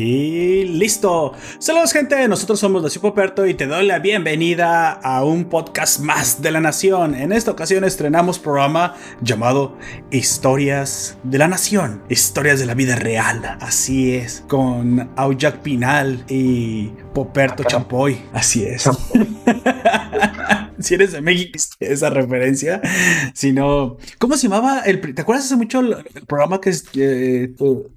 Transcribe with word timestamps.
Y 0.00 0.64
listo. 0.64 1.34
Saludos 1.58 1.92
gente, 1.92 2.26
nosotros 2.26 2.58
somos 2.58 2.82
los 2.82 2.96
Poperto 2.98 3.46
y 3.46 3.52
te 3.52 3.66
doy 3.66 3.86
la 3.86 3.98
bienvenida 3.98 4.92
a 4.92 5.24
un 5.24 5.44
podcast 5.44 6.00
más 6.00 6.40
de 6.40 6.50
la 6.50 6.60
Nación. 6.60 7.14
En 7.14 7.32
esta 7.32 7.50
ocasión 7.50 7.84
estrenamos 7.84 8.38
programa 8.38 8.94
llamado 9.20 9.76
Historias 10.10 11.18
de 11.22 11.36
la 11.36 11.48
Nación, 11.48 12.02
historias 12.08 12.60
de 12.60 12.66
la 12.66 12.72
vida 12.74 12.96
real. 12.96 13.58
Así 13.60 14.14
es, 14.14 14.42
con 14.48 15.10
Aujak 15.16 15.58
Pinal 15.58 16.24
y 16.28 16.88
Poperto 17.12 17.62
Champoy. 17.64 18.22
Así 18.32 18.64
es. 18.64 18.88
si 20.78 20.94
eres 20.94 21.12
de 21.12 21.20
México, 21.20 21.58
esa 21.78 22.08
referencia. 22.10 22.80
Si 23.34 23.52
no, 23.52 23.98
¿cómo 24.18 24.36
se 24.36 24.48
llamaba? 24.48 24.80
El, 24.80 25.14
¿Te 25.14 25.22
acuerdas 25.22 25.44
hace 25.44 25.56
mucho 25.56 25.80
el, 25.80 25.96
programa 26.26 26.60
que 26.60 26.72
eh, 26.94 27.54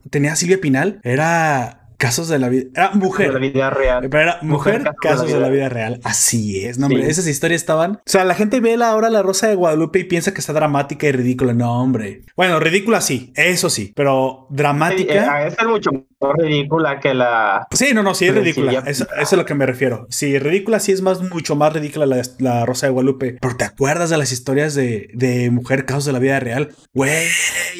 tenía 0.10 0.36
Silvia 0.36 0.60
Pinal? 0.60 1.00
Era 1.04 1.83
Casos 2.04 2.28
de 2.28 2.38
la 2.38 2.50
vida. 2.50 2.66
Era 2.76 2.92
mujer. 2.92 3.28
De 3.28 3.34
la 3.36 3.40
vida 3.40 3.70
real. 3.70 4.10
Pero 4.10 4.24
era 4.24 4.40
mujer, 4.42 4.84
casos, 5.02 5.32
de, 5.32 5.40
la 5.40 5.48
vida 5.48 5.70
real. 5.70 6.02
Así 6.04 6.66
es. 6.66 6.78
No, 6.78 6.88
hombre, 6.88 7.10
esas 7.10 7.28
historias 7.28 7.62
estaban. 7.62 7.94
O 7.94 8.02
sea, 8.04 8.26
la 8.26 8.36
gente 8.36 8.60
ve 8.60 8.74
ahora 8.84 9.10
la 9.10 9.22
Rosa 9.22 9.48
de 9.48 9.56
Guadalupe 9.56 10.00
y 10.00 10.04
piensa 10.04 10.34
que 10.34 10.42
está 10.42 10.52
dramática 10.52 11.08
y 11.08 11.14
ridícula. 11.14 11.54
No, 11.54 11.82
hombre. 11.82 12.24
Bueno, 12.36 12.60
ridícula 12.60 13.00
sí, 13.00 13.32
eso 13.38 13.70
sí. 13.70 13.94
Pero 13.96 14.48
dramática. 14.50 15.48
es 15.48 15.56
mucho 15.66 15.92
más 15.94 16.34
ridícula 16.38 17.00
que 17.00 17.14
la. 17.14 17.68
Sí, 17.72 17.94
no, 17.94 18.04
no, 18.04 18.14
sí 18.16 18.26
es 18.26 18.36
ridícula. 18.36 18.84
Eso, 18.86 19.08
es 19.18 19.32
a 19.32 19.38
lo 19.38 19.46
que 19.46 19.54
me 19.54 19.66
refiero. 19.66 20.06
Sí, 20.10 20.38
ridícula 20.40 20.82
sí 20.82 20.92
es 20.92 21.02
más, 21.02 21.22
mucho 21.22 21.56
más 21.56 21.72
ridícula 21.72 22.06
la, 22.06 22.22
la 22.40 22.66
Rosa 22.66 22.88
de 22.88 22.92
Guadalupe. 22.92 23.38
Pero 23.40 23.56
te 23.56 23.64
acuerdas 23.64 24.10
de 24.10 24.18
las 24.18 24.34
historias 24.34 24.76
de, 24.76 25.10
de 25.14 25.52
mujer, 25.52 25.86
casos 25.86 26.04
de 26.04 26.12
la 26.12 26.20
vida 26.20 26.38
real. 26.42 26.76
Güey, 26.94 27.30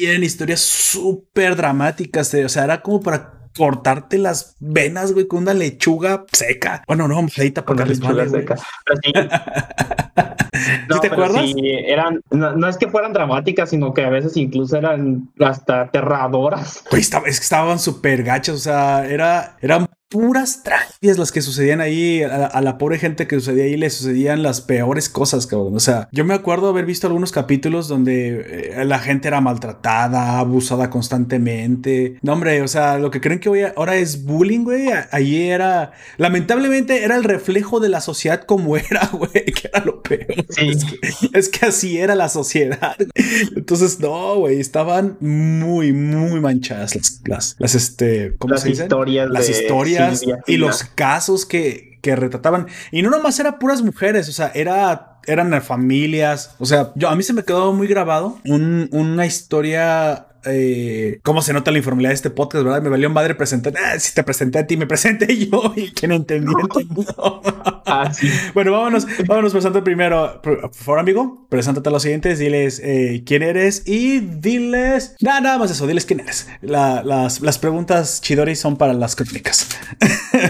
eran 0.00 0.24
historias 0.24 0.60
súper 0.60 1.56
dramáticas. 1.56 2.32
O 2.32 2.48
sea, 2.48 2.64
era 2.64 2.80
como 2.80 3.02
para 3.02 3.43
cortarte 3.56 4.18
las 4.18 4.56
venas, 4.60 5.12
güey, 5.12 5.26
con 5.26 5.42
una 5.42 5.54
lechuga 5.54 6.24
seca. 6.32 6.82
Bueno, 6.86 7.08
no, 7.08 7.22
mojadita 7.22 7.64
para 7.64 7.80
la 7.80 7.86
lechuga 7.86 8.28
seca. 8.28 8.56
no, 10.88 11.00
te 11.00 11.06
acuerdas? 11.08 11.42
Sí, 11.46 11.54
eran, 11.86 12.20
no, 12.30 12.68
es 12.68 12.76
que 12.76 12.88
fueran 12.88 13.12
dramáticas, 13.12 13.70
sino 13.70 13.94
que 13.94 14.04
a 14.04 14.10
veces 14.10 14.36
incluso 14.36 14.76
eran 14.76 15.30
hasta 15.40 15.82
aterradoras. 15.82 16.84
Güey, 16.90 17.02
estaba, 17.02 17.28
es 17.28 17.38
que 17.38 17.44
estaban 17.44 17.78
súper 17.78 18.22
gachas, 18.22 18.56
o 18.56 18.58
sea, 18.58 19.06
era, 19.06 19.56
eran 19.60 19.88
puras 20.14 20.62
tragedias 20.62 21.18
las 21.18 21.32
que 21.32 21.42
sucedían 21.42 21.80
ahí. 21.80 22.22
A, 22.22 22.60
la 22.60 22.78
pobre 22.78 23.00
gente 23.00 23.26
que 23.26 23.34
sucedía 23.34 23.64
ahí 23.64 23.76
le 23.76 23.90
sucedían 23.90 24.44
las 24.44 24.60
peores 24.60 25.08
cosas, 25.08 25.48
cabrón. 25.48 25.74
O 25.74 25.80
sea, 25.80 26.08
yo 26.12 26.24
me 26.24 26.34
acuerdo 26.34 26.68
haber 26.68 26.86
visto 26.86 27.08
algunos 27.08 27.32
capítulos 27.32 27.88
donde 27.88 28.74
eh, 28.78 28.84
la 28.84 29.00
gente 29.00 29.26
era 29.26 29.40
maltratada, 29.40 30.38
abusada 30.38 30.88
constantemente. 30.88 32.20
No, 32.22 32.34
hombre, 32.34 32.62
o 32.62 32.68
sea, 32.68 32.98
lo 32.98 33.10
que 33.10 33.20
creen 33.20 33.40
que 33.40 33.48
hoy 33.48 33.62
ahora 33.62 33.96
es 33.96 34.22
bullying, 34.22 34.62
güey. 34.62 34.86
Allí 35.10 35.48
era, 35.48 35.90
lamentablemente, 36.16 37.02
era 37.02 37.16
el 37.16 37.24
reflejo 37.24 37.80
de 37.80 37.88
la 37.88 38.00
sociedad 38.00 38.44
como 38.44 38.76
era, 38.76 39.10
güey, 39.12 39.32
que 39.32 39.68
era 39.72 39.84
lo 39.84 40.00
peor. 40.00 40.46
Es, 41.32 41.48
que, 41.48 41.66
así 41.66 41.98
era 41.98 42.14
la 42.14 42.28
sociedad. 42.28 42.94
Entonces, 43.56 43.98
no, 43.98 44.36
güey, 44.36 44.60
estaban 44.60 45.16
muy, 45.18 45.92
muy 45.92 46.38
manchadas 46.38 46.94
las, 46.94 47.20
las, 47.24 47.56
las 47.58 47.74
este, 47.74 48.36
¿cómo 48.38 48.56
se 48.56 48.68
dice? 48.68 48.84
Historias 48.84 49.28
las 49.28 49.48
historias 49.48 50.03
y 50.46 50.56
los 50.56 50.84
casos 50.84 51.46
que, 51.46 51.98
que 52.02 52.16
retrataban. 52.16 52.66
Y 52.90 53.02
no 53.02 53.10
nomás 53.10 53.38
eran 53.40 53.58
puras 53.58 53.82
mujeres, 53.82 54.28
o 54.28 54.32
sea, 54.32 54.52
era, 54.54 55.13
eran 55.26 55.60
familias. 55.62 56.54
O 56.58 56.66
sea, 56.66 56.92
yo 56.94 57.08
a 57.08 57.16
mí 57.16 57.22
se 57.22 57.32
me 57.32 57.44
quedó 57.44 57.72
muy 57.72 57.86
grabado 57.86 58.38
una 58.44 59.26
historia 59.26 60.26
eh, 60.46 61.20
cómo 61.22 61.42
se 61.42 61.52
nota 61.52 61.70
la 61.70 61.78
informalidad 61.78 62.10
de 62.10 62.14
este 62.14 62.30
podcast, 62.30 62.64
¿verdad? 62.64 62.82
Me 62.82 62.88
valió 62.88 63.08
madre 63.10 63.34
presentar. 63.34 63.72
Ah, 63.82 63.98
si 63.98 64.14
te 64.14 64.22
presenté 64.22 64.58
a 64.58 64.66
ti, 64.66 64.76
me 64.76 64.86
presenté 64.86 65.36
yo 65.50 65.72
y 65.76 65.90
quien 65.90 66.12
entendió, 66.12 66.58
entendió. 66.58 67.06
ah, 67.86 68.10
sí. 68.12 68.30
Bueno, 68.54 68.72
vámonos, 68.72 69.06
vámonos 69.26 69.52
presentando 69.52 69.82
primero. 69.82 70.40
Por 70.42 70.72
favor, 70.74 70.98
amigo, 70.98 71.46
preséntate 71.48 71.88
a 71.88 71.92
los 71.92 72.02
siguientes, 72.02 72.38
diles 72.38 72.80
eh, 72.84 73.22
quién 73.26 73.42
eres 73.42 73.82
y 73.86 74.20
diles. 74.20 75.16
Nada, 75.20 75.40
nada 75.40 75.58
más 75.58 75.70
eso, 75.70 75.86
diles 75.86 76.04
quién 76.04 76.20
eres. 76.20 76.48
las, 76.60 77.40
las, 77.40 77.58
preguntas 77.58 78.20
chidori 78.20 78.56
son 78.56 78.76
para 78.76 78.92
las 78.92 79.16
crónicas. 79.16 79.68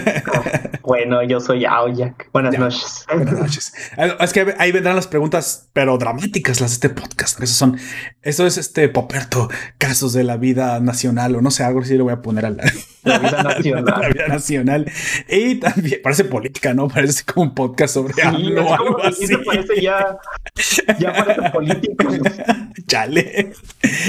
bueno, 0.81 1.23
yo 1.23 1.39
soy 1.39 1.65
Aoyak. 1.65 2.29
Buenas 2.33 2.57
noches. 2.57 3.05
Buenas 3.13 3.39
noches. 3.39 3.73
Es 4.19 4.33
que 4.33 4.53
ahí 4.65 4.71
vendrán 4.71 4.95
las 4.95 5.07
preguntas, 5.07 5.69
pero 5.73 5.97
dramáticas, 5.97 6.59
las 6.59 6.71
de 6.71 6.87
este 6.87 6.89
podcast. 6.89 7.41
Eso 7.41 7.53
son, 7.53 7.77
eso 8.21 8.45
es 8.45 8.57
este 8.57 8.89
Poperto 8.89 9.49
casos 9.77 10.13
de 10.13 10.23
la 10.23 10.37
vida 10.37 10.79
nacional 10.79 11.35
o 11.35 11.41
no 11.41 11.51
sé, 11.51 11.63
algo 11.63 11.81
así 11.81 11.95
le 11.95 12.03
voy 12.03 12.13
a 12.13 12.21
poner 12.21 12.45
a 12.45 12.49
la, 12.49 12.63
vida 13.03 13.43
nacional. 13.43 13.85
la 13.85 14.09
vida 14.09 14.27
nacional. 14.27 14.91
Y 15.29 15.55
también 15.55 15.99
parece 16.03 16.25
política, 16.25 16.73
¿no? 16.73 16.87
Parece 16.87 17.23
como 17.23 17.43
un 17.43 17.55
podcast 17.55 17.93
sobre 17.93 18.13
sí, 18.13 18.21
algo 18.21 19.03
así. 19.03 19.27
parece 19.45 19.81
ya, 19.81 20.17
ya 20.99 21.13
parece 21.13 21.49
político. 21.51 22.07
Chale. 22.87 23.53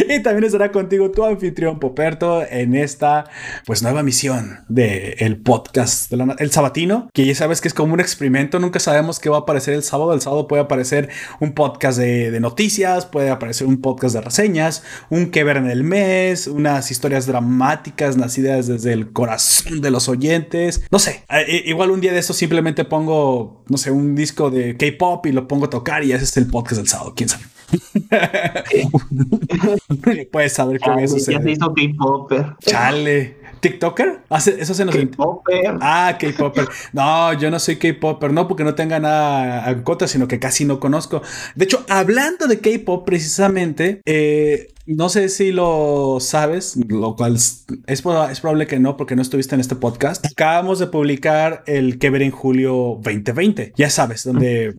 Y 0.09 0.23
también 0.23 0.45
estará 0.45 0.73
contigo 0.73 1.11
tu 1.11 1.25
anfitrión 1.25 1.79
Poperto 1.79 2.45
en 2.49 2.75
esta 2.75 3.25
pues 3.65 3.83
nueva 3.83 4.03
misión 4.03 4.65
de 4.69 5.17
el 5.19 5.39
podcast 5.39 6.11
de 6.11 6.35
el 6.39 6.51
sabatino, 6.51 7.09
que 7.13 7.25
ya 7.25 7.35
sabes 7.35 7.61
que 7.61 7.69
es 7.69 7.75
como 7.75 7.95
un 7.95 8.01
experimento, 8.01 8.59
nunca 8.59 8.81
sabemos 8.81 9.19
qué 9.19 9.29
va 9.29 9.39
a 9.39 9.41
aparecer 9.41 9.75
el 9.75 9.83
sábado. 9.83 10.13
El 10.15 10.21
sábado 10.21 10.46
puede 10.47 10.63
aparecer 10.63 11.09
un 11.41 11.53
podcast 11.53 11.99
de, 11.99 12.31
de 12.31 12.41
noticias, 12.41 13.07
puede 13.07 13.31
aparecer 13.31 13.67
un 13.67 13.81
podcast 13.81 14.15
de 14.15 14.21
reseñas, 14.21 14.83
un 15.11 15.31
que 15.31 15.45
ver 15.45 15.57
en 15.57 15.71
el 15.71 15.85
mes, 15.85 16.47
unas 16.47 16.91
historias 16.91 17.27
dramáticas 17.27 18.17
nacidas 18.17 18.67
desde 18.67 18.93
el 18.93 19.13
corazón 19.13 19.81
de 19.81 19.91
los 19.91 20.09
oyentes. 20.09 20.83
No 20.91 20.99
sé, 20.99 21.25
igual 21.65 21.91
un 21.91 22.01
día 22.01 22.13
de 22.13 22.19
eso 22.19 22.33
simplemente 22.33 22.85
pongo, 22.85 23.65
no 23.69 23.77
sé, 23.77 23.91
un 23.91 24.15
disco 24.15 24.51
de 24.51 24.77
K-pop 24.77 25.27
y 25.27 25.33
lo 25.33 25.49
pongo 25.49 25.67
a 25.67 25.71
tocar 25.71 26.05
y 26.05 26.13
ese 26.13 26.25
es 26.25 26.37
el 26.37 26.47
podcast 26.47 26.79
del 26.79 26.89
sábado, 26.89 27.15
quién 27.17 27.29
sabe. 27.29 27.45
Puedes 30.33 30.53
saber 30.53 30.81
qué 30.81 31.03
eso 31.03 31.19
se 31.19 31.33
hizo 31.33 31.75
K-Popper. 31.75 32.55
Chale. 32.61 33.46
¿TikToker? 33.61 34.21
Eso 34.31 34.75
se 34.75 34.85
nos 34.85 34.95
K-Popper. 34.95 35.77
Ah, 35.81 36.17
K-Popper. 36.19 36.69
No, 36.93 37.33
yo 37.35 37.51
no 37.51 37.59
soy 37.59 37.77
K-Popper, 37.77 38.33
no 38.33 38.49
porque 38.49 38.65
no 38.65 38.75
tenga 38.75 38.99
nada 38.99 39.71
en 39.71 39.83
contra, 39.83 40.09
sino 40.09 40.29
que 40.29 40.39
casi 40.39 40.65
no 40.65 40.81
conozco. 40.81 41.23
De 41.55 41.65
hecho, 41.65 41.85
hablando 41.89 42.47
de 42.47 42.61
K-Pop, 42.61 43.05
precisamente, 43.05 44.01
eh, 44.05 44.75
no 44.87 45.09
sé 45.09 45.29
si 45.29 45.51
lo 45.51 46.19
sabes, 46.21 46.77
lo 46.89 47.17
cual 47.17 47.35
es, 47.35 47.67
es, 47.87 48.03
probable 48.03 48.67
que 48.67 48.79
no, 48.79 48.97
porque 48.97 49.17
no 49.17 49.23
estuviste 49.23 49.55
en 49.55 49.61
este 49.61 49.75
podcast. 49.75 50.25
Acabamos 50.27 50.79
de 50.79 50.87
publicar 50.87 51.65
el 51.67 51.99
que 51.99 52.11
ver 52.11 52.23
en 52.23 52.31
julio 52.31 53.01
2020. 53.03 53.73
Ya 53.77 53.91
sabes, 53.91 54.25
donde 54.25 54.77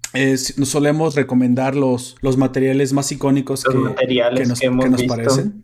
nos 0.58 0.70
solemos 0.70 1.16
recomendar 1.16 1.76
los, 1.76 2.16
los 2.22 2.38
materiales 2.38 2.94
más 2.94 3.12
icónicos 3.12 3.64
que, 3.64 3.78
nos, 3.78 4.60
que 4.60 4.70
nos 4.70 5.04
parecen. 5.04 5.64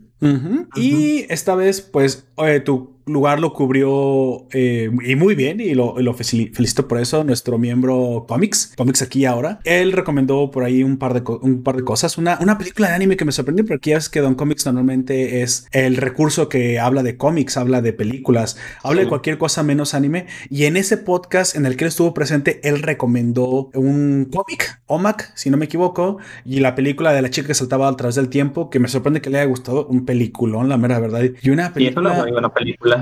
Y 0.76 1.26
esta 1.30 1.56
vez, 1.56 1.82
pues, 1.82 2.28
tu 2.66 2.93
lugar 3.06 3.40
lo 3.40 3.54
cubrió 3.54 4.48
eh, 4.52 4.90
y 5.04 5.16
muy 5.16 5.36
bien, 5.36 5.60
y 5.60 5.74
lo, 5.74 5.96
felicito 6.14 6.88
por 6.88 7.00
eso, 7.00 7.24
nuestro 7.24 7.58
miembro 7.58 8.26
Comics, 8.28 8.74
Comics 8.76 9.02
aquí 9.02 9.26
ahora. 9.26 9.60
Él 9.64 9.92
recomendó 9.92 10.52
por 10.52 10.64
ahí 10.64 10.84
un 10.84 10.98
par 10.98 11.14
de, 11.14 11.24
un 11.42 11.64
par 11.64 11.76
de 11.76 11.84
cosas. 11.84 12.18
Una, 12.18 12.38
una 12.42 12.58
película 12.58 12.90
de 12.90 12.96
anime 12.96 13.18
que 13.18 13.26
me 13.26 13.32
sorprendió, 13.32 13.66
porque 13.66 13.92
ya 13.92 13.98
es 13.98 14.10
que 14.10 14.22
Don 14.22 14.36
Comics 14.36 14.66
normalmente 14.66 15.42
es 15.42 15.68
el 15.72 15.98
recurso 15.98 16.50
que 16.50 16.80
habla 16.80 17.04
de 17.04 17.18
cómics, 17.18 17.58
habla 17.58 17.82
de 17.82 17.94
películas, 17.94 18.58
habla 18.84 19.02
de 19.02 19.08
cualquier 19.08 19.38
cosa 19.38 19.64
menos 19.64 19.94
anime. 19.94 20.28
Y 20.50 20.66
en 20.66 20.78
ese 20.78 20.98
podcast 20.98 21.56
en 21.56 21.66
el 21.66 21.76
que 21.76 21.86
él 21.86 21.90
estuvo 21.90 22.14
presente, 22.14 22.60
él 22.64 22.82
recomendó 22.82 23.70
un 23.74 24.30
cómic, 24.32 24.82
OMAC, 24.88 25.32
si 25.36 25.50
no 25.50 25.58
me 25.58 25.66
equivoco, 25.66 26.18
y 26.46 26.60
la 26.60 26.76
película 26.76 27.14
de 27.14 27.22
la 27.22 27.30
chica 27.30 27.48
que 27.48 27.54
saltaba 27.54 27.88
a 27.88 27.96
través 27.96 28.16
del 28.16 28.30
tiempo, 28.30 28.70
que 28.70 28.80
me 28.80 28.88
sorprende 28.88 29.22
que 29.22 29.30
le 29.30 29.40
haya 29.40 29.48
gustado 29.48 29.86
un 29.88 30.06
peliculón, 30.06 30.70
la 30.70 30.78
mera 30.78 31.00
verdad. 31.00 31.24
Y 31.42 31.50
una 31.50 31.74
película. 31.74 32.10
Y 32.10 32.14
es 32.14 32.22
una 32.24 32.32
buena 32.32 32.50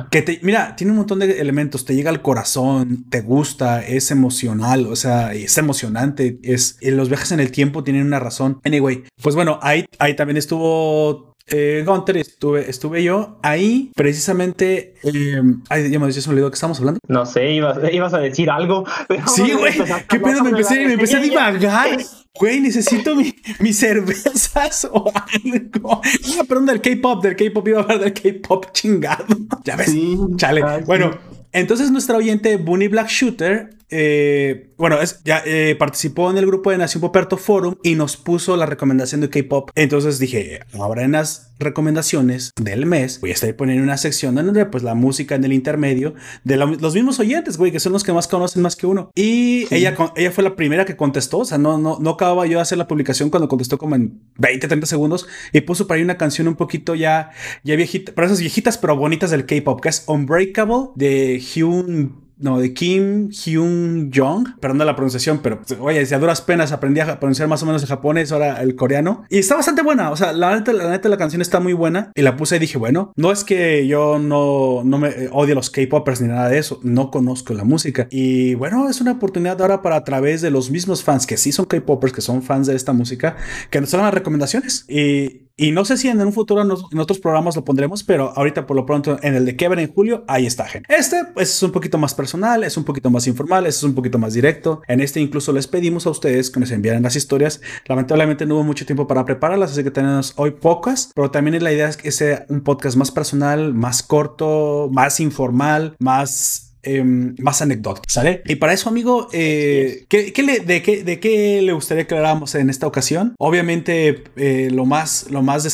Que 0.10 0.22
te, 0.22 0.40
mira, 0.42 0.76
tiene 0.76 0.92
un 0.92 0.98
montón 0.98 1.20
de 1.20 1.40
elementos. 1.40 1.86
Te 1.86 1.96
llega 1.96 2.10
al 2.10 2.22
corazón, 2.22 3.06
te 3.10 3.22
gusta, 3.22 3.86
es 3.86 4.12
emocional, 4.12 4.88
o 4.88 4.96
sea, 4.96 5.34
es 5.34 5.58
emocionante. 5.58 6.40
Es 6.44 6.78
los 6.82 7.10
viajes 7.10 7.32
en 7.32 7.40
el 7.40 7.52
tiempo 7.52 7.84
tienen 7.84 8.06
una 8.06 8.20
razón. 8.20 8.60
Anyway, 8.64 9.04
pues 9.22 9.36
bueno, 9.36 9.60
ahí, 9.62 9.86
ahí 10.00 10.16
también 10.16 10.38
estuvo 10.38 11.31
eh, 11.48 11.84
Gunter, 11.86 12.18
estuve, 12.18 12.70
estuve 12.70 13.04
yo 13.04 13.40
ahí 13.44 13.92
precisamente. 13.96 14.96
Eh, 15.04 15.42
ay, 15.70 15.92
ya 15.92 16.00
me, 16.00 16.12
ya 16.12 16.22
me 16.28 16.34
olvidó 16.34 16.50
que 16.50 16.56
estamos 16.56 16.80
hablando. 16.80 17.00
No 17.08 17.26
sé, 17.26 17.52
ibas, 17.52 17.78
ibas 17.92 18.14
a 18.14 18.20
decir 18.20 18.50
algo. 18.50 18.86
sí, 19.28 19.52
güey. 19.54 19.74
¿Qué 20.08 20.20
pedo? 20.20 20.44
Me 20.44 20.52
empecé, 20.52 20.86
me 20.86 20.94
empecé 20.94 21.18
a 21.18 21.22
divagar. 21.22 21.98
Güey, 22.40 22.62
necesito 22.62 23.16
mi, 23.16 23.36
mis 23.60 23.78
cervezas 23.78 24.86
o 24.92 25.12
algo. 25.14 26.02
Ah, 26.40 26.44
perdón, 26.48 26.66
del 26.66 26.82
K-pop, 26.82 27.22
del 27.22 27.36
K-pop, 27.36 27.68
iba 27.68 27.80
a 27.80 27.84
hablar 27.84 28.00
del 28.00 28.14
K-pop 28.14 28.68
chingado. 28.72 29.26
Ya 29.64 29.76
ves, 29.76 29.94
chale. 30.38 30.64
bueno, 30.86 31.12
entonces 31.52 31.92
nuestra 31.92 32.18
oyente 32.18 32.58
Bunny 32.58 32.88
Black 32.88 33.10
Shooter 33.10 33.70
eh, 33.92 34.74
bueno, 34.78 35.02
es, 35.02 35.22
ya 35.24 35.44
eh, 35.46 35.76
participó 35.78 36.32
en 36.32 36.38
el 36.38 36.46
grupo 36.46 36.72
de 36.72 36.78
Nación 36.78 37.02
Poperto 37.02 37.38
Forum 37.38 37.76
y 37.84 37.96
nos 37.96 38.18
puso 38.18 38.56
la 38.58 38.66
recomendación 38.66 39.22
de 39.22 39.30
K-pop. 39.30 39.70
Entonces 39.76 40.18
dije, 40.18 40.62
ahora 40.74 41.04
en 41.04 41.12
las 41.12 41.54
recomendaciones 41.60 42.52
del 42.60 42.86
mes 42.86 43.22
voy 43.22 43.30
a 43.30 43.34
estar 43.34 43.56
poniendo 43.56 43.84
una 43.84 43.98
sección 43.98 44.34
donde 44.36 44.66
pues 44.66 44.84
la 44.84 44.96
música 44.96 45.36
en 45.36 45.44
el 45.44 45.54
intermedio 45.54 46.16
de 46.44 46.58
los 46.58 46.96
mismos 46.96 47.20
oyentes, 47.20 47.58
güey, 47.58 47.72
que 47.72 47.80
son 47.80 47.92
los 47.92 48.04
que 48.04 48.14
más 48.14 48.28
conocen 48.28 48.62
más 48.62 48.76
que 48.76 48.88
uno. 48.88 49.12
Y 49.14 49.68
ella, 49.74 49.96
ella 50.16 50.32
fue 50.32 50.44
la 50.44 50.56
primera 50.56 50.86
que 50.86 50.96
contestó, 50.96 51.40
o 51.40 51.46
sea, 51.46 51.58
no, 51.58 51.78
no, 51.78 52.00
no 52.00 52.12
acababa 52.12 52.46
yo 52.46 52.58
de 52.58 52.62
hacer 52.62 52.78
la 52.78 52.88
publicación 52.88 53.30
cuando 53.30 53.48
contestó 53.48 53.78
como 53.78 53.96
en 53.96 54.22
20, 54.38 54.68
30 54.68 54.88
segundos 54.88 55.28
y 55.52 55.62
puso 55.62 55.86
para 55.86 55.98
ahí 55.98 56.04
una 56.04 56.18
canción 56.18 56.48
un 56.48 56.56
poquito 56.56 56.96
ya, 56.96 57.32
ya 57.64 57.76
viejita, 57.76 58.14
para 58.14 58.28
esas 58.28 58.40
viejitas 58.40 58.78
pero 58.78 58.96
bonitas 58.96 59.32
del 59.32 59.46
K-pop, 59.46 59.82
que 59.82 59.90
es 59.90 60.04
Unbreakable 60.08 60.90
de 60.96 61.40
Hyun 61.40 62.21
no, 62.42 62.60
de 62.60 62.74
Kim 62.74 63.30
Hyun 63.30 64.12
Jong, 64.14 64.60
perdón 64.60 64.80
la 64.86 64.96
pronunciación, 64.96 65.40
pero 65.40 65.62
oye, 65.80 66.06
si 66.06 66.14
a 66.14 66.20
duras 66.20 66.42
penas 66.42 66.72
aprendí 66.72 67.00
a 67.00 67.20
pronunciar 67.20 67.48
más 67.48 67.64
o 67.64 67.66
menos 67.66 67.82
el 67.82 67.88
japonés, 67.88 68.32
ahora 68.32 68.62
el 68.62 68.76
coreano. 68.76 69.24
Y 69.30 69.38
está 69.38 69.56
bastante 69.56 69.82
buena, 69.82 70.12
o 70.12 70.18
sea, 70.18 70.34
la 70.34 70.56
neta, 70.56 70.74
la 70.74 70.90
neta, 70.90 71.10
la 71.10 71.18
canción 71.18 71.42
está 71.42 71.60
muy 71.60 71.74
buena. 71.74 72.12
Y 72.16 72.22
la 72.22 72.36
puse 72.36 72.56
y 72.56 72.60
dije, 72.60 72.78
bueno, 72.78 73.14
no 73.16 73.32
es 73.32 73.44
que 73.44 73.88
yo 73.88 74.20
no, 74.20 74.82
no 74.84 74.98
me 74.98 75.10
eh, 75.10 75.30
odie 75.32 75.56
los 75.56 75.70
K-popers 75.70 76.22
ni 76.22 76.28
nada 76.28 76.50
de 76.50 76.58
eso, 76.58 76.80
no 76.84 77.12
conozco 77.12 77.54
la 77.54 77.64
música. 77.64 78.08
Y 78.10 78.56
bueno, 78.56 78.90
es 78.90 79.02
una 79.02 79.14
oportunidad 79.14 79.62
ahora 79.62 79.82
para 79.82 79.98
a 79.98 80.04
través 80.04 80.42
de 80.42 80.52
los 80.52 80.72
mismos 80.72 81.04
fans 81.04 81.28
que 81.28 81.38
sí 81.38 81.52
son 81.52 81.66
K-popers, 81.66 82.14
que 82.14 82.22
son 82.22 82.42
fans 82.42 82.68
de 82.68 82.76
esta 82.76 82.94
música, 82.94 83.36
que 83.70 83.82
nos 83.82 83.94
hagan 83.94 84.06
las 84.06 84.14
recomendaciones. 84.14 84.86
Y 84.88 85.51
y 85.58 85.72
no 85.72 85.86
sé 85.86 85.98
si 85.98 86.08
en 86.08 86.22
un 86.22 86.34
futuro 86.34 86.62
en 86.62 87.00
otros 87.00 87.20
programas 87.20 87.56
lo 87.56 87.64
pondremos, 87.64 88.04
pero 88.04 88.34
ahorita 88.36 88.66
por 88.66 88.76
lo 88.76 88.86
pronto 88.86 89.18
en 89.22 89.36
el 89.36 89.46
de 89.46 89.56
Kevin 89.56 89.80
en 89.80 89.94
julio, 89.94 90.24
ahí 90.28 90.46
está, 90.46 90.66
gente. 90.66 90.94
Este 90.94 91.26
pues, 91.34 91.50
es 91.50 91.64
un 91.64 91.72
poquito 91.72 91.98
más 91.98 92.14
personal, 92.14 92.64
es 92.64 92.78
un 92.78 92.84
poquito 92.84 93.10
más 93.10 93.28
informal, 93.28 93.66
es 93.66 93.84
un 93.84 93.94
poquito 93.94 94.18
más 94.18 94.34
directo. 94.34 94.82
En 94.88 95.02
este 95.02 95.20
incluso 95.20 95.52
les 95.54 95.68
pedimos 95.68 96.06
a 96.08 96.10
ustedes 96.10 96.50
que 96.50 96.60
nos 96.60 96.72
enviaran 96.72 97.04
las 97.04 97.16
historias. 97.16 97.62
Lamentablemente 97.86 98.46
no 98.46 98.56
hubo 98.56 98.64
mucho 98.64 98.86
tiempo 98.86 99.08
para 99.08 99.26
prepararlas, 99.26 99.72
así 99.72 99.84
que 99.84 99.92
tenemos 99.92 100.34
hoy 100.38 100.52
pocas, 100.52 101.12
pero 101.16 101.32
también 101.32 101.62
la 101.64 101.72
idea 101.72 101.90
es 101.90 101.98
que 101.98 102.12
sea 102.12 102.46
un 102.50 102.62
podcast 102.62 102.98
más 102.98 103.12
personal, 103.12 103.74
más 103.74 104.04
corto, 104.04 104.90
más 104.92 105.20
informal, 105.20 105.96
más 106.00 106.71
Em, 106.84 107.36
más 107.38 107.62
anécdotas, 107.62 108.02
¿sale? 108.08 108.42
Y 108.46 108.56
para 108.56 108.74
eso, 108.74 108.90
amigo, 108.90 109.28
eh, 109.34 110.06
¿qué, 110.10 110.34
le, 110.42 110.62
de, 110.62 110.82
qué, 110.82 111.04
¿de 111.04 111.20
qué 111.20 111.62
le 111.62 111.74
gustaría 111.74 112.08
que 112.08 112.16
habláramos 112.16 112.56
en 112.56 112.72
esta 112.72 112.88
ocasión? 112.88 113.36
Obviamente, 113.38 114.24
eh, 114.36 114.70
lo 114.72 114.88
más, 114.88 115.28
lo 115.30 115.44
más 115.44 115.64
de, 115.64 115.70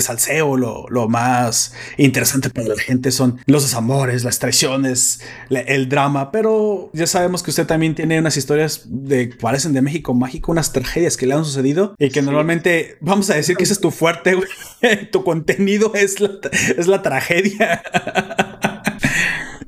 salseo, 0.00 0.58
lo, 0.58 0.86
lo, 0.90 1.08
más 1.08 1.72
interesante 1.96 2.50
para 2.50 2.68
la 2.68 2.78
gente 2.78 3.10
son 3.10 3.40
los 3.46 3.62
desamores, 3.62 4.22
las 4.22 4.38
traiciones, 4.38 5.22
el 5.48 5.88
drama, 5.88 6.30
pero 6.30 6.90
ya 6.92 7.06
sabemos 7.06 7.42
que 7.42 7.50
usted 7.52 7.66
también 7.66 7.94
tiene 7.94 8.18
unas 8.18 8.36
historias 8.36 8.82
de 8.84 9.28
parecen 9.28 9.72
de 9.72 9.80
México 9.80 10.12
mágico, 10.12 10.52
unas 10.52 10.74
tragedias 10.74 11.16
que 11.16 11.24
le 11.26 11.32
han 11.32 11.46
sucedido 11.46 11.94
y 11.98 12.10
que 12.10 12.20
normalmente 12.20 12.98
vamos 13.00 13.30
a 13.30 13.34
decir 13.34 13.56
que 13.56 13.64
ese 13.64 13.72
es 13.72 13.80
tu 13.80 13.90
fuerte, 13.90 14.36
tu 15.10 15.24
contenido 15.24 15.94
es 15.94 16.20
la, 16.20 16.32
es 16.76 16.86
la 16.86 17.00
tragedia. 17.00 17.82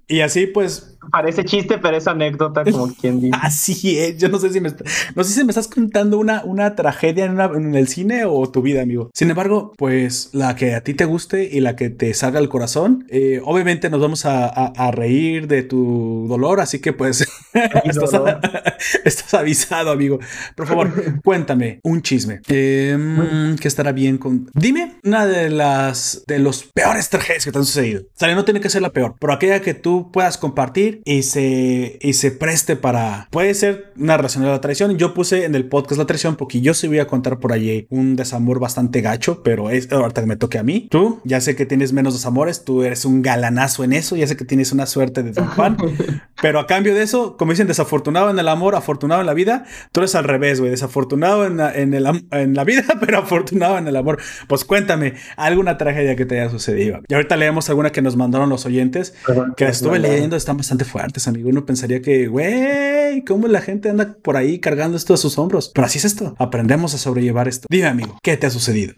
Y 0.08 0.20
así 0.20 0.46
pues 0.46 0.92
Parece 1.10 1.44
chiste, 1.44 1.78
pero 1.78 1.96
es 1.96 2.06
anécdota, 2.06 2.62
como 2.64 2.94
quien 3.00 3.20
dice. 3.20 3.36
Así 3.40 3.98
es. 3.98 4.18
Yo 4.18 4.28
no 4.28 4.38
sé 4.38 4.50
si 4.50 4.60
me, 4.60 4.70
no 5.14 5.24
sé 5.24 5.32
si 5.32 5.44
me 5.44 5.50
estás 5.50 5.66
contando 5.68 6.18
una, 6.18 6.42
una 6.44 6.76
tragedia 6.76 7.24
en, 7.24 7.74
el 7.74 7.88
cine 7.88 8.24
o 8.24 8.48
tu 8.50 8.62
vida, 8.62 8.82
amigo. 8.82 9.10
Sin 9.14 9.30
embargo, 9.30 9.72
pues 9.76 10.30
la 10.32 10.54
que 10.54 10.74
a 10.74 10.82
ti 10.82 10.94
te 10.94 11.04
guste 11.04 11.48
y 11.50 11.60
la 11.60 11.74
que 11.76 11.90
te 11.90 12.14
salga 12.14 12.38
al 12.38 12.48
corazón, 12.48 13.06
eh, 13.08 13.40
obviamente 13.44 13.90
nos 13.90 14.00
vamos 14.00 14.24
a, 14.26 14.72
reír 14.92 15.46
de 15.46 15.62
tu 15.62 16.26
dolor, 16.28 16.60
así 16.60 16.78
que 16.80 16.92
pues 16.92 17.26
estás, 19.04 19.34
avisado, 19.34 19.90
amigo. 19.90 20.18
Por 20.54 20.66
favor, 20.66 21.20
cuéntame 21.22 21.80
un 21.82 22.02
chisme. 22.02 22.40
Em, 22.48 23.56
que 23.56 23.68
estará 23.68 23.92
bien 23.92 24.18
con. 24.18 24.50
Dime 24.54 24.96
una 25.04 25.26
de 25.26 25.50
las 25.50 26.24
de 26.26 26.38
los 26.38 26.64
peores 26.64 27.08
tragedias 27.08 27.44
que 27.44 27.52
te 27.52 27.58
han 27.58 27.64
sucedido. 27.64 28.02
O 28.02 28.06
sea, 28.14 28.34
no 28.34 28.44
tiene 28.44 28.60
que 28.60 28.70
ser 28.70 28.82
la 28.82 28.90
peor, 28.90 29.14
pero 29.18 29.32
aquella 29.32 29.60
que 29.60 29.74
tú 29.74 29.91
puedas 30.12 30.38
compartir 30.38 31.02
y 31.04 31.22
se, 31.22 31.98
y 32.00 32.12
se 32.14 32.30
preste 32.30 32.76
para... 32.76 33.28
Puede 33.30 33.54
ser 33.54 33.92
una 33.96 34.16
relación 34.16 34.44
de 34.44 34.50
la 34.50 34.60
traición. 34.60 34.96
Yo 34.98 35.14
puse 35.14 35.44
en 35.44 35.54
el 35.54 35.68
podcast 35.68 35.98
la 35.98 36.06
traición 36.06 36.36
porque 36.36 36.60
yo 36.60 36.74
sí 36.74 36.88
voy 36.88 36.98
a 36.98 37.06
contar 37.06 37.38
por 37.38 37.52
allí 37.52 37.86
un 37.90 38.16
desamor 38.16 38.60
bastante 38.60 39.00
gacho, 39.00 39.42
pero 39.42 39.70
es 39.70 39.90
ahorita 39.92 40.22
que 40.22 40.26
me 40.26 40.36
toque 40.36 40.58
a 40.58 40.62
mí. 40.62 40.88
Tú, 40.90 41.20
ya 41.24 41.40
sé 41.40 41.56
que 41.56 41.66
tienes 41.66 41.92
menos 41.92 42.14
desamores, 42.14 42.64
tú 42.64 42.82
eres 42.82 43.04
un 43.04 43.22
galanazo 43.22 43.84
en 43.84 43.92
eso, 43.92 44.16
ya 44.16 44.26
sé 44.26 44.36
que 44.36 44.44
tienes 44.44 44.72
una 44.72 44.86
suerte 44.86 45.22
de 45.22 45.32
Don 45.32 45.46
Juan, 45.46 45.76
pero 46.42 46.60
a 46.60 46.66
cambio 46.66 46.94
de 46.94 47.02
eso, 47.02 47.36
como 47.36 47.52
dicen, 47.52 47.66
desafortunado 47.66 48.30
en 48.30 48.38
el 48.38 48.48
amor, 48.48 48.74
afortunado 48.74 49.20
en 49.20 49.26
la 49.26 49.34
vida, 49.34 49.64
tú 49.92 50.00
eres 50.00 50.14
al 50.14 50.24
revés, 50.24 50.60
güey, 50.60 50.70
desafortunado 50.70 51.46
en 51.46 51.56
la, 51.56 51.72
en, 51.72 51.94
el, 51.94 52.06
en 52.30 52.54
la 52.54 52.64
vida, 52.64 52.84
pero 53.00 53.18
afortunado 53.18 53.78
en 53.78 53.88
el 53.88 53.96
amor. 53.96 54.18
Pues 54.48 54.64
cuéntame, 54.64 55.14
alguna 55.36 55.78
tragedia 55.78 56.16
que 56.16 56.26
te 56.26 56.40
haya 56.40 56.50
sucedido. 56.50 57.00
Y 57.08 57.14
ahorita 57.14 57.36
leemos 57.36 57.68
alguna 57.68 57.90
que 57.90 58.02
nos 58.02 58.16
mandaron 58.16 58.48
los 58.48 58.66
oyentes, 58.66 59.14
que 59.56 59.66
estuve 59.82 59.98
leyendo, 59.98 60.36
están 60.36 60.56
bastante 60.56 60.84
fuertes, 60.84 61.28
amigo. 61.28 61.48
Uno 61.48 61.64
pensaría 61.64 62.00
que, 62.00 62.26
güey, 62.26 63.24
¿cómo 63.24 63.48
la 63.48 63.60
gente 63.60 63.90
anda 63.90 64.16
por 64.22 64.36
ahí 64.36 64.58
cargando 64.58 64.96
esto 64.96 65.14
a 65.14 65.16
sus 65.16 65.38
hombros? 65.38 65.70
Pero 65.74 65.86
así 65.86 65.98
es 65.98 66.04
esto. 66.04 66.34
Aprendemos 66.38 66.94
a 66.94 66.98
sobrellevar 66.98 67.48
esto. 67.48 67.66
Dime, 67.70 67.88
amigo, 67.88 68.18
¿qué 68.22 68.36
te 68.36 68.46
ha 68.46 68.50
sucedido? 68.50 68.94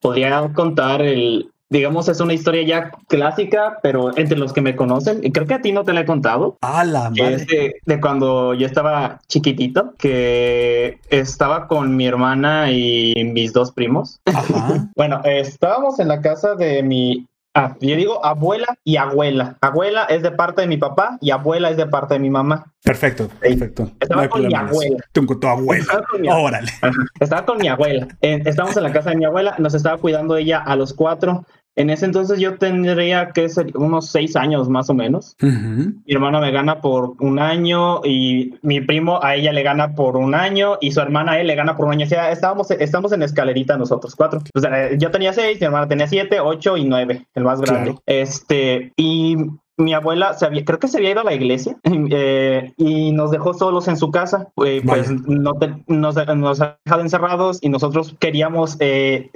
Podría 0.00 0.52
contar 0.54 1.02
el, 1.02 1.50
digamos, 1.70 2.08
es 2.08 2.20
una 2.20 2.32
historia 2.32 2.62
ya 2.62 2.90
clásica, 3.08 3.78
pero 3.82 4.16
entre 4.16 4.38
los 4.38 4.52
que 4.52 4.60
me 4.60 4.74
conocen, 4.76 5.20
y 5.22 5.32
creo 5.32 5.46
que 5.46 5.54
a 5.54 5.60
ti 5.60 5.72
no 5.72 5.84
te 5.84 5.92
la 5.92 6.00
he 6.00 6.06
contado. 6.06 6.56
Ah, 6.62 6.84
la 6.84 7.10
madre. 7.10 7.34
Es 7.34 7.46
de, 7.84 8.00
cuando 8.00 8.54
yo 8.54 8.66
estaba 8.66 9.20
chiquitito, 9.28 9.94
que 9.98 10.98
estaba 11.10 11.66
con 11.66 11.96
mi 11.96 12.06
hermana 12.06 12.70
y 12.70 13.14
mis 13.32 13.52
dos 13.52 13.72
primos. 13.72 14.20
Ajá. 14.26 14.88
bueno, 14.96 15.20
estábamos 15.24 15.98
en 15.98 16.08
la 16.08 16.20
casa 16.20 16.54
de 16.54 16.82
mi 16.82 17.26
Ah, 17.58 17.76
yo 17.80 17.96
digo 17.96 18.24
abuela 18.24 18.66
y 18.84 18.96
abuela. 18.96 19.58
Abuela 19.60 20.04
es 20.04 20.22
de 20.22 20.30
parte 20.30 20.60
de 20.60 20.68
mi 20.68 20.76
papá 20.76 21.18
y 21.20 21.30
abuela 21.32 21.70
es 21.70 21.76
de 21.76 21.86
parte 21.86 22.14
de 22.14 22.20
mi 22.20 22.30
mamá. 22.30 22.72
Perfecto, 22.84 23.28
perfecto. 23.40 23.90
Estaba 23.98 24.28
con 24.28 24.46
mi 24.46 24.54
abuela. 24.54 24.96
Tú 25.12 25.26
con 25.26 25.40
tu 25.40 25.48
abuela. 25.48 25.84
Órale. 26.30 26.70
Estaba 27.18 27.44
con 27.44 27.58
mi 27.58 27.66
abuela. 27.66 28.06
Estábamos 28.20 28.76
en 28.76 28.84
la 28.84 28.92
casa 28.92 29.10
de 29.10 29.16
mi 29.16 29.24
abuela, 29.24 29.56
nos 29.58 29.74
estaba 29.74 29.98
cuidando 29.98 30.36
ella 30.36 30.58
a 30.58 30.76
los 30.76 30.94
cuatro. 30.94 31.44
En 31.78 31.90
ese 31.90 32.06
entonces 32.06 32.40
yo 32.40 32.58
tendría 32.58 33.30
que 33.30 33.48
ser 33.48 33.70
unos 33.76 34.10
seis 34.10 34.34
años 34.34 34.68
más 34.68 34.90
o 34.90 34.94
menos. 34.94 35.36
Mi 35.40 36.12
hermana 36.12 36.40
me 36.40 36.50
gana 36.50 36.80
por 36.80 37.14
un 37.20 37.38
año 37.38 38.00
y 38.04 38.54
mi 38.62 38.80
primo 38.80 39.22
a 39.22 39.36
ella 39.36 39.52
le 39.52 39.62
gana 39.62 39.94
por 39.94 40.16
un 40.16 40.34
año 40.34 40.76
y 40.80 40.90
su 40.90 41.00
hermana 41.00 41.32
a 41.32 41.40
él 41.40 41.46
le 41.46 41.54
gana 41.54 41.76
por 41.76 41.86
un 41.86 41.92
año. 41.92 42.04
O 42.04 42.08
sea, 42.08 42.32
estábamos, 42.32 42.68
estamos 42.72 43.12
en 43.12 43.22
escalerita 43.22 43.78
nosotros 43.78 44.16
cuatro. 44.16 44.40
O 44.56 44.60
sea, 44.60 44.92
yo 44.96 45.12
tenía 45.12 45.32
seis, 45.32 45.60
mi 45.60 45.66
hermana 45.66 45.86
tenía 45.86 46.08
siete, 46.08 46.40
ocho 46.40 46.76
y 46.76 46.84
nueve, 46.84 47.28
el 47.36 47.44
más 47.44 47.60
grande. 47.60 47.94
Este, 48.06 48.92
y 48.96 49.36
mi 49.78 49.94
abuela 49.94 50.34
se 50.34 50.44
había, 50.44 50.64
creo 50.64 50.78
que 50.78 50.88
se 50.88 50.98
había 50.98 51.12
ido 51.12 51.20
a 51.20 51.24
la 51.24 51.34
iglesia 51.34 51.76
eh, 52.10 52.74
y 52.76 53.12
nos 53.12 53.30
dejó 53.30 53.54
solos 53.54 53.88
en 53.88 53.96
su 53.96 54.10
casa. 54.10 54.48
Eh, 54.66 54.82
pues 54.84 55.10
no 55.10 55.54
nos, 55.86 56.16
nos 56.36 56.60
ha 56.60 56.78
dejado 56.84 57.02
encerrados 57.02 57.58
y 57.62 57.68
nosotros 57.68 58.14
queríamos, 58.18 58.76
eh, 58.80 59.30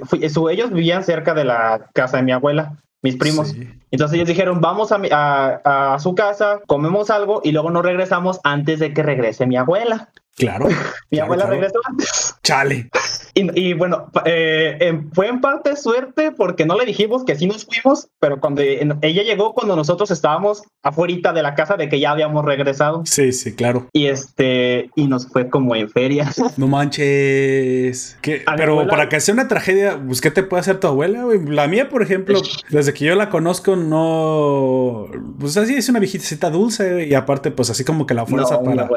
ellos 0.51 0.71
vivían 0.71 1.03
cerca 1.03 1.33
de 1.33 1.45
la 1.45 1.89
casa 1.93 2.17
de 2.17 2.23
mi 2.23 2.33
abuela, 2.33 2.77
mis 3.01 3.15
primos. 3.15 3.55
Entonces 3.91 4.15
ellos 4.15 4.27
dijeron, 4.27 4.61
vamos 4.61 4.91
a, 4.91 5.01
a, 5.11 5.93
a, 5.93 5.99
su 5.99 6.13
casa, 6.13 6.59
comemos 6.67 7.09
algo 7.09 7.41
y 7.43 7.51
luego 7.51 7.71
nos 7.71 7.83
regresamos 7.83 8.39
antes 8.43 8.79
de 8.79 8.93
que 8.93 9.01
regrese 9.01 9.45
mi 9.45 9.55
abuela. 9.55 10.09
Claro. 10.35 10.67
mi 11.11 11.19
abuela 11.19 11.45
regresó 11.45 11.79
antes. 11.85 12.35
Chale. 12.43 12.89
Y, 13.35 13.73
bueno, 13.73 14.11
eh, 14.25 15.01
fue 15.13 15.27
en 15.27 15.41
parte 15.41 15.75
suerte 15.75 16.31
porque 16.31 16.65
no 16.65 16.77
le 16.77 16.85
dijimos 16.85 17.23
que 17.23 17.35
sí 17.35 17.47
nos 17.47 17.65
fuimos, 17.65 18.07
pero 18.19 18.39
cuando 18.39 18.61
ella 18.61 19.23
llegó 19.23 19.53
cuando 19.53 19.75
nosotros 19.75 20.11
estábamos 20.11 20.63
afuera 20.83 21.33
de 21.33 21.43
la 21.43 21.55
casa 21.55 21.75
de 21.75 21.89
que 21.89 21.99
ya 21.99 22.11
habíamos 22.11 22.45
regresado. 22.45 23.03
Sí, 23.05 23.31
sí, 23.31 23.55
claro. 23.55 23.87
Y 23.93 24.07
este, 24.07 24.89
y 24.95 25.07
nos 25.07 25.27
fue 25.27 25.49
como 25.49 25.75
en 25.75 25.89
feria. 25.89 26.31
No 26.57 26.67
manches. 26.67 28.17
Pero 28.21 28.87
para 28.87 29.09
que 29.09 29.19
sea 29.19 29.33
una 29.33 29.47
tragedia, 29.47 29.99
pues, 30.05 30.21
¿qué 30.21 30.29
te 30.29 30.43
puede 30.43 30.61
hacer 30.61 30.79
tu 30.79 30.87
abuela? 30.87 31.25
La 31.47 31.67
mía, 31.67 31.89
por 31.89 32.03
ejemplo, 32.03 32.39
desde 32.69 32.93
que 32.93 33.05
yo 33.05 33.15
la 33.15 33.29
conozco, 33.29 33.75
no. 33.75 35.07
Pues 35.39 35.57
así 35.57 35.75
es 35.75 35.89
una 35.89 35.99
viejita 35.99 36.49
dulce 36.49 37.07
y 37.07 37.13
aparte, 37.15 37.49
pues 37.49 37.69
así 37.69 37.83
como 37.83 38.05
que 38.05 38.13
la 38.13 38.25
fuerza 38.25 38.61
para. 38.61 38.87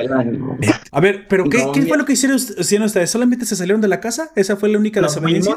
A 0.92 1.00
ver, 1.00 1.26
pero 1.28 1.44
¿qué, 1.44 1.66
¿qué 1.72 1.82
fue 1.82 1.96
lo 1.96 2.04
que 2.04 2.12
hicieron, 2.12 2.36
hicieron 2.36 2.86
ustedes? 2.86 3.10
¿Solamente 3.10 3.46
se 3.46 3.56
salieron 3.56 3.80
de 3.80 3.88
la 3.88 4.00
casa? 4.00 4.25
¿Esa 4.34 4.56
fue 4.56 4.68
la 4.68 4.78
única 4.78 5.00
nos 5.00 5.14
desobediencia? 5.14 5.56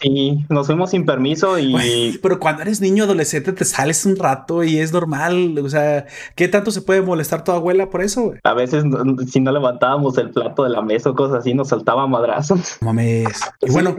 sí, 0.00 0.44
nos 0.48 0.66
fuimos 0.66 0.90
sin 0.90 1.06
permiso 1.06 1.58
y... 1.58 2.18
pero 2.22 2.38
cuando 2.38 2.62
eres 2.62 2.80
niño 2.80 3.04
adolescente 3.04 3.52
te 3.52 3.64
sales 3.64 4.04
un 4.06 4.16
rato 4.16 4.64
y 4.64 4.78
es 4.78 4.92
normal. 4.92 5.58
O 5.58 5.68
sea, 5.68 6.06
¿qué 6.34 6.48
tanto 6.48 6.70
se 6.70 6.82
puede 6.82 7.02
molestar 7.02 7.44
tu 7.44 7.52
abuela 7.52 7.90
por 7.90 8.02
eso? 8.02 8.34
A 8.44 8.54
veces 8.54 8.84
si 9.30 9.40
no 9.40 9.52
levantábamos 9.52 10.18
el 10.18 10.30
plato 10.30 10.64
de 10.64 10.70
la 10.70 10.82
mesa 10.82 11.10
o 11.10 11.14
cosas 11.14 11.40
así, 11.40 11.54
nos 11.54 11.68
saltaba 11.68 12.06
madrazos. 12.06 12.78
Mames. 12.80 13.28
Y 13.60 13.70
bueno... 13.72 13.96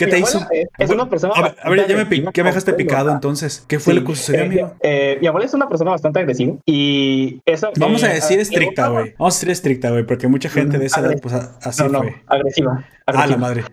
¿Qué 0.00 0.06
te 0.06 0.18
hizo? 0.18 0.46
Es 0.78 0.90
una 0.90 1.10
persona. 1.10 1.34
A 1.62 1.68
ver, 1.68 1.86
ya 1.86 1.94
me, 1.94 2.04
me 2.06 2.32
dejaste 2.32 2.72
picado 2.72 3.10
entonces. 3.10 3.64
¿Qué 3.68 3.78
fue 3.78 3.92
lo 3.92 4.02
que 4.02 4.16
sucedió, 4.16 4.44
amigo? 4.44 4.72
Eh, 4.80 5.18
mi 5.20 5.26
abuela 5.26 5.46
es 5.46 5.52
una 5.52 5.68
persona 5.68 5.90
bastante 5.90 6.20
agresiva 6.20 6.54
y 6.64 7.42
eso. 7.44 7.70
Vamos 7.78 8.02
a 8.02 8.08
decir 8.08 8.40
estricta, 8.40 8.88
güey. 8.88 9.14
Vamos 9.18 9.34
a 9.34 9.36
decir 9.36 9.50
estricta, 9.50 9.90
güey, 9.90 10.04
porque 10.04 10.26
mucha 10.26 10.48
gente 10.48 10.78
de 10.78 10.86
esa 10.86 11.00
edad, 11.00 11.20
pues 11.20 11.34
así 11.34 11.82
no, 11.84 11.98
fue. 11.98 12.22
agresiva. 12.26 12.82
Ah, 13.06 13.26
la 13.26 13.36
madre. 13.36 13.64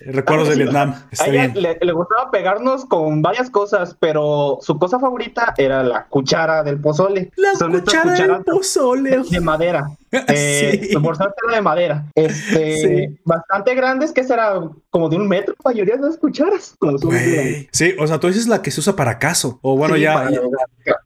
Recuerdos 0.00 0.50
de 0.50 0.56
Vietnam. 0.56 0.94
a 1.18 1.26
ella 1.26 1.52
le, 1.54 1.92
gustaba 1.92 2.30
pegarnos 2.30 2.84
con 2.84 3.22
varias 3.22 3.50
cosas, 3.50 3.96
pero 3.98 4.58
su 4.60 4.78
cosa 4.78 5.00
favorita 5.00 5.54
era 5.56 5.82
la 5.82 6.04
cuchara 6.04 6.62
del 6.62 6.78
pozole. 6.78 7.32
La 7.36 7.52
cuchara 7.58 8.12
del 8.12 8.44
pozole. 8.44 9.22
De 9.30 9.40
madera. 9.40 9.88
Eh, 10.28 10.78
sí. 10.82 10.88
era 10.92 11.56
de 11.56 11.62
madera. 11.62 12.04
Este, 12.14 13.18
Bastante 13.24 13.74
grandes, 13.74 14.12
que 14.12 14.22
será 14.24 14.60
como 14.90 15.08
de 15.08 15.16
un 15.16 15.26
metro, 15.26 15.54
mayoría 15.64 15.96
de 15.96 16.02
las 16.02 16.18
cucharas. 16.18 16.76
Sí, 17.72 17.94
o 17.98 18.06
sea, 18.06 18.20
tú 18.20 18.26
dices 18.26 18.46
la 18.46 18.60
que 18.60 18.70
se 18.70 18.80
usa 18.80 18.94
para 18.94 19.18
caso. 19.18 19.58
O 19.62 19.76
bueno, 19.76 19.96
ya. 19.96 20.28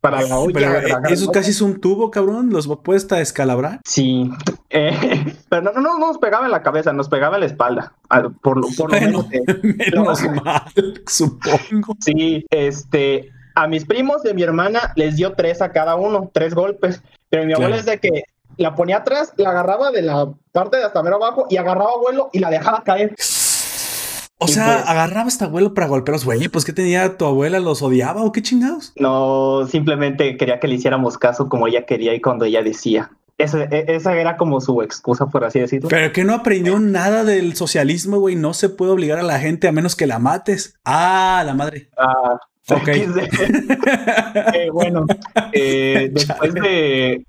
Para, 0.00 0.22
la 0.22 0.36
olla. 0.38 0.52
Pero, 0.52 0.72
eh, 0.78 0.92
eso 1.10 1.30
casi 1.30 1.52
es 1.52 1.60
un 1.60 1.80
tubo, 1.80 2.10
cabrón. 2.10 2.50
¿Los 2.50 2.66
puedes 2.82 3.10
escalabrar? 3.12 3.80
Sí. 3.84 4.28
Eh, 4.70 5.36
pero 5.48 5.62
no, 5.62 5.72
no, 5.72 5.80
no 5.80 6.08
nos 6.08 6.18
pegaba 6.18 6.46
en 6.46 6.50
la 6.50 6.62
cabeza, 6.62 6.92
nos 6.92 7.08
pegaba 7.08 7.36
en 7.36 7.40
la 7.40 7.46
espalda. 7.46 7.92
Por, 8.42 8.60
por 8.76 8.92
lo 8.92 9.00
menos. 9.00 9.26
menos 9.62 10.22
mal, 10.44 10.62
supongo. 11.06 11.96
Sí, 12.00 12.44
este. 12.50 13.30
A 13.54 13.68
mis 13.68 13.86
primos 13.86 14.22
de 14.22 14.34
mi 14.34 14.42
hermana 14.42 14.92
les 14.96 15.16
dio 15.16 15.32
tres 15.32 15.62
a 15.62 15.70
cada 15.70 15.94
uno, 15.94 16.30
tres 16.34 16.54
golpes. 16.54 17.02
Pero 17.30 17.44
mi 17.46 17.54
abuela 17.54 17.76
es 17.76 17.86
de 17.86 17.98
que 17.98 18.24
la 18.56 18.74
ponía 18.74 18.98
atrás, 18.98 19.32
la 19.36 19.50
agarraba 19.50 19.90
de 19.90 20.02
la 20.02 20.28
parte 20.52 20.78
de 20.78 20.84
hasta 20.84 21.02
mero 21.02 21.16
abajo 21.16 21.46
y 21.50 21.56
agarraba 21.56 21.90
abuelo 21.94 22.30
y 22.32 22.38
la 22.38 22.50
dejaba 22.50 22.82
caer. 22.84 23.14
O 24.38 24.48
sea, 24.48 24.64
pues 24.66 24.88
agarraba 24.88 25.28
hasta 25.28 25.46
abuelo 25.46 25.72
para 25.72 25.86
golpearlos, 25.86 26.24
güey. 26.24 26.48
Pues, 26.48 26.64
¿qué 26.64 26.72
tenía 26.72 27.16
tu 27.16 27.24
abuela? 27.24 27.58
¿Los 27.58 27.82
odiaba 27.82 28.22
o 28.22 28.32
qué 28.32 28.42
chingados? 28.42 28.92
No, 28.96 29.66
simplemente 29.66 30.36
quería 30.36 30.60
que 30.60 30.68
le 30.68 30.74
hiciéramos 30.74 31.16
caso 31.16 31.48
como 31.48 31.66
ella 31.66 31.86
quería 31.86 32.14
y 32.14 32.20
cuando 32.20 32.44
ella 32.44 32.62
decía. 32.62 33.10
Esa, 33.38 33.64
e, 33.64 33.84
esa 33.88 34.16
era 34.16 34.36
como 34.36 34.60
su 34.60 34.82
excusa, 34.82 35.26
por 35.26 35.44
así 35.44 35.60
decirlo. 35.60 35.88
Pero 35.88 36.12
que 36.12 36.24
no 36.24 36.34
aprendió 36.34 36.78
nada 36.78 37.24
del 37.24 37.56
socialismo, 37.56 38.18
güey. 38.18 38.36
No 38.36 38.52
se 38.52 38.68
puede 38.68 38.92
obligar 38.92 39.18
a 39.18 39.22
la 39.22 39.38
gente 39.38 39.68
a 39.68 39.72
menos 39.72 39.96
que 39.96 40.06
la 40.06 40.18
mates. 40.18 40.78
Ah, 40.84 41.42
la 41.44 41.54
madre. 41.54 41.88
Ah, 41.96 42.38
Ok. 42.70 42.88
Eh, 44.54 44.70
bueno, 44.70 45.06
eh, 45.52 46.10
después 46.12 46.54
de, 46.54 47.24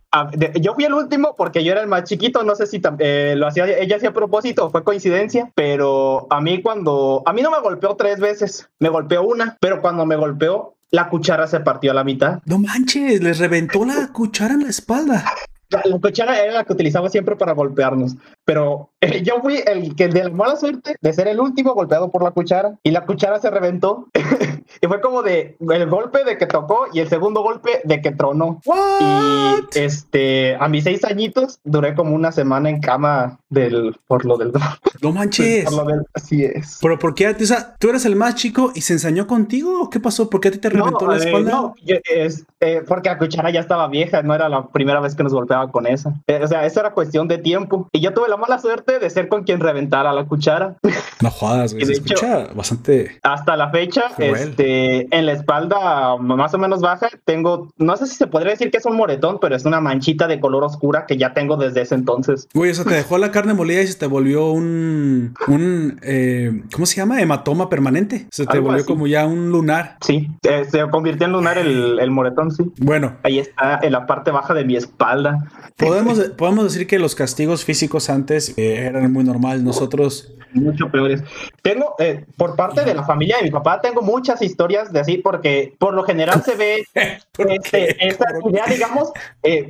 Yo 0.60 0.74
fui 0.74 0.84
el 0.84 0.94
último 0.94 1.36
porque 1.38 1.64
yo 1.64 1.72
era 1.72 1.82
el 1.82 1.88
más 1.88 2.04
chiquito. 2.04 2.44
No 2.44 2.56
sé 2.56 2.68
si 2.68 2.82
eh, 3.00 3.34
lo 3.38 3.48
hacía 3.48 3.66
ella 3.66 3.96
hacía 3.96 4.10
a 4.10 4.14
propósito 4.14 4.66
o 4.66 4.70
fue 4.70 4.84
coincidencia. 4.84 5.52
Pero 5.56 6.28
a 6.30 6.42
mí, 6.42 6.62
cuando. 6.62 7.24
A 7.26 7.34
mí 7.34 7.42
no 7.42 7.52
me 7.52 7.62
golpeó 7.62 7.96
tres 7.96 8.20
veces, 8.20 8.70
me 8.80 8.90
golpeó 8.90 9.24
una. 9.24 9.58
Pero 9.60 9.82
cuando 9.82 10.06
me 10.06 10.16
golpeó, 10.16 10.76
la 10.92 11.10
cuchara 11.10 11.48
se 11.48 11.60
partió 11.60 11.92
a 11.92 11.96
la 11.96 12.04
mitad. 12.04 12.40
No 12.46 12.60
manches, 12.60 13.22
les 13.22 13.40
reventó 13.40 13.86
la 13.86 14.12
cuchara 14.12 14.54
en 14.54 14.64
la 14.64 14.70
espalda. 14.70 15.24
La, 15.70 15.82
cuchara 16.00 16.40
era 16.40 16.54
la 16.54 16.64
que 16.64 16.74
utilizaba 16.74 17.10
siempre 17.10 17.36
para 17.36 17.52
golpearnos, 17.52 18.16
pero 18.46 18.90
yo 19.24 19.42
fui 19.42 19.62
el 19.66 19.96
que 19.96 20.08
de 20.08 20.24
la 20.24 20.30
mala 20.30 20.56
suerte 20.56 20.96
de 21.00 21.14
ser 21.14 21.28
el 21.28 21.40
último 21.40 21.74
golpeado 21.74 22.12
por 22.12 22.24
la 22.24 22.32
cuchara 22.32 22.78
y 22.84 22.92
la 22.92 23.06
cuchara 23.06 23.40
se 23.40 23.50
reventó 23.50 24.08
y 24.82 24.88
fue 24.88 25.02
como 25.02 25.22
de 25.22 25.56
el 25.60 25.90
golpe 25.90 26.24
de 26.24 26.38
que 26.38 26.48
tocó 26.48 26.86
y 26.94 27.00
el 27.00 27.08
segundo 27.08 27.42
golpe 27.42 27.82
de 27.84 28.02
que 28.02 28.12
tronó. 28.12 28.62
Y 29.00 29.78
este, 29.78 30.56
a 30.56 30.68
mis 30.68 30.84
seis 30.84 31.04
añitos 31.06 31.60
duré 31.64 31.94
como 31.94 32.16
una 32.16 32.32
semana 32.32 32.70
en 32.70 32.80
cama 32.80 33.40
del 33.50 33.96
por 34.08 34.26
lo 34.26 34.38
del 34.38 34.52
no 35.02 35.12
manches. 35.12 35.66
Por 35.66 35.74
lo 35.74 35.86
del, 35.86 36.06
así 36.14 36.44
es. 36.44 36.80
Pero 36.82 36.98
¿por 36.98 37.14
qué? 37.14 37.28
O 37.28 37.46
sea, 37.46 37.76
tú 37.78 37.90
eres 37.90 38.06
el 38.06 38.16
más 38.16 38.36
chico 38.36 38.72
y 38.74 38.82
se 38.82 38.94
ensañó 38.94 39.28
contigo 39.28 39.84
o 39.84 39.90
qué 39.90 40.00
pasó? 40.00 40.30
¿Por 40.30 40.42
qué 40.42 40.48
a 40.48 40.52
ti 40.52 40.58
te 40.58 40.70
reventó 40.70 41.08
la 41.08 41.18
eh, 41.18 41.26
espalda? 41.26 41.52
no, 41.52 41.76
es, 41.86 42.46
eh, 42.60 42.82
porque 42.88 43.10
la 43.10 43.18
cuchara 43.18 43.52
ya 43.52 43.60
estaba 43.60 43.88
vieja, 43.88 44.24
no 44.24 44.34
era 44.34 44.50
la 44.50 44.68
primera 44.68 45.00
vez 45.00 45.16
que 45.16 45.24
nos 45.24 45.34
golpeaba 45.34 45.72
con 45.72 45.86
esa. 45.86 46.14
Eh, 46.28 46.40
o 46.44 46.48
sea, 46.48 46.66
eso 46.66 46.80
era 46.80 46.94
cuestión 46.94 47.28
de 47.28 47.38
tiempo. 47.38 47.88
Y 47.92 48.00
yo 48.00 48.14
tuve 48.14 48.28
la 48.28 48.38
mala 48.38 48.58
suerte 48.60 48.87
de 48.94 49.10
ser 49.10 49.28
con 49.28 49.44
quien 49.44 49.60
reventara 49.60 50.14
la 50.14 50.26
cuchara. 50.26 50.76
No 51.22 51.30
jodas, 51.30 51.74
güey. 51.74 51.86
Se 51.86 51.94
escucha 51.94 52.48
bastante. 52.54 53.20
Hasta 53.24 53.58
la 53.58 53.70
fecha, 53.70 54.04
este, 54.18 55.08
en 55.16 55.26
la 55.26 55.34
espalda 55.34 56.18
más 56.18 56.54
o 56.54 56.58
menos 56.58 56.82
baja, 56.82 57.10
tengo, 57.26 57.72
no 57.78 57.98
sé 57.98 58.08
si 58.08 58.16
se 58.16 58.28
podría 58.28 58.52
decir 58.52 58.72
que 58.72 58.78
es 58.78 58.86
un 58.86 58.96
moretón, 58.96 59.40
pero 59.40 59.56
es 59.56 59.66
una 59.66 59.82
manchita 59.82 60.28
de 60.28 60.40
color 60.40 60.64
oscura 60.64 61.06
que 61.06 61.18
ya 61.18 61.34
tengo 61.34 61.58
desde 61.58 61.82
ese 61.82 61.96
entonces. 61.96 62.48
Güey, 62.54 62.72
eso 62.72 62.86
te 62.86 62.94
dejó 62.94 63.18
la 63.18 63.32
carne 63.32 63.54
molida 63.54 63.82
y 63.82 63.88
se 63.88 63.98
te 63.98 64.06
volvió 64.06 64.52
un, 64.52 65.34
un 65.48 66.00
eh, 66.04 66.64
¿cómo 66.72 66.86
se 66.86 66.98
llama? 66.98 67.22
Hematoma 67.22 67.70
permanente. 67.70 68.28
Se 68.32 68.46
te 68.46 68.60
volvió 68.60 68.86
como 68.86 69.08
ya 69.08 69.26
un 69.26 69.50
lunar. 69.50 69.98
Sí, 70.02 70.30
se 70.70 70.88
convirtió 70.90 71.26
en 71.26 71.34
lunar 71.34 71.58
el, 71.58 72.00
el 72.00 72.12
moretón, 72.12 72.52
sí. 72.52 72.64
Bueno. 72.78 73.18
Ahí 73.24 73.40
está, 73.40 73.80
en 73.82 73.92
la 73.92 74.06
parte 74.06 74.32
baja 74.32 74.54
de 74.54 74.64
mi 74.64 74.76
espalda. 74.76 75.50
Podemos, 75.78 76.20
podemos 76.38 76.64
decir 76.64 76.88
que 76.88 77.00
los 77.00 77.16
castigos 77.16 77.64
físicos 77.64 78.10
antes 78.10 78.54
eh, 78.58 78.77
eran 78.86 79.12
muy 79.12 79.24
normal. 79.24 79.64
Nosotros. 79.64 80.34
Mucho 80.54 80.90
peores. 80.90 81.24
Tengo, 81.62 81.96
eh, 82.00 82.26
por 82.38 82.56
parte 82.56 82.84
de 82.84 82.94
la 82.94 83.04
familia 83.04 83.38
de 83.38 83.44
mi 83.44 83.52
papá, 83.52 83.82
tengo 83.82 84.02
muchas 84.02 84.42
historias 84.42 84.92
de 84.92 85.02
así, 85.02 85.18
porque 85.18 85.76
por 85.78 85.94
lo 85.94 86.04
general 86.04 86.42
se 86.44 86.56
ve 86.56 86.86
este, 87.38 88.08
esta 88.08 88.26
idea, 88.50 88.66
digamos, 88.66 89.12
eh, 89.44 89.68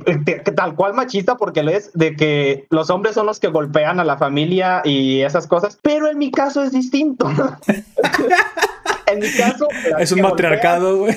tal 0.54 0.74
cual 0.76 0.94
machista, 0.94 1.36
porque 1.36 1.62
lo 1.62 1.72
es 1.72 1.92
de 1.94 2.14
que 2.16 2.66
los 2.70 2.90
hombres 2.90 3.14
son 3.14 3.26
los 3.26 3.40
que 3.40 3.48
golpean 3.48 4.00
a 4.00 4.04
la 4.04 4.16
familia 4.16 4.82
y 4.84 5.22
esas 5.22 5.46
cosas, 5.46 5.78
pero 5.82 6.08
en 6.08 6.18
mi 6.18 6.30
caso 6.30 6.62
es 6.62 6.72
distinto. 6.72 7.28
en 9.12 9.18
mi 9.20 9.30
caso. 9.32 9.68
Es 9.98 10.12
un 10.12 10.20
matriarcado, 10.20 10.98
güey. 10.98 11.16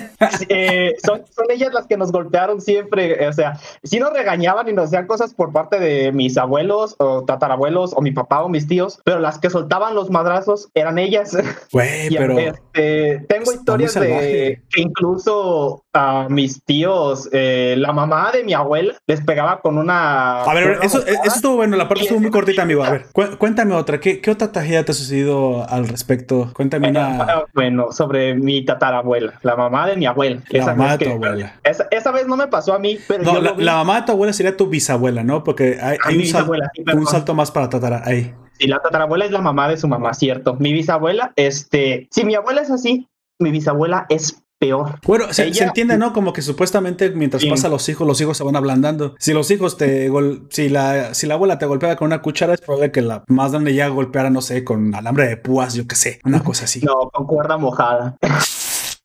Eh, 0.50 0.96
son, 1.04 1.22
ellas 1.50 1.74
las 1.74 1.88
que 1.88 1.98
nos 1.98 2.12
golpearon 2.12 2.62
siempre. 2.62 3.28
O 3.28 3.34
sea, 3.34 3.60
si 3.84 4.00
nos 4.00 4.14
regañaban 4.14 4.68
y 4.68 4.74
nos 4.74 4.86
hacían 4.86 5.08
cosas 5.08 5.34
por 5.34 5.52
parte 5.52 5.80
de 5.80 6.12
mis 6.12 6.38
abuelos 6.38 6.96
o 7.00 7.24
tatarabuelos 7.24 7.81
o 7.96 8.02
mi 8.02 8.12
papá 8.12 8.44
o 8.44 8.50
mis 8.50 8.68
tíos, 8.68 9.00
pero 9.04 9.20
las 9.20 9.40
que 9.40 9.50
soltaban 9.50 9.96
los 9.96 10.10
madrazos 10.10 10.70
eran 10.74 10.98
ellas. 10.98 11.38
Güey, 11.72 12.10
pero. 12.16 12.38
Este, 12.38 13.26
tengo 13.28 13.52
historias 13.54 13.94
de 13.94 14.62
que 14.70 14.82
incluso 14.82 15.84
a 15.94 16.28
mis 16.30 16.64
tíos, 16.64 17.30
eh, 17.32 17.76
la 17.78 17.92
mamá 17.92 18.32
de 18.32 18.44
mi 18.44 18.54
abuela 18.54 18.94
les 19.08 19.22
pegaba 19.22 19.62
con 19.62 19.78
una. 19.78 20.44
A 20.44 20.54
ver, 20.54 20.80
eso, 20.82 21.06
eso 21.06 21.22
estuvo 21.24 21.56
bueno, 21.58 21.76
la 21.78 21.88
parte 21.88 22.04
estuvo 22.04 22.20
muy 22.20 22.32
cortita, 22.32 22.62
amigo. 22.62 22.84
A 22.84 22.92
ver, 22.92 23.06
cuéntame 23.38 23.74
otra. 23.74 24.00
¿Qué, 24.00 24.22
qué 24.22 24.32
otra 24.32 24.52
tragedia 24.52 24.86
te 24.86 24.92
ha 24.92 24.96
sucedido 24.96 25.68
al 25.70 25.88
respecto? 25.88 26.52
Cuéntame 26.54 26.90
una. 26.90 27.46
Bueno, 27.54 27.92
sobre 27.92 28.36
mi 28.36 28.64
tatarabuela, 28.64 29.34
la 29.44 29.56
mamá 29.56 29.88
de 29.88 29.98
mi 29.98 30.06
abuela. 30.06 30.42
La 30.50 30.66
mamá 30.68 30.98
de 30.98 31.06
tu 31.06 31.12
abuela. 31.12 31.60
Esa, 31.64 32.12
vez 32.12 32.28
no 32.28 32.38
me 32.38 32.48
pasó 32.48 32.74
a 32.74 32.80
mí, 32.80 32.98
pero. 33.08 33.24
No, 33.24 33.42
la, 33.42 33.76
mamá 33.76 34.02
de 34.02 34.06
tu 34.08 34.12
abuela 34.14 34.34
sería 34.34 34.56
tu 34.56 34.68
bisabuela, 34.68 35.24
¿no? 35.24 35.44
Porque 35.44 35.78
hay, 35.82 35.98
un, 36.16 36.98
un, 37.00 37.08
salto 37.08 37.34
más 37.34 37.52
para 37.52 37.70
tatara 37.72 38.04
ahí. 38.06 38.36
Sí, 38.60 38.68
la 38.68 38.80
tatarabuela 38.80 39.26
es 39.26 39.32
la 39.32 39.42
mamá 39.42 39.68
de 39.68 39.78
su 39.78 39.88
mamá, 39.88 40.14
cierto. 40.14 40.54
Mi 40.60 40.72
bisabuela, 40.72 41.34
este. 41.36 42.08
Si 42.12 42.24
mi 42.24 42.36
abuela 42.36 42.62
es 42.62 42.70
así, 42.70 43.10
mi 43.40 43.50
bisabuela 43.50 44.06
es 44.10 44.44
peor. 44.62 45.00
Bueno, 45.08 45.34
se, 45.34 45.48
entiende, 45.48 45.98
¿no? 45.98 46.14
Como 46.14 46.32
que 46.32 46.44
supuestamente 46.44 47.10
mientras 47.10 47.44
pasa 47.46 47.68
los 47.68 47.90
hijos, 47.90 48.08
los 48.08 48.22
hijos 48.22 48.38
se 48.38 48.44
van 48.44 48.56
ablandando. 48.56 49.16
Si 49.18 49.34
los 49.34 49.50
hijos 49.50 49.76
te 49.76 50.12
si 50.52 50.70
la 50.70 51.16
si 51.16 51.26
la 51.26 51.34
abuela 51.34 51.58
te 51.58 51.66
golpea 51.66 51.96
con 51.96 52.06
una 52.06 52.22
cuchara, 52.22 52.54
es 52.54 52.62
probable 52.62 52.92
que 52.92 53.02
la 53.02 53.24
más 53.28 53.52
grande 53.52 53.74
ya 53.74 53.88
golpeara, 53.88 54.30
no 54.30 54.42
sé, 54.42 54.64
con 54.64 54.94
alambre 54.94 55.28
de 55.28 55.38
púas, 55.38 55.74
yo 55.74 55.88
qué 55.88 55.96
sé, 55.96 56.20
una 56.24 56.44
cosa 56.44 56.66
así. 56.66 56.82
No, 56.82 57.10
con 57.12 57.26
cuerda 57.26 57.58
mojada. 57.58 58.18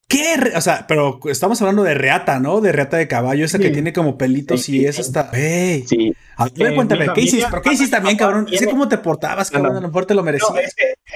¿Qué? 0.08 0.52
O 0.54 0.60
sea, 0.60 0.86
pero 0.86 1.18
estamos 1.24 1.60
hablando 1.60 1.82
de 1.82 1.94
reata, 1.94 2.38
¿no? 2.38 2.60
De 2.60 2.70
reata 2.70 2.96
de 2.96 3.08
caballo, 3.08 3.44
esa 3.44 3.58
que 3.58 3.70
tiene 3.70 3.92
como 3.92 4.16
pelitos 4.16 4.68
y 4.68 4.86
es 4.86 5.00
hasta. 5.00 5.30
¡Ey! 5.32 5.84
Sí. 5.84 6.14
A 6.36 6.46
ver, 6.54 6.76
cuéntame, 6.76 7.08
¿qué 7.12 7.22
hiciste? 7.22 7.46
¿Pero 7.50 7.62
qué 7.62 7.72
hiciste 7.72 7.96
también, 7.96 8.16
cabrón? 8.16 8.46
Sé 8.48 8.68
cómo 8.68 8.88
te 8.88 8.98
portabas, 8.98 9.50
cabrón. 9.50 9.72
A 9.72 9.80
lo 9.80 9.88
mejor 9.88 10.06
te 10.06 10.14
lo 10.14 10.22
merecías. 10.22 10.52
No, 10.52 10.60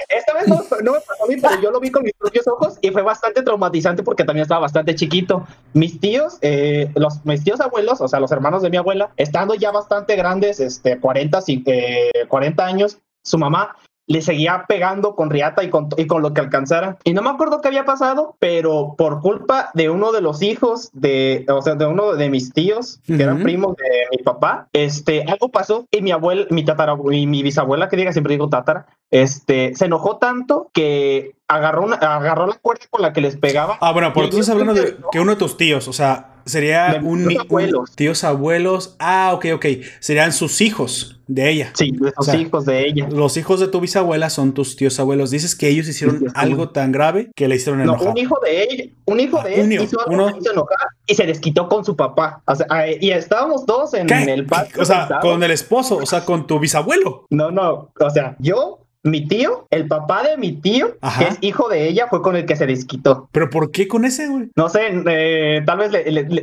esta 0.09 0.33
vez 0.33 0.47
no, 0.83 0.91
me 0.91 0.99
pasó 0.99 1.23
a 1.23 1.27
mí, 1.27 1.35
pero 1.41 1.61
yo 1.61 1.71
lo 1.71 1.79
vi 1.79 1.89
con 1.89 2.03
mis 2.03 2.13
propios 2.13 2.45
ojos 2.47 2.79
y 2.81 2.89
fue 2.89 3.01
bastante 3.01 3.43
traumatizante 3.43 4.03
porque 4.03 4.25
también 4.25 4.41
estaba 4.41 4.61
bastante 4.61 4.93
chiquito. 4.95 5.47
Mis 5.73 5.99
tíos, 6.01 6.37
eh, 6.41 6.91
los, 6.95 7.25
mis 7.25 7.45
tíos 7.45 7.61
abuelos, 7.61 8.01
o 8.01 8.09
sea, 8.09 8.19
los 8.19 8.31
hermanos 8.31 8.61
de 8.61 8.71
mi 8.71 8.77
abuela, 8.77 9.11
estando 9.15 9.55
ya 9.55 9.71
bastante 9.71 10.17
grandes, 10.17 10.59
este, 10.59 10.99
40, 10.99 11.39
eh, 11.47 12.11
40 12.27 12.65
años, 12.65 12.97
su 13.23 13.37
mamá 13.37 13.77
le 14.11 14.21
seguía 14.21 14.65
pegando 14.67 15.15
con 15.15 15.29
riata 15.29 15.63
y 15.63 15.69
con, 15.69 15.89
y 15.97 16.05
con 16.05 16.21
lo 16.21 16.33
que 16.33 16.41
alcanzara. 16.41 16.97
Y 17.03 17.13
no 17.13 17.21
me 17.21 17.29
acuerdo 17.29 17.61
qué 17.61 17.69
había 17.69 17.85
pasado, 17.85 18.35
pero 18.39 18.95
por 18.97 19.21
culpa 19.21 19.71
de 19.73 19.89
uno 19.89 20.11
de 20.11 20.21
los 20.21 20.41
hijos 20.41 20.89
de, 20.93 21.45
o 21.49 21.61
sea, 21.61 21.75
de 21.75 21.85
uno 21.85 22.13
de 22.15 22.29
mis 22.29 22.51
tíos, 22.53 22.99
que 23.05 23.21
eran 23.21 23.41
primos 23.43 23.75
de 23.77 24.17
mi 24.17 24.23
papá, 24.23 24.67
este, 24.73 25.23
algo 25.23 25.49
pasó 25.49 25.85
y 25.91 26.01
mi 26.01 26.11
abuela, 26.11 26.45
mi 26.49 26.65
tatara, 26.65 26.95
y 27.11 27.27
mi 27.27 27.43
bisabuela, 27.43 27.89
que 27.89 27.97
diga, 27.97 28.11
siempre 28.11 28.33
digo 28.33 28.49
tatara, 28.49 28.87
este, 29.09 29.73
se 29.75 29.85
enojó 29.85 30.17
tanto 30.17 30.69
que 30.73 31.35
agarró, 31.47 31.83
una, 31.83 31.95
agarró 31.95 32.47
la 32.47 32.55
cuerda 32.55 32.85
con 32.89 33.01
la 33.01 33.13
que 33.13 33.21
les 33.21 33.37
pegaba. 33.37 33.77
Ah, 33.81 33.91
bueno, 33.91 34.13
por 34.13 34.29
tú 34.29 34.39
estás 34.39 34.49
hablando 34.49 34.73
de 34.73 34.97
que 35.11 35.19
uno 35.19 35.31
de 35.31 35.37
tus 35.37 35.57
tíos, 35.57 35.87
o 35.87 35.93
sea, 35.93 36.30
sería 36.45 36.99
un, 37.03 37.27
tíos 37.27 37.41
abuelos. 37.45 37.91
tíos 37.95 38.23
abuelos. 38.23 38.95
Ah, 38.99 39.31
ok, 39.33 39.47
ok. 39.55 39.65
Serían 39.99 40.33
sus 40.33 40.61
hijos 40.61 41.21
de 41.27 41.49
ella. 41.49 41.71
Sí, 41.75 41.91
los 41.91 42.33
hijos 42.33 42.65
de 42.65 42.87
ella. 42.87 43.07
Los 43.09 43.37
hijos 43.37 43.59
de 43.59 43.67
tu 43.67 43.79
bisabuela 43.79 44.29
son 44.29 44.53
tus 44.53 44.75
tíos 44.75 44.99
abuelos. 44.99 45.31
Dices 45.31 45.55
que 45.55 45.69
ellos 45.69 45.87
hicieron 45.87 46.25
algo 46.35 46.69
tan 46.69 46.91
grave 46.91 47.31
que 47.35 47.47
le 47.47 47.55
hicieron 47.55 47.81
enojar. 47.81 48.05
No, 48.05 48.11
un 48.11 48.17
hijo 48.17 48.37
de 48.43 48.63
ella, 48.63 48.83
un 49.05 49.19
hijo 49.19 49.39
ah, 49.39 49.43
de 49.43 49.61
él 49.61 49.71
hizo 49.73 49.99
algo 50.07 50.29
hizo 50.37 50.51
enojar 50.51 50.87
y 51.07 51.15
se 51.15 51.25
desquitó 51.25 51.69
con 51.69 51.85
su 51.85 51.95
papá. 51.95 52.41
O 52.45 52.55
sea, 52.55 52.67
y 52.99 53.11
estábamos 53.11 53.65
todos 53.65 53.93
en 53.93 54.09
el 54.11 54.45
patio. 54.45 54.81
O 54.81 54.85
sea, 54.85 55.19
con 55.21 55.41
el 55.43 55.51
esposo, 55.51 55.97
o 55.97 56.05
sea, 56.05 56.25
con 56.25 56.47
tu 56.47 56.59
bisabuelo. 56.59 57.25
No, 57.29 57.51
no, 57.51 57.91
o 57.99 58.09
sea, 58.09 58.35
yo 58.39 58.81
mi 59.03 59.27
tío, 59.27 59.67
el 59.71 59.87
papá 59.87 60.23
de 60.23 60.37
mi 60.37 60.53
tío, 60.53 60.97
que 61.17 61.27
es 61.27 61.37
hijo 61.41 61.69
de 61.69 61.87
ella, 61.87 62.07
fue 62.07 62.21
con 62.21 62.35
el 62.35 62.45
que 62.45 62.55
se 62.55 62.67
desquitó. 62.67 63.29
¿Pero 63.31 63.49
por 63.49 63.71
qué 63.71 63.87
con 63.87 64.05
ese, 64.05 64.27
güey? 64.27 64.49
No 64.55 64.69
sé, 64.69 64.81
eh, 65.07 65.63
tal 65.65 65.79
vez 65.79 65.91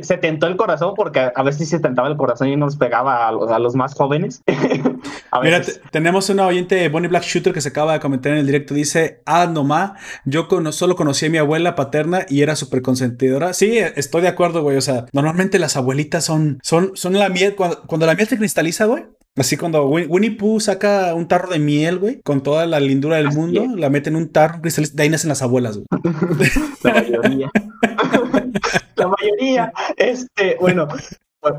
se 0.05 0.17
tentó 0.17 0.47
el 0.47 0.57
corazón 0.57 0.93
porque 0.95 1.31
a 1.33 1.43
veces 1.43 1.69
se 1.69 1.79
tentaba 1.79 2.09
el 2.09 2.17
corazón 2.17 2.49
y 2.49 2.57
nos 2.57 2.75
pegaba 2.75 3.27
a 3.27 3.59
los, 3.59 3.75
más 3.75 3.93
jóvenes. 3.93 4.41
Mira, 5.41 5.61
tenemos 5.91 6.29
una 6.29 6.47
oyente, 6.47 6.89
Bonnie 6.89 7.07
Black 7.07 7.23
Shooter, 7.23 7.53
que 7.53 7.61
se 7.61 7.69
acaba 7.69 7.93
de 7.93 7.99
comentar 7.99 8.33
en 8.33 8.39
el 8.39 8.45
directo. 8.45 8.73
Dice, 8.73 9.21
ah, 9.25 9.47
nomás, 9.47 9.91
yo 10.25 10.47
solo 10.71 10.95
conocí 10.95 11.27
a 11.27 11.29
mi 11.29 11.37
abuela 11.37 11.75
paterna 11.75 12.25
y 12.27 12.41
era 12.41 12.55
súper 12.55 12.81
consentidora. 12.81 13.53
Sí, 13.53 13.77
estoy 13.77 14.21
de 14.21 14.27
acuerdo, 14.27 14.63
güey. 14.63 14.75
O 14.75 14.81
sea, 14.81 15.05
normalmente 15.13 15.59
las 15.59 15.77
abuelitas 15.77 16.25
son, 16.25 16.59
son, 16.61 16.91
son 16.95 17.13
la 17.13 17.29
miel. 17.29 17.55
Cuando, 17.55 17.81
cuando 17.83 18.05
la 18.05 18.15
miel 18.15 18.27
se 18.27 18.37
cristaliza, 18.37 18.85
güey, 18.85 19.05
Así 19.39 19.55
cuando 19.55 19.87
Winnie 19.87 20.31
Pooh 20.31 20.59
saca 20.59 21.13
un 21.13 21.27
tarro 21.27 21.49
de 21.49 21.59
miel, 21.59 21.97
güey, 21.97 22.19
con 22.23 22.41
toda 22.49 22.65
la 22.65 22.79
lindura 22.79 23.17
del 23.17 23.31
mundo, 23.31 23.63
la 23.75 23.91
mete 23.91 24.09
en 24.09 24.15
un 24.15 24.29
tarro, 24.29 24.59
de 24.63 25.03
ahí 25.03 25.09
nacen 25.09 25.29
las 25.29 25.43
abuelas, 25.43 25.77
güey. 25.77 25.85
La 26.83 26.93
mayoría. 26.93 27.51
la 28.95 29.07
mayoría. 29.07 29.73
Este, 29.95 30.57
bueno, 30.59 30.87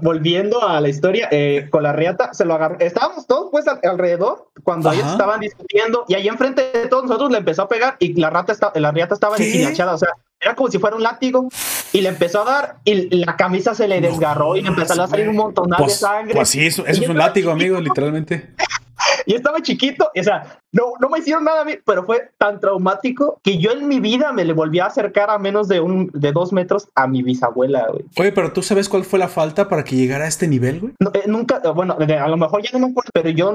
volviendo 0.02 0.66
a 0.66 0.80
la 0.80 0.88
historia, 0.88 1.28
eh, 1.30 1.68
con 1.70 1.84
la 1.84 1.92
riata 1.92 2.34
se 2.34 2.44
lo 2.44 2.54
agarró. 2.54 2.76
Estábamos 2.80 3.28
todos 3.28 3.50
pues 3.52 3.66
alrededor 3.68 4.50
cuando 4.64 4.90
ellos 4.90 5.06
estaban 5.12 5.38
discutiendo 5.38 6.06
y 6.08 6.14
ahí 6.14 6.26
enfrente 6.26 6.72
de 6.74 6.88
todos 6.88 7.04
nosotros 7.04 7.30
le 7.30 7.38
empezó 7.38 7.62
a 7.62 7.68
pegar 7.68 7.94
y 8.00 8.14
la 8.20 8.30
rata 8.30 8.52
está, 8.52 8.72
la 8.74 8.90
riata 8.90 9.14
estaba 9.14 9.36
ensinachada, 9.36 9.94
o 9.94 9.98
sea, 9.98 10.08
era 10.40 10.56
como 10.56 10.72
si 10.72 10.80
fuera 10.80 10.96
un 10.96 11.04
látigo 11.04 11.48
y 11.92 12.00
le 12.00 12.08
empezó 12.08 12.42
a 12.42 12.44
dar 12.44 12.76
y 12.84 13.24
la 13.24 13.36
camisa 13.36 13.76
se 13.76 13.86
le 13.86 14.00
desgarró 14.00 14.56
y 14.56 14.62
le 14.62 14.68
empezó 14.70 15.00
a 15.00 15.06
salir 15.06 15.28
un 15.28 15.36
montón 15.36 15.70
de 15.70 15.76
pues, 15.78 16.00
sangre. 16.00 16.34
Pues 16.34 16.48
sí, 16.48 16.66
eso, 16.66 16.84
eso 16.84 17.02
es 17.02 17.08
un 17.08 17.16
látigo, 17.16 17.52
amigo, 17.52 17.80
literalmente. 17.80 18.54
Y 19.26 19.34
estaba 19.34 19.60
chiquito, 19.62 20.10
o 20.16 20.22
sea, 20.22 20.60
no, 20.72 20.92
no 21.00 21.08
me 21.08 21.18
hicieron 21.18 21.44
nada 21.44 21.62
a 21.62 21.64
mí, 21.64 21.74
pero 21.84 22.04
fue 22.04 22.30
tan 22.38 22.60
traumático 22.60 23.40
que 23.42 23.58
yo 23.58 23.72
en 23.72 23.88
mi 23.88 24.00
vida 24.00 24.32
me 24.32 24.44
le 24.44 24.52
volví 24.52 24.78
a 24.78 24.86
acercar 24.86 25.30
a 25.30 25.38
menos 25.38 25.68
de 25.68 25.80
un 25.80 26.10
de 26.12 26.32
dos 26.32 26.52
metros 26.52 26.88
a 26.94 27.06
mi 27.06 27.22
bisabuela, 27.22 27.86
güey. 27.90 28.04
Oye, 28.18 28.32
pero 28.32 28.52
tú 28.52 28.62
sabes 28.62 28.88
cuál 28.88 29.04
fue 29.04 29.18
la 29.18 29.28
falta 29.28 29.68
para 29.68 29.84
que 29.84 29.96
llegara 29.96 30.24
a 30.24 30.28
este 30.28 30.46
nivel, 30.46 30.80
güey? 30.80 30.92
Eh, 31.14 31.24
nunca, 31.26 31.60
bueno, 31.72 31.96
a 31.98 32.28
lo 32.28 32.36
mejor 32.36 32.62
ya 32.62 32.70
no 32.72 32.86
me 32.86 32.92
acuerdo, 32.92 33.10
pero 33.12 33.30
yo 33.30 33.52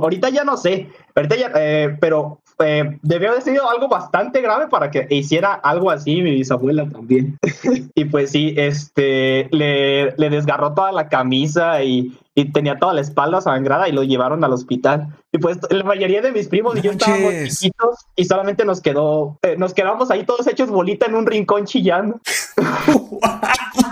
ahorita 0.00 0.30
ya 0.30 0.44
no 0.44 0.56
sé, 0.56 0.88
ahorita 1.14 1.36
ya, 1.36 1.52
eh, 1.54 1.96
pero 2.00 2.40
eh, 2.60 2.98
debió 3.02 3.30
haber 3.30 3.42
sido 3.42 3.70
algo 3.70 3.88
bastante 3.88 4.40
grave 4.40 4.66
para 4.66 4.90
que 4.90 5.06
hiciera 5.10 5.54
algo 5.54 5.90
así 5.90 6.22
mi 6.22 6.32
bisabuela 6.32 6.88
también. 6.88 7.38
y 7.94 8.04
pues 8.06 8.30
sí, 8.30 8.54
este, 8.56 9.48
le, 9.52 10.12
le 10.16 10.30
desgarró 10.30 10.74
toda 10.74 10.90
la 10.90 11.08
camisa 11.08 11.82
y 11.82 12.18
y 12.38 12.52
tenía 12.52 12.78
toda 12.78 12.94
la 12.94 13.00
espalda 13.00 13.40
sangrada 13.40 13.88
y 13.88 13.92
lo 13.92 14.04
llevaron 14.04 14.44
al 14.44 14.52
hospital. 14.52 15.08
Y 15.32 15.38
pues 15.38 15.58
la 15.70 15.82
mayoría 15.82 16.22
de 16.22 16.30
mis 16.30 16.46
primos 16.46 16.78
y 16.78 16.82
yo 16.82 16.92
estábamos 16.92 17.32
chiquitos 17.48 18.06
y 18.14 18.26
solamente 18.26 18.64
nos 18.64 18.80
quedó, 18.80 19.38
eh, 19.42 19.56
nos 19.58 19.74
quedamos 19.74 20.12
ahí 20.12 20.24
todos 20.24 20.46
hechos 20.46 20.70
bolita 20.70 21.06
en 21.06 21.16
un 21.16 21.26
rincón 21.26 21.66
chillando. 21.66 22.20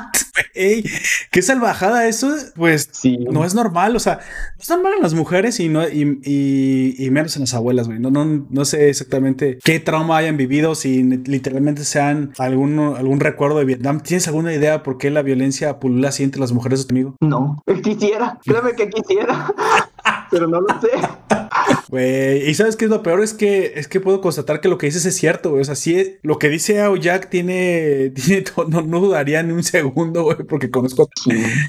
Ey, 0.57 0.85
qué 1.31 1.43
salvajada 1.43 2.09
eso, 2.09 2.35
pues 2.55 2.89
sí. 2.91 3.19
no 3.31 3.45
es 3.45 3.55
normal, 3.55 3.95
o 3.95 4.01
sea, 4.01 4.21
no 4.57 4.63
es 4.63 4.69
normal 4.71 4.95
en 4.97 5.03
las 5.03 5.13
mujeres 5.13 5.61
y, 5.61 5.69
no, 5.69 5.87
y, 5.87 6.19
y, 6.25 7.11
menos 7.11 7.37
en 7.37 7.43
las 7.43 7.53
abuelas, 7.53 7.89
güey. 7.89 7.99
No, 7.99 8.11
no, 8.11 8.47
no 8.49 8.65
sé 8.65 8.89
exactamente 8.89 9.59
qué 9.63 9.81
trauma 9.81 10.17
hayan 10.17 10.39
vivido, 10.39 10.75
si 10.75 11.03
literalmente 11.03 11.85
sean 11.85 12.33
algún, 12.39 12.79
algún 12.79 13.21
recuerdo 13.21 13.59
de 13.59 13.67
Vietnam. 13.67 14.01
¿Tienes 14.01 14.29
alguna 14.29 14.55
idea 14.55 14.83
por 14.83 14.97
qué 14.97 15.11
la 15.11 15.21
violencia 15.21 15.79
pulula 15.79 16.09
así 16.09 16.23
entre 16.23 16.41
las 16.41 16.53
mujeres 16.53 16.87
amigo? 16.89 17.17
No, 17.21 17.63
quisiera, 17.83 18.36
créeme 18.45 18.75
que 18.75 18.89
quisiera, 18.89 19.47
pero 20.31 20.47
no 20.47 20.61
lo 20.61 20.69
sé. 20.81 20.89
Güey, 21.89 22.49
y 22.49 22.55
sabes 22.55 22.77
qué 22.77 22.87
es 22.87 22.91
lo 22.91 23.03
peor 23.03 23.23
es 23.23 23.35
que 23.35 23.73
es 23.77 23.89
que 23.89 24.01
puedo 24.01 24.21
constatar 24.21 24.61
que 24.61 24.69
lo 24.69 24.79
que 24.79 24.87
dices 24.87 25.05
es 25.07 25.17
cierto, 25.17 25.51
güey. 25.51 25.63
O 25.63 25.65
sea, 25.65 25.77
sí, 25.77 26.17
lo 26.23 26.39
que 26.39 26.49
dice 26.49 26.81
Ao 26.81 26.97
Jack 26.97 27.31
tiene, 27.31 28.11
tiene 28.15 28.45
no, 28.69 28.83
no 28.83 29.01
dudaría 29.01 29.43
ni 29.43 29.53
un 29.53 29.63
segundo, 29.63 30.25
güey, 30.25 30.39
porque 30.39 30.71
conozco. 30.71 31.09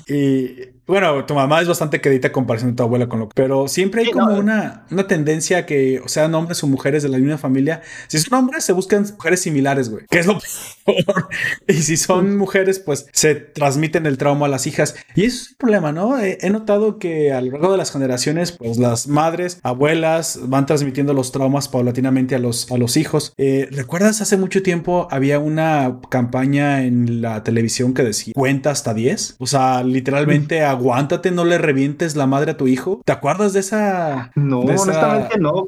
Y 0.08 0.78
bueno, 0.88 1.26
tu 1.26 1.34
mamá 1.34 1.60
es 1.60 1.68
bastante 1.68 2.00
querida 2.00 2.32
comparación 2.32 2.72
de 2.72 2.78
tu 2.78 2.84
abuela 2.84 3.10
con 3.10 3.20
lo 3.20 3.28
Pero 3.28 3.68
siempre 3.68 4.04
hay 4.04 4.12
como 4.12 4.34
una, 4.38 4.86
una 4.90 5.06
tendencia 5.06 5.66
que, 5.66 6.00
o 6.00 6.08
sean 6.08 6.34
hombres 6.34 6.64
o 6.64 6.68
mujeres 6.68 7.04
de 7.04 7.10
la 7.10 7.18
misma 7.18 7.38
familia. 7.38 7.82
Si 8.08 8.18
son 8.20 8.40
hombres, 8.40 8.64
se 8.64 8.72
buscan 8.72 9.06
mujeres 9.12 9.42
similares, 9.42 9.90
güey. 9.90 10.06
Que 10.10 10.20
es 10.20 10.26
lo 10.26 10.40
peor. 10.86 11.28
y 11.68 11.74
si 11.74 11.98
son 11.98 12.38
mujeres, 12.38 12.80
pues 12.80 13.08
se 13.12 13.36
transmiten 13.36 14.06
el 14.06 14.18
trauma 14.18 14.46
a 14.46 14.50
las 14.50 14.66
hijas. 14.66 14.96
Y 15.14 15.26
eso 15.26 15.44
es 15.44 15.52
un 15.52 15.58
problema, 15.58 15.92
¿no? 15.92 16.18
He, 16.22 16.50
notado 16.50 17.00
que 17.00 17.34
a 17.34 17.42
lo 17.42 17.52
largo 17.52 17.74
de 17.74 17.78
las 17.78 17.92
generaciones, 17.92 18.27
pues 18.58 18.78
las 18.78 19.08
madres, 19.08 19.60
abuelas 19.63 20.40
van 20.44 20.66
transmitiendo 20.66 21.13
los 21.13 21.32
traumas 21.32 21.68
paulatinamente 21.68 22.36
a 22.36 22.40
los, 22.40 22.72
a 22.72 22.78
los 22.78 22.98
hijos. 22.98 23.34
Eh, 23.38 23.68
¿Recuerdas 23.72 24.22
hace 24.22 24.38
mucho 24.38 24.62
tiempo 24.62 25.08
había 25.12 25.40
una 25.40 26.00
campaña 26.10 26.84
en 26.84 27.22
la 27.22 27.44
televisión 27.44 27.94
que 27.94 28.04
decía 28.04 28.34
cuenta 28.36 28.72
hasta 28.72 28.94
10? 28.94 29.36
O 29.40 29.48
sea, 29.48 29.84
literalmente 29.84 30.63
aguántate, 30.63 31.32
no 31.32 31.46
le 31.46 31.58
revientes 31.58 32.16
la 32.16 32.28
madre 32.28 32.52
a 32.52 32.58
tu 32.58 32.68
hijo. 32.68 33.02
¿Te 33.06 33.12
acuerdas 33.12 33.54
de 33.54 33.60
esa? 33.60 34.32
No, 34.36 34.60
honestamente 34.60 35.38
no. 35.40 35.68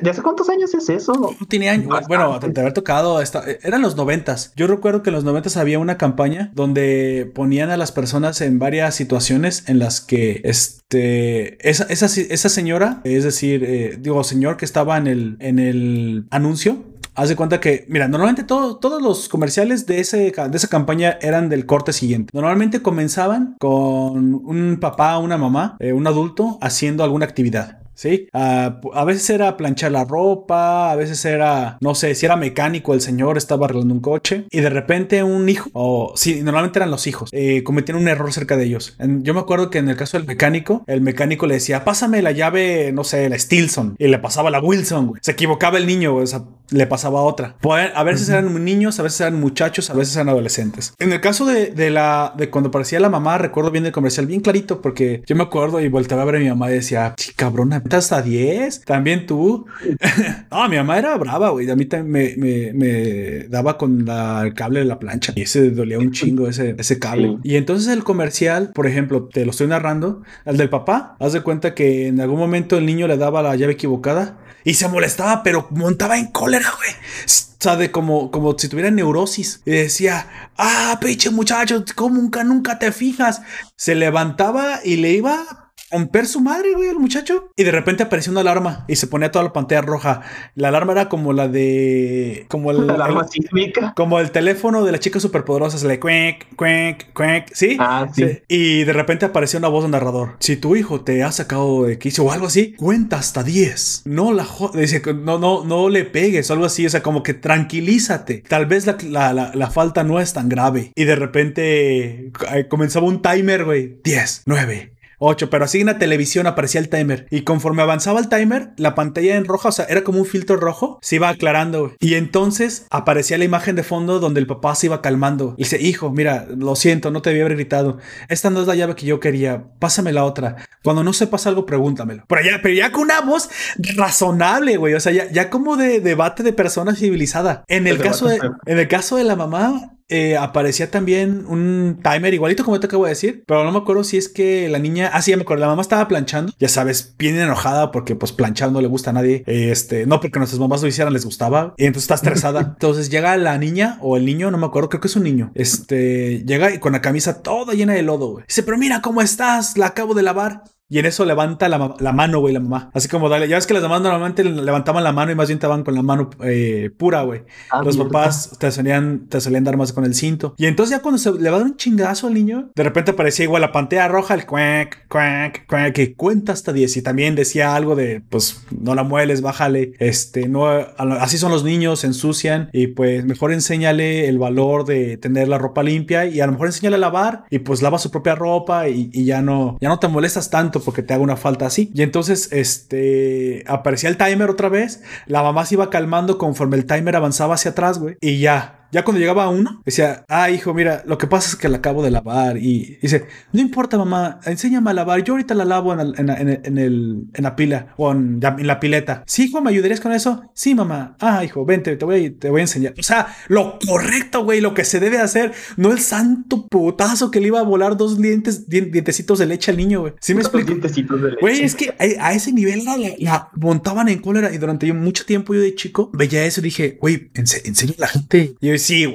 ¿De 0.00 0.10
hace 0.10 0.22
cuántos 0.22 0.48
años 0.48 0.74
es 0.74 0.88
eso? 0.88 1.12
No 1.38 1.46
tiene 1.46 1.68
años. 1.68 1.88
Bueno, 2.08 2.38
te 2.40 2.60
haber 2.60 2.72
tocado. 2.72 3.20
Esta, 3.20 3.44
eran 3.62 3.82
los 3.82 3.96
noventas. 3.96 4.52
Yo 4.56 4.66
recuerdo 4.66 5.02
que 5.02 5.10
en 5.10 5.14
los 5.14 5.24
noventas 5.24 5.56
había 5.56 5.78
una 5.78 5.98
campaña 5.98 6.50
donde 6.54 7.30
ponían 7.34 7.70
a 7.70 7.76
las 7.76 7.92
personas 7.92 8.40
en 8.40 8.58
varias 8.58 8.94
situaciones 8.94 9.64
en 9.68 9.78
las 9.78 10.00
que 10.00 10.40
este, 10.44 11.68
esa, 11.68 11.84
esa, 11.84 11.99
esa 12.06 12.48
señora, 12.48 13.00
es 13.04 13.24
decir, 13.24 13.64
eh, 13.64 13.98
digo, 14.00 14.22
señor 14.24 14.56
que 14.56 14.64
estaba 14.64 14.96
en 14.98 15.06
el, 15.06 15.36
en 15.40 15.58
el 15.58 16.26
anuncio, 16.30 16.84
Haz 17.14 17.28
de 17.28 17.36
cuenta 17.36 17.60
que, 17.60 17.84
mira, 17.88 18.08
normalmente 18.08 18.44
todos 18.44 19.02
los 19.02 19.28
comerciales 19.28 19.84
de, 19.86 20.00
ese, 20.00 20.32
de 20.32 20.56
esa 20.56 20.68
campaña 20.68 21.18
eran 21.20 21.48
del 21.48 21.66
corte 21.66 21.92
siguiente. 21.92 22.30
Normalmente 22.32 22.82
comenzaban 22.82 23.56
con 23.58 24.34
un 24.34 24.78
papá, 24.80 25.18
una 25.18 25.36
mamá, 25.36 25.76
eh, 25.80 25.92
un 25.92 26.06
adulto 26.06 26.56
haciendo 26.62 27.04
alguna 27.04 27.26
actividad. 27.26 27.80
¿Sí? 28.00 28.28
Ah, 28.32 28.80
a 28.94 29.04
veces 29.04 29.28
era 29.28 29.58
planchar 29.58 29.92
la 29.92 30.04
ropa, 30.04 30.90
a 30.90 30.96
veces 30.96 31.22
era, 31.26 31.76
no 31.82 31.94
sé, 31.94 32.14
si 32.14 32.24
era 32.24 32.36
mecánico, 32.36 32.94
el 32.94 33.02
señor 33.02 33.36
estaba 33.36 33.66
arreglando 33.66 33.92
un 33.92 34.00
coche 34.00 34.46
y 34.50 34.60
de 34.60 34.70
repente 34.70 35.22
un 35.22 35.46
hijo, 35.50 35.68
o 35.74 36.14
sí, 36.16 36.42
normalmente 36.42 36.78
eran 36.78 36.90
los 36.90 37.06
hijos, 37.06 37.28
eh, 37.32 37.62
cometían 37.62 37.98
un 37.98 38.08
error 38.08 38.32
cerca 38.32 38.56
de 38.56 38.64
ellos. 38.64 38.96
yo 38.98 39.34
me 39.34 39.40
acuerdo 39.40 39.68
que 39.68 39.78
en 39.78 39.90
el 39.90 39.96
caso 39.96 40.16
del 40.16 40.26
mecánico, 40.26 40.82
el 40.86 41.02
mecánico 41.02 41.46
le 41.46 41.54
decía, 41.54 41.84
pásame 41.84 42.22
la 42.22 42.32
llave, 42.32 42.90
no 42.92 43.04
sé, 43.04 43.28
la 43.28 43.38
Stilson, 43.38 43.96
y 43.98 44.08
le 44.08 44.18
pasaba 44.18 44.50
la 44.50 44.60
Wilson, 44.60 45.12
Se 45.20 45.32
equivocaba 45.32 45.76
el 45.76 45.86
niño, 45.86 46.14
o 46.14 46.26
sea, 46.26 46.42
le 46.70 46.86
pasaba 46.86 47.22
otra. 47.22 47.56
A 47.94 48.02
veces 48.04 48.28
eran 48.28 48.64
niños, 48.64 48.98
a 48.98 49.02
veces 49.02 49.20
eran 49.20 49.40
muchachos, 49.40 49.90
a 49.90 49.94
veces 49.94 50.14
eran 50.16 50.28
adolescentes. 50.28 50.94
En 50.98 51.12
el 51.12 51.20
caso 51.20 51.44
de, 51.44 51.90
la, 51.90 52.32
de 52.36 52.48
cuando 52.48 52.70
parecía 52.70 53.00
la 53.00 53.08
mamá, 53.08 53.38
recuerdo 53.38 53.70
bien 53.70 53.86
el 53.86 53.92
comercial, 53.92 54.26
bien 54.26 54.40
clarito, 54.40 54.80
porque 54.80 55.22
yo 55.26 55.36
me 55.36 55.42
acuerdo 55.42 55.80
y 55.80 55.88
volteaba 55.88 56.22
a 56.22 56.26
ver 56.26 56.36
a 56.36 56.38
mi 56.38 56.48
mamá 56.48 56.70
y 56.70 56.74
decía, 56.74 57.14
cabrona, 57.36 57.82
hasta 57.98 58.22
10. 58.22 58.82
También 58.82 59.26
tú. 59.26 59.66
no, 60.50 60.68
mi 60.68 60.76
mamá 60.76 60.98
era 60.98 61.16
brava, 61.16 61.50
güey. 61.50 61.70
A 61.70 61.76
mí 61.76 61.88
me, 62.04 62.34
me, 62.36 62.72
me 62.72 63.48
daba 63.48 63.78
con 63.78 64.06
el 64.08 64.54
cable 64.54 64.80
de 64.80 64.86
la 64.86 64.98
plancha. 64.98 65.32
Y 65.36 65.42
ese 65.42 65.70
dolía 65.70 65.98
un 65.98 66.12
chingo 66.12 66.48
ese, 66.48 66.74
ese 66.78 66.98
cable. 66.98 67.38
Y 67.42 67.56
entonces 67.56 67.92
el 67.92 68.04
comercial, 68.04 68.72
por 68.74 68.86
ejemplo, 68.86 69.28
te 69.32 69.44
lo 69.44 69.50
estoy 69.50 69.66
narrando. 69.66 70.22
El 70.44 70.56
del 70.56 70.68
papá, 70.68 71.16
haz 71.18 71.32
de 71.32 71.42
cuenta 71.42 71.74
que 71.74 72.08
en 72.08 72.20
algún 72.20 72.38
momento 72.38 72.78
el 72.78 72.86
niño 72.86 73.06
le 73.06 73.16
daba 73.16 73.42
la 73.42 73.56
llave 73.56 73.74
equivocada 73.74 74.38
y 74.64 74.74
se 74.74 74.88
molestaba, 74.88 75.42
pero 75.42 75.68
montaba 75.70 76.18
en 76.18 76.26
cólera, 76.26 76.70
güey. 76.76 76.90
O 76.90 77.62
sea, 77.62 77.76
de 77.76 77.90
como, 77.90 78.30
como 78.30 78.58
si 78.58 78.68
tuviera 78.68 78.90
neurosis. 78.90 79.60
Y 79.66 79.72
decía, 79.72 80.26
ah, 80.56 80.98
pinche 81.00 81.30
muchacho, 81.30 81.84
¿cómo 81.94 82.16
nunca, 82.16 82.44
nunca 82.44 82.78
te 82.78 82.92
fijas? 82.92 83.42
Se 83.76 83.94
levantaba 83.94 84.80
y 84.84 84.96
le 84.96 85.12
iba 85.12 85.59
romper 85.90 86.26
su 86.26 86.40
madre, 86.40 86.74
güey, 86.74 86.88
el 86.88 86.98
muchacho. 86.98 87.52
Y 87.56 87.64
de 87.64 87.70
repente 87.70 88.02
apareció 88.02 88.32
una 88.32 88.40
alarma 88.40 88.84
y 88.88 88.96
se 88.96 89.06
ponía 89.06 89.30
toda 89.30 89.44
la 89.44 89.52
pantalla 89.52 89.82
roja. 89.82 90.22
La 90.54 90.68
alarma 90.68 90.92
era 90.92 91.08
como 91.08 91.32
la 91.32 91.48
de. 91.48 92.46
Como 92.48 92.70
el. 92.70 92.86
La 92.86 92.94
alarma 92.94 93.26
sísmica. 93.28 93.92
Como 93.94 94.20
el 94.20 94.30
teléfono 94.30 94.84
de 94.84 94.92
las 94.92 95.00
chicas 95.00 95.22
superpoderosas, 95.22 95.82
le 95.84 96.00
cuenc, 96.00 96.44
cuenc, 96.56 97.12
cuenc. 97.12 97.46
¿Sí? 97.52 97.76
Ah, 97.78 98.08
sí. 98.12 98.40
Y 98.48 98.84
de 98.84 98.92
repente 98.92 99.26
apareció 99.26 99.58
una 99.58 99.68
voz 99.68 99.84
de 99.84 99.90
narrador. 99.90 100.36
Si 100.40 100.56
tu 100.56 100.76
hijo 100.76 101.02
te 101.02 101.22
ha 101.22 101.32
sacado 101.32 101.84
de 101.84 101.98
quicio 101.98 102.24
o 102.24 102.32
algo 102.32 102.46
así, 102.46 102.74
cuenta 102.74 103.18
hasta 103.18 103.42
10. 103.42 104.02
No 104.06 104.32
la 104.32 104.46
Dice, 104.74 105.02
no, 105.14 105.38
no, 105.38 105.64
no 105.64 105.88
le 105.88 106.04
pegues 106.04 106.50
o 106.50 106.52
algo 106.52 106.66
así. 106.66 106.86
O 106.86 106.90
sea, 106.90 107.02
como 107.02 107.22
que 107.22 107.34
tranquilízate. 107.34 108.42
Tal 108.48 108.66
vez 108.66 108.86
la, 108.86 108.96
la, 109.32 109.52
la, 109.54 109.70
falta 109.70 110.04
no 110.04 110.20
es 110.20 110.32
tan 110.32 110.48
grave. 110.48 110.92
Y 110.94 111.04
de 111.04 111.16
repente 111.16 112.30
eh, 112.54 112.68
comenzaba 112.68 113.06
un 113.06 113.22
timer, 113.22 113.64
güey. 113.64 113.98
10, 114.02 114.42
9, 114.46 114.92
8, 115.20 115.50
pero 115.50 115.64
así 115.64 115.80
en 115.80 115.86
la 115.86 115.98
televisión 115.98 116.46
aparecía 116.46 116.80
el 116.80 116.88
timer. 116.88 117.26
Y 117.30 117.42
conforme 117.42 117.82
avanzaba 117.82 118.20
el 118.20 118.28
timer, 118.28 118.70
la 118.76 118.94
pantalla 118.94 119.36
en 119.36 119.44
roja, 119.44 119.68
o 119.68 119.72
sea, 119.72 119.84
era 119.84 120.02
como 120.02 120.18
un 120.18 120.26
filtro 120.26 120.56
rojo, 120.56 120.98
se 121.02 121.16
iba 121.16 121.28
aclarando. 121.28 121.92
Y 122.00 122.14
entonces 122.14 122.86
aparecía 122.90 123.38
la 123.38 123.44
imagen 123.44 123.76
de 123.76 123.82
fondo 123.82 124.18
donde 124.18 124.40
el 124.40 124.46
papá 124.46 124.74
se 124.74 124.86
iba 124.86 125.02
calmando. 125.02 125.54
Y 125.56 125.64
dice, 125.64 125.80
hijo, 125.80 126.10
mira, 126.10 126.46
lo 126.48 126.74
siento, 126.74 127.10
no 127.10 127.22
te 127.22 127.30
había 127.30 127.44
gritado. 127.44 127.98
Esta 128.28 128.50
no 128.50 128.60
es 128.62 128.66
la 128.66 128.74
llave 128.74 128.94
que 128.94 129.06
yo 129.06 129.20
quería. 129.20 129.64
Pásame 129.78 130.12
la 130.12 130.24
otra. 130.24 130.56
Cuando 130.82 131.04
no 131.04 131.12
sepas 131.12 131.46
algo, 131.46 131.66
pregúntamelo. 131.66 132.24
Pero 132.26 132.42
ya, 132.42 132.60
pero 132.62 132.74
ya 132.74 132.90
con 132.90 133.02
una 133.02 133.20
voz 133.20 133.50
razonable, 133.96 134.76
güey. 134.76 134.94
O 134.94 135.00
sea, 135.00 135.12
ya, 135.12 135.30
ya 135.30 135.50
como 135.50 135.76
de 135.76 136.00
debate 136.00 136.42
de 136.42 136.52
persona 136.52 136.94
civilizada. 136.94 137.64
En 137.68 137.86
el, 137.86 137.98
caso 137.98 138.26
de, 138.26 138.38
en 138.66 138.78
el 138.78 138.88
caso 138.88 139.16
de 139.16 139.24
la 139.24 139.36
mamá, 139.36 139.96
eh, 140.10 140.36
aparecía 140.36 140.90
también 140.90 141.44
un 141.46 142.00
timer 142.02 142.34
igualito 142.34 142.64
como 142.64 142.78
te 142.80 142.86
acabo 142.86 143.04
de 143.04 143.10
decir, 143.10 143.44
pero 143.46 143.64
no 143.64 143.72
me 143.72 143.78
acuerdo 143.78 144.04
si 144.04 144.16
es 144.16 144.28
que 144.28 144.68
la 144.68 144.78
niña, 144.78 145.10
ah 145.12 145.22
sí, 145.22 145.34
me 145.34 145.42
acuerdo, 145.42 145.62
la 145.62 145.68
mamá 145.68 145.82
estaba 145.82 146.08
planchando, 146.08 146.52
ya 146.58 146.68
sabes, 146.68 147.14
bien 147.18 147.38
enojada 147.38 147.90
porque 147.90 148.16
pues 148.16 148.32
planchar 148.32 148.72
no 148.72 148.80
le 148.80 148.88
gusta 148.88 149.10
a 149.10 149.12
nadie, 149.12 149.44
este, 149.46 150.06
no 150.06 150.20
porque 150.20 150.38
nuestras 150.38 150.60
mamás 150.60 150.82
lo 150.82 150.88
hicieran, 150.88 151.12
les 151.12 151.24
gustaba, 151.24 151.74
y 151.76 151.86
entonces 151.86 152.04
está 152.04 152.14
estresada. 152.16 152.60
entonces 152.72 153.10
llega 153.10 153.36
la 153.36 153.56
niña 153.58 153.98
o 154.00 154.16
el 154.16 154.26
niño, 154.26 154.50
no 154.50 154.58
me 154.58 154.66
acuerdo, 154.66 154.88
creo 154.88 155.00
que 155.00 155.08
es 155.08 155.16
un 155.16 155.24
niño, 155.24 155.52
este, 155.54 156.44
llega 156.44 156.74
y 156.74 156.78
con 156.78 156.92
la 156.92 157.00
camisa 157.00 157.42
toda 157.42 157.74
llena 157.74 157.94
de 157.94 158.02
lodo, 158.02 158.32
güey. 158.32 158.44
Dice, 158.46 158.62
pero 158.62 158.78
mira 158.78 159.00
cómo 159.00 159.22
estás, 159.22 159.76
la 159.78 159.86
acabo 159.86 160.14
de 160.14 160.22
lavar. 160.22 160.64
Y 160.90 160.98
en 160.98 161.06
eso 161.06 161.24
levanta 161.24 161.68
la, 161.68 161.94
la 162.00 162.12
mano, 162.12 162.40
güey, 162.40 162.52
la 162.52 162.58
mamá. 162.60 162.90
Así 162.92 163.08
como 163.08 163.28
dale. 163.28 163.48
Ya 163.48 163.56
ves 163.56 163.66
que 163.66 163.74
las 163.74 163.82
mamás 163.84 164.02
normalmente 164.02 164.42
levantaban 164.42 165.04
la 165.04 165.12
mano 165.12 165.30
y 165.30 165.36
más 165.36 165.46
bien 165.48 165.58
estaban 165.58 165.84
con 165.84 165.94
la 165.94 166.02
mano 166.02 166.30
eh, 166.42 166.90
pura, 166.96 167.22
güey. 167.22 167.42
Ah, 167.70 167.82
Los 167.84 167.96
papás 167.96 168.58
te 168.58 168.70
solían, 168.72 169.28
te 169.28 169.40
solían 169.40 169.62
dar 169.62 169.76
más 169.76 169.92
con 169.92 170.04
el 170.04 170.14
cinto. 170.14 170.54
Y 170.58 170.66
entonces 170.66 170.96
ya 170.96 171.00
cuando 171.00 171.18
se 171.18 171.32
le 171.32 171.48
va 171.48 171.56
a 171.56 171.60
dar 171.60 171.68
un 171.68 171.76
chingazo 171.76 172.26
al 172.26 172.34
niño, 172.34 172.70
de 172.74 172.82
repente 172.82 173.12
aparecía 173.12 173.44
igual 173.44 173.62
la 173.62 173.70
pantalla 173.70 174.08
roja, 174.08 174.34
el 174.34 174.46
cuac, 174.46 175.06
cuac, 175.08 175.64
cuac, 175.68 175.92
que 175.92 176.14
cuenta 176.14 176.52
hasta 176.52 176.72
10. 176.72 176.96
Y 176.96 177.02
también 177.02 177.36
decía 177.36 177.76
algo 177.76 177.94
de, 177.94 178.22
pues, 178.28 178.66
no 178.76 178.96
la 178.96 179.04
mueles, 179.04 179.42
bájale. 179.42 179.92
Este, 180.00 180.48
no, 180.48 180.66
así 180.66 181.38
son 181.38 181.52
los 181.52 181.62
niños, 181.62 182.00
se 182.00 182.08
ensucian. 182.08 182.68
Y 182.72 182.88
pues 182.88 183.24
mejor 183.24 183.52
enséñale 183.52 184.28
el 184.28 184.40
valor 184.40 184.84
de 184.86 185.16
tener 185.18 185.46
la 185.46 185.58
ropa 185.58 185.84
limpia 185.84 186.26
y 186.26 186.40
a 186.40 186.46
lo 186.46 186.52
mejor 186.52 186.66
enséñale 186.66 186.96
a 186.96 186.98
lavar 186.98 187.44
y 187.48 187.60
pues 187.60 187.80
lava 187.80 187.98
su 187.98 188.10
propia 188.10 188.34
ropa 188.34 188.88
y, 188.88 189.08
y 189.12 189.24
ya 189.24 189.40
no, 189.40 189.78
ya 189.80 189.88
no 189.88 190.00
te 190.00 190.08
molestas 190.08 190.50
tanto 190.50 190.79
porque 190.80 191.02
te 191.02 191.14
haga 191.14 191.22
una 191.22 191.36
falta 191.36 191.66
así. 191.66 191.90
Y 191.94 192.02
entonces, 192.02 192.48
este, 192.52 193.64
aparecía 193.66 194.08
el 194.08 194.16
timer 194.16 194.50
otra 194.50 194.68
vez, 194.68 195.02
la 195.26 195.42
mamá 195.42 195.66
se 195.66 195.74
iba 195.74 195.90
calmando 195.90 196.38
conforme 196.38 196.76
el 196.76 196.86
timer 196.86 197.16
avanzaba 197.16 197.54
hacia 197.54 197.72
atrás, 197.72 197.98
güey, 197.98 198.16
y 198.20 198.38
ya, 198.38 198.79
ya 198.92 199.04
cuando 199.04 199.20
llegaba 199.20 199.48
uno, 199.48 199.82
decía, 199.84 200.24
ah, 200.28 200.50
hijo, 200.50 200.74
mira, 200.74 201.02
lo 201.06 201.18
que 201.18 201.26
pasa 201.26 201.50
es 201.50 201.56
que 201.56 201.68
la 201.68 201.78
acabo 201.78 202.02
de 202.02 202.10
lavar. 202.10 202.56
Y 202.56 202.98
dice, 203.00 203.26
no 203.52 203.60
importa, 203.60 203.98
mamá, 203.98 204.40
enséñame 204.44 204.90
a 204.90 204.94
lavar. 204.94 205.22
Yo 205.22 205.34
ahorita 205.34 205.54
la 205.54 205.64
lavo 205.64 205.92
en, 205.92 206.00
en, 206.16 206.28
en, 206.28 206.78
el, 206.78 207.24
en 207.32 207.44
la 207.44 207.56
pila 207.56 207.94
o 207.96 208.12
en, 208.12 208.40
la 208.40 208.80
pileta. 208.80 209.22
Sí, 209.26 209.44
hijo, 209.44 209.60
¿me 209.60 209.70
ayudarías 209.70 210.00
con 210.00 210.12
eso? 210.12 210.42
Sí, 210.54 210.74
mamá. 210.74 211.16
Ah, 211.20 211.44
hijo, 211.44 211.64
vente, 211.64 211.96
te 211.96 212.04
voy, 212.04 212.30
te 212.30 212.50
voy 212.50 212.60
a 212.60 212.62
enseñar. 212.62 212.94
O 212.98 213.02
sea, 213.02 213.34
lo 213.48 213.78
correcto, 213.86 214.44
güey, 214.44 214.60
lo 214.60 214.74
que 214.74 214.84
se 214.84 215.00
debe 215.00 215.18
hacer. 215.18 215.52
No 215.76 215.92
el 215.92 216.00
santo 216.00 216.66
putazo 216.68 217.30
que 217.30 217.40
le 217.40 217.48
iba 217.48 217.60
a 217.60 217.64
volar 217.64 217.96
dos 217.96 218.20
dientes, 218.20 218.68
dientecitos 218.68 219.38
de 219.38 219.46
leche 219.46 219.70
al 219.70 219.76
niño, 219.76 220.00
güey. 220.00 220.14
¿Sí 220.20 220.34
me 220.34 220.40
explico? 220.40 220.68
Dientecitos 220.68 221.20
de 221.20 221.28
leche. 221.30 221.40
Güey, 221.40 221.62
es 221.62 221.74
que 221.74 221.94
a, 222.18 222.32
ese 222.32 222.52
nivel 222.52 222.84
la, 222.84 223.50
montaban 223.56 224.08
en 224.08 224.20
cólera 224.20 224.52
y 224.52 224.58
durante 224.58 224.90
mucho 224.92 225.24
tiempo 225.24 225.54
yo 225.54 225.60
de 225.60 225.74
chico 225.74 226.10
veía 226.12 226.44
eso 226.44 226.60
y 226.60 226.64
dije, 226.64 226.98
güey, 227.00 227.30
¿en, 227.34 227.46
serio 227.46 227.94
la 227.98 228.08
gente? 228.08 228.54
Y 228.60 228.66
yo 228.66 228.72
sí, 228.80 229.06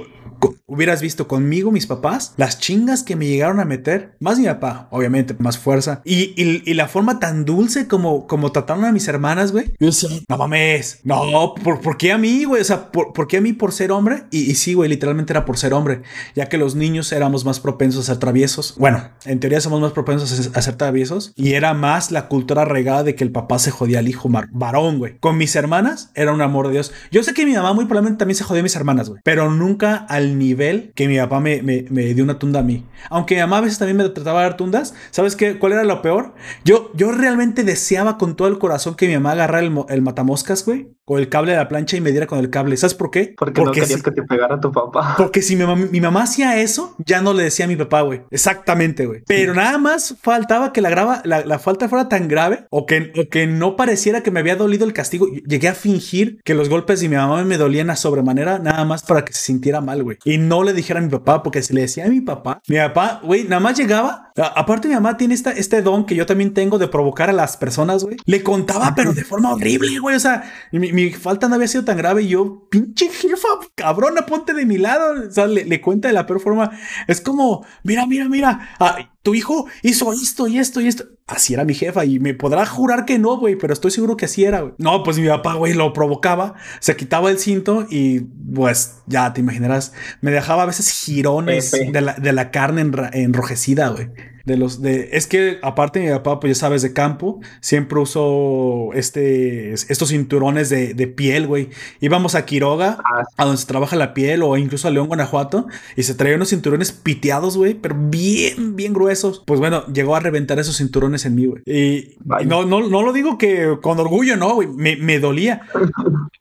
hubieras 0.66 1.02
visto 1.02 1.28
conmigo, 1.28 1.72
mis 1.72 1.88
papás, 1.88 2.34
las 2.38 2.60
chingas 2.60 3.04
que 3.04 3.16
me 3.16 3.28
llegaron 3.28 3.60
a 3.60 3.66
meter, 3.66 4.16
más 4.20 4.40
mi 4.40 4.46
papá, 4.46 4.88
obviamente, 4.92 5.36
más 5.40 5.58
fuerza, 5.58 6.02
y, 6.04 6.34
y, 6.42 6.74
la 6.74 6.88
forma 6.88 7.20
tan 7.20 7.46
dulce 7.46 7.88
como, 7.88 8.28
como 8.28 8.52
trataron 8.52 8.86
a 8.86 8.92
mis 8.92 9.08
hermanas, 9.08 9.52
güey. 9.52 9.74
Yo 9.80 9.88
decía, 9.88 10.10
no 10.28 10.38
mames, 10.38 11.00
no, 11.04 11.54
¿por, 11.64 11.80
¿por 11.82 11.98
qué 11.98 12.12
a 12.12 12.18
mí, 12.18 12.44
güey? 12.44 12.62
O 12.62 12.66
sea, 12.66 12.92
¿por, 12.92 13.14
¿por, 13.14 13.28
qué 13.28 13.38
a 13.38 13.42
mí 13.42 13.54
por 13.54 13.72
ser 13.72 13.92
hombre? 13.92 14.24
Y, 14.32 14.52
y 14.52 14.56
sí, 14.56 14.74
güey, 14.74 14.90
literalmente 14.90 15.34
era 15.34 15.46
por 15.46 15.58
ser 15.58 15.74
hombre, 15.74 16.02
ya 16.36 16.48
que 16.48 16.58
los 16.58 16.76
niños 16.76 17.12
éramos 17.12 17.46
más 17.46 17.60
propensos 17.60 18.10
a 18.10 18.14
ser 18.14 18.18
traviesos. 18.18 18.76
Bueno, 18.78 19.10
en 19.26 19.40
teoría 19.40 19.62
somos 19.62 19.80
más 19.80 19.94
propensos 19.94 20.52
a 20.54 20.62
ser 20.62 20.76
traviesos, 20.76 21.34
y 21.36 21.54
era 21.54 21.74
más 21.74 22.12
la 22.12 22.28
cultura 22.28 22.66
regada 22.66 23.04
de 23.04 23.16
que 23.16 23.24
el 23.24 23.32
papá 23.32 23.60
se 23.60 23.72
jodía 23.72 24.00
al 24.00 24.08
hijo 24.08 24.30
varón, 24.52 24.98
güey. 24.98 25.18
Con 25.20 25.38
mis 25.38 25.56
hermanas 25.56 26.12
era 26.16 26.34
un 26.34 26.42
amor 26.42 26.68
de 26.68 26.74
Dios. 26.74 26.92
Yo 27.12 27.24
sé 27.24 27.34
que 27.34 27.46
mi 27.46 27.54
mamá 27.54 27.74
muy 27.74 27.86
probablemente 27.86 28.20
también 28.20 28.36
se 28.36 28.44
jodía 28.44 28.62
a 28.62 28.64
mis 28.64 28.76
hermanas, 28.76 29.10
güey, 29.10 29.22
pero 29.24 29.50
nunca 29.52 29.96
al 29.96 30.35
nivel 30.36 30.92
que 30.96 31.08
mi 31.08 31.18
papá 31.18 31.40
me, 31.40 31.62
me, 31.62 31.82
dio 32.14 32.24
una 32.24 32.40
tunda 32.40 32.60
a 32.60 32.64
mí. 32.64 32.86
Aunque 33.10 33.36
mi 33.36 33.42
mamá 33.42 33.58
a 33.58 33.62
veces 33.62 33.80
también 33.80 33.98
me 33.98 34.08
trataba 34.10 34.42
de 34.42 34.50
dar 34.50 34.58
tundas, 34.58 34.94
¿sabes 35.12 35.36
qué? 35.36 35.58
¿Cuál 35.58 35.74
era 35.74 35.84
lo 35.84 36.02
peor? 36.02 36.34
Yo, 36.64 36.92
yo 36.96 37.12
realmente 37.12 37.64
deseaba 37.64 38.18
con 38.18 38.36
todo 38.36 38.48
el 38.48 38.58
corazón 38.58 38.96
que 38.96 39.08
mi 39.08 39.14
mamá 39.16 39.32
agarrara 39.32 39.66
el, 39.66 39.74
el 39.90 40.02
matamoscas, 40.02 40.66
güey, 40.66 40.88
o 41.06 41.20
el 41.20 41.30
cable 41.30 41.52
de 41.52 41.58
la 41.58 41.68
plancha 41.68 41.98
y 41.98 42.02
me 42.02 42.12
diera 42.12 42.28
con 42.28 42.40
el 42.40 42.50
cable. 42.50 42.76
¿Sabes 42.78 42.96
por 42.96 43.12
qué? 43.12 43.34
Porque, 43.38 43.62
no 43.62 43.72
querías 43.72 44.02
que 44.02 44.12
te 44.12 44.24
pegara 44.24 44.60
tu 44.60 44.72
papá. 44.72 45.16
Porque 45.18 45.42
si 45.42 45.56
mi, 45.56 45.66
mi, 45.66 46.02
mamá 46.02 46.24
hacía 46.24 46.60
eso, 46.60 46.96
ya 46.98 47.22
no 47.22 47.34
le 47.34 47.44
decía 47.44 47.66
a 47.66 47.68
mi 47.68 47.76
papá, 47.76 48.02
güey. 48.02 48.24
Exactamente, 48.32 49.06
güey. 49.06 49.24
Pero 49.28 49.54
nada 49.54 49.78
más 49.78 50.16
faltaba 50.22 50.74
que 50.74 50.82
la, 50.82 50.90
grava, 50.90 51.22
la, 51.24 51.60
falta 51.60 51.88
fuera 51.88 52.10
tan 52.10 52.28
grave 52.28 52.66
o 52.70 52.86
que, 52.86 53.14
o 53.18 53.30
que 53.30 53.48
no 53.48 53.76
pareciera 53.76 54.24
que 54.24 54.32
me 54.32 54.40
había 54.40 54.56
dolido 54.56 54.86
el 54.86 54.94
castigo. 54.94 55.28
Llegué 55.28 55.68
a 55.68 55.76
fingir 55.76 56.40
que 56.44 56.56
los 56.56 56.70
golpes 56.70 57.02
de 57.02 57.10
mi 57.10 57.16
mamá 57.16 57.44
me 57.44 57.58
dolían 57.58 57.90
a 57.90 57.96
sobremanera, 57.96 58.60
nada 58.60 58.84
más 58.86 59.04
para 59.04 59.24
que 59.24 59.34
se 59.34 59.42
sintiera 59.42 59.82
mal, 59.82 60.04
güey. 60.04 60.18
Y 60.26 60.38
no 60.38 60.64
le 60.64 60.74
dijera 60.74 61.00
a 61.00 61.04
mi 61.04 61.10
papá, 61.10 61.44
porque 61.44 61.62
si 61.62 61.74
le 61.74 61.82
decía 61.82 62.06
a 62.06 62.10
mi 62.10 62.22
papá, 62.22 62.62
mi 62.68 62.78
papá, 62.78 63.22
güey, 63.24 63.44
nada 63.44 63.60
más 63.60 63.78
llegaba. 63.78 64.32
aparte, 64.36 64.88
mi 64.88 64.96
mamá 64.96 65.18
tiene 65.18 65.34
esta, 65.34 65.52
este 65.52 65.82
don 65.82 66.06
que 66.06 66.16
yo 66.16 66.26
también 66.26 66.54
tengo 66.54 66.78
de 66.78 66.88
provocar 66.88 67.30
a 67.30 67.34
las 67.34 67.58
personas, 67.58 68.04
güey. 68.04 68.18
Le 68.26 68.44
contaba, 68.44 68.94
pero 68.96 69.14
de 69.14 69.24
forma 69.24 69.54
horrible, 69.54 70.00
güey. 70.00 70.16
O 70.16 70.20
sea, 70.20 70.52
mi, 70.72 70.92
mi, 70.96 71.12
falta 71.12 71.48
no 71.48 71.56
había 71.56 71.68
sido 71.68 71.84
tan 71.84 71.98
grave. 71.98 72.24
Y 72.24 72.30
yo, 72.30 72.68
pinche 72.70 73.10
jefa, 73.10 73.48
cabrona, 73.76 74.26
ponte 74.26 74.54
de 74.54 74.66
mi 74.66 74.78
lado. 74.78 75.28
O 75.28 75.32
sea, 75.32 75.48
le, 75.48 75.66
le 75.66 75.82
cuenta 75.82 76.08
de 76.08 76.14
la 76.14 76.26
peor 76.26 76.40
forma. 76.40 76.72
Es 77.08 77.22
como, 77.22 77.66
mira, 77.84 78.06
mira, 78.06 78.28
mira. 78.28 78.76
Tu 79.22 79.36
hijo 79.36 79.66
hizo 79.82 80.14
esto 80.14 80.48
y 80.48 80.60
esto 80.60 80.82
y 80.82 80.88
esto. 80.88 81.06
Así 81.28 81.56
era 81.56 81.66
mi 81.66 81.74
jefa 81.74 82.06
y 82.06 82.20
me 82.20 82.36
podrá 82.36 82.66
jurar 82.66 83.06
que 83.06 83.18
no, 83.18 83.38
güey, 83.38 83.56
pero 83.56 83.74
estoy 83.74 83.90
seguro 83.90 84.16
que 84.16 84.26
así 84.26 84.44
era, 84.44 84.62
güey. 84.62 84.74
No, 84.78 85.02
pues 85.02 85.18
mi 85.18 85.28
papá, 85.28 85.56
güey, 85.56 85.74
lo 85.74 85.92
provocaba, 85.92 86.54
se 86.80 86.96
quitaba 86.96 87.32
el 87.32 87.40
cinto 87.40 87.88
y 87.90 88.20
pues 88.20 88.98
ya 89.08 89.34
te 89.34 89.42
imaginarás, 89.42 89.94
me 90.22 90.30
dejaba 90.30 90.62
a 90.62 90.68
veces 90.68 90.92
girones 90.92 91.72
de 91.72 92.02
la, 92.02 92.14
de 92.14 92.32
la, 92.32 92.52
carne 92.52 92.82
enrojecida, 93.14 93.90
güey 93.90 94.10
de 94.46 94.58
los 94.58 94.82
de 94.82 95.10
es 95.14 95.26
que 95.28 95.60
aparte 95.64 96.00
mi 96.00 96.10
papá 96.10 96.40
pues 96.40 96.56
ya 96.56 96.60
sabes 96.60 96.84
de 96.84 96.94
campo 96.94 97.40
siempre 97.62 98.00
usó 98.00 98.92
este 98.94 99.74
estos 99.74 100.10
cinturones 100.10 100.70
de, 100.70 100.94
de 100.94 101.08
piel 101.08 101.48
güey. 101.48 101.70
Íbamos 102.00 102.36
a 102.36 102.46
Quiroga 102.46 103.00
ah, 103.04 103.24
a 103.36 103.46
donde 103.46 103.60
se 103.60 103.66
trabaja 103.66 103.96
la 103.96 104.14
piel 104.14 104.44
o 104.44 104.56
incluso 104.58 104.88
a 104.88 104.92
León 104.92 105.08
Guanajuato 105.08 105.68
y 105.96 106.04
se 106.04 106.14
traían 106.14 106.38
unos 106.38 106.50
cinturones 106.50 106.92
piteados 106.92 107.58
güey 107.58 107.74
pero 107.74 107.96
bien 107.98 108.76
bien 108.76 108.94
gruesos. 108.94 109.42
Pues 109.46 109.60
bueno 109.60 109.86
llegó 109.88 110.16
a 110.16 110.20
reventar 110.20 110.60
esos 110.60 110.78
cinturones 110.78 111.26
en 111.26 111.36
mí 111.36 111.48
güey. 111.48 111.64
Y, 111.66 112.16
no, 112.46 112.66
no 112.66 112.88
no 112.88 113.02
lo 113.02 113.14
digo 113.14 113.38
que 113.38 113.78
con 113.82 114.00
orgullo 114.00 114.38
no 114.38 114.54
güey 114.54 114.68
me, 114.68 114.96
me 114.96 115.20
dolía. 115.20 115.62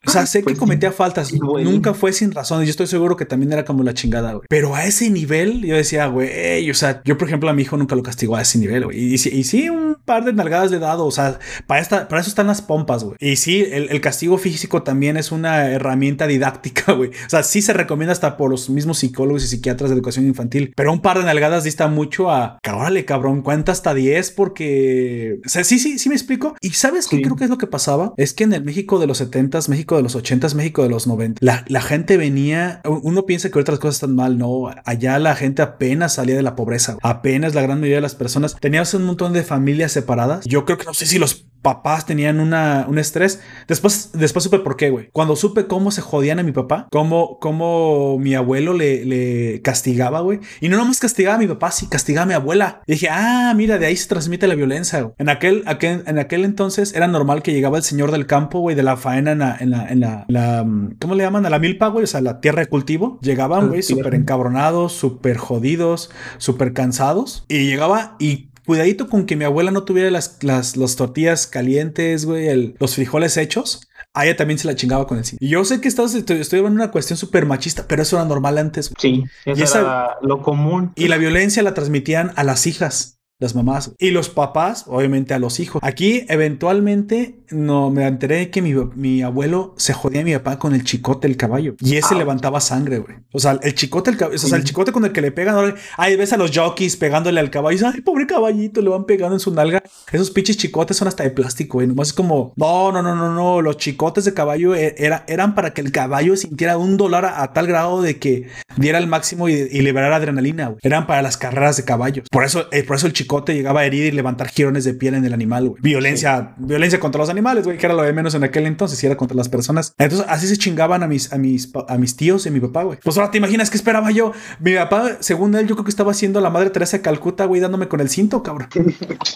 O 0.05 0.11
sea 0.11 0.25
sé 0.27 0.39
que 0.39 0.45
pues 0.45 0.59
cometía 0.59 0.91
faltas 0.91 1.33
nunca 1.33 1.95
fue 1.95 2.13
sin 2.13 2.31
razón 2.31 2.63
yo 2.63 2.69
estoy 2.69 2.87
seguro 2.87 3.17
que 3.17 3.25
también 3.25 3.51
era 3.51 3.65
como 3.65 3.81
la 3.81 3.95
chingada 3.95 4.33
güey. 4.33 4.45
Pero 4.47 4.75
a 4.75 4.85
ese 4.85 5.09
nivel 5.09 5.63
yo 5.65 5.75
decía 5.75 6.05
güey 6.05 6.69
o 6.69 6.75
sea 6.75 7.01
yo 7.03 7.17
por 7.17 7.27
ejemplo 7.27 7.49
a 7.49 7.53
mi 7.53 7.63
hijo 7.63 7.77
nunca 7.77 7.94
lo 7.95 8.03
castigó 8.03 8.35
a 8.35 8.41
ese 8.41 8.57
nivel, 8.57 8.85
güey. 8.85 9.13
Y, 9.13 9.17
sí, 9.17 9.69
un 9.69 9.97
par 10.05 10.25
de 10.25 10.33
nalgadas 10.33 10.71
de 10.71 10.79
dado, 10.79 11.05
o 11.05 11.11
sea, 11.11 11.39
para, 11.67 11.81
esta, 11.81 12.07
para 12.07 12.21
eso 12.21 12.29
están 12.29 12.47
las 12.47 12.61
pompas, 12.61 13.03
güey. 13.03 13.17
Y 13.19 13.35
sí, 13.37 13.65
el, 13.71 14.01
castigo 14.01 14.37
físico 14.37 14.83
también 14.83 15.17
es 15.17 15.31
una 15.31 15.71
herramienta 15.71 16.27
didáctica, 16.27 16.93
güey. 16.93 17.09
O 17.09 17.29
sea, 17.29 17.43
sí 17.43 17.61
se 17.61 17.73
recomienda 17.73 18.13
hasta 18.13 18.37
por 18.37 18.51
los 18.51 18.69
mismos 18.69 18.99
psicólogos 18.99 19.43
y 19.43 19.47
psiquiatras 19.47 19.89
de 19.89 19.95
educación 19.95 20.27
infantil, 20.27 20.73
pero 20.75 20.91
un 20.91 21.01
par 21.01 21.17
de 21.17 21.23
nalgadas 21.23 21.63
dista 21.63 21.87
mucho 21.87 22.29
a, 22.29 22.59
órale, 22.67 23.05
cabrón, 23.05 23.41
cuenta 23.41 23.71
hasta 23.71 23.93
10 23.93 24.31
porque... 24.31 25.39
O 25.45 25.49
sea, 25.49 25.63
sí, 25.63 25.79
sí, 25.79 25.97
sí 25.97 26.09
me 26.09 26.15
explico. 26.15 26.55
Y 26.61 26.71
¿sabes 26.71 27.07
qué 27.07 27.21
creo 27.21 27.35
que 27.35 27.45
es 27.45 27.49
lo 27.49 27.57
que 27.57 27.67
pasaba? 27.67 28.13
Es 28.17 28.33
que 28.33 28.43
en 28.43 28.53
el 28.53 28.63
México 28.63 28.99
de 28.99 29.07
los 29.07 29.21
70s, 29.21 29.69
México 29.69 29.95
de 29.95 30.03
los 30.03 30.15
80s, 30.15 30.53
México 30.55 30.83
de 30.83 30.89
los 30.89 31.07
90, 31.07 31.39
la, 31.41 31.65
la 31.67 31.81
gente 31.81 32.17
venía... 32.17 32.81
Uno 32.85 33.25
piensa 33.25 33.49
que 33.49 33.59
otras 33.59 33.79
cosas 33.79 33.95
están 33.95 34.15
mal, 34.15 34.37
no. 34.37 34.69
Allá 34.85 35.19
la 35.19 35.35
gente 35.35 35.61
apenas 35.61 36.13
salía 36.15 36.35
de 36.35 36.41
la 36.41 36.55
pobreza. 36.55 36.97
Apenas 37.01 37.55
la 37.55 37.61
gran 37.61 37.81
de 37.93 38.01
las 38.01 38.15
personas. 38.15 38.55
Tenías 38.59 38.93
un 38.93 39.03
montón 39.03 39.33
de 39.33 39.43
familias 39.43 39.91
separadas. 39.91 40.45
Yo 40.45 40.65
creo 40.65 40.77
que 40.77 40.85
no 40.85 40.93
sé 40.93 41.05
si 41.05 41.19
los 41.19 41.45
papás 41.61 42.05
tenían 42.05 42.39
una, 42.39 42.85
un 42.87 42.99
estrés. 42.99 43.41
Después, 43.67 44.11
después 44.13 44.43
supe 44.43 44.59
por 44.59 44.77
qué, 44.77 44.89
güey. 44.89 45.09
Cuando 45.11 45.35
supe 45.35 45.65
cómo 45.65 45.91
se 45.91 46.01
jodían 46.01 46.39
a 46.39 46.43
mi 46.43 46.51
papá, 46.51 46.87
cómo, 46.91 47.39
cómo 47.39 48.17
mi 48.19 48.35
abuelo 48.35 48.73
le, 48.73 49.03
le 49.05 49.61
castigaba, 49.61 50.19
güey. 50.21 50.39
Y 50.61 50.69
no 50.69 50.77
nomás 50.77 50.99
castigaba 50.99 51.35
a 51.35 51.39
mi 51.39 51.47
papá, 51.47 51.71
sí 51.71 51.87
castigaba 51.87 52.23
a 52.23 52.27
mi 52.27 52.33
abuela. 52.33 52.81
Y 52.85 52.93
dije, 52.93 53.07
ah, 53.09 53.53
mira, 53.55 53.77
de 53.77 53.87
ahí 53.87 53.97
se 53.97 54.07
transmite 54.07 54.47
la 54.47 54.55
violencia. 54.55 55.11
En 55.17 55.29
aquel, 55.29 55.63
aquel, 55.65 56.03
en 56.05 56.19
aquel 56.19 56.45
entonces 56.45 56.93
era 56.93 57.07
normal 57.07 57.41
que 57.41 57.51
llegaba 57.51 57.77
el 57.77 57.83
señor 57.83 58.11
del 58.11 58.27
campo, 58.27 58.59
güey, 58.59 58.75
de 58.75 58.83
la 58.83 58.97
faena 58.97 59.31
en 59.31 59.39
la, 59.39 59.57
en 59.59 59.71
la, 59.71 59.89
en 59.89 59.99
la, 59.99 60.65
¿cómo 60.99 61.15
le 61.15 61.23
llaman? 61.23 61.45
A 61.45 61.49
la 61.49 61.59
milpa, 61.59 61.87
güey, 61.87 62.03
o 62.03 62.07
sea, 62.07 62.21
la 62.21 62.41
tierra 62.41 62.61
de 62.61 62.67
cultivo. 62.67 63.19
Llegaban, 63.21 63.69
güey, 63.69 63.81
súper 63.81 64.13
encabronados, 64.15 64.93
súper 64.93 65.37
jodidos, 65.37 66.11
súper 66.37 66.73
cansados. 66.73 67.45
Y 67.47 67.65
llegaba 67.65 68.15
y 68.19 68.49
cuidadito 68.65 69.07
con 69.07 69.25
que 69.25 69.35
mi 69.35 69.45
abuela 69.45 69.71
no 69.71 69.83
tuviera 69.83 70.11
las, 70.11 70.37
las, 70.43 70.95
tortillas 70.95 71.47
calientes, 71.47 72.25
güey, 72.25 72.75
los 72.79 72.95
frijoles 72.95 73.37
hechos. 73.37 73.87
A 74.13 74.25
ella 74.25 74.37
también 74.37 74.57
se 74.57 74.67
la 74.67 74.75
chingaba 74.75 75.07
con 75.07 75.17
el 75.17 75.25
cine. 75.25 75.39
Y 75.41 75.49
yo 75.49 75.65
sé 75.65 75.81
que 75.81 75.89
estás, 75.89 76.15
estoy, 76.15 76.39
estoy 76.39 76.59
en 76.59 76.67
una 76.67 76.89
cuestión 76.89 77.17
súper 77.17 77.45
machista, 77.45 77.85
pero 77.87 78.01
eso 78.01 78.15
era 78.15 78.25
normal 78.25 78.57
antes. 78.57 78.91
Sí, 78.97 79.23
eso 79.45 79.79
era 79.79 80.17
lo 80.21 80.41
común. 80.41 80.93
Y 80.95 81.09
la 81.09 81.17
violencia 81.17 81.61
la 81.63 81.73
transmitían 81.73 82.31
a 82.35 82.43
las 82.43 82.65
hijas 82.65 83.14
las 83.39 83.53
mamás 83.53 83.91
y 83.99 84.11
los 84.11 84.29
papás, 84.29 84.85
obviamente 84.87 85.33
a 85.33 85.39
los 85.39 85.59
hijos. 85.59 85.81
Aquí 85.83 86.25
eventualmente 86.29 87.39
no 87.49 87.89
me 87.89 88.05
enteré 88.07 88.49
que 88.49 88.61
mi, 88.61 88.73
mi 88.95 89.21
abuelo 89.21 89.73
se 89.77 89.93
jodía 89.93 90.21
a 90.21 90.23
mi 90.23 90.33
papá 90.33 90.57
con 90.57 90.73
el 90.73 90.83
chicote 90.83 91.27
del 91.27 91.35
caballo 91.37 91.75
y 91.79 91.97
ese 91.97 92.15
levantaba 92.15 92.61
sangre, 92.61 92.99
güey. 92.99 93.17
O 93.33 93.39
sea, 93.39 93.59
el 93.61 93.75
chicote, 93.75 94.11
el 94.11 94.23
o 94.23 94.37
sea, 94.37 94.57
el 94.57 94.63
chicote 94.63 94.91
con 94.91 95.03
el 95.03 95.11
que 95.11 95.21
le 95.21 95.31
pegan, 95.31 95.75
ahí 95.97 96.15
ves 96.15 96.31
a 96.31 96.37
los 96.37 96.51
jockeys 96.55 96.95
pegándole 96.95 97.39
al 97.39 97.49
caballo, 97.49 97.77
y 97.77 97.93
ay, 97.93 98.01
pobre 98.01 98.25
caballito, 98.25 98.81
le 98.81 98.89
van 98.89 99.05
pegando 99.05 99.35
en 99.35 99.39
su 99.39 99.53
nalga. 99.53 99.83
Esos 100.11 100.31
pinches 100.31 100.57
chicotes 100.57 100.95
son 100.95 101.07
hasta 101.07 101.23
de 101.23 101.31
plástico, 101.31 101.77
güey. 101.77 101.87
Nomás 101.87 102.09
es 102.09 102.13
como, 102.13 102.53
no, 102.55 102.91
no, 102.91 103.01
no, 103.01 103.15
no, 103.15 103.33
no, 103.33 103.61
los 103.61 103.77
chicotes 103.77 104.23
de 104.23 104.33
caballo 104.33 104.75
e, 104.75 104.95
era, 104.97 105.25
eran 105.27 105.55
para 105.55 105.73
que 105.73 105.81
el 105.81 105.91
caballo 105.91 106.37
sintiera 106.37 106.77
un 106.77 106.95
dolor 106.95 107.25
a, 107.25 107.51
tal 107.53 107.67
grado 107.67 108.01
de 108.01 108.17
que 108.17 108.47
diera 108.77 108.97
el 108.97 109.07
máximo 109.07 109.49
y, 109.49 109.67
liberara 109.85 110.15
adrenalina, 110.15 110.67
güey. 110.67 110.79
Eran 110.81 111.05
para 111.05 111.21
las 111.21 111.37
carreras 111.37 111.77
de 111.77 111.83
caballos. 111.83 112.27
Por 112.31 112.43
eso, 112.43 112.67
eh, 112.71 112.83
por 112.83 112.95
eso 112.95 113.07
el 113.07 113.13
chicote 113.13 113.24
chicote 113.25 113.53
llegaba 113.53 113.81
a 113.81 113.85
herir 113.85 114.05
y 114.05 114.11
levantar 114.11 114.47
girones 114.49 114.83
de 114.83 114.93
piel 114.93 115.15
en 115.15 115.25
el 115.25 115.33
animal, 115.33 115.69
güey. 115.69 115.81
Violencia, 115.81 116.53
violencia 116.57 116.99
contra 116.99 117.19
los 117.19 117.29
animales, 117.29 117.65
güey, 117.65 117.77
que 117.77 117.85
era 117.85 117.95
lo 117.95 118.03
de 118.03 118.13
menos 118.13 118.35
en 118.35 118.43
aquel 118.43 118.65
entonces, 118.65 119.01
y 119.03 119.05
era 119.05 119.17
contra 119.17 119.35
las 119.35 119.49
personas. 119.49 119.93
Entonces, 119.97 120.25
así 120.29 120.47
se 120.47 120.57
chingaban 120.57 121.03
a 121.03 121.07
mis, 121.07 121.33
a 121.33 121.37
mis, 121.37 121.71
a 121.87 121.97
mis 121.97 122.15
tíos 122.15 122.45
y 122.45 122.49
a 122.49 122.51
mi 122.51 122.59
papá, 122.59 122.83
güey. 122.83 122.99
Pues 123.03 123.17
ahora 123.17 123.31
te 123.31 123.37
imaginas 123.37 123.69
qué 123.69 123.77
esperaba 123.77 124.11
yo. 124.11 124.31
Mi 124.59 124.75
papá, 124.75 125.17
según 125.19 125.55
él, 125.55 125.67
yo 125.67 125.75
creo 125.75 125.85
que 125.85 125.89
estaba 125.89 126.11
haciendo 126.11 126.39
la 126.41 126.49
madre 126.49 126.69
Teresa 126.69 126.97
de 126.97 127.03
Calcuta, 127.03 127.45
güey, 127.45 127.61
dándome 127.61 127.87
con 127.87 127.99
el 127.99 128.09
cinto, 128.09 128.43
cabrón. 128.43 128.69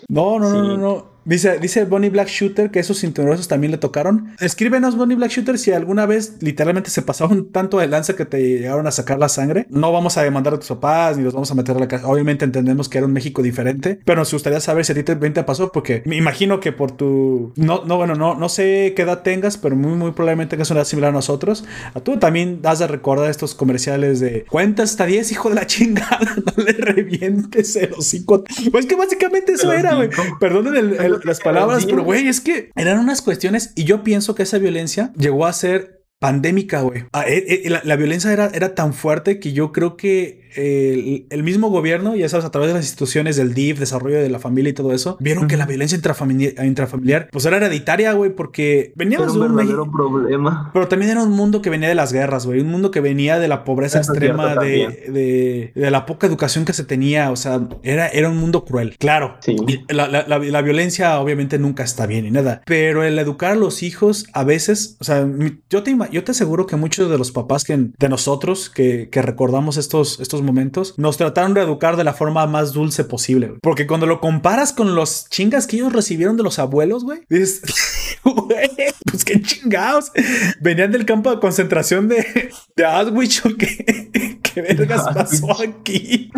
No, 0.08 0.39
no, 0.39 0.49
no, 0.49 0.63
no, 0.63 0.78
no. 0.78 1.18
Dice, 1.25 1.60
dice 1.60 1.86
Bonnie 1.86 2.10
Black 2.10 2.27
Shooter 2.27 2.71
que 2.71 2.79
esos 2.79 2.99
cinturones 2.99 3.47
también 3.47 3.71
le 3.71 3.77
tocaron. 3.77 4.32
Escríbenos, 4.39 4.95
Bonnie 4.95 5.15
Black 5.15 5.32
Shooter, 5.32 5.58
si 5.58 5.71
alguna 5.71 6.05
vez 6.05 6.38
literalmente 6.41 6.89
se 6.89 7.01
pasaron 7.01 7.51
tanto 7.51 7.77
de 7.77 7.88
lanza 7.88 8.15
que 8.15 8.25
te 8.25 8.41
llegaron 8.41 8.88
a 8.88 8.91
sacar 8.91 9.19
la 9.19 9.29
sangre. 9.29 9.65
No 9.69 9.91
vamos 9.91 10.17
a 10.17 10.23
demandar 10.23 10.53
a 10.53 10.58
tus 10.58 10.69
papás 10.69 11.17
ni 11.17 11.23
los 11.23 11.34
vamos 11.34 11.51
a 11.51 11.55
meter 11.55 11.75
a 11.75 11.79
la 11.79 11.88
casa. 11.88 12.08
Obviamente 12.08 12.45
entendemos 12.45 12.89
que 12.89 12.97
era 12.97 13.08
un 13.08 13.13
México 13.13 13.41
diferente, 13.41 13.99
pero 14.05 14.19
nos 14.19 14.32
gustaría 14.32 14.60
saber 14.60 14.86
si 14.86 14.93
a 14.93 14.95
ti 14.95 15.03
también 15.03 15.34
te 15.34 15.43
pasó, 15.43 15.71
porque 15.71 16.01
me 16.05 16.15
imagino 16.15 16.60
que 16.60 16.71
por 16.71 16.91
tu. 16.91 17.53
No, 17.55 17.84
no, 17.86 17.97
bueno, 17.97 18.15
no, 18.15 18.36
no 18.36 18.49
sé 18.49 18.93
qué 18.95 19.03
edad 19.03 19.21
tengas, 19.21 19.58
pero 19.58 19.75
muy, 19.75 19.95
muy 19.95 20.12
probablemente 20.12 20.51
tengas 20.51 20.71
una 20.71 20.79
edad 20.79 20.88
similar 20.88 21.10
a 21.10 21.13
nosotros. 21.13 21.65
A 21.93 21.99
tú 21.99 22.17
también 22.17 22.62
das 22.62 22.79
de 22.79 22.88
recordar 22.88 23.29
estos 23.29 23.55
comerciales 23.55 24.19
de 24.19 24.45
cuentas 24.49 24.91
hasta 24.91 25.05
10, 25.05 25.32
hijo 25.32 25.49
de 25.49 25.55
la 25.55 25.67
chingada, 25.67 26.19
no 26.58 26.63
le 26.63 26.73
revientes 26.73 27.75
el 27.75 27.93
hocico. 27.93 28.43
Pues 28.71 28.86
que 28.86 28.95
básicamente 28.95 29.53
eso 29.53 29.71
era, 29.71 29.95
güey. 29.95 30.10
Perdonen 30.39 30.75
el 30.75 31.09
las 31.24 31.39
palabras, 31.39 31.86
pero 31.86 32.04
güey, 32.04 32.28
es 32.28 32.41
que 32.41 32.72
eran 32.76 33.00
unas 33.00 33.22
cuestiones 33.22 33.74
y 33.76 33.84
yo 33.84 34.04
pienso 34.04 34.36
que 34.36 34.43
esa 34.43 34.58
violencia 34.58 35.12
llegó 35.17 35.45
a 35.45 35.54
ser 35.54 36.00
pandémica, 36.19 36.82
güey. 36.82 37.06
Ah, 37.13 37.24
eh, 37.28 37.63
eh, 37.65 37.80
la, 37.84 37.95
violencia 37.95 38.32
era, 38.32 38.48
era 38.54 38.76
tan 38.76 38.93
fuerte 38.93 39.39
que 39.39 39.54
yo 39.54 39.72
creo 39.72 39.95
que 39.95 40.48
el, 40.55 41.43
mismo 41.43 41.69
gobierno, 41.69 42.15
ya 42.15 42.29
sabes, 42.29 42.45
a 42.45 42.51
través 42.51 42.69
de 42.69 42.75
las 42.75 42.85
instituciones 42.85 43.35
del 43.35 43.53
DIF, 43.53 43.79
desarrollo 43.79 44.17
de 44.17 44.29
la 44.29 44.39
familia 44.39 44.71
y 44.71 44.73
todo 44.73 44.93
eso, 44.93 45.17
vieron 45.19 45.47
que 45.47 45.57
la 45.57 45.65
violencia 45.65 45.95
intrafamiliar, 45.95 46.65
intrafamiliar 46.65 47.29
pues 47.31 47.45
era 47.45 47.57
hereditaria, 47.57 48.13
güey, 48.13 48.31
porque 48.35 48.91
veníamos 48.95 49.33
de 49.33 49.39
un 49.39 49.55
verdadero 49.55 49.89
problema. 49.91 50.69
Pero 50.73 50.88
también 50.88 51.12
era 51.12 51.23
un 51.23 51.31
mundo 51.31 51.62
que 51.62 51.69
venía 51.69 51.89
de 51.89 51.95
las 51.95 52.13
guerras, 52.13 52.45
güey, 52.45 52.59
un 52.62 52.69
mundo 52.69 52.91
que 52.91 53.01
venía 53.01 53.39
de 53.39 53.47
la 53.47 53.63
pobreza 53.63 53.99
extrema, 53.99 54.55
de, 54.55 55.71
de, 55.75 55.91
la 55.91 56.05
poca 56.05 56.27
educación 56.27 56.65
que 56.65 56.73
se 56.73 56.83
tenía, 56.83 57.31
o 57.31 57.35
sea, 57.35 57.67
era, 57.83 58.07
era 58.07 58.29
un 58.29 58.38
mundo 58.38 58.65
cruel, 58.65 58.95
claro. 58.97 59.38
Sí. 59.41 59.55
La, 59.89 60.07
la, 60.07 60.25
la, 60.27 60.62
violencia 60.62 61.19
obviamente 61.19 61.57
nunca 61.57 61.83
está 61.83 62.05
bien 62.05 62.25
y 62.25 62.31
nada, 62.31 62.62
pero 62.65 63.03
el 63.03 63.17
educar 63.17 63.53
a 63.53 63.55
los 63.55 63.81
hijos 63.83 64.27
a 64.33 64.43
veces, 64.43 64.97
o 64.99 65.03
sea, 65.03 65.27
yo 65.69 65.83
te, 65.83 65.97
yo 66.12 66.23
te 66.23 66.31
aseguro 66.31 66.67
que 66.67 66.75
muchos 66.75 67.09
de 67.09 67.17
los 67.17 67.31
papás 67.31 67.63
que, 67.63 67.77
de 67.97 68.09
nosotros 68.09 68.69
que, 68.69 69.09
que 69.09 69.21
recordamos 69.21 69.77
estos, 69.77 70.19
estos 70.19 70.38
momentos, 70.41 70.93
nos 70.97 71.17
trataron 71.17 71.54
de 71.54 71.62
educar 71.62 71.97
de 71.97 72.04
la 72.04 72.13
forma 72.13 72.45
más 72.47 72.73
dulce 72.73 73.04
posible. 73.04 73.54
Porque 73.62 73.88
cuando 73.88 74.06
lo 74.06 74.19
comparas 74.19 74.73
con 74.73 74.95
los 74.95 75.28
chingas 75.30 75.67
que 75.67 75.78
ellos 75.78 75.93
recibieron 75.93 76.38
de 76.38 76.43
los 76.43 76.60
abuelos, 76.60 77.04
güey, 77.04 77.21
dices, 77.30 77.62
güey, 78.23 78.69
pues 79.10 79.24
qué 79.24 79.41
chingados. 79.41 80.12
Venían 80.60 80.91
del 80.91 81.06
campo 81.06 81.32
de 81.32 81.39
concentración 81.39 82.08
de, 82.08 82.52
de 82.76 82.86
Auschwitz 82.86 83.45
o 83.45 83.56
qué, 83.58 84.39
qué 84.41 84.62
vergas 84.62 85.08
pasó 85.13 85.62
aquí. 85.62 86.32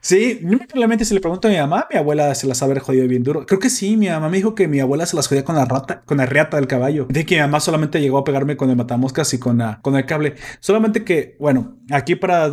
Sí, 0.00 0.40
probablemente 0.68 1.04
si 1.04 1.14
le 1.14 1.20
pregunto 1.20 1.48
a 1.48 1.50
mi 1.50 1.56
mamá, 1.56 1.86
mi 1.90 1.98
abuela 1.98 2.34
se 2.34 2.46
las 2.46 2.62
haber 2.62 2.78
jodido 2.78 3.08
bien 3.08 3.22
duro. 3.22 3.44
Creo 3.44 3.58
que 3.58 3.70
sí, 3.70 3.96
mi 3.96 4.08
mamá 4.08 4.28
me 4.28 4.36
dijo 4.36 4.54
que 4.54 4.68
mi 4.68 4.78
abuela 4.78 5.04
se 5.04 5.16
las 5.16 5.26
jodía 5.26 5.44
con 5.44 5.56
la 5.56 5.64
rata, 5.64 6.02
con 6.04 6.18
la 6.18 6.26
riata 6.26 6.58
del 6.58 6.66
caballo. 6.66 7.06
De 7.08 7.26
que 7.26 7.36
mi 7.36 7.40
mamá 7.40 7.60
solamente 7.60 8.00
llegó 8.00 8.18
a 8.18 8.24
pegarme 8.24 8.56
con 8.56 8.70
el 8.70 8.76
matamoscas 8.76 9.34
y 9.34 9.38
con, 9.38 9.58
la, 9.58 9.80
con 9.82 9.96
el 9.96 10.06
cable. 10.06 10.34
Solamente 10.60 11.04
que, 11.04 11.36
bueno, 11.40 11.76
aquí 11.90 12.14
para 12.14 12.46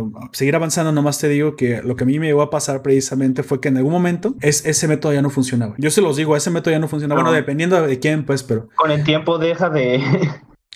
uh, 0.00 0.12
seguir 0.32 0.56
avanzando, 0.56 0.92
nomás 0.92 1.18
te 1.18 1.28
digo 1.28 1.56
que 1.56 1.82
lo 1.82 1.94
que 1.94 2.04
a 2.04 2.06
mí 2.06 2.18
me 2.18 2.26
llegó 2.26 2.42
a 2.42 2.50
pasar 2.50 2.82
precisamente 2.82 3.42
fue 3.42 3.60
que 3.60 3.68
en 3.68 3.76
algún 3.76 3.92
momento 3.92 4.34
es, 4.40 4.66
ese 4.66 4.88
método 4.88 5.12
ya 5.12 5.22
no 5.22 5.30
funcionaba. 5.30 5.74
Yo 5.78 5.90
se 5.90 6.00
los 6.00 6.16
digo, 6.16 6.36
ese 6.36 6.50
método 6.50 6.72
ya 6.72 6.78
no 6.78 6.88
funciona. 6.88 7.14
Bueno, 7.14 7.32
dependiendo 7.32 7.80
de 7.80 7.98
quién, 7.98 8.24
pues, 8.24 8.42
pero. 8.42 8.68
Con 8.82 8.90
el 8.90 9.04
tiempo 9.04 9.38
deja 9.38 9.70
de. 9.70 10.02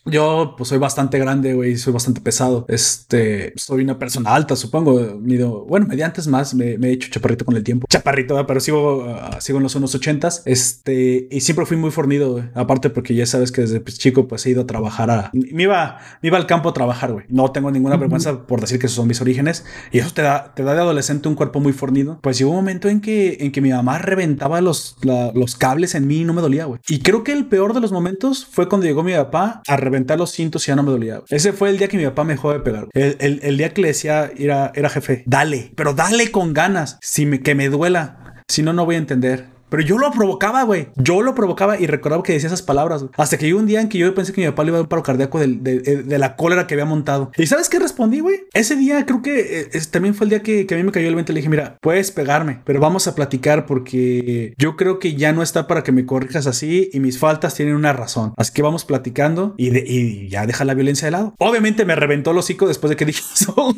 Yo, 0.06 0.54
pues, 0.56 0.68
soy 0.68 0.78
bastante 0.78 1.18
grande, 1.18 1.54
güey, 1.54 1.76
soy 1.76 1.92
bastante 1.92 2.20
pesado. 2.20 2.64
Este, 2.68 3.52
soy 3.56 3.82
una 3.82 3.98
persona 3.98 4.34
alta, 4.34 4.54
supongo. 4.54 5.18
Mido, 5.20 5.64
bueno, 5.64 5.86
mediante 5.86 6.20
es 6.20 6.28
más, 6.28 6.54
me, 6.54 6.74
he 6.74 6.92
hecho 6.92 7.10
chaparrito 7.10 7.44
con 7.44 7.56
el 7.56 7.64
tiempo. 7.64 7.88
Chaparrito, 7.90 8.46
pero 8.46 8.60
sigo, 8.60 9.04
uh, 9.04 9.40
sigo 9.40 9.58
en 9.58 9.64
los 9.64 9.74
unos 9.74 9.94
ochentas. 9.96 10.42
Este, 10.44 11.26
y 11.28 11.40
siempre 11.40 11.66
fui 11.66 11.76
muy 11.76 11.90
fornido, 11.90 12.32
güey. 12.32 12.44
Aparte, 12.54 12.88
porque 12.88 13.14
ya 13.14 13.26
sabes 13.26 13.50
que 13.50 13.62
desde 13.62 13.80
pues, 13.80 13.98
chico, 13.98 14.28
pues 14.28 14.46
he 14.46 14.50
ido 14.50 14.62
a 14.62 14.66
trabajar 14.66 15.10
a. 15.10 15.30
Me 15.32 15.64
iba, 15.64 15.98
me 16.22 16.28
iba 16.28 16.38
al 16.38 16.46
campo 16.46 16.68
a 16.68 16.72
trabajar, 16.72 17.12
güey. 17.12 17.26
No 17.28 17.50
tengo 17.50 17.72
ninguna 17.72 17.96
vergüenza 17.96 18.46
por 18.46 18.60
decir 18.60 18.78
que 18.78 18.86
esos 18.86 18.96
son 18.96 19.08
mis 19.08 19.20
orígenes. 19.20 19.64
Y 19.90 19.98
eso 19.98 20.12
te 20.14 20.22
da, 20.22 20.54
te 20.54 20.62
da 20.62 20.74
de 20.74 20.80
adolescente 20.80 21.28
un 21.28 21.34
cuerpo 21.34 21.58
muy 21.58 21.72
fornido. 21.72 22.20
Pues 22.22 22.38
llegó 22.38 22.50
un 22.50 22.56
momento 22.56 22.88
en 22.88 23.00
que, 23.00 23.38
en 23.40 23.50
que 23.50 23.60
mi 23.60 23.70
mamá 23.70 23.98
reventaba 23.98 24.60
los, 24.60 24.96
los 25.02 25.56
cables 25.56 25.96
en 25.96 26.06
mí 26.06 26.18
y 26.18 26.24
no 26.24 26.32
me 26.32 26.42
dolía, 26.42 26.66
güey. 26.66 26.80
Y 26.88 27.00
creo 27.00 27.24
que 27.24 27.32
el 27.32 27.46
peor 27.46 27.74
de 27.74 27.80
los 27.80 27.90
momentos 27.90 28.46
fue 28.46 28.68
cuando 28.68 28.86
llegó 28.86 29.02
mi 29.02 29.12
papá 29.12 29.62
a 29.66 29.76
reventar 29.76 29.95
los 30.16 30.32
cintos 30.32 30.66
y 30.66 30.68
ya 30.68 30.76
no 30.76 30.82
me 30.82 30.90
dolía. 30.90 31.22
Ese 31.28 31.52
fue 31.52 31.70
el 31.70 31.78
día 31.78 31.88
que 31.88 31.96
mi 31.96 32.04
papá 32.04 32.24
me 32.24 32.34
dejó 32.34 32.52
de 32.52 32.60
pegar. 32.60 32.88
El, 32.92 33.40
el, 33.42 33.56
día 33.56 33.72
que 33.72 33.82
le 33.82 33.88
decía, 33.88 34.30
era, 34.36 34.72
era 34.74 34.88
jefe, 34.88 35.22
dale, 35.26 35.72
pero 35.76 35.94
dale 35.94 36.30
con 36.30 36.52
ganas, 36.52 36.98
si 37.00 37.26
me, 37.26 37.40
que 37.40 37.54
me 37.54 37.68
duela. 37.68 38.42
Si 38.48 38.62
no, 38.62 38.72
no 38.72 38.84
voy 38.84 38.94
a 38.94 38.98
entender. 38.98 39.55
Pero 39.76 39.88
yo 39.88 39.98
lo 39.98 40.10
provocaba, 40.10 40.62
güey. 40.62 40.88
Yo 40.96 41.20
lo 41.20 41.34
provocaba 41.34 41.78
y 41.78 41.86
recordaba 41.86 42.22
que 42.22 42.32
decía 42.32 42.46
esas 42.46 42.62
palabras. 42.62 43.04
Hasta 43.18 43.36
que 43.36 43.44
llegó 43.44 43.58
un 43.58 43.66
día 43.66 43.82
en 43.82 43.90
que 43.90 43.98
yo 43.98 44.14
pensé 44.14 44.32
que 44.32 44.40
mi 44.40 44.46
papá 44.46 44.64
le 44.64 44.70
iba 44.70 44.76
a 44.76 44.78
dar 44.78 44.84
un 44.84 44.88
paro 44.88 45.02
cardíaco 45.02 45.38
de, 45.38 46.18
la 46.18 46.34
cólera 46.34 46.66
que 46.66 46.72
había 46.72 46.86
montado. 46.86 47.30
¿Y 47.36 47.46
sabes 47.46 47.68
qué 47.68 47.78
respondí, 47.78 48.20
güey? 48.20 48.44
Ese 48.54 48.74
día 48.74 49.04
creo 49.04 49.20
que 49.20 49.68
eh, 49.70 49.80
también 49.90 50.14
fue 50.14 50.24
el 50.24 50.30
día 50.30 50.42
que, 50.42 50.66
a 50.70 50.76
mí 50.76 50.82
me 50.82 50.92
cayó 50.92 51.08
el 51.08 51.14
20. 51.14 51.30
Le 51.34 51.40
dije, 51.40 51.50
mira, 51.50 51.76
puedes 51.82 52.10
pegarme, 52.10 52.62
pero 52.64 52.80
vamos 52.80 53.06
a 53.06 53.14
platicar 53.14 53.66
porque 53.66 54.54
yo 54.56 54.76
creo 54.76 54.98
que 54.98 55.14
ya 55.14 55.34
no 55.34 55.42
está 55.42 55.66
para 55.66 55.82
que 55.82 55.92
me 55.92 56.06
corrijas 56.06 56.46
así 56.46 56.88
y 56.94 57.00
mis 57.00 57.18
faltas 57.18 57.54
tienen 57.54 57.74
una 57.74 57.92
razón. 57.92 58.32
Así 58.38 58.54
que 58.54 58.62
vamos 58.62 58.86
platicando 58.86 59.54
y, 59.58 59.76
y 59.76 60.30
ya 60.30 60.46
deja 60.46 60.64
la 60.64 60.72
violencia 60.72 61.04
de 61.04 61.10
lado. 61.10 61.34
Obviamente 61.38 61.84
me 61.84 61.96
reventó 61.96 62.30
el 62.30 62.38
hocico 62.38 62.66
después 62.66 62.88
de 62.88 62.96
que 62.96 63.04
dije 63.04 63.20
eso, 63.34 63.52
güey. 63.52 63.76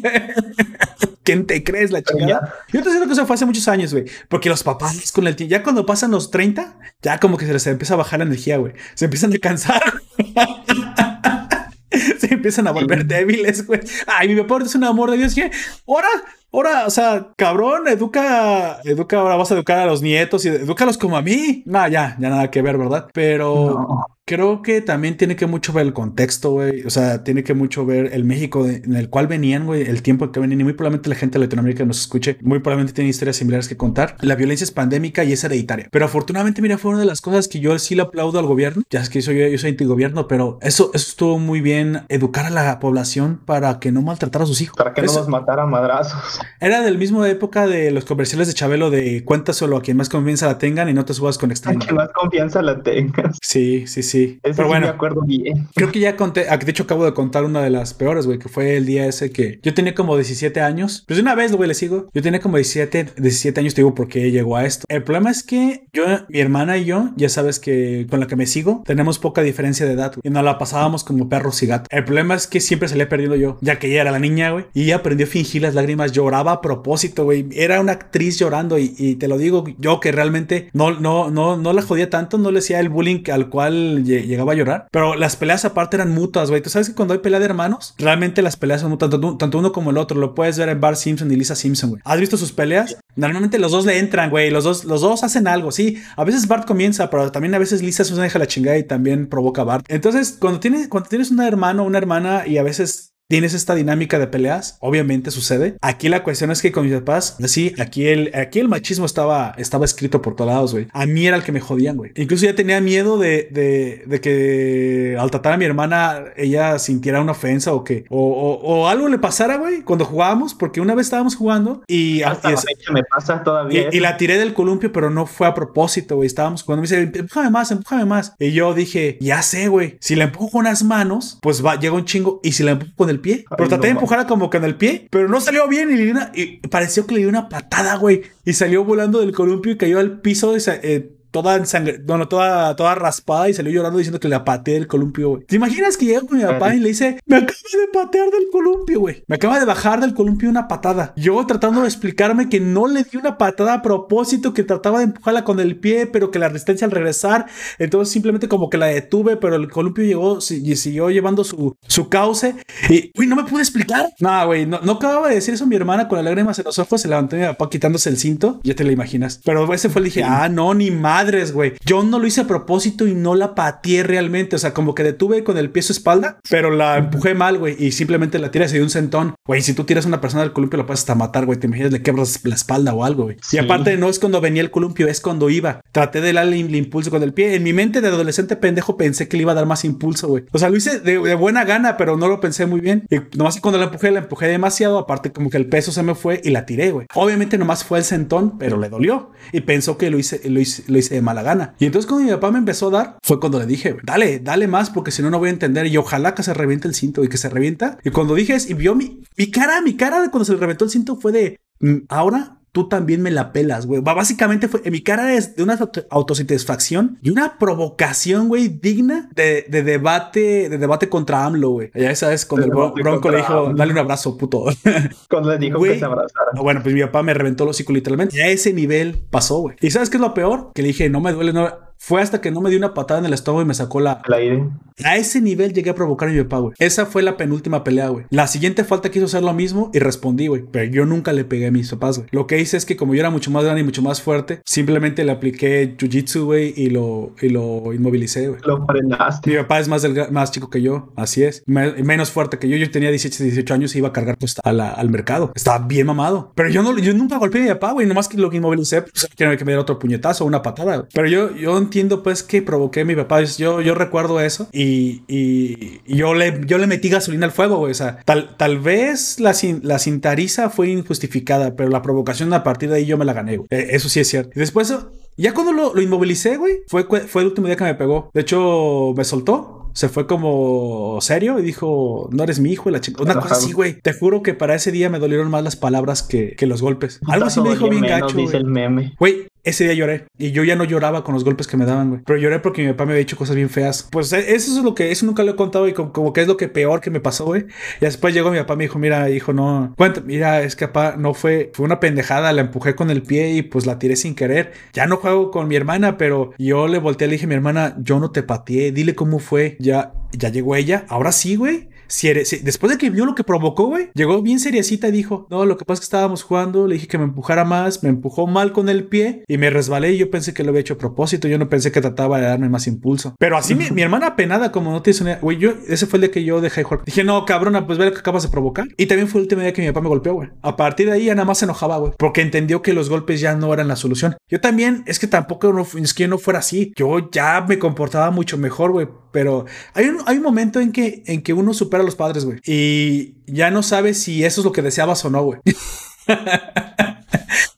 ¿Quién 1.29 1.45
te 1.45 1.63
crees 1.63 1.91
la 1.91 2.01
chingada? 2.01 2.55
Yo 2.73 2.83
te 2.83 2.91
digo 2.91 3.05
que 3.05 3.13
eso 3.13 3.27
fue 3.27 3.35
hace 3.35 3.45
muchos 3.45 3.69
años, 3.69 3.93
güey. 3.93 4.07
Porque 4.31 4.49
los 4.49 4.63
papás 4.63 5.13
con 5.13 5.27
el 5.27 5.37
tiempo, 5.37 5.51
ya 5.51 5.63
cuando 5.63 5.85
pasan 5.85 6.11
los 6.11 6.31
30, 6.31 6.79
ya 7.03 7.21
como 7.21 7.37
que 7.37 7.45
se 7.45 7.53
les 7.53 7.67
empieza 7.67 7.93
a 7.93 7.97
bajar 7.99 8.21
la 8.21 8.25
energía, 8.25 8.57
güey. 8.57 8.73
Se 8.95 9.05
empiezan 9.05 9.35
a 9.35 9.39
cansar. 9.39 9.83
se 12.19 12.33
empiezan 12.33 12.67
a 12.67 12.71
volver 12.71 13.05
débiles, 13.05 13.67
güey. 13.67 13.81
Ay, 14.07 14.29
mi 14.29 14.41
papá 14.41 14.65
es 14.65 14.75
un 14.75 14.85
amor 14.85 15.11
de 15.11 15.19
Dios. 15.19 15.35
que 15.35 15.51
ahora 15.87 16.09
ahora, 16.53 16.87
o 16.87 16.91
sea, 16.91 17.33
cabrón, 17.37 17.89
educa, 17.89 18.81
educa, 18.85 19.19
ahora 19.19 19.37
vas 19.37 19.51
a 19.51 19.55
educar 19.55 19.79
a 19.79 19.87
los 19.87 20.03
nietos 20.03 20.45
y 20.45 20.49
edúcalos 20.49 20.99
como 20.99 21.17
a 21.17 21.23
mí. 21.23 21.63
No, 21.67 21.87
ya, 21.89 22.17
ya 22.19 22.31
nada 22.31 22.51
que 22.51 22.63
ver, 22.63 22.79
¿verdad? 22.79 23.09
Pero 23.13 24.07
creo 24.29 24.61
que 24.61 24.83
también 24.83 25.17
tiene 25.17 25.37
que 25.37 25.47
mucho 25.47 25.73
ver 25.73 25.87
el 25.87 25.93
contexto, 25.95 26.51
güey. 26.51 26.85
O 26.85 26.91
sea, 26.91 27.25
tiene 27.25 27.43
que 27.43 27.55
mucho 27.55 27.87
ver 27.87 28.11
el 28.13 28.25
México 28.25 28.67
en 28.67 28.95
el 28.95 29.09
cual 29.09 29.27
venían, 29.27 29.65
güey, 29.65 29.83
el 29.89 30.03
tiempo 30.03 30.27
en 30.27 30.33
que 30.33 30.41
venían. 30.41 30.61
Y 30.61 30.65
muy 30.65 30.75
probablemente 30.75 31.09
la 31.09 31.17
gente 31.17 31.39
de 31.39 31.47
Latinoamérica 31.47 31.85
nos 31.85 32.01
escuche, 32.01 32.37
muy 32.43 32.59
probablemente 32.59 32.93
tiene 32.93 33.11
historias 33.11 33.37
similares 33.37 33.69
que 33.69 33.77
contar. 33.77 34.17
La 34.21 34.35
violencia 34.35 34.65
es 34.65 34.71
pandémica 34.71 35.25
y 35.25 35.33
es 35.33 35.43
hereditaria. 35.43 35.89
Pero 35.91 36.05
afortunadamente, 36.05 36.61
mira, 36.61 36.77
fue 36.77 36.91
una 36.91 37.01
de 37.01 37.07
las 37.07 37.23
cosas 37.23 37.49
que 37.49 37.61
yo 37.61 37.79
sí 37.79 37.95
le 37.95 38.03
aplaudo 38.03 38.39
al 38.39 38.47
gobierno. 38.47 38.83
Ya 38.91 39.01
es 39.01 39.09
que 39.09 39.23
soy, 39.23 39.51
yo 39.51 39.59
soy 39.59 39.71
antigobierno, 39.71 40.29
pero 40.29 40.59
eso, 40.61 40.91
eso 40.93 41.09
estuvo 41.09 41.39
muy 41.39 41.63
bien, 41.63 42.03
educar 42.11 42.45
a 42.45 42.51
la 42.51 42.79
población 42.81 43.41
para 43.47 43.81
que 43.81 43.93
no 43.93 44.03
maltratara 44.03 44.45
a 44.45 44.47
sus 44.47 44.61
hijos. 44.61 44.77
Para 44.77 44.93
que 44.93 45.03
no 45.03 45.13
los 45.13 45.29
matara 45.29 45.63
a 45.63 45.67
madrazos. 45.67 46.38
Era 46.61 46.83
del 46.83 46.99
mismo 46.99 47.25
época 47.25 47.67
de 47.67 47.91
los 47.91 48.05
comerciales 48.05 48.49
de 48.49 48.55
Chabelo 48.55 48.91
de 48.91 49.25
cuéntaselo 49.25 49.77
a 49.77 49.83
quien 49.83 49.97
más 49.97 50.09
confianza 50.09 50.47
la 50.47 50.59
tengan 50.59 50.89
y 50.89 50.95
no 50.95 51.05
te 51.05 51.15
subas 51.15 51.39
con 51.39 51.51
extraños. 51.51 51.85
A 51.85 51.87
quien 51.87 51.97
más 51.97 52.11
confianza 52.11 52.63
la 52.63 52.83
tengas. 52.83 53.39
Sí, 53.43 53.87
sí, 53.87 54.03
sí. 54.03 54.41
Pero 54.43 54.69
bueno, 54.69 54.87
me 54.87 54.93
acuerdo 54.93 55.23
bien. 55.23 55.69
Creo 55.75 55.91
que 55.91 56.01
ya 56.01 56.17
conté, 56.17 56.47
ah, 56.49 56.57
de 56.57 56.71
hecho 56.71 56.83
acabo 56.85 57.05
de 57.05 57.15
contar 57.15 57.45
una 57.45 57.63
de 57.63 57.71
las 57.71 57.95
peores, 57.95 58.27
güey, 58.27 58.39
que 58.39 58.49
fue 58.49 58.77
el 58.77 58.87
día 58.87 59.07
ese 59.07 59.31
que 59.31 59.61
yo 59.63 59.75
tenía 59.75 59.95
como 59.95 60.17
17 60.17 60.61
años. 60.61 61.05
Pues 61.07 61.17
de 61.17 61.23
una 61.23 61.35
vez, 61.35 61.53
güey, 61.53 61.69
le 61.69 61.75
sigo. 61.75 62.09
Yo 62.13 62.23
tenía 62.23 62.41
como 62.41 62.57
17, 62.57 63.13
17 63.17 63.61
años, 63.61 63.75
te 63.75 63.81
digo 63.81 63.95
por 63.95 64.09
qué 64.09 64.31
llegó 64.31 64.57
a 64.57 64.65
esto. 64.65 64.85
El 64.89 65.03
problema 65.03 65.31
es 65.31 65.43
que 65.43 65.87
yo, 65.93 66.05
mi 66.29 66.41
hermana 66.41 66.77
y 66.79 66.85
yo, 66.85 67.11
ya 67.17 67.29
sabes 67.29 67.59
que 67.61 68.07
con 68.11 68.21
la 68.21 68.27
que 68.27 68.37
me 68.37 68.47
sigo, 68.47 68.83
tenemos 68.87 69.19
poca 69.19 69.43
diferencia 69.43 69.87
de 69.87 69.93
edad, 69.93 70.15
y 70.23 70.31
nos 70.31 70.45
la 70.45 70.59
pasábamos 70.59 71.05
como 71.05 71.29
perros 71.29 71.63
y 71.63 71.67
gatos. 71.67 71.89
El 71.91 72.05
problema 72.05 72.35
es 72.35 72.47
que 72.47 72.61
siempre 72.61 72.89
se 72.89 72.97
le 72.97 73.05
he 73.05 73.07
perdido 73.07 73.37
yo, 73.37 73.59
ya 73.61 73.79
que 73.79 73.89
ella 73.89 74.03
era 74.03 74.11
la 74.11 74.19
niña, 74.19 74.51
güey, 74.51 74.67
y 74.75 74.85
ella 74.85 74.97
aprendió 74.97 75.27
a 75.27 75.29
fingir 75.29 75.63
las 75.63 75.75
lágrimas, 75.75 76.13
lloraba 76.29 76.53
a 76.53 76.61
propósito, 76.61 77.25
güey. 77.25 77.49
Era 77.53 77.81
una 77.81 77.93
actriz 77.93 78.39
llorando 78.39 78.79
y, 78.79 78.95
y, 78.99 79.17
te 79.17 79.29
lo 79.29 79.39
digo 79.39 79.65
yo 79.79 79.99
que 79.99 80.13
realmente 80.13 80.69
no, 80.75 80.93
no, 80.93 81.31
no, 81.31 81.57
no 81.57 81.73
la 81.73 81.81
jodía 81.81 82.11
tanto, 82.11 82.37
no 82.37 82.51
le 82.51 82.59
hacía 82.59 82.81
el 82.81 82.91
bullying 82.91 83.23
al 83.33 83.49
cual 83.49 84.05
llegaba 84.05 84.53
a 84.53 84.57
llorar. 84.57 84.89
Pero 84.91 85.15
las 85.15 85.37
peleas 85.37 85.65
aparte 85.65 85.97
eran 85.97 86.13
mutuas, 86.13 86.51
güey. 86.51 86.61
Tú 86.63 86.69
sabes 86.69 86.91
que 86.91 86.95
cuando 86.95 87.15
hay 87.15 87.21
pelea 87.21 87.39
de 87.39 87.47
hermanos, 87.47 87.95
realmente 87.97 88.43
las 88.43 88.57
peleas 88.57 88.83
son 88.83 88.91
mutuas, 88.91 89.11
tanto, 89.11 89.59
uno 89.59 89.73
como 89.73 89.91
el 89.91 89.97
otro. 89.97 90.19
Lo 90.19 90.35
puedes 90.35 90.59
ver 90.59 90.69
en 90.69 90.81
Bart 90.81 90.99
Simpson 90.99 91.33
y 91.33 91.37
Lisa 91.37 91.57
Simpson, 91.57 91.91
güey. 91.91 92.03
¿Has 92.05 92.21
visto 92.21 92.37
sus 92.37 92.53
peleas? 92.53 92.99
Normalmente 93.17 93.59
los 93.59 93.73
dos 93.73 93.87
le 93.87 93.99
entran, 93.99 94.29
güey. 94.29 94.51
Los 94.51 94.65
dos, 94.65 94.85
los 94.85 95.01
dos 95.01 95.25
hacen 95.25 95.49
algo, 95.49 95.73
sí. 95.73 95.97
A 96.17 96.25
veces 96.25 96.47
Bart 96.47 96.67
comienza, 96.67 97.09
pero 97.09 97.33
también 97.33 97.55
a 97.55 97.59
veces 97.59 97.83
Lisa 97.83 98.05
se 98.05 98.15
deja 98.15 98.39
la 98.39 98.47
chingada 98.47 98.77
y 98.77 98.85
también 98.85 99.29
provoca 99.29 99.63
a 99.63 99.65
Bart. 99.65 99.87
Entonces, 99.89 100.37
cuando 100.39 100.61
tienes, 100.61 100.89
cuando 100.89 101.09
tienes 101.09 101.31
un 101.31 101.41
hermano 101.41 101.85
una 101.85 101.99
hermana 101.99 102.47
y 102.47 102.59
a 102.59 102.63
veces 102.63 103.15
tienes 103.29 103.53
esta 103.53 103.75
dinámica 103.75 104.19
de 104.19 104.27
peleas, 104.27 104.79
obviamente 104.81 105.31
sucede. 105.31 105.77
Aquí 105.83 106.09
la 106.09 106.25
cuestión 106.25 106.51
es 106.51 106.63
que 106.63 106.73
con 106.73 106.85
mis 106.85 106.95
papás, 106.95 107.37
sí, 107.45 107.75
aquí 107.79 108.07
el, 108.09 108.33
aquí 108.35 108.59
el 108.59 108.69
machismo 108.69 109.05
estaba, 109.05 109.55
estaba 109.59 109.85
escrito 109.85 110.23
por 110.23 110.35
todos 110.35 110.51
lados, 110.51 110.73
güey. 110.73 110.89
A 110.93 111.05
mí 111.05 111.27
era 111.27 111.37
el 111.37 111.43
que 111.43 111.53
me 111.53 111.61
jodían, 111.61 111.99
güey. 111.99 112.13
Incluso 112.17 112.47
ya 112.47 112.55
tenía 112.55 112.81
miedo 112.81 113.19
de, 113.19 113.49
de, 113.51 114.05
de 114.07 114.21
que 114.23 115.17
al 115.21 115.31
tratar 115.31 115.53
a 115.53 115.57
mi 115.59 115.67
hermana 115.67 116.25
ella 116.37 116.79
sintiera 116.79 117.21
una 117.21 117.33
ofensa 117.33 117.75
o 117.75 117.85
que, 117.85 118.07
o, 118.09 118.19
o, 118.63 118.89
algo 118.89 119.09
le 119.09 119.19
pasara, 119.19 119.59
güey, 119.59 119.83
cuando 119.83 120.07
jugábamos, 120.07 120.55
porque 120.55 120.81
una 120.81 120.95
vez 120.95 121.07
estábamos 121.07 121.37
jugando 121.37 121.83
y... 121.87 122.23
Hasta 122.23 122.51
me 122.93 123.03
pasa 123.05 123.43
todavía. 123.45 123.91
Y, 123.93 124.01
la 124.01 124.17
tiré 124.17 124.39
del 124.39 124.55
columpio, 124.55 124.91
pero 124.91 125.11
no 125.11 125.27
fue 125.27 125.47
a 125.47 125.53
propósito, 125.53 126.17
güey. 126.17 126.27
Estábamos 126.27 126.63
jugando, 126.63 126.81
me 126.81 126.89
dice, 126.89 127.19
empújame 127.19 127.51
más, 127.51 127.71
empújame 127.71 128.07
más. 128.07 128.33
Y 128.39 128.53
yo 128.53 128.73
dije, 128.73 129.19
ya 129.21 129.43
sé, 129.43 129.69
güey, 129.69 129.99
si 130.01 130.17
la 130.17 130.25
empujo 130.25 130.51
con 130.51 130.65
las 130.65 130.83
manos, 130.83 131.39
pues 131.43 131.65
va, 131.65 131.79
llega 131.79 131.95
un 131.95 132.07
chingo 132.07 132.41
y 132.43 132.53
si 132.53 132.63
la 132.63 132.71
empujo 132.73 132.93
con 132.97 133.11
el 133.11 133.18
pie. 133.21 133.45
Pero 133.57 133.69
traté 133.69 133.89
de 133.89 133.93
empujarla 133.93 134.27
como 134.27 134.51
que 134.51 134.59
en 134.59 134.65
el 134.65 134.77
pie, 134.77 135.09
pero 135.11 135.29
no 135.29 135.41
salió 135.41 135.69
bien 135.69 135.91
y, 135.91 135.97
le 135.97 136.11
una, 136.11 136.33
y 136.35 136.59
pareció 136.69 137.07
que 137.07 137.15
le 137.15 137.21
dio 137.21 137.29
una 137.29 137.49
patada, 137.49 137.97
güey. 137.97 138.23
Y 138.45 138.53
salió 138.55 138.85
volando 138.85 139.21
del 139.21 139.33
columpio 139.33 139.73
y 139.73 139.77
cayó 139.77 139.99
al 139.99 140.21
piso 140.21 140.53
de, 140.53 140.63
eh, 140.83 141.18
toda 141.31 141.57
en 141.57 141.67
sangre, 141.67 142.01
bueno, 142.05 142.29
toda, 142.29 142.75
toda 142.77 142.95
raspada 142.95 143.49
y 143.49 143.55
salió 143.55 143.73
llorando 143.73 143.99
diciendo 143.99 144.21
que 144.21 144.29
le 144.29 144.39
pateé 144.41 144.75
del 144.75 144.87
columpio, 144.87 145.31
güey. 145.31 145.45
¿Te 145.45 145.57
imaginas 145.57 145.97
que 145.97 146.07
llega 146.07 146.21
con 146.21 146.39
mi 146.39 146.45
papá 146.45 146.75
y 146.75 146.81
le 146.81 146.89
dice, 146.89 147.21
me 147.27 147.37
acaba 147.37 147.53
de 147.53 147.89
patear 147.93 148.31
del 148.31 148.49
columpio, 148.51 149.01
güey? 149.01 149.23
Me 149.27 149.37
acaba 149.37 149.59
de 149.59 149.67
bajar 149.67 150.01
del 150.01 150.15
columpio 150.15 150.49
una 150.49 150.69
patada. 150.69 151.13
Yo 151.17 151.45
tratando 151.47 151.83
de 151.83 151.89
explicarme 151.89 152.49
que 152.49 152.61
no 152.61 152.87
le 152.87 153.05
di 153.05 153.17
una 153.17 153.39
patada 153.39 153.75
a 153.75 153.83
propósito, 153.83 154.55
que 154.55 154.63
trataba 154.63 154.99
de 154.99 155.05
empujarla 155.05 155.45
con 155.45 155.61
el 155.61 155.77
pie, 155.79 156.07
pero 156.07 156.31
que 156.31 156.39
la 156.39 156.49
resistencia 156.49 156.87
al 156.87 156.91
regresar, 156.91 157.47
entonces 157.79 158.13
simplemente 158.13 158.49
como 158.49 158.71
que 158.71 158.79
la 158.79 158.87
detuve, 158.87 159.37
pero 159.37 159.57
el 159.57 159.71
columpio 159.71 160.05
llegó 160.05 160.39
y 160.39 160.77
siguió 160.77 161.11
llevando 161.11 161.45
su, 161.45 161.77
su 161.87 162.09
cauce. 162.09 162.57
Y, 162.89 163.11
güey, 163.15 163.29
no 163.29 163.37
me 163.37 163.45
pude 163.45 163.61
explicar. 163.61 164.09
Nada, 164.21 164.45
güey, 164.45 164.67
no, 164.67 164.81
no 164.81 164.93
acababa 164.93 165.29
de 165.29 165.37
decir 165.37 165.55
eso 165.55 165.67
mi 165.67 165.77
hermana 165.77 166.09
con 166.09 166.17
las 166.17 166.25
lágrimas 166.25 166.59
en 166.59 166.65
los 166.65 166.79
ojos, 166.79 167.01
se 167.01 167.09
levantó 167.09 167.37
mi 167.37 167.45
papá 167.45 167.69
quitándose 167.71 168.09
el 168.09 168.17
cinto, 168.17 168.61
ya 168.63 168.75
te 168.75 168.85
lo 168.85 168.91
imaginas. 168.91 169.41
Pero 169.45 169.73
ese 169.73 169.89
fue, 169.89 170.03
le 170.03 170.07
dije, 170.07 170.25
ah, 170.25 170.49
no, 170.49 170.75
ni 170.75 170.91
más 170.91 171.18
madres, 171.19 171.53
güey. 171.53 171.73
Yo 171.85 172.05
no 172.05 172.21
lo 172.21 172.27
hice 172.29 172.43
a 172.43 172.47
propósito 172.47 173.07
y 173.09 173.15
no 173.15 173.35
la 173.35 173.57
pateé 173.57 174.05
realmente. 174.05 174.55
O 174.55 174.59
sea, 174.59 174.73
como 174.73 174.95
que 174.95 175.03
detuve 175.03 175.43
con 175.43 175.59
el 175.59 175.71
pie 175.71 175.83
su 175.83 175.93
espalda, 175.93 176.39
pero 176.49 176.71
la 176.71 176.97
empujé 176.97 177.35
mal, 177.35 177.59
güey. 177.59 177.75
Y 177.79 177.91
simplemente 177.91 178.39
la 178.39 178.53
tiré 178.53 178.67
y 178.67 178.69
se 178.69 178.75
dio 178.75 178.85
un 178.85 178.91
sentón. 178.91 179.35
Güey, 179.45 179.63
si 179.63 179.75
tú 179.75 179.83
tiras 179.83 180.05
a 180.05 180.09
una 180.09 180.21
persona 180.21 180.43
del 180.43 180.53
columpio, 180.53 180.77
lo 180.77 180.87
puedes 180.87 181.01
hasta 181.01 181.17
matar, 181.17 181.45
güey. 181.45 181.59
Te 181.59 181.67
imaginas, 181.67 181.91
le 181.91 182.03
quebras 182.03 182.41
la 182.45 182.55
espalda 182.55 182.95
o 182.95 183.05
algo, 183.05 183.25
güey. 183.25 183.37
Y 183.51 183.59
aparte, 183.59 183.97
no 183.97 184.09
es 184.09 184.21
cuando 184.21 184.41
venía 184.41 184.63
el 184.63 184.71
columpio, 184.71 185.09
es 185.09 185.21
cuando 185.21 185.51
iba. 185.51 185.81
Traté 185.91 186.21
de 186.21 186.33
darle 186.33 186.61
el 186.61 186.75
impulso 186.75 187.11
con 187.11 187.23
el 187.25 187.35
pie. 187.35 187.57
En 187.57 187.65
mi 187.65 187.73
mente 187.73 188.01
de 188.01 188.07
adolescente 188.07 188.55
pendejo 188.55 188.97
pensé 188.97 189.27
que 189.27 189.37
le 189.37 189.43
iba 189.43 189.53
a 189.53 189.57
dar 189.57 189.67
más 189.67 189.85
impulso, 189.85 190.29
güey. 190.29 190.45
O 190.53 190.59
sea, 190.59 190.71
lo 190.71 190.77
hice 190.77 191.01
de, 191.01 191.35
buena 191.35 191.65
gana, 191.65 191.97
pero 191.97 192.17
no 192.17 192.29
lo 192.29 192.39
pensé 192.41 192.67
muy 192.67 192.81
bien. 192.81 193.07
Y 193.11 193.17
nomás 193.37 193.61
cuando 193.61 193.79
la 193.79 193.87
empujé, 193.87 194.13
la 194.13 194.21
empujé 194.21 194.47
demasiado. 194.47 194.99
Aparte, 194.99 195.33
como 195.33 195.51
que 195.51 195.57
el 195.57 195.67
peso 195.67 195.91
se 195.91 196.05
me 196.05 196.15
fue 196.15 196.41
y 196.45 196.51
la 196.51 196.65
tiré, 196.65 196.93
güey. 196.93 197.09
Obviamente, 197.15 197.59
nomás 197.59 197.83
fue 197.83 197.99
el 197.99 198.05
sentón, 198.05 198.57
pero 198.57 198.79
le 198.79 198.89
dolió. 198.89 199.33
Y 199.51 199.63
pensó 199.63 199.99
que 199.99 200.11
lo 200.11 200.19
hice, 200.19 200.41
lo 200.49 200.61
hice, 200.61 200.85
lo 200.87 200.99
hice 200.99 201.08
de 201.15 201.23
mala 201.23 201.43
gana. 201.43 201.75
Y 201.79 201.87
entonces 201.87 202.09
cuando 202.09 202.27
mi 202.27 202.33
papá 202.33 202.51
me 202.51 202.59
empezó 202.59 202.89
a 202.89 202.91
dar, 202.91 203.19
fue 203.23 203.41
cuando 203.41 203.59
le 203.59 203.67
dije, 203.67 203.97
dale, 204.03 204.41
dale 204.41 204.69
más, 204.69 204.91
porque 204.91 205.11
si 205.11 205.23
no, 205.23 205.31
no 205.31 205.39
voy 205.39 205.49
a 205.49 205.53
entender. 205.53 205.87
Y 205.87 205.97
ojalá 205.97 206.35
que 206.35 206.43
se 206.43 206.55
reviente 206.55 206.89
el 206.89 206.95
cinto 206.95 207.25
y 207.25 207.29
que 207.29 207.37
se 207.37 207.49
revienta. 207.49 207.99
Y 208.05 208.11
cuando 208.11 208.35
dije 208.35 208.57
y 208.69 208.75
vio 208.75 208.95
mi, 208.95 209.23
mi 209.37 209.51
cara, 209.51 209.81
mi 209.81 209.95
cara 209.95 210.21
de 210.21 210.31
cuando 210.31 210.45
se 210.45 210.53
le 210.53 210.59
reventó 210.59 210.85
el 210.85 210.91
cinto 210.91 211.17
fue 211.17 211.33
de, 211.33 211.61
mm, 211.81 212.07
ahora 212.09 212.58
tú 212.73 212.89
también 212.89 213.23
me 213.23 213.31
la 213.31 213.53
pelas, 213.53 213.87
güey. 213.87 214.01
Básicamente 214.01 214.69
fue, 214.69 214.81
en 214.85 214.93
mi 214.93 215.03
cara 215.03 215.35
es 215.35 215.57
de 215.57 215.63
una 215.63 215.79
autosatisfacción 216.11 217.19
y 217.23 217.31
una 217.31 217.59
provocación, 217.59 218.49
güey, 218.49 218.69
digna 218.69 219.29
de, 219.35 219.63
debate, 219.69 220.69
de 220.69 220.79
debate 220.79 221.09
contra 221.09 221.45
AMLO, 221.45 221.71
güey. 221.71 221.91
Ya 221.95 222.15
sabes, 222.15 222.45
cuando 222.47 222.67
el 222.67 223.03
Bronco 223.03 223.31
le 223.31 223.39
dijo, 223.39 223.73
dale 223.75 223.93
un 223.93 223.99
abrazo, 223.99 224.37
puto. 224.37 224.65
Cuando 225.29 225.51
le 225.51 225.59
dijo 225.59 225.83
que 225.83 225.99
se 225.99 226.05
abrazara. 226.05 226.53
Bueno, 226.57 226.83
pues 226.83 226.95
mi 226.95 227.03
papá 227.03 227.23
me 227.23 227.35
reventó 227.35 227.65
el 227.65 227.71
hocico 227.71 227.93
literalmente. 227.93 228.37
Y 228.37 228.41
a 228.41 228.49
ese 228.49 228.73
nivel 228.73 229.25
pasó, 229.31 229.59
güey. 229.59 229.77
¿Y 229.81 229.91
sabes 229.91 230.11
qué 230.11 230.17
es 230.17 230.21
lo 230.21 230.35
peor? 230.35 230.73
Que 230.75 230.83
le 230.83 230.89
dije, 230.89 231.09
no 231.11 231.21
me 231.21 231.33
duele, 231.33 231.53
no 231.53 231.69
fue 231.99 232.23
hasta 232.23 232.41
que 232.41 232.51
no 232.51 232.61
me 232.61 232.71
dio 232.71 232.79
una 232.79 232.95
patada 232.95 233.21
en 233.21 233.27
el 233.27 233.33
estómago 233.33 233.63
y 233.63 233.67
me 233.67 233.75
sacó 233.75 234.01
la... 234.01 234.23
El 234.27 234.35
aire. 234.35 234.69
A 235.05 235.17
ese 235.17 235.41
nivel 235.41 235.73
llegué 235.73 235.91
a 235.91 235.95
provocar 235.95 236.29
a 236.29 236.33
mi 236.33 236.43
papá, 236.43 236.59
güey. 236.59 236.75
Esa 236.79 237.07
fue 237.07 237.23
la 237.23 237.37
penúltima 237.37 237.85
pelea, 237.85 238.09
güey. 238.09 238.27
La 238.31 238.47
siguiente 238.47 238.85
falta 238.85 239.11
quiso 239.11 239.27
hacer 239.27 239.43
lo 239.43 239.53
mismo 239.53 239.91
y 239.93 239.99
respondí, 239.99 240.49
güey. 240.49 240.65
Pero 240.71 240.91
yo 240.91 241.07
nunca 241.07 241.33
le 241.33 241.45
pegué 241.45 241.67
a 241.67 241.71
mis 241.71 241.91
papás, 241.91 242.19
güey. 242.19 242.29
Lo 242.33 242.47
que 242.47 242.59
hice 242.61 242.77
es 242.77 242.85
que 242.85 242.97
como 242.97 243.15
yo 243.15 243.21
era 243.21 243.31
mucho 243.31 243.51
más 243.51 243.65
grande 243.65 243.81
y 243.81 243.85
mucho 243.85 244.03
más 244.03 244.23
fuerte, 244.23 244.61
simplemente 244.65 245.25
le 245.25 245.33
apliqué 245.33 245.97
jiu-jitsu, 245.97 246.45
güey, 246.45 246.75
y 246.77 246.91
lo, 246.91 247.33
y 247.41 247.49
lo 247.49 247.93
inmovilicé, 247.93 248.49
güey. 248.49 248.61
Lo 248.65 248.85
frenaste. 248.87 249.51
Mi 249.51 249.57
papá 249.57 249.81
es 249.81 249.89
más, 249.89 250.07
más 250.31 250.51
chico 250.51 250.71
que 250.71 250.83
yo, 250.83 251.13
así 251.17 251.45
es. 251.45 251.63
menos 251.67 252.31
fuerte 252.31 252.59
que 252.59 252.69
yo. 252.69 252.77
Yo 252.77 252.91
tenía 252.91 253.11
18, 253.11 253.45
18 253.45 253.75
años 253.75 253.95
y 253.95 253.99
iba 253.99 254.09
a 254.09 254.13
cargar 254.13 254.37
pues, 254.39 254.57
al 254.65 255.11
mercado. 255.11 255.53
Estaba 255.55 255.87
bien 255.87 256.07
mamado. 256.07 256.53
Pero 256.55 256.69
yo, 256.69 256.83
no, 256.83 256.97
yo 256.99 257.15
nunca 257.15 257.39
golpeé 257.39 257.63
a 257.63 257.65
mi 257.65 257.71
papá, 257.71 257.93
güey. 257.93 258.07
Nomás 258.07 258.29
que 258.29 258.37
lo 258.37 258.51
que 258.51 258.57
inmovilicé, 258.57 259.03
pues, 259.03 259.29
quiero 259.37 259.57
que 259.57 259.65
me 259.65 259.73
diera 259.73 259.83
otro 259.83 259.99
puñetazo 259.99 260.45
o 260.45 260.47
una 260.47 260.63
patada. 260.63 261.07
Pero 261.13 261.29
yo, 261.29 261.55
yo 261.55 261.77
entiendo, 261.79 262.23
pues, 262.23 262.43
que 262.43 262.63
provoqué 262.63 263.01
a 263.01 263.05
mi 263.05 263.15
papá. 263.15 263.43
Yo, 263.43 263.81
yo 263.81 263.95
recuerdo 263.95 264.41
eso 264.41 264.69
y, 264.73 264.88
y, 265.29 266.01
yo, 266.07 266.35
le, 266.35 266.61
yo 266.67 266.79
le 266.79 266.87
metí 266.87 267.09
gasolina 267.09 267.47
al 267.47 267.53
fuego, 267.53 267.79
güey. 267.79 267.93
O 267.93 267.95
sea, 267.95 268.19
tal, 268.25 268.57
tal 268.57 268.79
vez 268.79 269.41
la, 269.41 269.55
la 269.83 269.99
cintariza 269.99 270.71
fue 270.71 270.91
injustificada, 270.91 271.77
pero 271.77 271.89
la 271.89 272.03
provocación 272.03 272.53
a 272.53 272.63
partir 272.63 272.91
de 272.91 272.97
ahí 272.97 273.07
yo 273.07 273.19
me 273.19 273.25
la 273.25 273.33
gané, 273.33 273.57
güey. 273.57 273.69
Eh, 273.71 273.89
eso 273.91 274.09
sí 274.09 274.21
es 274.21 274.29
cierto. 274.29 274.51
Y 274.55 274.61
después, 274.61 274.93
ya 275.37 275.55
cuando 275.55 275.73
lo, 275.73 275.95
lo 275.95 276.03
inmovilicé, 276.03 276.57
güey, 276.57 276.79
fue, 276.87 277.05
fue 277.05 277.43
el 277.43 277.49
último 277.49 277.67
día 277.67 277.77
que 277.77 277.85
me 277.85 277.95
pegó. 277.95 278.31
De 278.35 278.41
hecho, 278.41 279.13
me 279.17 279.25
soltó 279.25 279.79
se 279.99 280.09
fue 280.09 280.29
como 280.29 281.19
serio 281.21 281.59
y 281.59 281.63
dijo, 281.63 282.29
no 282.31 282.45
eres 282.45 282.61
mi 282.61 282.71
hijo, 282.71 282.89
la 282.89 283.01
chica. 283.01 283.21
Una 283.21 283.41
cosa 283.41 283.57
así, 283.57 283.73
güey. 283.73 284.01
Te 284.01 284.13
juro 284.13 284.45
que 284.45 284.55
para 284.55 284.77
ese 284.77 284.93
día 284.93 285.11
me 285.11 285.19
dolieron 285.19 285.51
más 285.51 285.65
las 285.65 285.75
palabras 285.75 286.23
que, 286.23 286.55
que 286.55 286.67
los 286.67 286.83
golpes. 286.83 287.19
Algo 287.27 287.47
así 287.47 287.61
me 287.61 287.71
dijo 287.71 287.89
bien 287.89 288.03
gacho. 288.03 288.37
Dice 288.37 288.59
el 288.59 288.65
meme. 288.65 289.17
Güey, 289.19 289.49
ese 289.65 289.85
día 289.85 289.95
lloré 289.95 290.27
y 290.39 290.53
yo 290.53 290.65
ya 290.65 290.77
no 290.77 290.85
lloraba 290.85 291.25
con 291.25 291.35
los 291.35 291.45
golpes 291.45 291.67
que 291.67 291.77
me 291.77 291.85
daban, 291.85 292.11
güey. 292.11 292.23
Pero 292.25 292.39
lloré 292.39 292.61
porque 292.61 292.83
mi 292.83 292.89
papá 292.93 293.05
me 293.07 293.13
había 293.13 293.21
dicho 293.21 293.37
cosas 293.37 293.57
bien 293.57 293.71
feas. 293.71 294.09
Pues 294.11 294.33
e, 294.33 294.55
eso 294.55 294.77
es 294.77 294.85
lo 294.85 294.95
que, 294.95 295.11
eso 295.11 295.27
nunca 295.27 295.43
lo 295.43 295.53
he 295.53 295.57
contado 295.57 295.89
y 295.89 295.93
como, 295.93 296.33
que 296.33 296.41
es 296.41 296.49
lo 296.49 296.57
que 296.57 296.69
peor 296.69 297.01
que 297.01 297.11
me 297.11 297.21
pasó, 297.21 297.45
güey. 297.45 297.67
Y 298.01 298.05
después 298.05 298.35
llegó 298.35 298.51
mi 298.51 298.59
papá 298.59 298.75
y 298.75 298.77
me 298.79 298.85
dijo, 298.85 298.99
mira, 298.99 299.31
hijo, 299.31 299.53
no, 299.53 299.95
cuenta, 299.97 300.21
mira, 300.21 300.63
es 300.63 300.77
que 300.77 300.89
papá 300.89 301.17
no 301.17 301.35
fue, 301.35 301.71
fue 301.75 301.85
una 301.85 302.01
pendejada, 302.01 302.53
la 302.53 302.63
empujé 302.63 302.95
con 302.95 303.11
el 303.11 303.23
pie 303.23 303.53
y 303.53 303.63
pues 303.63 303.87
la 303.87 303.99
tiré 303.99 304.17
sin 304.17 304.35
querer. 304.35 304.73
Ya 304.93 305.07
no 305.07 305.17
juego 305.17 305.51
con 305.51 305.69
mi 305.69 305.77
hermana, 305.77 306.17
pero 306.17 306.53
yo 306.59 306.89
le 306.89 306.99
volteé, 306.99 307.29
le 307.29 307.35
dije, 307.35 307.47
mi 307.47 307.55
hermana, 307.55 307.97
yo 307.99 308.21
no 308.21 308.31
te 308.31 308.43
pateé, 308.43 308.93
dile 308.93 309.15
cómo 309.15 309.39
fue. 309.39 309.77
Ya, 309.81 310.13
ya 310.33 310.49
llegó 310.51 310.77
ella. 310.77 311.05
Ahora 311.09 311.33
sí, 311.33 311.57
güey 311.57 311.89
si 312.09 312.29
eres, 312.29 312.65
después 312.65 312.91
de 312.91 312.99
que 312.99 313.11
vio 313.11 313.25
lo 313.27 313.35
que 313.35 313.45
provocó, 313.45 313.87
güey, 313.87 314.11
llegó 314.15 314.43
bien 314.43 314.59
seriecita 314.59 315.09
y 315.09 315.13
dijo, 315.13 315.47
no, 315.51 315.65
lo 315.67 315.77
que 315.77 315.85
pasa 315.85 315.95
es 315.95 316.01
que 316.01 316.05
estábamos 316.05 316.43
jugando, 316.43 316.87
le 316.87 316.95
dije 316.95 317.07
que 317.07 317.19
me 317.19 317.25
empujara 317.25 317.65
más, 317.65 318.03
me 318.03 318.09
empujó 318.09 318.47
mal 318.47 318.73
con 318.73 318.89
el 318.89 319.05
pie 319.05 319.45
y 319.47 319.59
me 319.59 319.71
resbalé 319.71 320.13
y 320.13 320.19
yo 320.19 320.31
pensé 320.31 320.55
que 320.55 320.65
lo 320.65 320.71
había 320.71 320.81
hecho 320.81 320.95
a 320.95 320.99
propósito, 320.99 321.49
yo 321.49 321.59
no 321.59 321.69
pensé 321.69 321.93
que 321.93 322.01
trataba 322.01 322.39
de 322.39 322.47
darme 322.47 322.69
más 322.69 322.87
impulso. 322.87 323.35
Pero 323.39 323.57
así 323.57 323.75
mi, 323.75 323.91
mi, 323.91 324.03
hermana 324.09 324.37
penada, 324.37 324.73
como 324.73 324.91
no 324.91 325.03
tienes 325.03 325.21
una, 325.21 325.37
güey, 325.37 325.59
yo, 325.59 325.75
ese 325.87 326.07
fue 326.07 326.17
el 326.17 326.23
día 326.23 326.31
que 326.31 326.45
yo 326.45 326.61
dejé 326.61 326.81
de 326.81 326.85
jugar. 326.85 327.05
Dije, 327.05 327.25
no, 327.25 327.45
cabrona, 327.45 327.87
pues 327.87 327.99
ve 327.99 328.07
lo 328.07 328.13
que 328.13 328.21
acabas 328.21 328.43
de 328.43 328.49
provocar. 328.49 328.89
Y 328.97 329.07
también 329.07 329.29
fue 329.29 329.41
el 329.41 329.45
último 329.45 329.63
día 329.63 329.73
que 329.73 329.83
mi 329.83 329.89
papá 329.89 330.01
me 330.01 330.09
golpeó, 330.09 330.35
güey. 330.35 330.49
A 330.63 330.77
partir 330.77 331.07
de 331.07 331.13
ahí 331.13 331.25
ya 331.27 331.35
nada 331.35 331.47
más 331.47 331.59
se 331.59 331.67
enojaba, 331.67 331.99
güey, 331.99 332.13
porque 332.19 332.41
entendió 332.41 332.83
que 332.83 332.93
los 332.93 333.11
golpes 333.11 333.41
ya 333.41 333.55
no 333.55 333.73
eran 333.73 333.89
la 333.89 333.97
solución. 333.97 334.37
Yo 334.49 334.61
también, 334.61 335.03
es 335.07 335.19
que 335.19 335.27
tampoco 335.27 335.73
no, 335.73 335.83
es 335.83 336.15
que 336.15 336.23
yo 336.23 336.29
no 336.29 336.39
fuera 336.39 336.61
así. 336.61 336.93
Yo 336.97 337.31
ya 337.31 337.65
me 337.69 337.79
comportaba 337.79 338.31
mucho 338.31 338.57
mejor, 338.57 338.93
güey. 338.93 339.09
Pero 339.31 339.67
hay 339.95 340.07
un, 340.07 340.19
hay 340.27 340.39
un 340.39 340.43
momento 340.43 340.81
en 340.81 340.91
que, 340.91 341.23
en 341.27 341.43
que 341.43 341.53
uno 341.53 341.75
supera 341.75 341.98
a 342.01 342.05
los 342.05 342.17
padres, 342.17 342.45
güey. 342.45 342.59
Y 342.65 343.35
ya 343.47 343.71
no 343.71 343.83
sabes 343.83 344.23
si 344.23 344.45
eso 344.45 344.61
es 344.61 344.65
lo 344.65 344.73
que 344.73 344.83
deseabas 344.83 345.25
o 345.25 345.31
no, 345.31 345.43
güey. 345.43 345.61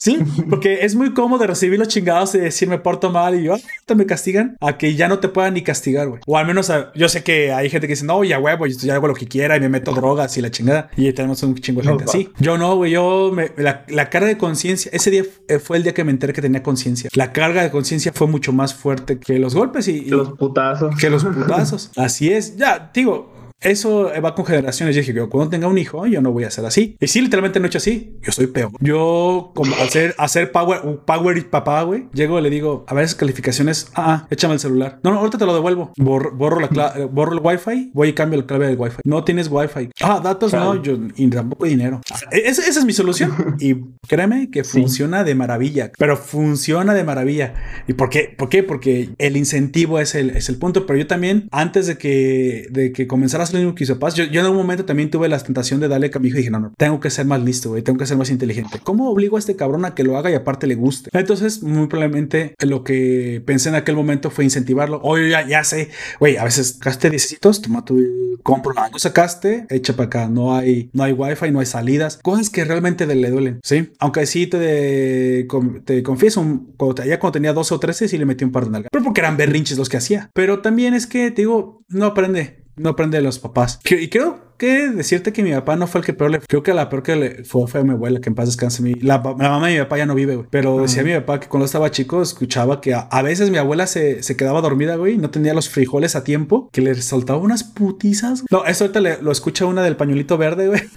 Sí, 0.01 0.19
porque 0.49 0.79
es 0.87 0.95
muy 0.95 1.13
cómodo 1.13 1.47
recibir 1.47 1.79
los 1.79 1.89
chingados 1.89 2.35
y 2.35 2.39
decir 2.39 2.67
me 2.69 2.79
porto 2.79 3.11
mal 3.11 3.39
y 3.39 3.45
yo, 3.45 3.57
te 3.85 3.95
me 3.95 4.07
castigan, 4.07 4.57
a 4.59 4.79
que 4.79 4.95
ya 4.95 5.09
no 5.09 5.19
te 5.19 5.29
puedan 5.29 5.53
ni 5.53 5.61
castigar, 5.61 6.09
güey. 6.09 6.23
O 6.27 6.39
al 6.39 6.47
menos 6.47 6.73
yo 6.95 7.09
sé 7.11 7.23
que 7.23 7.53
hay 7.53 7.69
gente 7.69 7.87
que 7.87 7.93
dice, 7.93 8.07
no, 8.07 8.25
ya 8.25 8.39
huevo, 8.39 8.67
yo 8.67 8.79
ya 8.79 8.95
hago 8.95 9.09
lo 9.09 9.15
que 9.15 9.27
quiera 9.27 9.59
y 9.59 9.61
me 9.61 9.69
meto 9.69 9.93
drogas 9.93 10.39
y 10.39 10.41
la 10.41 10.51
chingada. 10.51 10.89
Y 10.97 11.13
tenemos 11.13 11.43
un 11.43 11.55
chingo 11.57 11.83
de 11.83 11.89
gente 11.89 12.05
así. 12.05 12.31
Yo 12.39 12.57
no, 12.57 12.77
güey, 12.77 12.93
yo, 12.93 13.31
me, 13.31 13.53
la, 13.59 13.85
la, 13.89 14.09
carga 14.09 14.29
de 14.29 14.39
conciencia, 14.39 14.91
ese 14.95 15.11
día 15.11 15.25
fue 15.63 15.77
el 15.77 15.83
día 15.83 15.93
que 15.93 16.03
me 16.03 16.13
enteré 16.13 16.33
que 16.33 16.41
tenía 16.41 16.63
conciencia. 16.63 17.11
La 17.13 17.33
carga 17.35 17.63
de 17.63 17.71
conciencia 17.71 18.11
fue 18.15 18.27
mucho 18.27 18.55
más 18.55 18.73
fuerte 18.73 19.19
que 19.19 19.39
los 19.39 19.55
golpes 19.55 19.87
y, 19.87 19.99
y 19.99 20.09
los 20.09 20.33
putazos. 20.33 20.97
Que 20.97 21.11
los 21.11 21.25
putazos. 21.27 21.91
así 21.97 22.33
es. 22.33 22.57
Ya, 22.57 22.91
digo, 22.95 23.30
eso 23.61 24.11
va 24.25 24.35
con 24.35 24.47
generaciones. 24.47 24.95
Yo 24.95 25.01
dije 25.01 25.15
que 25.15 25.21
cuando 25.29 25.51
tenga 25.51 25.69
un 25.69 25.79
hijo, 25.79 26.07
yo 26.07 26.21
no 26.21 26.33
voy 26.33 26.45
a 26.45 26.51
ser 26.51 26.65
así. 26.65 26.97
Y 26.99 27.07
sí, 27.07 27.21
literalmente 27.21 27.61
no 27.61 27.67
he 27.67 27.69
hecho 27.69 27.79
así. 27.79 28.17
Yo 28.23 28.33
soy 28.33 28.47
peor. 28.47 28.71
Yo, 28.81 29.53
como 29.55 29.75
hacer, 29.77 30.15
hacer 30.19 30.51
power, 30.53 30.81
power 31.05 31.37
y 31.37 31.43
papá, 31.43 31.83
güey, 31.83 32.09
llego 32.13 32.39
y 32.39 32.43
le 32.43 32.51
digo, 32.51 32.85
a 32.89 32.95
ver 32.95 33.05
esas 33.05 33.17
calificaciones. 33.17 33.89
Ah, 33.95 34.25
ah, 34.25 34.27
échame 34.31 34.55
el 34.55 34.61
celular. 34.61 35.01
No, 35.03 35.13
no, 35.13 35.19
ahorita 35.19 35.39
te 35.39 35.47
lo 35.47 35.55
devuelvo. 35.55 35.93
borro, 35.97 36.61
la 36.61 36.69
clave, 36.69 37.05
borro 37.05 37.33
el 37.33 37.41
wifi, 37.43 37.91
voy 37.93 38.09
y 38.09 38.13
cambio 38.13 38.41
la 38.41 38.47
clave 38.47 38.67
del 38.67 38.79
wifi. 38.79 38.99
No 39.05 39.25
tienes 39.25 39.49
wifi. 39.51 39.91
Ah, 40.03 40.21
datos 40.23 40.53
no, 40.53 40.83
yo 40.83 40.99
y 41.17 41.29
tampoco 41.29 41.67
dinero. 41.67 42.01
Esa, 42.31 42.63
esa 42.67 42.81
es 42.81 42.85
mi 42.85 42.93
solución. 42.93 43.57
y 43.61 43.77
créeme 44.09 44.51
que 44.51 44.65
funciona 44.65 45.25
de 45.25 45.35
maravilla. 45.35 45.93
Pero 45.99 46.17
funciona 46.17 46.95
de 46.95 47.05
maravilla. 47.05 47.55
¿Y 47.87 47.93
por 47.95 48.09
qué? 48.11 48.35
¿Por 48.37 48.49
qué? 48.49 48.63
Porque 48.63 49.11
el 49.19 49.37
incentivo 49.37 49.99
es 49.99 50.15
el, 50.15 50.31
es 50.31 50.49
el 50.49 50.57
punto. 50.57 50.87
Pero 50.87 50.99
yo 50.99 51.07
también, 51.07 51.49
antes 51.51 51.87
de 51.87 51.99
que, 51.99 52.67
de 52.71 52.93
que 52.93 53.07
comenzaras 53.07 53.50
lo 53.53 53.59
mismo 53.61 53.75
que 53.75 53.85
hizo 53.85 53.99
Paz. 53.99 54.15
Yo, 54.15 54.25
en 54.25 54.47
un 54.47 54.57
momento 54.57 54.85
también 54.85 55.11
tuve 55.11 55.29
la 55.29 55.39
tentación 55.39 55.81
de 55.81 55.89
darle 55.89 56.11
a 56.13 56.19
mi 56.19 56.29
hijo 56.29 56.37
y 56.37 56.41
dije, 56.41 56.51
no, 56.51 56.61
no, 56.61 56.73
tengo 56.77 57.01
que 57.01 57.11
ser 57.11 57.27
más 57.27 57.43
listo, 57.43 57.71
güey, 57.71 57.83
tengo 57.83 57.99
que 57.99 58.07
ser 58.07 58.17
más 58.17 58.31
inteligente. 58.31 58.81
¿Cómo 58.83 59.11
obligo 59.11 59.37
a 59.37 59.39
este 59.39 59.57
cabrón 59.57 59.85
a 59.85 59.95
que 59.95 60.05
lo 60.05 60.17
haga 60.17 60.31
y 60.31 60.35
aparte 60.35 60.67
le 60.67 60.75
guste? 60.75 61.11
Entonces, 61.13 61.63
muy 61.63 61.87
probablemente 61.87 62.55
lo 62.61 62.85
que 62.85 63.43
pensé 63.45 63.69
en 63.69 63.75
aquel 63.75 63.97
momento 63.97 64.31
fue 64.31 64.45
incentivarlo. 64.45 65.01
Oye, 65.03 65.31
ya, 65.31 65.47
ya 65.47 65.65
sé, 65.65 65.91
güey, 66.19 66.37
a 66.37 66.45
veces 66.45 66.77
sacaste 66.79 67.11
10 67.11 67.41
toma 67.63 67.85
tu 67.85 68.39
compro 68.43 68.73
algo, 68.77 68.99
sacaste, 68.99 69.67
echa 69.71 69.95
para 69.95 70.07
acá. 70.07 70.29
No 70.29 70.55
hay, 70.55 70.91
no 70.93 71.03
hay 71.03 71.13
wifi, 71.13 71.51
no 71.51 71.61
hay 71.61 71.67
salidas, 71.67 72.19
cosas 72.23 72.51
que 72.51 72.65
realmente 72.65 73.07
le 73.07 73.31
duelen, 73.31 73.61
¿sí? 73.63 73.91
Aunque 73.99 74.27
sí 74.27 74.47
te, 74.47 75.47
te 75.85 76.03
confieso, 76.03 76.45
cuando, 76.77 77.05
ya 77.05 77.19
cuando 77.19 77.33
tenía 77.33 77.53
12 77.53 77.75
o 77.75 77.81
13 77.81 78.09
sí 78.09 78.19
le 78.19 78.27
metí 78.27 78.45
un 78.45 78.53
par 78.53 78.65
de 78.65 78.71
nalgas, 78.71 78.89
pero 78.93 79.05
porque 79.05 79.21
eran 79.21 79.37
berrinches 79.37 79.79
los 79.79 79.89
que 79.89 79.97
hacía. 79.97 80.31
Pero 80.35 80.61
también 80.61 80.95
es 80.95 81.07
que, 81.07 81.31
te 81.31 81.43
digo, 81.43 81.83
no 81.89 82.07
aprende 82.07 82.60
no 82.77 82.91
aprende 82.91 83.19
de 83.19 83.23
los 83.23 83.39
papás. 83.39 83.81
Y 83.85 84.09
creo 84.09 84.50
que 84.61 84.91
decirte 84.91 85.33
que 85.33 85.43
mi 85.43 85.53
papá 85.53 85.77
no 85.77 85.87
fue 85.87 86.01
el 86.01 86.05
que 86.05 86.13
peor 86.13 86.31
le... 86.31 86.41
Creo 86.41 86.63
que 86.63 86.75
la 86.75 86.91
peor 86.91 87.03
que 87.03 87.17
le 87.17 87.45
fue 87.45 87.67
fue 87.67 87.81
a 87.81 87.85
mi 87.85 87.93
abuela, 87.93 88.21
que 88.21 88.29
en 88.29 88.35
paz 88.35 88.47
descanse. 88.47 88.83
Mi, 88.83 88.93
la, 88.95 89.19
mamá 89.19 89.69
de 89.69 89.75
mi 89.75 89.81
papá 89.81 89.97
ya 89.97 90.05
no 90.05 90.15
vive, 90.15 90.37
güey. 90.37 90.47
Pero 90.51 90.83
decía 90.83 91.03
mi 91.03 91.15
papá 91.15 91.41
que 91.41 91.49
cuando 91.49 91.65
estaba 91.65 91.91
chico 91.91 92.21
escuchaba 92.21 92.83
que 92.83 92.95
a, 92.95 93.23
veces 93.23 93.51
mi 93.51 93.57
abuela 93.57 93.87
se, 93.87 94.23
se, 94.23 94.37
quedaba 94.37 94.61
dormida, 94.61 94.97
güey, 94.97 95.17
no 95.17 95.31
tenía 95.31 95.55
los 95.55 95.71
frijoles 95.71 96.15
a 96.15 96.25
tiempo, 96.25 96.69
que 96.73 96.83
le 96.83 96.95
soltaba 96.97 97.39
unas 97.39 97.65
putizas. 97.65 98.45
No, 98.51 98.67
eso 98.67 98.85
ahorita 98.85 99.01
le, 99.01 99.23
lo 99.23 99.33
escucha 99.33 99.65
una 99.65 99.83
del 99.83 99.97
pañuelito 99.97 100.37
verde, 100.37 100.69
güey. 100.69 100.83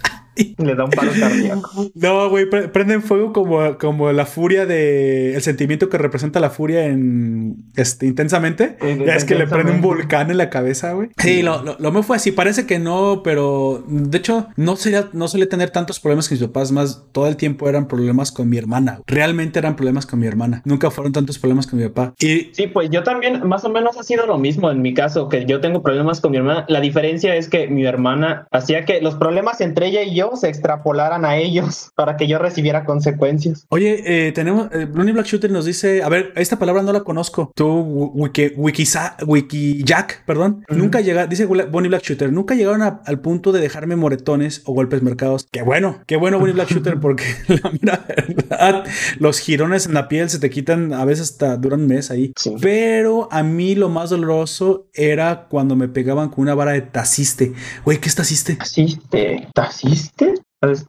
Le 0.58 0.74
da 0.74 0.84
un 0.84 0.90
paro 0.90 1.12
cardíaco. 1.18 1.90
No, 1.94 2.28
güey, 2.28 2.48
pre 2.48 2.68
prenden 2.68 3.02
fuego 3.02 3.32
como, 3.32 3.78
como 3.78 4.10
la 4.12 4.26
furia 4.26 4.66
de. 4.66 5.34
El 5.34 5.42
sentimiento 5.42 5.88
que 5.88 5.98
representa 5.98 6.40
la 6.40 6.50
furia 6.50 6.86
en. 6.86 7.70
Este, 7.76 8.06
intensamente. 8.06 8.76
ya 9.06 9.14
es 9.14 9.24
que 9.24 9.36
le 9.36 9.46
prende 9.46 9.72
un 9.72 9.80
volcán 9.80 10.30
en 10.30 10.38
la 10.38 10.50
cabeza, 10.50 10.92
güey. 10.92 11.10
Sí, 11.18 11.42
lo, 11.42 11.62
lo, 11.62 11.76
lo, 11.78 12.02
fue 12.02 12.16
así. 12.16 12.32
Parece 12.32 12.66
que 12.66 12.78
no, 12.78 13.22
pero. 13.22 13.53
De 13.86 14.18
hecho, 14.18 14.48
no 14.56 14.76
sería, 14.76 15.08
no 15.12 15.28
solía 15.28 15.48
tener 15.48 15.70
tantos 15.70 16.00
problemas 16.00 16.28
con 16.28 16.38
mis 16.38 16.46
papás. 16.46 16.72
Más 16.72 17.04
todo 17.12 17.26
el 17.26 17.36
tiempo 17.36 17.68
eran 17.68 17.88
problemas 17.88 18.32
con 18.32 18.48
mi 18.48 18.58
hermana. 18.58 19.00
Realmente 19.06 19.58
eran 19.58 19.76
problemas 19.76 20.06
con 20.06 20.18
mi 20.20 20.26
hermana. 20.26 20.62
Nunca 20.64 20.90
fueron 20.90 21.12
tantos 21.12 21.38
problemas 21.38 21.66
con 21.66 21.78
mi 21.78 21.88
papá. 21.88 22.14
Y. 22.18 22.50
Sí, 22.52 22.66
pues 22.66 22.90
yo 22.90 23.02
también, 23.02 23.46
más 23.46 23.64
o 23.64 23.70
menos 23.70 23.98
ha 23.98 24.02
sido 24.02 24.26
lo 24.26 24.38
mismo 24.38 24.70
en 24.70 24.82
mi 24.82 24.94
caso, 24.94 25.28
que 25.28 25.46
yo 25.46 25.60
tengo 25.60 25.82
problemas 25.82 26.20
con 26.20 26.30
mi 26.30 26.38
hermana. 26.38 26.64
La 26.68 26.80
diferencia 26.80 27.34
es 27.36 27.48
que 27.48 27.66
mi 27.68 27.84
hermana 27.84 28.46
hacía 28.50 28.84
que 28.84 29.00
los 29.00 29.14
problemas 29.16 29.60
entre 29.60 29.88
ella 29.88 30.02
y 30.02 30.14
yo 30.14 30.32
se 30.36 30.48
extrapolaran 30.48 31.24
a 31.24 31.36
ellos 31.36 31.90
para 31.96 32.16
que 32.16 32.26
yo 32.26 32.38
recibiera 32.38 32.84
consecuencias. 32.84 33.66
Oye, 33.68 34.28
eh, 34.28 34.32
tenemos, 34.32 34.68
eh, 34.72 34.86
Black 34.86 35.26
Shooter 35.26 35.50
nos 35.50 35.64
dice, 35.64 36.02
a 36.02 36.08
ver, 36.08 36.32
esta 36.36 36.58
palabra 36.58 36.82
no 36.82 36.92
la 36.92 37.02
conozco. 37.02 37.52
Tú, 37.54 37.80
wiki, 38.14 38.52
wiki, 38.56 39.82
Jack, 39.84 40.24
perdón, 40.26 40.64
nunca 40.68 41.00
llega, 41.00 41.26
dice 41.26 41.46
Bonnie 41.46 41.88
Black 41.88 42.02
Shooter, 42.02 42.32
nunca 42.32 42.54
llegaron 42.54 42.82
al 42.82 43.20
punto 43.20 43.43
de 43.52 43.60
dejarme 43.60 43.96
moretones 43.96 44.62
o 44.64 44.72
golpes 44.72 45.02
marcados. 45.02 45.46
Qué 45.50 45.62
bueno, 45.62 46.00
qué 46.06 46.16
bueno 46.16 46.38
Bonnie 46.38 46.54
Black 46.54 46.70
Shooter, 46.70 47.00
porque 47.00 47.24
la 47.82 48.04
verdad, 48.06 48.84
los 49.18 49.38
girones 49.38 49.86
en 49.86 49.94
la 49.94 50.08
piel 50.08 50.30
se 50.30 50.38
te 50.38 50.50
quitan, 50.50 50.92
a 50.92 51.04
veces 51.04 51.30
hasta 51.30 51.56
duran 51.56 51.82
un 51.82 51.86
mes 51.88 52.10
ahí. 52.10 52.32
Pero 52.60 53.28
a 53.30 53.42
mí 53.42 53.74
lo 53.74 53.88
más 53.88 54.10
doloroso 54.10 54.88
era 54.94 55.46
cuando 55.48 55.76
me 55.76 55.88
pegaban 55.88 56.28
con 56.28 56.42
una 56.42 56.54
vara 56.54 56.72
de 56.72 56.82
taciste. 56.82 57.52
Güey, 57.84 57.98
¿qué 57.98 58.08
es 58.08 58.14
taciste? 58.14 58.56
Taciste, 58.56 59.48
taciste. 59.54 60.34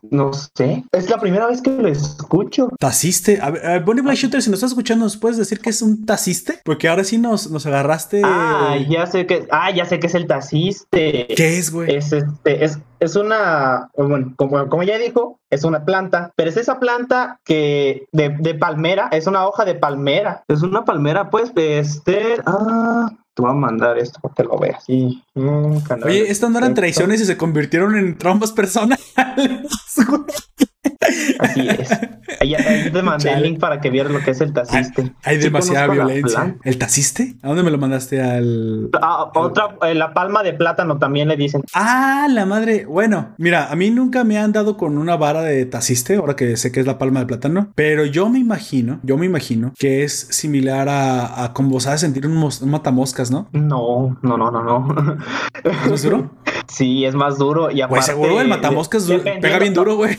No 0.09 0.31
sé. 0.33 0.83
Es 0.91 1.09
la 1.09 1.19
primera 1.19 1.47
vez 1.47 1.61
que 1.61 1.71
lo 1.71 1.87
escucho. 1.87 2.69
¿Taciste? 2.79 3.39
A 3.41 3.51
ver, 3.51 3.83
Bonnie 3.83 4.01
Black 4.01 4.17
Shooter, 4.17 4.41
si 4.41 4.49
nos 4.49 4.57
estás 4.57 4.71
escuchando, 4.71 5.05
¿nos 5.05 5.17
puedes 5.17 5.37
decir 5.37 5.59
que 5.59 5.69
es 5.69 5.81
un 5.81 6.05
taciste? 6.05 6.59
Porque 6.63 6.87
ahora 6.87 7.03
sí 7.03 7.17
nos, 7.17 7.49
nos 7.49 7.65
agarraste. 7.65 8.21
Ah, 8.23 8.77
ya 8.87 9.05
sé 9.07 9.25
que. 9.25 9.47
Ah, 9.51 9.71
ya 9.71 9.85
sé 9.85 9.99
que 9.99 10.07
es 10.07 10.15
el 10.15 10.27
taciste. 10.27 11.27
¿Qué 11.35 11.57
es, 11.57 11.71
güey? 11.71 11.95
Es 11.95 12.11
este, 12.11 12.63
es, 12.63 12.79
es 12.99 13.15
una. 13.15 13.89
Bueno, 13.95 14.33
como, 14.35 14.67
como 14.69 14.83
ya 14.83 14.97
dijo, 14.97 15.39
es 15.49 15.63
una 15.63 15.85
planta, 15.85 16.31
pero 16.35 16.49
es 16.49 16.57
esa 16.57 16.79
planta 16.79 17.39
que 17.45 18.07
de, 18.11 18.29
de 18.39 18.55
palmera, 18.55 19.09
es 19.11 19.27
una 19.27 19.47
hoja 19.47 19.65
de 19.65 19.75
palmera. 19.75 20.43
Es 20.47 20.61
una 20.61 20.85
palmera, 20.85 21.29
pues, 21.29 21.53
de 21.53 21.79
este. 21.79 22.37
Ah, 22.45 23.11
te 23.33 23.41
voy 23.41 23.51
a 23.51 23.55
mandar 23.55 23.97
esto 23.97 24.19
para 24.21 24.33
que 24.33 24.43
lo 24.43 24.57
veas. 24.57 24.83
Sí, 24.85 25.21
Oye, 25.35 26.31
estas 26.31 26.49
no 26.49 26.57
eran 26.57 26.73
traiciones 26.73 27.21
y 27.21 27.25
se 27.25 27.37
convirtieron 27.37 27.95
en 27.95 28.17
trombas 28.17 28.51
personales. 28.51 29.13
Así 31.39 31.67
es. 31.67 31.91
Ahí, 32.39 32.55
te 32.91 33.01
mandé 33.01 33.31
el 33.33 33.43
link 33.43 33.59
para 33.59 33.79
que 33.79 33.89
vieras 33.89 34.11
lo 34.11 34.19
que 34.19 34.31
es 34.31 34.41
el 34.41 34.53
taciste. 34.53 35.13
Hay, 35.23 35.37
demasiada 35.37 35.87
violencia. 35.87 36.55
¿El 36.63 36.77
taciste? 36.77 37.35
¿A 37.41 37.47
dónde 37.47 37.63
me 37.63 37.71
lo 37.71 37.77
mandaste? 37.77 38.21
Al. 38.21 38.89
Ah, 39.01 39.31
otra, 39.33 39.77
eh, 39.83 39.93
la 39.93 40.13
palma 40.13 40.43
de 40.43 40.53
plátano 40.53 40.97
también 40.97 41.27
le 41.27 41.37
dicen. 41.37 41.61
Ah, 41.73 42.27
la 42.29 42.45
madre. 42.45 42.85
Bueno, 42.85 43.35
mira, 43.37 43.71
a 43.71 43.75
mí 43.75 43.91
nunca 43.91 44.23
me 44.23 44.37
han 44.37 44.51
dado 44.51 44.77
con 44.77 44.97
una 44.97 45.15
vara 45.17 45.41
de 45.41 45.65
taciste, 45.65 46.15
ahora 46.15 46.35
que 46.35 46.57
sé 46.57 46.71
que 46.71 46.79
es 46.79 46.85
la 46.85 46.97
palma 46.97 47.19
de 47.21 47.25
plátano, 47.27 47.71
pero 47.75 48.05
yo 48.05 48.29
me 48.29 48.39
imagino, 48.39 48.99
yo 49.03 49.17
me 49.17 49.25
imagino 49.25 49.73
que 49.77 50.03
es 50.03 50.27
similar 50.31 50.89
a, 50.89 51.43
a 51.43 51.53
como 51.53 51.79
sabes 51.79 52.01
sentir 52.01 52.25
un, 52.25 52.49
matamoscas, 52.65 53.31
¿no? 53.31 53.47
No, 53.51 54.17
no, 54.21 54.37
no, 54.37 54.51
no, 54.51 54.63
no. 54.63 55.17
¿Es 55.93 56.03
duro? 56.03 56.31
Sí, 56.67 57.05
es 57.05 57.13
más 57.13 57.37
duro. 57.37 57.69
Y 57.69 57.81
aparte, 57.81 57.95
pues 57.95 58.05
seguro 58.05 58.41
el 58.41 58.47
matamoscas 58.47 59.07
pega 59.39 59.59
bien 59.59 59.75
duro, 59.75 59.95
güey. 59.95 60.17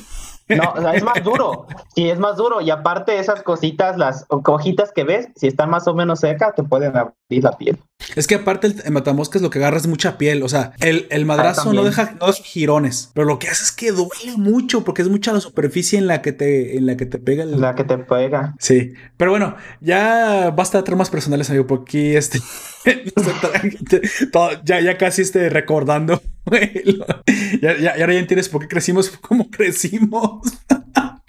No, 0.49 0.73
o 0.77 0.81
sea, 0.81 0.93
es 0.95 1.03
más 1.03 1.23
duro. 1.25 1.67
Sí, 1.95 2.09
es 2.09 2.19
más 2.19 2.37
duro. 2.37 2.61
Y 2.61 2.71
aparte, 2.71 3.19
esas 3.19 3.43
cositas, 3.43 3.97
las 3.97 4.27
hojitas 4.29 4.93
que 4.93 5.05
ves, 5.05 5.29
si 5.35 5.49
están 5.49 5.71
más 5.71 5.89
o 5.89 5.95
menos 5.95 6.21
secas, 6.21 6.55
te 6.55 6.63
pueden 6.63 6.97
abrir 6.97 7.43
la 7.43 7.53
piel. 7.53 7.79
Es 8.15 8.27
que 8.27 8.37
aparte, 8.37 8.69
el, 8.85 8.93
matamoscas 8.93 9.43
lo 9.43 9.51
que 9.51 9.59
agarra 9.59 9.79
es 9.79 9.87
mucha 9.87 10.19
piel. 10.19 10.43
O 10.43 10.49
sea, 10.49 10.73
el, 10.81 11.09
el 11.11 11.25
madrazo 11.25 11.73
no 11.73 11.83
deja 11.83 12.15
dos 12.21 12.41
girones, 12.43 13.11
pero 13.15 13.27
lo 13.27 13.39
que 13.39 13.49
hace 13.49 13.65
es 13.65 13.73
que 13.73 13.91
duele 13.91 14.37
mucho 14.37 14.85
porque 14.85 15.03
es 15.03 15.09
mucha 15.09 15.33
la 15.33 15.41
superficie 15.41 15.99
en 15.99 16.07
la 16.07 16.23
que 16.23 16.33
te, 16.33 16.77
en 16.77 16.87
la 16.87 16.97
que 16.97 17.07
te 17.07 17.19
pega. 17.19 17.43
El... 17.43 17.61
La 17.61 17.75
que 17.75 17.85
te 17.85 17.99
pega. 17.99 18.55
Sí. 18.59 18.93
Pero 19.17 19.33
bueno, 19.33 19.57
ya 19.81 20.53
basta 20.55 20.79
de 20.79 20.85
tramas 20.85 21.11
personales, 21.11 21.51
amigo, 21.51 21.67
porque 21.67 22.17
este. 22.17 22.41
ya, 24.64 24.80
ya 24.80 24.97
casi 24.97 25.22
esté 25.22 25.49
recordando. 25.49 26.22
ya, 27.61 27.76
ya, 27.76 27.91
ahora 27.93 28.14
ya 28.14 28.20
entiendes 28.20 28.49
por 28.49 28.62
qué 28.62 28.68
crecimos 28.68 29.11
como 29.20 29.51
crecimos. 29.51 30.43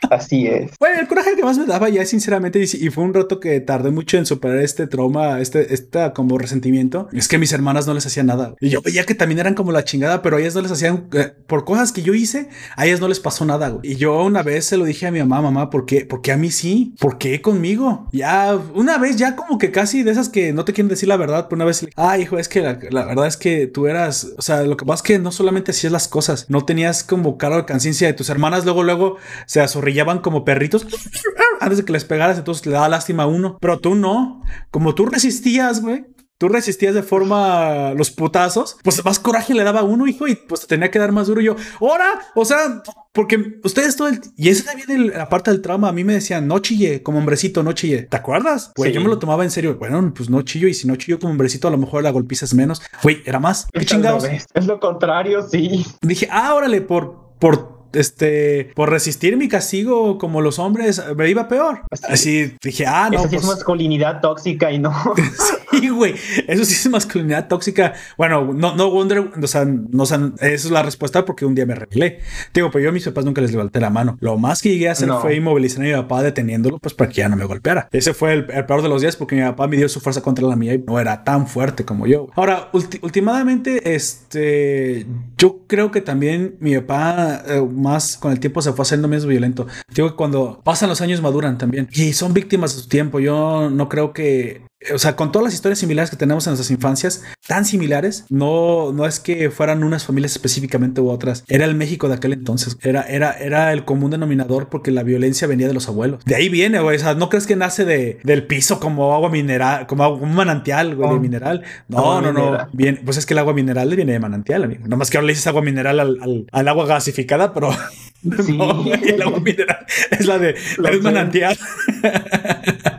Así 0.09 0.47
es. 0.47 0.71
Bueno, 0.79 0.99
el 0.99 1.07
coraje 1.07 1.35
que 1.35 1.43
más 1.43 1.57
me 1.57 1.65
daba 1.65 1.89
ya, 1.89 2.05
sinceramente, 2.05 2.63
y 2.63 2.89
fue 2.89 3.03
un 3.03 3.13
rato 3.13 3.39
que 3.39 3.59
tardé 3.59 3.91
mucho 3.91 4.17
en 4.17 4.25
superar 4.25 4.59
este 4.59 4.87
trauma, 4.87 5.41
este, 5.41 5.73
esta 5.73 6.13
como 6.13 6.37
resentimiento, 6.37 7.09
es 7.13 7.27
que 7.27 7.37
mis 7.37 7.51
hermanas 7.51 7.87
no 7.87 7.93
les 7.93 8.05
hacían 8.05 8.27
nada. 8.27 8.55
Y 8.59 8.69
yo 8.69 8.81
veía 8.81 9.05
que 9.05 9.15
también 9.15 9.39
eran 9.39 9.55
como 9.55 9.71
la 9.71 9.83
chingada, 9.83 10.21
pero 10.21 10.37
a 10.37 10.39
ellas 10.39 10.55
no 10.55 10.61
les 10.61 10.71
hacían, 10.71 11.07
eh, 11.13 11.33
por 11.47 11.65
cosas 11.65 11.91
que 11.91 12.03
yo 12.03 12.13
hice, 12.13 12.49
a 12.75 12.85
ellas 12.85 12.99
no 12.99 13.07
les 13.07 13.19
pasó 13.19 13.45
nada, 13.45 13.69
güey. 13.69 13.91
Y 13.91 13.95
yo 13.95 14.23
una 14.23 14.43
vez 14.43 14.65
se 14.65 14.77
lo 14.77 14.85
dije 14.85 15.07
a 15.07 15.11
mi 15.11 15.19
mamá, 15.19 15.41
mamá, 15.41 15.69
¿por 15.69 15.85
qué? 15.85 16.05
Porque 16.05 16.31
a 16.31 16.37
mí 16.37 16.51
sí? 16.51 16.95
¿Por 16.99 17.17
qué 17.17 17.41
conmigo? 17.41 18.07
Ya, 18.11 18.57
una 18.73 18.97
vez 18.97 19.17
ya 19.17 19.35
como 19.35 19.57
que 19.57 19.71
casi 19.71 20.03
de 20.03 20.11
esas 20.11 20.29
que 20.29 20.53
no 20.53 20.65
te 20.65 20.73
quieren 20.73 20.89
decir 20.89 21.09
la 21.09 21.17
verdad, 21.17 21.47
pero 21.49 21.57
una 21.57 21.65
vez, 21.65 21.85
ay, 21.95 22.23
hijo, 22.23 22.37
es 22.37 22.47
que 22.47 22.61
la, 22.61 23.05
verdad 23.05 23.27
es 23.27 23.37
que 23.37 23.67
tú 23.67 23.87
eras, 23.87 24.27
o 24.37 24.41
sea, 24.41 24.63
lo 24.63 24.77
que 24.77 24.85
pasa 24.85 24.97
es 24.97 25.07
que 25.07 25.19
no 25.19 25.31
solamente 25.31 25.71
hacías 25.71 25.91
las 25.91 26.07
cosas, 26.07 26.45
no 26.49 26.65
tenías 26.65 27.03
como 27.03 27.37
cara 27.37 27.57
de 27.57 27.65
conciencia 27.65 28.07
de 28.07 28.13
tus 28.13 28.29
hermanas, 28.29 28.63
luego, 28.63 28.83
luego 28.83 29.17
se 29.45 29.61
azorrillaban 29.88 30.19
como 30.19 30.43
perritos 30.43 30.85
antes 31.61 31.79
de 31.79 31.85
que 31.85 31.93
les 31.93 32.05
pegaras, 32.05 32.38
entonces 32.38 32.65
le 32.65 32.73
daba 32.73 32.89
lástima 32.89 33.23
a 33.23 33.27
uno, 33.27 33.57
pero 33.61 33.79
tú 33.79 33.95
no, 33.95 34.43
como 34.71 34.93
tú 34.93 35.05
resistías, 35.05 35.81
güey, 35.81 36.05
tú 36.38 36.49
resistías 36.49 36.93
de 36.93 37.03
forma 37.03 37.93
los 37.93 38.11
putazos, 38.11 38.77
pues 38.83 39.03
más 39.03 39.19
coraje 39.19 39.53
le 39.53 39.63
daba 39.63 39.79
a 39.79 39.83
uno, 39.83 40.07
hijo, 40.07 40.27
y 40.27 40.35
pues 40.35 40.61
te 40.61 40.67
tenía 40.67 40.91
que 40.91 40.99
dar 40.99 41.11
más 41.11 41.27
duro. 41.27 41.41
yo, 41.41 41.55
ahora, 41.81 42.05
o 42.35 42.45
sea, 42.45 42.83
porque 43.11 43.59
ustedes 43.63 43.95
todo 43.95 44.09
el. 44.09 44.21
Y 44.35 44.49
ese 44.49 44.63
también 44.63 45.07
la 45.07 45.27
parte 45.27 45.49
del 45.49 45.61
trauma. 45.61 45.89
A 45.89 45.91
mí 45.91 46.03
me 46.03 46.13
decían, 46.13 46.47
no 46.47 46.59
chille, 46.59 47.01
como 47.01 47.17
hombrecito, 47.17 47.63
no 47.63 47.73
chille. 47.73 48.03
¿Te 48.03 48.17
acuerdas? 48.17 48.71
Güey, 48.75 48.91
yo 48.91 49.01
me 49.01 49.07
lo 49.07 49.17
tomaba 49.17 49.43
en 49.43 49.49
serio. 49.49 49.75
Bueno, 49.79 50.13
pues 50.15 50.29
no 50.29 50.43
chillo, 50.43 50.67
y 50.67 50.75
si 50.75 50.88
no 50.88 50.95
chillo 50.95 51.17
como 51.17 51.31
hombrecito, 51.31 51.67
a 51.67 51.71
lo 51.71 51.79
mejor 51.79 52.03
la 52.03 52.11
golpizas 52.11 52.53
menos. 52.53 52.79
Güey, 53.01 53.23
era 53.25 53.39
más. 53.39 53.67
¿Qué 53.73 53.85
chingados? 53.85 54.25
Es 54.53 54.67
lo 54.67 54.79
contrario, 54.79 55.47
sí. 55.49 55.83
Dije, 56.01 56.27
ah, 56.31 56.53
órale, 56.53 56.81
por. 56.81 57.33
por 57.39 57.76
este, 57.97 58.71
por 58.75 58.89
resistir 58.89 59.37
mi 59.37 59.47
castigo 59.47 60.17
como 60.17 60.41
los 60.41 60.59
hombres, 60.59 61.01
me 61.15 61.29
iba 61.29 61.47
peor. 61.47 61.81
Así 62.07 62.53
dije, 62.61 62.85
ah, 62.85 63.09
no. 63.11 63.19
Eso 63.19 63.29
sí 63.29 63.35
es 63.35 63.41
pues 63.41 63.57
masculinidad 63.57 64.21
tóxica 64.21 64.71
y 64.71 64.79
no. 64.79 64.93
sí, 65.71 65.89
güey. 65.89 66.15
Eso 66.47 66.65
sí 66.65 66.73
es 66.73 66.89
masculinidad 66.89 67.47
tóxica. 67.47 67.93
Bueno, 68.17 68.53
no, 68.53 68.75
no 68.75 68.89
Wonder, 68.91 69.31
o 69.41 69.47
sea, 69.47 69.65
no, 69.65 70.03
esa 70.03 70.31
es 70.39 70.69
la 70.69 70.83
respuesta 70.83 71.25
porque 71.25 71.45
un 71.45 71.55
día 71.55 71.65
me 71.65 71.75
rebelé. 71.75 72.19
Digo, 72.53 72.71
pues 72.71 72.83
yo 72.83 72.89
a 72.89 72.93
mis 72.93 73.05
papás 73.05 73.25
nunca 73.25 73.41
les 73.41 73.51
levanté 73.51 73.79
la 73.79 73.89
mano. 73.89 74.17
Lo 74.21 74.37
más 74.37 74.61
que 74.61 74.69
llegué 74.69 74.89
a 74.89 74.91
hacer 74.93 75.09
fue 75.21 75.35
inmovilizar 75.35 75.81
a 75.81 75.87
mi 75.87 75.93
papá 75.93 76.21
deteniéndolo, 76.23 76.79
pues 76.79 76.93
para 76.93 77.09
que 77.09 77.17
ya 77.17 77.29
no 77.29 77.35
me 77.35 77.45
golpeara. 77.45 77.89
Ese 77.91 78.13
fue 78.13 78.33
el, 78.33 78.45
peor 78.45 78.81
de 78.81 78.89
los 78.89 79.01
días 79.01 79.15
porque 79.15 79.35
mi 79.35 79.41
papá 79.41 79.67
me 79.67 79.77
dio 79.77 79.89
su 79.89 79.99
fuerza 79.99 80.21
contra 80.21 80.47
la 80.47 80.55
mía 80.55 80.73
y 80.73 80.79
no 80.79 80.99
era 80.99 81.23
tan 81.23 81.47
fuerte 81.47 81.85
como 81.85 82.07
yo. 82.07 82.29
Ahora, 82.35 82.69
últimamente, 82.73 83.95
este, 83.95 85.05
yo 85.37 85.61
creo 85.67 85.91
que 85.91 86.01
también 86.01 86.57
mi 86.59 86.75
papá, 86.77 87.43
eh, 87.47 87.59
más 87.88 88.17
con 88.17 88.31
el 88.31 88.39
tiempo 88.39 88.61
se 88.61 88.73
fue 88.73 88.83
haciendo 88.83 89.07
menos 89.07 89.25
violento. 89.25 89.67
Digo 89.93 90.09
que 90.09 90.15
cuando 90.15 90.61
pasan 90.63 90.89
los 90.89 91.01
años 91.01 91.21
maduran 91.21 91.57
también 91.57 91.89
y 91.91 92.13
son 92.13 92.33
víctimas 92.33 92.75
de 92.75 92.81
su 92.81 92.89
tiempo. 92.89 93.19
Yo 93.19 93.69
no 93.69 93.89
creo 93.89 94.13
que 94.13 94.66
o 94.93 94.99
sea, 94.99 95.15
con 95.15 95.32
todas 95.32 95.45
las 95.45 95.53
historias 95.53 95.80
similares 95.80 96.11
que 96.11 96.17
tenemos 96.17 96.45
en 96.45 96.51
nuestras 96.51 96.69
infancias, 96.71 97.23
tan 97.47 97.65
similares, 97.65 98.25
no, 98.30 98.91
no 98.93 99.05
es 99.05 99.19
que 99.19 99.49
fueran 99.49 99.84
unas 99.84 100.05
familias 100.05 100.34
específicamente 100.34 101.01
u 101.01 101.09
otras. 101.09 101.43
Era 101.47 101.65
el 101.65 101.75
México 101.75 102.07
de 102.07 102.15
aquel 102.15 102.34
entonces. 102.34 102.78
Era, 102.82 103.01
era, 103.01 103.32
era 103.32 103.73
el 103.73 103.86
común 103.86 104.11
denominador 104.11 104.69
porque 104.69 104.91
la 104.91 105.03
violencia 105.03 105.47
venía 105.47 105.67
de 105.67 105.73
los 105.73 105.88
abuelos. 105.88 106.23
De 106.25 106.36
ahí 106.36 106.49
viene, 106.49 106.80
güey. 106.80 106.97
O 106.97 106.99
sea, 106.99 107.15
no 107.15 107.30
crees 107.30 107.47
que 107.47 107.55
nace 107.55 107.86
de, 107.86 108.19
del 108.23 108.45
piso 108.45 108.80
como 108.80 109.13
agua 109.13 109.30
mineral, 109.30 109.88
como 109.88 110.07
un 110.09 110.36
manantial, 110.36 110.95
güey, 110.95 111.09
de 111.09 111.15
oh. 111.15 111.19
mineral. 111.19 111.63
No, 111.88 112.21
no, 112.21 112.32
no. 112.32 112.67
Bien, 112.71 113.01
pues 113.03 113.17
es 113.17 113.25
que 113.25 113.34
el 113.34 113.39
agua 113.39 113.53
mineral 113.53 113.95
viene 113.95 114.13
de 114.13 114.19
manantial, 114.19 114.63
amigo. 114.63 114.84
No 114.88 114.95
más 114.95 115.09
que 115.09 115.17
ahora 115.17 115.28
le 115.28 115.34
dices 115.34 115.47
agua 115.47 115.61
mineral 115.61 115.99
al, 115.99 116.45
al, 116.51 116.67
agua 116.67 116.86
gasificada, 116.86 117.53
pero 117.53 117.71
no, 118.21 118.86
el 118.93 119.21
agua 119.21 119.39
mineral 119.39 119.86
es 120.11 120.25
la 120.25 120.38
de 120.38 120.55
la 120.78 120.91
manantial. 121.01 121.57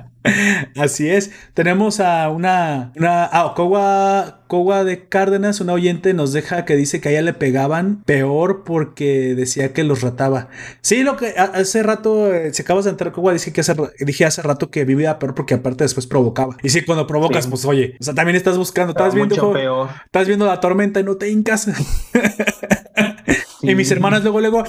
Así 0.76 1.08
es. 1.08 1.30
Tenemos 1.54 2.00
a 2.00 2.28
una, 2.28 2.92
una 2.96 3.24
a 3.24 3.54
Kowa, 3.54 4.84
de 4.84 5.08
Cárdenas, 5.08 5.60
una 5.60 5.72
oyente, 5.72 6.14
nos 6.14 6.32
deja 6.32 6.64
que 6.64 6.76
dice 6.76 7.00
que 7.00 7.08
a 7.08 7.12
ella 7.12 7.22
le 7.22 7.32
pegaban 7.34 8.02
peor 8.04 8.64
porque 8.64 9.34
decía 9.34 9.72
que 9.72 9.84
los 9.84 10.02
rataba. 10.02 10.48
Sí, 10.80 11.02
lo 11.02 11.16
que 11.16 11.34
hace 11.36 11.82
rato, 11.82 12.32
eh, 12.32 12.52
si 12.52 12.62
acabas 12.62 12.84
de 12.84 12.90
entrar, 12.90 13.12
Kowa 13.12 13.32
dice 13.32 13.52
que 13.52 13.60
hace, 13.60 13.74
dije 14.00 14.24
hace 14.24 14.42
rato 14.42 14.70
que 14.70 14.84
vivía 14.84 15.18
peor 15.18 15.34
porque 15.34 15.54
aparte 15.54 15.84
después 15.84 16.06
provocaba. 16.06 16.56
Y 16.62 16.68
sí, 16.70 16.84
cuando 16.84 17.06
provocas, 17.06 17.46
pues 17.46 17.64
oye, 17.64 17.96
o 18.00 18.04
sea, 18.04 18.14
también 18.14 18.36
estás 18.36 18.56
buscando, 18.56 18.92
estás 18.92 19.14
viendo, 19.14 19.88
estás 20.04 20.26
viendo 20.26 20.46
la 20.46 20.60
tormenta 20.60 21.00
y 21.00 21.04
no 21.04 21.16
te 21.16 21.28
hincas. 21.30 21.68
Y 23.60 23.74
mis 23.74 23.90
hermanas 23.90 24.22
luego, 24.22 24.40
luego, 24.40 24.64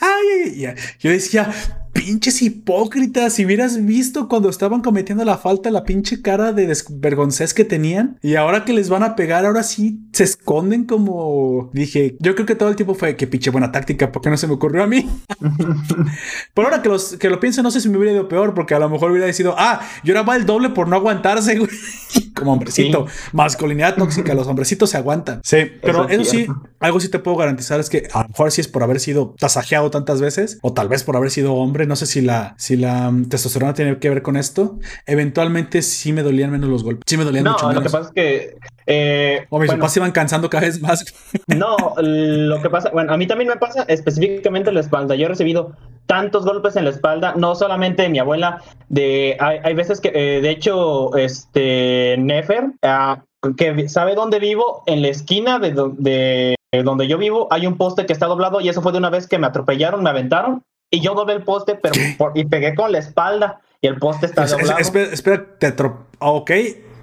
ay, 0.00 0.74
yo 1.00 1.10
decía, 1.10 1.50
pinches 1.96 2.42
hipócritas, 2.42 3.32
si 3.32 3.46
hubieras 3.46 3.84
visto 3.84 4.28
cuando 4.28 4.50
estaban 4.50 4.82
cometiendo 4.82 5.24
la 5.24 5.38
falta 5.38 5.70
la 5.70 5.84
pinche 5.84 6.20
cara 6.20 6.52
de 6.52 6.66
desvergoncés 6.66 7.54
que 7.54 7.64
tenían 7.64 8.18
y 8.22 8.34
ahora 8.34 8.64
que 8.64 8.72
les 8.72 8.88
van 8.88 9.02
a 9.02 9.16
pegar, 9.16 9.46
ahora 9.46 9.62
sí 9.62 10.00
se 10.12 10.24
esconden 10.24 10.84
como 10.84 11.70
dije, 11.72 12.16
yo 12.20 12.34
creo 12.34 12.46
que 12.46 12.54
todo 12.54 12.68
el 12.68 12.76
tiempo 12.76 12.94
fue 12.94 13.16
que 13.16 13.26
pinche 13.26 13.50
buena 13.50 13.72
táctica, 13.72 14.12
porque 14.12 14.30
no 14.30 14.36
se 14.36 14.46
me 14.46 14.54
ocurrió 14.54 14.82
a 14.82 14.86
mí? 14.86 15.08
Por 16.54 16.64
ahora 16.64 16.82
que, 16.82 16.88
los, 16.88 17.16
que 17.16 17.30
lo 17.30 17.40
pienso, 17.40 17.62
no 17.62 17.70
sé 17.70 17.80
si 17.80 17.88
me 17.88 17.96
hubiera 17.96 18.12
ido 18.12 18.28
peor, 18.28 18.54
porque 18.54 18.74
a 18.74 18.78
lo 18.78 18.88
mejor 18.88 19.10
hubiera 19.10 19.26
decidido, 19.26 19.54
ah, 19.56 19.80
yo 20.04 20.12
era 20.12 20.36
el 20.36 20.46
doble 20.46 20.70
por 20.70 20.88
no 20.88 20.96
aguantarse, 20.96 21.58
como 22.34 22.52
hombrecito, 22.52 23.06
masculinidad 23.32 23.94
tóxica, 23.96 24.34
los 24.34 24.46
hombrecitos 24.46 24.90
se 24.90 24.96
aguantan. 24.98 25.40
Sí, 25.42 25.58
pero 25.82 26.08
eso, 26.08 26.24
sí, 26.24 26.46
algo 26.80 27.00
sí 27.00 27.08
te 27.08 27.18
puedo 27.18 27.36
garantizar 27.36 27.80
es 27.80 27.88
que 27.88 28.08
a 28.12 28.22
lo 28.22 28.28
mejor 28.28 28.52
sí 28.52 28.60
es 28.60 28.68
por 28.68 28.82
haber 28.82 29.00
sido 29.00 29.34
tasajeado 29.38 29.90
tantas 29.90 30.20
veces, 30.20 30.58
o 30.62 30.72
tal 30.72 30.88
vez 30.88 31.02
por 31.04 31.16
haber 31.16 31.30
sido 31.30 31.54
hombre, 31.54 31.85
no 31.86 31.96
sé 31.96 32.06
si 32.06 32.20
la, 32.20 32.54
si 32.58 32.76
la 32.76 33.10
mm, 33.10 33.28
testosterona 33.28 33.74
tiene 33.74 33.98
que 33.98 34.08
ver 34.08 34.22
con 34.22 34.36
esto. 34.36 34.78
Eventualmente 35.06 35.82
sí 35.82 36.12
me 36.12 36.22
dolían 36.22 36.50
menos 36.50 36.68
los 36.68 36.84
golpes. 36.84 37.04
Sí 37.06 37.16
me 37.16 37.24
dolían 37.24 37.44
mucho 37.44 37.68
menos. 37.68 37.82
Lo 37.82 37.88
que 37.88 37.92
pasa 37.92 38.08
es 38.08 38.14
que. 38.14 38.56
Eh, 38.86 39.46
o 39.50 39.58
mis 39.58 39.70
papás 39.70 39.92
se 39.92 40.00
iban 40.00 40.12
cansando 40.12 40.48
cada 40.50 40.66
vez 40.66 40.80
más. 40.80 41.04
No, 41.46 41.76
lo 41.98 42.60
que 42.60 42.70
pasa, 42.70 42.90
bueno, 42.90 43.12
a 43.12 43.16
mí 43.16 43.26
también 43.26 43.48
me 43.48 43.56
pasa 43.56 43.84
específicamente 43.88 44.68
en 44.68 44.74
la 44.74 44.80
espalda. 44.80 45.14
Yo 45.14 45.26
he 45.26 45.28
recibido 45.28 45.72
tantos 46.06 46.44
golpes 46.44 46.76
en 46.76 46.84
la 46.84 46.90
espalda, 46.90 47.34
no 47.36 47.54
solamente 47.54 48.02
de 48.02 48.08
mi 48.08 48.18
abuela, 48.18 48.62
de 48.88 49.36
hay, 49.40 49.74
veces 49.74 50.00
que, 50.00 50.12
eh, 50.14 50.40
de 50.40 50.50
hecho, 50.50 51.16
este 51.16 52.16
Nefer, 52.18 52.72
ah, 52.82 53.22
que 53.56 53.88
sabe 53.88 54.14
dónde 54.14 54.38
vivo, 54.38 54.82
en 54.86 55.02
la 55.02 55.08
esquina 55.08 55.58
de, 55.58 55.74
de 55.98 56.56
donde 56.82 57.06
yo 57.08 57.18
vivo 57.18 57.48
hay 57.50 57.66
un 57.66 57.76
poste 57.76 58.06
que 58.06 58.12
está 58.12 58.26
doblado 58.26 58.60
y 58.60 58.68
eso 58.68 58.82
fue 58.82 58.92
de 58.92 58.98
una 58.98 59.10
vez 59.10 59.26
que 59.26 59.38
me 59.38 59.46
atropellaron, 59.46 60.02
me 60.02 60.10
aventaron 60.10 60.62
y 60.96 61.00
yo 61.00 61.14
doblé 61.14 61.34
el 61.34 61.42
poste, 61.42 61.74
pero 61.74 61.94
y 62.34 62.44
pegué 62.44 62.74
con 62.74 62.90
la 62.90 62.98
espalda 62.98 63.60
y 63.80 63.86
el 63.86 63.98
poste 63.98 64.26
está 64.26 64.46
doblado. 64.46 64.78
espera, 64.78 65.12
espera, 65.12 65.44
te 65.58 65.74
ok, 66.18 66.50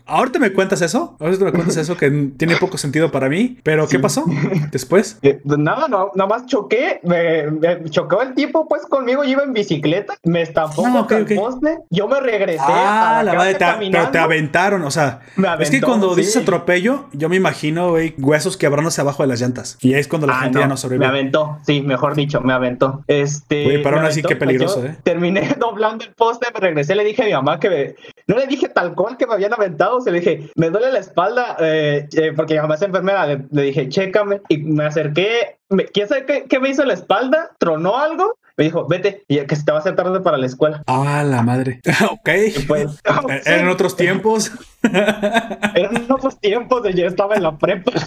Ahorita 0.06 0.40
me 0.40 0.52
cuentas 0.54 0.82
eso. 0.82 1.16
Ahorita 1.20 1.46
me 1.46 1.52
cuentas 1.54 1.78
eso 1.78 1.98
que 1.98 2.10
tiene 2.38 2.58
poco 2.58 2.78
sentido 2.78 3.12
para 3.12 3.30
mí. 3.30 3.58
Pero 3.64 3.88
¿qué 3.88 4.00
pasó 4.00 4.26
después? 4.72 5.20
Eh, 5.22 5.42
nada, 5.44 5.88
no, 5.88 6.12
nada 6.16 6.28
más 6.28 6.46
choqué. 6.46 7.00
Me, 7.04 7.90
chocó 7.90 8.22
el 8.22 8.34
tipo 8.34 8.68
pues 8.68 8.86
conmigo. 8.86 9.24
Yo 9.24 9.32
iba 9.32 9.44
en 9.44 9.54
bicicleta. 9.54 10.16
Me 10.24 10.42
estampó 10.42 10.86
ah, 10.86 11.08
el 11.10 11.36
poste. 11.36 11.80
Yo 11.90 12.08
me 12.08 12.20
regresé. 12.20 12.62
Ah, 12.62 13.20
a 13.20 13.24
la, 13.24 13.34
madre, 13.34 13.56
te, 13.56 13.66
pero 13.92 14.10
te 14.10 14.20
aventaron. 14.20 14.84
O 14.84 14.92
sea, 14.92 15.22
es 15.60 15.70
que 15.70 15.82
cuando 15.82 16.16
dices 16.16 16.38
atropello, 16.38 17.06
yo 17.14 17.30
me 17.30 17.36
imagino 17.36 17.92
güey, 17.92 18.16
huesos 18.18 18.58
quebrándose 18.58 19.02
abajo 19.02 19.24
de 19.24 19.28
las 19.28 19.40
llantas. 19.40 19.78
Y 19.82 19.94
ahí 19.94 20.00
es 20.00 20.08
cuando 20.08 20.28
la 20.28 20.40
ah, 20.40 20.44
gente 20.44 20.60
ya 20.60 20.68
no 20.68 20.78
sobrevive. 20.78 21.06
Me 21.06 21.10
aventó. 21.10 21.60
Sí, 21.66 21.82
mejor 21.82 22.16
dicho, 22.16 22.42
me 22.42 22.54
aventó. 22.54 23.04
Este. 23.08 23.64
Güey, 23.64 23.84
pero 23.84 23.98
aún 23.98 24.06
así, 24.06 24.22
qué 24.22 24.36
peligroso, 24.36 24.86
¿eh? 24.86 24.98
Terminé 25.04 25.56
doblando 25.60 26.04
el 26.04 26.14
poste. 26.14 26.48
Me 26.54 26.60
regresé. 26.60 26.96
Le 26.96 27.04
dije 27.04 27.24
a 27.24 27.26
mi 27.26 27.34
mamá 27.34 27.60
que 27.60 27.96
no 28.28 28.38
le 28.38 28.48
dije 28.48 28.70
tal 28.70 28.96
cual 28.96 29.18
que 29.18 29.28
me 29.28 29.34
habían 29.34 29.54
aventado 29.54 29.93
se 30.02 30.12
le 30.12 30.20
dije, 30.20 30.50
me 30.56 30.70
duele 30.70 30.92
la 30.92 31.00
espalda, 31.00 31.58
eh, 31.60 32.08
eh, 32.14 32.34
porque 32.36 32.56
mi 32.56 32.62
mamá 32.62 32.76
es 32.76 32.82
enfermera, 32.82 33.26
le, 33.26 33.62
dije, 33.62 33.90
chécame, 33.90 34.42
y 34.50 34.58
me 34.58 34.86
acerqué, 34.86 35.58
¿quién 35.94 36.08
sabe 36.08 36.46
qué, 36.48 36.60
me 36.60 36.70
hizo 36.70 36.84
la 36.86 36.94
espalda? 36.94 37.52
¿Tronó 37.58 37.98
algo? 37.98 38.38
Me 38.56 38.66
dijo, 38.66 38.88
vete, 38.88 39.24
y 39.28 39.40
que 39.46 39.56
se 39.56 39.64
te 39.64 39.72
va 39.72 39.80
a 39.80 39.82
hacer 39.82 39.96
tarde 39.96 40.20
para 40.22 40.38
la 40.38 40.46
escuela. 40.46 40.84
Ah, 40.86 41.24
la 41.26 41.42
madre. 41.42 41.82
ok. 42.12 42.30
Pues, 42.68 43.00
en 43.46 43.68
otros 43.68 43.96
tiempos. 43.96 44.52
Eran 44.84 46.12
otros 46.12 46.40
tiempos, 46.40 46.84
yo 46.94 47.08
estaba 47.08 47.36
en 47.36 47.44
la 47.44 47.58
prepa. 47.58 47.92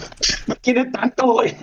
No 0.47 0.55
tiene 0.55 0.85
tanto, 0.85 1.25
güey. 1.33 1.53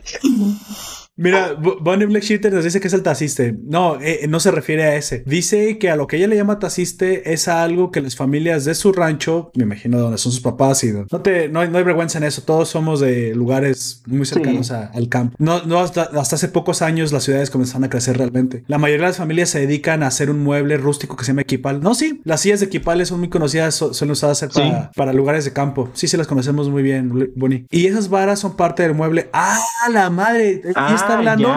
Mira, 1.17 1.55
Bonnie 1.55 2.07
Black 2.07 2.25
Shooter 2.25 2.53
nos 2.53 2.65
dice 2.65 2.81
que 2.81 2.89
es 2.89 2.95
el 2.95 3.03
taciste. 3.03 3.57
No, 3.65 4.01
eh, 4.01 4.27
no 4.29 4.41
se 4.41 4.51
refiere 4.51 4.83
a 4.85 4.97
ese. 4.97 5.23
Dice 5.27 5.79
que 5.79 5.89
a 5.89 5.97
lo 5.97 6.09
que 6.09 6.17
ella 6.17 6.27
le 6.27 6.37
llama 6.37 6.59
taciste 6.59 7.33
es 7.33 7.47
algo 7.47 7.93
que 7.93 8.01
las 8.01 8.17
familias 8.17 8.65
de 8.65 8.75
su 8.75 8.93
rancho, 8.93 9.53
me 9.55 9.63
imagino 9.63 9.99
donde 9.99 10.19
son 10.19 10.33
sus 10.33 10.41
papás 10.41 10.83
y 10.83 10.93
no 10.93 11.21
te, 11.21 11.49
no 11.49 11.61
hay, 11.61 11.69
vergüenza 11.69 12.19
en 12.19 12.25
eso. 12.25 12.43
Todos 12.43 12.69
somos 12.69 12.99
de 12.99 13.35
lugares 13.35 14.03
muy 14.07 14.27
cercanos 14.27 14.73
al 14.73 15.09
campo. 15.09 15.37
No, 15.39 15.65
no 15.65 15.79
hasta, 15.79 16.03
hace 16.03 16.49
pocos 16.49 16.83
años 16.83 17.13
las 17.13 17.23
ciudades 17.23 17.51
comenzaron 17.51 17.85
a 17.85 17.91
crecer 17.91 18.19
realmente. 18.19 18.65
La 18.67 18.79
mayoría 18.79 19.07
de 19.07 19.11
las 19.11 19.19
familias 19.19 19.51
se 19.51 19.61
dedican 19.61 20.03
a 20.03 20.09
hacer 20.09 20.31
un 20.31 20.43
mueble 20.43 20.77
rústico 20.79 21.17
que 21.17 21.25
se 21.25 21.31
llama 21.31 21.43
equipal. 21.43 21.81
No, 21.81 21.95
sí, 21.95 22.23
las 22.25 22.41
sillas 22.41 22.59
de 22.61 22.67
equipales 22.67 23.09
son 23.09 23.21
muy 23.21 23.29
conocidas, 23.29 23.77
suelen 23.77 24.13
usarse 24.13 24.49
para, 24.49 24.91
para, 24.97 25.13
lugares 25.13 25.45
de 25.45 25.53
campo. 25.53 25.91
Sí, 25.95 26.09
sí 26.09 26.17
las 26.17 26.27
conocemos 26.27 26.69
muy 26.69 26.83
bien, 26.83 27.33
Bonnie. 27.37 27.67
Y 27.71 27.87
esas 27.87 28.09
varas 28.09 28.41
son 28.41 28.57
parte 28.57 28.83
del 28.83 28.95
mueble. 28.95 29.31
¡Ah, 29.33 29.61
la 29.91 30.11
madre! 30.11 30.63
Ah 30.75 31.04
está 31.05 31.15
ah, 31.15 31.19
hablando 31.19 31.49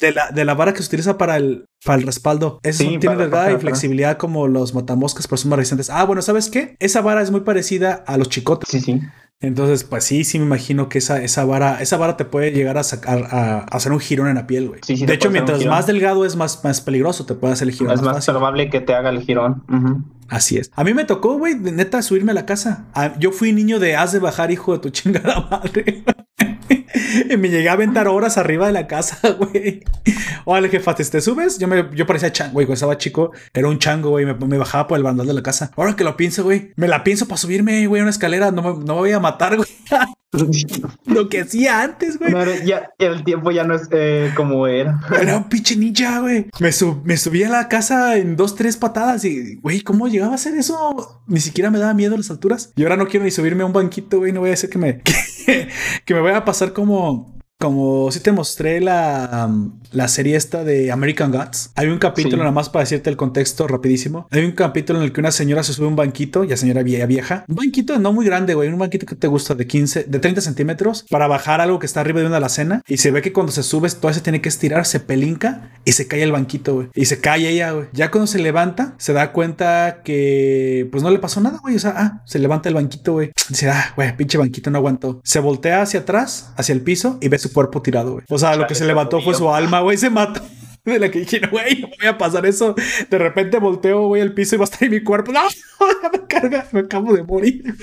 de 0.00 0.12
la, 0.12 0.30
de 0.30 0.44
la 0.44 0.54
vara 0.54 0.72
que 0.72 0.82
se 0.82 0.88
utiliza 0.88 1.18
para 1.18 1.36
el, 1.36 1.66
para 1.84 1.98
el 1.98 2.06
respaldo. 2.06 2.60
Eso 2.62 2.84
tiene 2.84 3.16
delgada 3.16 3.52
y 3.52 3.56
flexibilidad 3.58 4.16
como 4.16 4.48
los 4.48 4.74
matamoscas, 4.74 5.26
pero 5.26 5.36
son 5.36 5.50
más 5.50 5.58
resistentes. 5.58 5.90
Ah, 5.90 6.04
bueno, 6.04 6.22
¿sabes 6.22 6.50
qué? 6.50 6.76
Esa 6.78 7.00
vara 7.00 7.22
es 7.22 7.30
muy 7.30 7.40
parecida 7.40 8.04
a 8.06 8.16
los 8.18 8.28
chicotes. 8.28 8.68
Sí, 8.68 8.80
sí. 8.80 9.00
Entonces, 9.42 9.82
pues 9.82 10.04
sí, 10.04 10.22
sí 10.22 10.38
me 10.38 10.44
imagino 10.44 10.88
que 10.88 10.98
esa, 10.98 11.20
esa 11.20 11.44
vara, 11.44 11.82
esa 11.82 11.96
vara 11.96 12.16
te 12.16 12.24
puede 12.24 12.52
llegar 12.52 12.78
a 12.78 12.84
sacar, 12.84 13.24
a, 13.28 13.58
hacer 13.72 13.90
un 13.90 13.98
girón 13.98 14.28
en 14.28 14.36
la 14.36 14.46
piel, 14.46 14.68
güey. 14.68 14.80
Sí, 14.86 14.96
sí, 14.96 15.04
de 15.04 15.14
hecho, 15.14 15.30
mientras 15.30 15.66
más 15.66 15.88
delgado 15.88 16.24
es 16.24 16.36
más, 16.36 16.62
más 16.62 16.80
peligroso, 16.80 17.26
te 17.26 17.34
puede 17.34 17.54
hacer 17.54 17.66
el 17.66 17.74
girón. 17.74 17.92
Es 17.92 18.02
más, 18.02 18.24
probable 18.24 18.70
que 18.70 18.80
te 18.80 18.94
haga 18.94 19.10
el 19.10 19.20
girón. 19.22 19.64
Así 20.28 20.58
es. 20.58 20.70
A 20.76 20.84
mí 20.84 20.94
me 20.94 21.04
tocó, 21.04 21.36
güey, 21.38 21.56
neta, 21.56 22.02
subirme 22.02 22.30
a 22.30 22.34
la 22.36 22.46
casa. 22.46 22.86
Ah, 22.94 23.14
yo 23.18 23.32
fui 23.32 23.52
niño 23.52 23.80
de 23.80 23.96
haz 23.96 24.12
de 24.12 24.20
bajar, 24.20 24.52
hijo 24.52 24.74
de 24.74 24.78
tu 24.78 24.90
chingada 24.90 25.40
madre. 25.50 26.04
y 27.30 27.36
me 27.36 27.48
llegué 27.48 27.68
a 27.68 27.72
aventar 27.72 28.08
horas 28.08 28.38
arriba 28.38 28.66
de 28.66 28.72
la 28.72 28.86
casa, 28.86 29.18
güey. 29.38 29.82
Órale, 30.44 30.68
jefa, 30.68 30.94
¿te, 30.94 31.20
subes? 31.20 31.58
Yo, 31.58 31.68
me, 31.68 31.88
yo 31.94 32.06
parecía 32.06 32.32
chango, 32.32 32.54
güey. 32.54 32.66
Cuando 32.66 32.74
estaba 32.74 32.98
chico, 32.98 33.32
era 33.52 33.68
un 33.68 33.78
chango, 33.78 34.10
güey. 34.10 34.24
Me, 34.24 34.58
bajaba 34.58 34.86
por 34.86 34.98
el 34.98 35.04
bandal 35.04 35.26
de 35.26 35.34
la 35.34 35.42
casa. 35.42 35.70
Ahora 35.76 35.96
que 35.96 36.04
lo 36.04 36.16
pienso, 36.16 36.44
güey, 36.44 36.72
me 36.76 36.88
la 36.88 37.04
pienso 37.04 37.26
para 37.26 37.38
subirme, 37.38 37.86
güey, 37.86 38.00
a 38.00 38.04
una 38.04 38.10
escalera. 38.10 38.50
No 38.50 38.62
me, 38.62 38.84
no 38.84 38.94
me 38.94 39.00
voy 39.00 39.12
a 39.12 39.20
matar, 39.20 39.56
güey. 39.56 39.68
lo 41.06 41.28
que 41.28 41.42
hacía 41.42 41.82
antes, 41.82 42.18
güey. 42.18 42.32
ya, 42.64 42.90
el 42.98 43.22
tiempo 43.22 43.50
ya 43.50 43.64
no 43.64 43.74
es 43.74 43.88
eh, 43.90 44.32
como 44.34 44.66
era. 44.66 45.00
Era 45.20 45.36
un 45.36 45.48
pinche 45.48 45.76
ninja, 45.76 46.20
güey. 46.20 46.46
Me, 46.58 46.70
me 47.04 47.16
subí 47.16 47.44
a 47.44 47.50
la 47.50 47.68
casa 47.68 48.16
en 48.16 48.36
dos, 48.36 48.54
tres 48.54 48.76
patadas 48.76 49.24
y, 49.24 49.56
güey, 49.56 49.82
¿cómo 49.82 50.08
llegaba 50.08 50.32
a 50.32 50.36
hacer 50.36 50.54
eso? 50.54 51.22
Ni 51.26 51.40
siquiera 51.40 51.70
me 51.70 51.78
daba 51.78 51.92
miedo 51.92 52.16
las 52.16 52.30
alturas. 52.30 52.72
Y 52.76 52.82
ahora 52.82 52.96
no 52.96 53.06
quiero 53.08 53.24
ni 53.24 53.30
subirme 53.30 53.62
a 53.62 53.66
un 53.66 53.72
banquito, 53.72 54.18
güey. 54.18 54.32
No 54.32 54.40
voy 54.40 54.50
a 54.50 54.54
hacer 54.54 54.70
que 54.70 54.78
me, 54.78 55.00
que 55.00 55.14
me 56.14 56.20
voy 56.20 56.32
a 56.32 56.44
pasar 56.44 56.72
como 56.72 57.34
como 57.62 58.10
si 58.10 58.18
te 58.18 58.32
mostré 58.32 58.80
la, 58.80 59.48
la 59.92 60.08
serie 60.08 60.34
esta 60.34 60.64
de 60.64 60.90
American 60.90 61.30
Gods, 61.30 61.70
hay 61.76 61.86
un 61.86 61.98
capítulo, 61.98 62.38
nada 62.38 62.50
más 62.50 62.68
para 62.68 62.82
decirte 62.82 63.08
el 63.08 63.16
contexto 63.16 63.68
rapidísimo. 63.68 64.26
Hay 64.32 64.44
un 64.44 64.50
capítulo 64.50 64.98
en 64.98 65.04
el 65.04 65.12
que 65.12 65.20
una 65.20 65.30
señora 65.30 65.62
se 65.62 65.72
sube 65.72 65.86
a 65.86 65.88
un 65.88 65.94
banquito, 65.94 66.42
ya 66.42 66.56
señora 66.56 66.82
vieja, 66.82 67.06
vieja, 67.06 67.44
un 67.48 67.54
banquito 67.54 67.98
no 68.00 68.12
muy 68.12 68.26
grande, 68.26 68.54
güey, 68.54 68.68
un 68.68 68.80
banquito 68.80 69.06
que 69.06 69.14
te 69.14 69.28
gusta 69.28 69.54
de 69.54 69.68
15, 69.68 70.04
de 70.04 70.18
30 70.18 70.40
centímetros 70.40 71.04
para 71.08 71.28
bajar 71.28 71.60
algo 71.60 71.78
que 71.78 71.86
está 71.86 72.00
arriba 72.00 72.20
de 72.20 72.26
una 72.26 72.38
alacena. 72.38 72.82
Y 72.88 72.96
se 72.96 73.12
ve 73.12 73.22
que 73.22 73.32
cuando 73.32 73.52
se 73.52 73.62
sube, 73.62 73.88
todo 73.90 74.12
se 74.12 74.20
tiene 74.20 74.40
que 74.40 74.48
estirar, 74.48 74.84
se 74.84 74.98
pelinca 74.98 75.70
y 75.84 75.92
se 75.92 76.08
cae 76.08 76.24
el 76.24 76.32
banquito, 76.32 76.74
güey. 76.74 76.88
Y 76.94 77.04
se 77.04 77.20
cae 77.20 77.48
ella, 77.48 77.70
güey. 77.70 77.86
Ya 77.92 78.10
cuando 78.10 78.26
se 78.26 78.40
levanta, 78.40 78.96
se 78.98 79.12
da 79.12 79.30
cuenta 79.30 80.02
que 80.04 80.88
pues 80.90 81.04
no 81.04 81.10
le 81.10 81.20
pasó 81.20 81.40
nada, 81.40 81.58
güey. 81.62 81.76
O 81.76 81.78
sea, 81.78 81.94
ah, 81.96 82.22
se 82.26 82.40
levanta 82.40 82.68
el 82.68 82.74
banquito, 82.74 83.12
güey. 83.12 83.30
Dice, 83.48 83.70
ah, 83.70 83.92
güey, 83.94 84.16
pinche 84.16 84.36
banquito 84.36 84.68
no 84.70 84.78
aguantó. 84.78 85.20
Se 85.22 85.38
voltea 85.38 85.82
hacia 85.82 86.00
atrás, 86.00 86.52
hacia 86.56 86.72
el 86.72 86.80
piso 86.80 87.18
y 87.20 87.28
ve 87.28 87.38
su 87.38 87.51
cuerpo 87.52 87.82
tirado, 87.82 88.12
güey. 88.12 88.24
O 88.28 88.38
sea, 88.38 88.56
lo 88.56 88.66
que 88.66 88.74
se 88.74 88.84
levantó 88.84 89.20
fue 89.20 89.34
su 89.34 89.52
alma, 89.52 89.80
güey, 89.80 89.96
se 89.96 90.10
mató. 90.10 90.40
De 90.84 90.98
la 90.98 91.10
que 91.12 91.20
dije, 91.20 91.40
güey, 91.48 91.80
no 91.80 91.88
voy 91.96 92.08
a 92.08 92.18
pasar 92.18 92.44
eso. 92.44 92.74
De 93.08 93.18
repente 93.18 93.58
volteo, 93.58 94.08
güey, 94.08 94.20
al 94.20 94.34
piso 94.34 94.56
y 94.56 94.58
va 94.58 94.64
a 94.64 94.66
estar 94.66 94.82
en 94.82 94.90
mi 94.90 95.02
cuerpo. 95.02 95.32
No, 95.32 95.40
me 96.12 96.26
carga, 96.26 96.66
me 96.72 96.80
acabo 96.80 97.12
de 97.12 97.22
morir. 97.22 97.74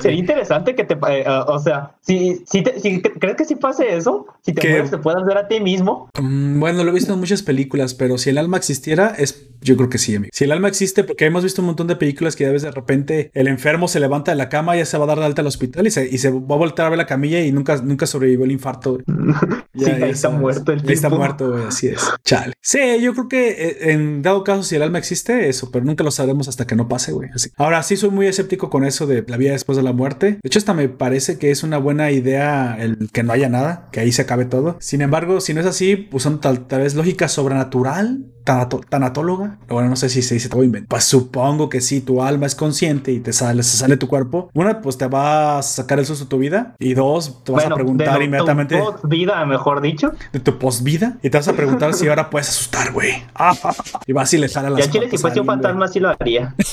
Sería 0.00 0.18
interesante 0.18 0.74
que 0.74 0.84
te, 0.84 0.94
eh, 0.94 1.24
uh, 1.26 1.50
o 1.50 1.58
sea, 1.58 1.92
si, 2.00 2.42
si, 2.46 2.64
si, 2.80 3.00
crees 3.00 3.36
que 3.36 3.44
si 3.44 3.56
pase 3.56 3.96
eso, 3.96 4.26
si 4.42 4.52
te 4.52 4.68
mueres, 4.68 4.90
te 4.90 4.98
puedas 4.98 5.24
ver 5.24 5.38
a 5.38 5.48
ti 5.48 5.60
mismo. 5.60 6.08
Mm, 6.20 6.60
bueno, 6.60 6.84
lo 6.84 6.90
he 6.90 6.94
visto 6.94 7.12
en 7.12 7.20
muchas 7.20 7.42
películas, 7.42 7.94
pero 7.94 8.18
si 8.18 8.30
el 8.30 8.38
alma 8.38 8.56
existiera, 8.56 9.14
es, 9.16 9.48
yo 9.60 9.76
creo 9.76 9.88
que 9.88 9.98
sí, 9.98 10.14
amigo. 10.14 10.30
Si 10.32 10.44
el 10.44 10.52
alma 10.52 10.68
existe, 10.68 11.04
porque 11.04 11.24
hemos 11.24 11.42
visto 11.42 11.62
un 11.62 11.66
montón 11.66 11.86
de 11.86 11.96
películas 11.96 12.36
que 12.36 12.46
a 12.46 12.52
veces 12.52 12.62
de 12.62 12.70
repente 12.70 13.30
el 13.34 13.48
enfermo 13.48 13.88
se 13.88 14.00
levanta 14.00 14.32
de 14.32 14.36
la 14.36 14.48
cama, 14.48 14.76
y 14.76 14.80
ya 14.80 14.86
se 14.86 14.98
va 14.98 15.04
a 15.04 15.08
dar 15.08 15.18
de 15.18 15.24
alta 15.24 15.42
al 15.42 15.48
hospital 15.48 15.86
y 15.86 15.90
se, 15.90 16.08
y 16.08 16.18
se 16.18 16.30
va 16.30 16.38
a 16.38 16.58
voltar 16.58 16.86
a 16.86 16.90
ver 16.90 16.98
la 16.98 17.06
camilla 17.06 17.40
y 17.40 17.52
nunca, 17.52 17.76
nunca 17.78 18.06
sobrevivió 18.06 18.44
el 18.44 18.52
infarto. 18.52 18.98
sí, 19.74 19.90
ahí 19.90 20.10
está 20.10 20.30
muerto 20.30 20.72
el 20.72 20.90
está 20.90 21.08
muerto, 21.08 21.50
güey, 21.50 21.64
así 21.64 21.88
es. 21.88 22.02
Chale. 22.24 22.54
Sí, 22.60 22.78
yo 23.00 23.12
creo 23.12 23.28
que 23.28 23.48
eh, 23.50 23.92
en 23.92 24.22
dado 24.22 24.44
caso, 24.44 24.62
si 24.62 24.76
el 24.76 24.82
alma 24.82 24.98
existe, 24.98 25.48
eso, 25.48 25.70
pero 25.70 25.84
nunca 25.84 26.04
lo 26.04 26.10
sabremos 26.10 26.48
hasta 26.48 26.66
que 26.66 26.76
no 26.76 26.88
pase, 26.88 27.12
güey. 27.12 27.30
Así. 27.34 27.50
Ahora 27.56 27.82
sí 27.82 27.96
soy 27.96 28.10
muy 28.10 28.26
escéptico 28.26 28.70
con 28.70 28.84
eso 28.84 29.06
de 29.06 29.24
la 29.26 29.36
vida 29.36 29.54
después 29.64 29.76
de 29.76 29.82
la 29.82 29.92
muerte. 29.94 30.32
De 30.32 30.40
hecho, 30.44 30.58
hasta 30.58 30.74
me 30.74 30.90
parece 30.90 31.38
que 31.38 31.50
es 31.50 31.62
una 31.62 31.78
buena 31.78 32.10
idea 32.10 32.76
el 32.78 33.08
que 33.10 33.22
no 33.22 33.32
haya 33.32 33.48
nada, 33.48 33.88
que 33.92 34.00
ahí 34.00 34.12
se 34.12 34.20
acabe 34.20 34.44
todo. 34.44 34.76
Sin 34.78 35.00
embargo, 35.00 35.40
si 35.40 35.54
no 35.54 35.60
es 35.60 35.66
así, 35.66 35.96
pues 35.96 36.22
son 36.22 36.38
tal, 36.38 36.66
vez 36.68 36.94
lógica 36.94 37.28
sobrenatural, 37.28 38.26
tanatóloga. 38.44 39.56
Bueno, 39.68 39.88
no 39.88 39.96
sé 39.96 40.10
si 40.10 40.20
se 40.20 40.34
dice 40.34 40.50
todo 40.50 40.62
invento. 40.62 40.88
Pues 40.90 41.04
supongo 41.04 41.70
que 41.70 41.80
si 41.80 42.02
tu 42.02 42.22
alma 42.22 42.44
es 42.44 42.54
consciente 42.54 43.10
y 43.10 43.20
te 43.20 43.32
sale, 43.32 43.62
se 43.62 43.78
sale 43.78 43.96
tu 43.96 44.06
cuerpo, 44.06 44.50
una, 44.52 44.82
pues 44.82 44.98
te 44.98 45.06
va 45.06 45.56
a 45.56 45.62
sacar 45.62 45.98
el 45.98 46.04
susto 46.04 46.24
de 46.24 46.28
tu 46.28 46.36
vida. 46.38 46.74
Y 46.78 46.92
dos, 46.92 47.42
te 47.42 47.52
vas 47.52 47.64
a 47.64 47.74
preguntar 47.74 48.20
inmediatamente. 48.20 48.74
De 48.74 48.82
tu 48.82 48.92
post 48.92 49.04
vida, 49.08 49.46
mejor 49.46 49.80
dicho. 49.80 50.12
De 50.34 50.40
tu 50.40 50.58
post 50.58 50.82
vida. 50.82 51.16
Y 51.22 51.30
te 51.30 51.38
vas 51.38 51.48
a 51.48 51.54
preguntar 51.54 51.94
si 51.94 52.06
ahora 52.06 52.28
puedes 52.28 52.50
asustar, 52.50 52.92
güey. 52.92 53.14
y 54.06 54.12
vas 54.12 54.34
y 54.34 54.36
le 54.36 54.48
sale 54.48 54.66
a 54.66 54.70
las 54.70 54.84
Ya 54.84 54.90
quieres 54.90 55.10
si 55.10 55.16
fuese 55.16 55.40
un 55.40 55.46
fantasma, 55.46 55.88
sí 55.88 56.00
lo 56.00 56.10
haría. 56.10 56.54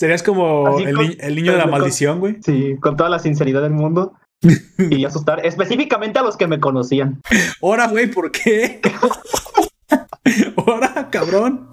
Serías 0.00 0.22
como 0.22 0.78
el, 0.78 1.34
niño 1.34 1.52
de 1.52 1.58
la 1.58 1.66
maldición, 1.66 2.20
güey. 2.20 2.38
Sí, 2.42 2.74
con 2.80 2.96
toda 2.96 3.10
la 3.10 3.18
sinceridad 3.18 3.60
del 3.60 3.74
mundo. 3.74 4.14
y 4.78 5.04
asustar 5.04 5.44
específicamente 5.44 6.18
a 6.18 6.22
los 6.22 6.38
que 6.38 6.46
me 6.46 6.58
conocían. 6.58 7.20
Ahora, 7.60 7.86
güey, 7.86 8.06
¿por 8.06 8.32
qué? 8.32 8.80
Ahora, 10.56 11.10
cabrón. 11.10 11.68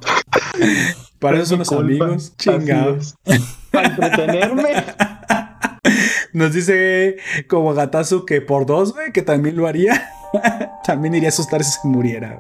Para 1.20 1.38
eso 1.38 1.46
son 1.46 1.60
los 1.60 1.72
amigos. 1.72 2.34
Chingados. 2.36 3.16
Para 3.72 3.88
entretenerme. 3.88 4.72
Nos 6.34 6.52
dice 6.52 7.16
como 7.48 7.74
gatazo 7.74 8.26
que 8.26 8.42
por 8.42 8.66
dos, 8.66 8.94
güey, 8.94 9.14
que 9.14 9.22
también 9.22 9.56
lo 9.56 9.68
haría. 9.68 10.12
también 10.86 11.16
iría 11.16 11.30
a 11.30 11.32
asustar 11.32 11.64
si 11.64 11.80
se 11.80 11.88
muriera. 11.88 12.38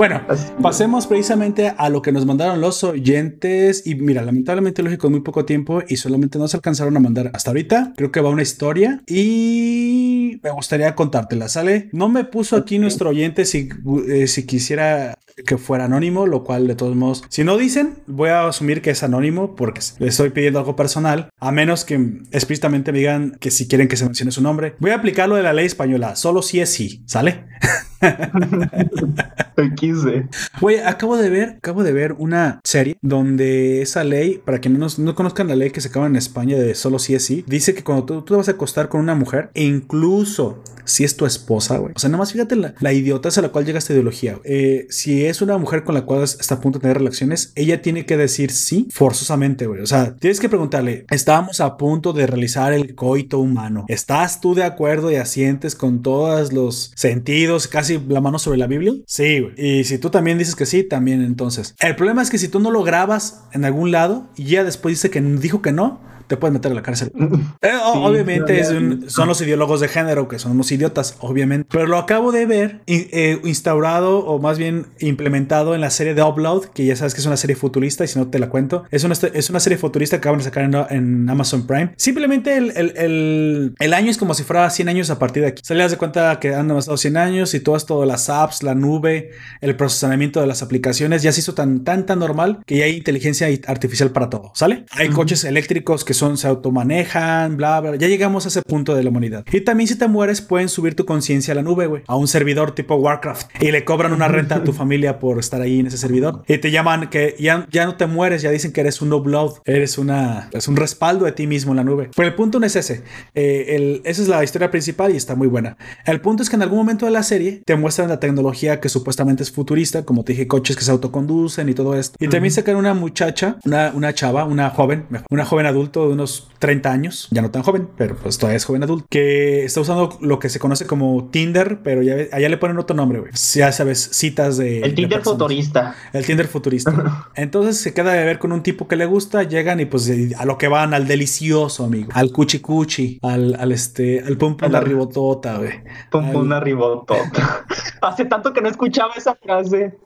Bueno, 0.00 0.22
pasemos 0.62 1.06
precisamente 1.06 1.74
a 1.76 1.90
lo 1.90 2.00
que 2.00 2.10
nos 2.10 2.24
mandaron 2.24 2.62
los 2.62 2.82
oyentes. 2.84 3.86
Y 3.86 3.96
mira, 3.96 4.22
lamentablemente, 4.22 4.82
lógico, 4.82 5.08
en 5.08 5.12
muy 5.12 5.20
poco 5.20 5.44
tiempo 5.44 5.82
y 5.86 5.96
solamente 5.96 6.38
no 6.38 6.48
se 6.48 6.56
alcanzaron 6.56 6.96
a 6.96 7.00
mandar 7.00 7.30
hasta 7.34 7.50
ahorita. 7.50 7.92
Creo 7.98 8.10
que 8.10 8.22
va 8.22 8.30
una 8.30 8.40
historia 8.40 9.02
y 9.06 10.40
me 10.42 10.50
gustaría 10.52 10.94
contártela, 10.94 11.50
¿sale? 11.50 11.90
No 11.92 12.08
me 12.08 12.24
puso 12.24 12.56
aquí 12.56 12.78
nuestro 12.78 13.10
oyente 13.10 13.44
si, 13.44 13.68
eh, 14.08 14.26
si 14.26 14.46
quisiera 14.46 15.12
que 15.46 15.58
fuera 15.58 15.84
anónimo, 15.84 16.26
lo 16.26 16.44
cual 16.44 16.66
de 16.66 16.76
todos 16.76 16.96
modos, 16.96 17.22
si 17.28 17.44
no 17.44 17.58
dicen, 17.58 17.98
voy 18.06 18.30
a 18.30 18.46
asumir 18.46 18.80
que 18.80 18.92
es 18.92 19.02
anónimo 19.02 19.54
porque 19.54 19.82
le 19.98 20.08
estoy 20.08 20.30
pidiendo 20.30 20.60
algo 20.60 20.76
personal, 20.76 21.28
a 21.38 21.52
menos 21.52 21.84
que 21.84 22.22
explícitamente 22.30 22.90
me 22.90 23.00
digan 23.00 23.36
que 23.38 23.50
si 23.50 23.68
quieren 23.68 23.86
que 23.86 23.98
se 23.98 24.06
mencione 24.06 24.32
su 24.32 24.40
nombre. 24.40 24.76
Voy 24.78 24.92
a 24.92 24.94
aplicar 24.94 25.28
lo 25.28 25.36
de 25.36 25.42
la 25.42 25.52
ley 25.52 25.66
española, 25.66 26.16
solo 26.16 26.40
si 26.40 26.58
es 26.60 26.70
sí, 26.70 27.02
¿sale? 27.04 27.44
Oye, 30.60 30.84
acabo 30.84 31.16
de 31.16 31.30
ver, 31.30 31.48
acabo 31.58 31.82
de 31.82 31.92
ver 31.92 32.14
una 32.18 32.60
serie 32.64 32.96
donde 33.02 33.82
esa 33.82 34.04
ley, 34.04 34.40
para 34.44 34.58
quienes 34.58 34.98
no, 34.98 35.04
no 35.04 35.14
conozcan 35.14 35.48
la 35.48 35.56
ley 35.56 35.70
que 35.70 35.80
se 35.80 35.88
acaba 35.88 36.06
en 36.06 36.16
España 36.16 36.56
de 36.56 36.74
solo 36.74 36.98
si 36.98 37.14
es 37.14 37.24
sí, 37.24 37.44
dice 37.46 37.74
que 37.74 37.84
cuando 37.84 38.04
tú, 38.04 38.22
te 38.22 38.34
vas 38.34 38.48
a 38.48 38.52
acostar 38.52 38.88
con 38.88 39.00
una 39.00 39.14
mujer, 39.14 39.50
e 39.54 39.64
incluso 39.64 40.62
si 40.84 41.04
es 41.04 41.16
tu 41.16 41.26
esposa, 41.26 41.78
güey. 41.78 41.92
O 41.94 41.98
sea, 41.98 42.10
nada 42.10 42.18
más 42.18 42.32
fíjate 42.32 42.56
la, 42.56 42.74
la 42.80 42.92
idiotez 42.92 43.38
a 43.38 43.42
la 43.42 43.50
cual 43.50 43.64
llega 43.64 43.78
esta 43.78 43.92
ideología. 43.92 44.38
Eh, 44.44 44.86
si 44.90 45.24
es 45.24 45.40
una 45.40 45.56
mujer 45.58 45.84
con 45.84 45.94
la 45.94 46.02
cual 46.02 46.22
está 46.22 46.56
a 46.56 46.60
punto 46.60 46.78
de 46.78 46.82
tener 46.82 46.98
relaciones, 46.98 47.52
ella 47.54 47.82
tiene 47.82 48.06
que 48.06 48.16
decir 48.16 48.50
sí 48.50 48.88
forzosamente, 48.90 49.66
güey. 49.66 49.82
O 49.82 49.86
sea, 49.86 50.16
tienes 50.16 50.40
que 50.40 50.48
preguntarle, 50.48 51.04
estábamos 51.10 51.60
a 51.60 51.76
punto 51.76 52.12
de 52.12 52.26
realizar 52.26 52.72
el 52.72 52.94
coito 52.94 53.38
humano. 53.38 53.84
¿Estás 53.88 54.40
tú 54.40 54.54
de 54.54 54.64
acuerdo 54.64 55.12
y 55.12 55.16
asientes 55.16 55.74
con 55.74 56.02
todos 56.02 56.52
los 56.52 56.92
sentidos, 56.96 57.68
casi 57.68 57.89
la 58.08 58.20
mano 58.20 58.38
sobre 58.38 58.58
la 58.58 58.66
Biblia? 58.66 58.92
Sí, 59.06 59.40
güey. 59.40 59.54
Y 59.56 59.84
si 59.84 59.98
tú 59.98 60.10
también 60.10 60.38
dices 60.38 60.54
que 60.54 60.66
sí, 60.66 60.82
también 60.82 61.22
entonces. 61.22 61.74
El 61.80 61.96
problema 61.96 62.22
es 62.22 62.30
que 62.30 62.38
si 62.38 62.48
tú 62.48 62.60
no 62.60 62.70
lo 62.70 62.82
grabas 62.82 63.44
en 63.52 63.64
algún 63.64 63.90
lado 63.90 64.28
y 64.36 64.44
ya 64.44 64.64
después 64.64 64.92
dice 64.92 65.10
que 65.10 65.20
dijo 65.20 65.62
que 65.62 65.72
no, 65.72 66.00
te 66.30 66.36
pueden 66.36 66.54
meter 66.54 66.70
a 66.70 66.74
la 66.76 66.82
cárcel. 66.82 67.12
Eh, 67.62 67.72
obviamente 67.84 68.64
son 69.08 69.28
los 69.28 69.40
ideólogos 69.40 69.80
de 69.80 69.88
género 69.88 70.28
que 70.28 70.38
son 70.38 70.52
unos 70.52 70.70
idiotas, 70.72 71.16
obviamente. 71.18 71.66
Pero 71.70 71.86
lo 71.86 71.98
acabo 71.98 72.32
de 72.32 72.46
ver 72.46 72.80
eh, 72.86 73.40
instaurado 73.44 74.20
o 74.20 74.38
más 74.38 74.56
bien 74.56 74.86
implementado 74.98 75.74
en 75.74 75.80
la 75.80 75.90
serie 75.90 76.14
de 76.14 76.22
Upload, 76.22 76.66
que 76.66 76.86
ya 76.86 76.96
sabes 76.96 77.14
que 77.14 77.20
es 77.20 77.26
una 77.26 77.36
serie 77.36 77.56
futurista 77.56 78.04
y 78.04 78.08
si 78.08 78.18
no 78.18 78.28
te 78.28 78.38
la 78.38 78.48
cuento. 78.48 78.84
Es 78.90 79.04
una, 79.04 79.14
es 79.34 79.50
una 79.50 79.60
serie 79.60 79.78
futurista 79.78 80.16
que 80.16 80.20
acaban 80.20 80.38
de 80.38 80.44
sacar 80.44 80.64
en, 80.90 81.28
Amazon 81.28 81.66
Prime. 81.66 81.92
Simplemente 81.96 82.56
el, 82.56 82.72
el, 82.76 83.74
el, 83.78 83.94
año 83.94 84.10
es 84.10 84.16
como 84.16 84.34
si 84.34 84.42
fuera 84.42 84.68
100 84.70 84.88
años 84.88 85.10
a 85.10 85.18
partir 85.18 85.42
de 85.42 85.48
aquí. 85.48 85.62
Se 85.64 85.74
le 85.74 85.82
das 85.82 85.90
de 85.90 85.98
cuenta 85.98 86.38
que 86.38 86.54
han 86.54 86.68
pasado 86.68 86.96
100 86.96 87.16
años 87.16 87.54
y 87.54 87.60
todo 87.60 87.76
esto, 87.76 88.04
las 88.04 88.30
apps, 88.30 88.62
la 88.62 88.74
nube, 88.74 89.30
el 89.60 89.76
procesamiento 89.76 90.40
de 90.40 90.46
las 90.46 90.62
aplicaciones, 90.62 91.22
ya 91.22 91.32
se 91.32 91.40
hizo 91.40 91.54
tan, 91.54 91.84
tan, 91.84 92.06
tan 92.06 92.18
normal 92.20 92.60
que 92.66 92.78
ya 92.78 92.84
hay 92.84 92.96
inteligencia 92.96 93.48
artificial 93.66 94.12
para 94.12 94.30
todo, 94.30 94.52
¿sale? 94.54 94.84
Hay 94.92 95.08
coches 95.08 95.44
eléctricos 95.44 96.04
que 96.04 96.14
son, 96.14 96.19
se 96.36 96.48
automanejan, 96.48 97.56
bla, 97.56 97.80
bla. 97.80 97.96
Ya 97.96 98.08
llegamos 98.08 98.44
a 98.44 98.48
ese 98.48 98.62
punto 98.62 98.94
de 98.94 99.02
la 99.02 99.10
humanidad. 99.10 99.44
Y 99.52 99.60
también 99.62 99.88
si 99.88 99.96
te 99.96 100.08
mueres, 100.08 100.40
pueden 100.40 100.68
subir 100.68 100.94
tu 100.94 101.04
conciencia 101.04 101.52
a 101.52 101.54
la 101.54 101.62
nube, 101.62 101.86
güey, 101.86 102.02
a 102.06 102.16
un 102.16 102.28
servidor 102.28 102.72
tipo 102.72 102.96
Warcraft. 102.96 103.50
Y 103.60 103.70
le 103.70 103.84
cobran 103.84 104.12
una 104.12 104.28
renta 104.28 104.56
a 104.56 104.64
tu 104.64 104.72
familia 104.72 105.18
por 105.18 105.38
estar 105.38 105.60
ahí 105.60 105.80
en 105.80 105.86
ese 105.86 105.98
servidor. 105.98 106.42
Y 106.46 106.58
te 106.58 106.70
llaman 106.70 107.08
que 107.10 107.36
ya, 107.38 107.66
ya 107.70 107.84
no 107.84 107.96
te 107.96 108.06
mueres, 108.06 108.42
ya 108.42 108.50
dicen 108.50 108.72
que 108.72 108.80
eres 108.80 109.00
un 109.02 109.10
blood, 109.22 109.58
eres 109.64 109.98
una, 109.98 110.48
es 110.52 110.68
un 110.68 110.76
respaldo 110.76 111.24
de 111.24 111.32
ti 111.32 111.46
mismo 111.46 111.72
en 111.72 111.76
la 111.76 111.84
nube. 111.84 112.10
Pero 112.14 112.28
el 112.28 112.34
punto 112.34 112.60
no 112.60 112.66
es 112.66 112.76
ese. 112.76 113.02
Eh, 113.34 114.00
esa 114.04 114.22
es 114.22 114.28
la 114.28 114.42
historia 114.44 114.70
principal 114.70 115.12
y 115.12 115.16
está 115.16 115.34
muy 115.34 115.48
buena. 115.48 115.76
El 116.04 116.20
punto 116.20 116.42
es 116.42 116.50
que 116.50 116.56
en 116.56 116.62
algún 116.62 116.78
momento 116.78 117.06
de 117.06 117.12
la 117.12 117.22
serie 117.22 117.62
te 117.64 117.76
muestran 117.76 118.08
la 118.08 118.20
tecnología 118.20 118.80
que 118.80 118.88
supuestamente 118.88 119.42
es 119.42 119.50
futurista, 119.50 120.04
como 120.04 120.24
te 120.24 120.32
dije, 120.32 120.46
coches 120.46 120.76
que 120.76 120.84
se 120.84 120.90
autoconducen 120.90 121.68
y 121.68 121.74
todo 121.74 121.98
esto. 121.98 122.16
Y 122.20 122.28
también 122.28 122.52
sacan 122.52 122.76
una 122.76 122.94
muchacha, 122.94 123.58
una, 123.64 123.92
una 123.94 124.14
chava, 124.14 124.44
una 124.44 124.70
joven, 124.70 125.06
una 125.30 125.44
joven 125.44 125.66
adulto 125.66 126.09
de 126.10 126.14
unos 126.14 126.48
30 126.58 126.92
años, 126.92 127.28
ya 127.30 127.42
no 127.42 127.50
tan 127.50 127.62
joven, 127.62 127.88
pero 127.96 128.16
pues 128.16 128.38
todavía 128.38 128.56
es 128.56 128.64
joven 128.64 128.82
adulto, 128.82 129.06
que 129.08 129.64
está 129.64 129.80
usando 129.80 130.18
lo 130.20 130.38
que 130.38 130.48
se 130.48 130.58
conoce 130.58 130.86
como 130.86 131.28
Tinder, 131.30 131.80
pero 131.82 132.02
ya 132.02 132.14
allá 132.32 132.48
le 132.48 132.56
ponen 132.56 132.78
otro 132.78 132.94
nombre, 132.94 133.20
güey. 133.20 133.32
Ya 133.54 133.72
sabes, 133.72 134.10
citas 134.12 134.56
de... 134.56 134.80
El 134.80 134.94
Tinder 134.94 135.22
futurista. 135.22 135.94
El 136.12 136.26
Tinder 136.26 136.46
futurista. 136.46 137.28
Entonces 137.34 137.78
se 137.78 137.94
queda 137.94 138.12
de 138.12 138.24
ver 138.24 138.38
con 138.38 138.52
un 138.52 138.62
tipo 138.62 138.88
que 138.88 138.96
le 138.96 139.06
gusta, 139.06 139.42
llegan 139.42 139.80
y 139.80 139.86
pues 139.86 140.10
a 140.36 140.44
lo 140.44 140.58
que 140.58 140.68
van, 140.68 140.94
al 140.94 141.06
delicioso, 141.06 141.84
amigo. 141.84 142.10
Al 142.14 142.30
cuchi 142.32 142.60
cuchi, 142.60 143.18
al, 143.22 143.56
al 143.58 143.72
este, 143.72 144.20
al 144.20 144.36
pum 144.36 144.56
pum 144.56 144.70
la 144.70 144.80
ribotota, 144.80 145.58
güey. 145.58 145.82
Pum 146.10 146.32
pum 146.32 146.48
la 146.48 146.60
ribotota. 146.60 147.64
Hace 148.02 148.24
tanto 148.24 148.52
que 148.52 148.60
no 148.60 148.68
escuchaba 148.68 149.14
esa 149.16 149.34
frase. 149.34 149.98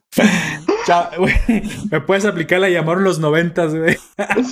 Me 1.91 2.01
puedes 2.01 2.25
aplicar 2.25 2.61
la 2.61 2.69
llamaron 2.69 3.05
los 3.05 3.19
noventas, 3.19 3.75
güey. 3.75 3.97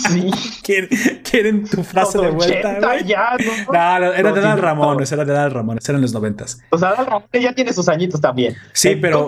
Sí. 0.09 0.31
¿Quieren, 0.63 1.69
tu 1.69 1.85
frase 1.85 2.19
de 2.19 2.31
vuelta, 2.31 2.79
güey? 2.81 3.05
Ya, 3.05 3.37
no, 3.39 3.73
no, 3.73 4.13
era 4.13 4.33
de 4.33 4.41
Dal 4.41 4.59
Ramones, 4.59 5.13
era 5.13 5.25
de 5.25 5.33
Dal 5.33 5.51
Ramones, 5.51 5.89
eran 5.89 6.01
los 6.01 6.13
noventas. 6.13 6.61
O 6.71 6.79
sea, 6.79 6.91
Dal 6.95 7.07
Ramones 7.07 7.43
ya 7.43 7.55
tiene 7.55 7.73
sus 7.73 7.89
añitos 7.89 8.21
también. 8.21 8.57
Sí, 8.73 8.91
eh, 8.91 8.99
pero. 9.01 9.27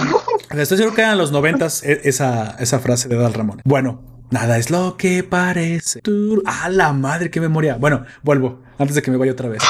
Estoy 0.50 0.78
seguro 0.78 0.94
que 0.94 1.02
eran 1.02 1.18
los 1.18 1.32
noventas 1.32 1.82
e, 1.82 2.00
esa, 2.04 2.56
esa 2.58 2.78
frase 2.78 3.08
de 3.08 3.16
Dal 3.16 3.34
Ramones. 3.34 3.62
Bueno, 3.64 4.15
Nada 4.30 4.58
es 4.58 4.70
lo 4.70 4.96
que 4.96 5.22
parece. 5.22 6.00
Ah, 6.44 6.68
la 6.68 6.92
madre, 6.92 7.30
qué 7.30 7.40
memoria. 7.40 7.76
Bueno, 7.76 8.04
vuelvo 8.22 8.60
antes 8.78 8.94
de 8.94 9.02
que 9.02 9.10
me 9.10 9.16
vaya 9.16 9.32
otra 9.32 9.48
vez. 9.48 9.62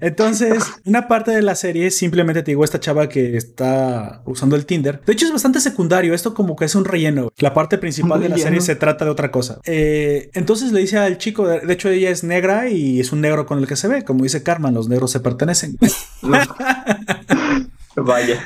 Entonces, 0.00 0.64
una 0.84 1.08
parte 1.08 1.30
de 1.30 1.42
la 1.42 1.54
serie 1.54 1.90
simplemente 1.90 2.42
te 2.42 2.50
digo 2.50 2.64
esta 2.64 2.80
chava 2.80 3.08
que 3.08 3.36
está 3.36 4.22
usando 4.24 4.56
el 4.56 4.66
Tinder. 4.66 5.00
De 5.04 5.12
hecho, 5.12 5.26
es 5.26 5.32
bastante 5.32 5.60
secundario. 5.60 6.14
Esto 6.14 6.34
como 6.34 6.56
que 6.56 6.64
es 6.64 6.74
un 6.74 6.84
relleno. 6.84 7.30
La 7.38 7.54
parte 7.54 7.78
principal 7.78 8.20
de 8.20 8.28
la 8.28 8.38
serie 8.38 8.60
se 8.60 8.76
trata 8.76 9.04
de 9.04 9.10
otra 9.10 9.30
cosa. 9.30 9.58
Eh, 9.64 10.30
entonces 10.34 10.72
le 10.72 10.80
dice 10.80 10.98
al 10.98 11.18
chico, 11.18 11.46
de 11.46 11.72
hecho 11.72 11.88
ella 11.88 12.10
es 12.10 12.24
negra 12.24 12.68
y 12.68 13.00
es 13.00 13.12
un 13.12 13.20
negro 13.20 13.46
con 13.46 13.58
el 13.58 13.66
que 13.66 13.76
se 13.76 13.88
ve. 13.88 14.04
Como 14.04 14.24
dice 14.24 14.42
Carmen, 14.42 14.74
los 14.74 14.88
negros 14.88 15.10
se 15.10 15.20
pertenecen. 15.20 15.76
Vaya. 17.96 18.42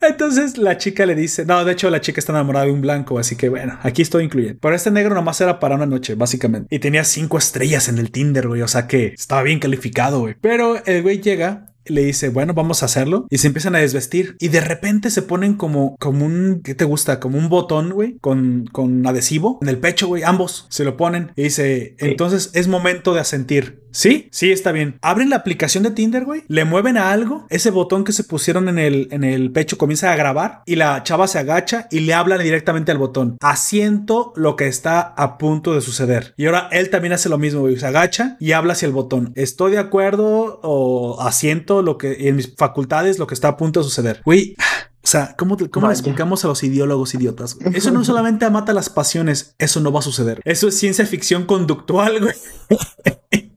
Entonces 0.00 0.56
la 0.58 0.78
chica 0.78 1.04
le 1.06 1.14
dice, 1.14 1.44
no, 1.44 1.64
de 1.64 1.72
hecho 1.72 1.90
la 1.90 2.00
chica 2.00 2.20
está 2.20 2.32
enamorada 2.32 2.66
de 2.66 2.72
un 2.72 2.80
blanco, 2.80 3.18
así 3.18 3.36
que 3.36 3.48
bueno, 3.48 3.78
aquí 3.82 4.02
estoy 4.02 4.24
incluyendo. 4.24 4.58
Pero 4.60 4.74
este 4.74 4.90
negro 4.90 5.14
nomás 5.14 5.40
era 5.40 5.60
para 5.60 5.74
una 5.74 5.86
noche, 5.86 6.14
básicamente. 6.14 6.74
Y 6.74 6.78
tenía 6.78 7.04
cinco 7.04 7.38
estrellas 7.38 7.88
en 7.88 7.98
el 7.98 8.10
Tinder, 8.10 8.48
güey, 8.48 8.62
o 8.62 8.68
sea 8.68 8.86
que 8.86 9.08
estaba 9.08 9.42
bien 9.42 9.58
calificado, 9.58 10.20
güey. 10.20 10.36
Pero 10.40 10.82
el 10.84 11.02
güey 11.02 11.20
llega 11.20 11.70
le 11.86 12.04
dice, 12.04 12.28
bueno, 12.28 12.54
vamos 12.54 12.82
a 12.82 12.86
hacerlo. 12.86 13.26
Y 13.30 13.38
se 13.38 13.48
empiezan 13.48 13.74
a 13.74 13.80
desvestir. 13.80 14.36
Y 14.38 14.48
de 14.48 14.60
repente 14.60 15.10
se 15.10 15.22
ponen 15.22 15.54
como, 15.54 15.96
como 15.98 16.24
un, 16.24 16.60
¿qué 16.62 16.74
te 16.74 16.84
gusta? 16.84 17.20
Como 17.20 17.38
un 17.38 17.48
botón, 17.48 17.90
güey, 17.90 18.18
con, 18.18 18.66
con 18.72 19.06
adhesivo 19.06 19.58
en 19.62 19.68
el 19.68 19.78
pecho, 19.78 20.06
güey. 20.06 20.22
Ambos 20.22 20.66
se 20.70 20.84
lo 20.84 20.96
ponen. 20.96 21.32
Y 21.36 21.44
dice, 21.44 21.96
entonces 21.98 22.50
es 22.54 22.68
momento 22.68 23.14
de 23.14 23.20
asentir. 23.20 23.80
¿Sí? 23.92 24.28
Sí, 24.32 24.52
está 24.52 24.72
bien. 24.72 24.98
Abren 25.02 25.30
la 25.30 25.36
aplicación 25.36 25.82
de 25.82 25.90
Tinder, 25.90 26.24
güey. 26.24 26.44
Le 26.48 26.64
mueven 26.64 26.96
a 26.96 27.10
algo. 27.10 27.46
Ese 27.50 27.70
botón 27.70 28.04
que 28.04 28.12
se 28.12 28.24
pusieron 28.24 28.68
en 28.68 28.78
el, 28.78 29.08
en 29.10 29.24
el 29.24 29.52
pecho 29.52 29.78
comienza 29.78 30.12
a 30.12 30.16
grabar. 30.16 30.62
Y 30.66 30.76
la 30.76 31.02
chava 31.02 31.26
se 31.26 31.38
agacha 31.38 31.88
y 31.90 32.00
le 32.00 32.14
habla 32.14 32.38
directamente 32.38 32.92
al 32.92 32.98
botón. 32.98 33.36
Asiento 33.40 34.32
lo 34.36 34.56
que 34.56 34.68
está 34.68 35.00
a 35.00 35.38
punto 35.38 35.74
de 35.74 35.80
suceder. 35.80 36.34
Y 36.36 36.46
ahora 36.46 36.68
él 36.72 36.90
también 36.90 37.12
hace 37.12 37.28
lo 37.28 37.38
mismo, 37.38 37.60
güey. 37.60 37.78
Se 37.78 37.86
agacha 37.86 38.36
y 38.40 38.52
habla 38.52 38.72
hacia 38.72 38.86
el 38.86 38.92
botón. 38.92 39.32
Estoy 39.34 39.72
de 39.72 39.78
acuerdo 39.78 40.60
o 40.62 41.20
asiento 41.20 41.82
lo 41.82 41.98
que 41.98 42.28
en 42.28 42.36
mis 42.36 42.54
facultades 42.56 43.18
lo 43.18 43.26
que 43.26 43.34
está 43.34 43.48
a 43.48 43.56
punto 43.56 43.80
de 43.80 43.84
suceder. 43.84 44.22
Güey. 44.24 44.54
O 45.02 45.06
sea, 45.06 45.34
¿cómo, 45.38 45.56
cómo 45.70 45.86
le 45.86 45.94
explicamos 45.94 46.44
a 46.44 46.48
los 46.48 46.62
ideólogos 46.62 47.14
idiotas? 47.14 47.56
Eso 47.72 47.90
no 47.90 48.04
solamente 48.04 48.48
mata 48.50 48.74
las 48.74 48.90
pasiones, 48.90 49.54
eso 49.58 49.80
no 49.80 49.90
va 49.92 50.00
a 50.00 50.02
suceder. 50.02 50.42
Eso 50.44 50.68
es 50.68 50.78
ciencia 50.78 51.06
ficción 51.06 51.46
conductual, 51.46 52.20
güey. 52.20 52.34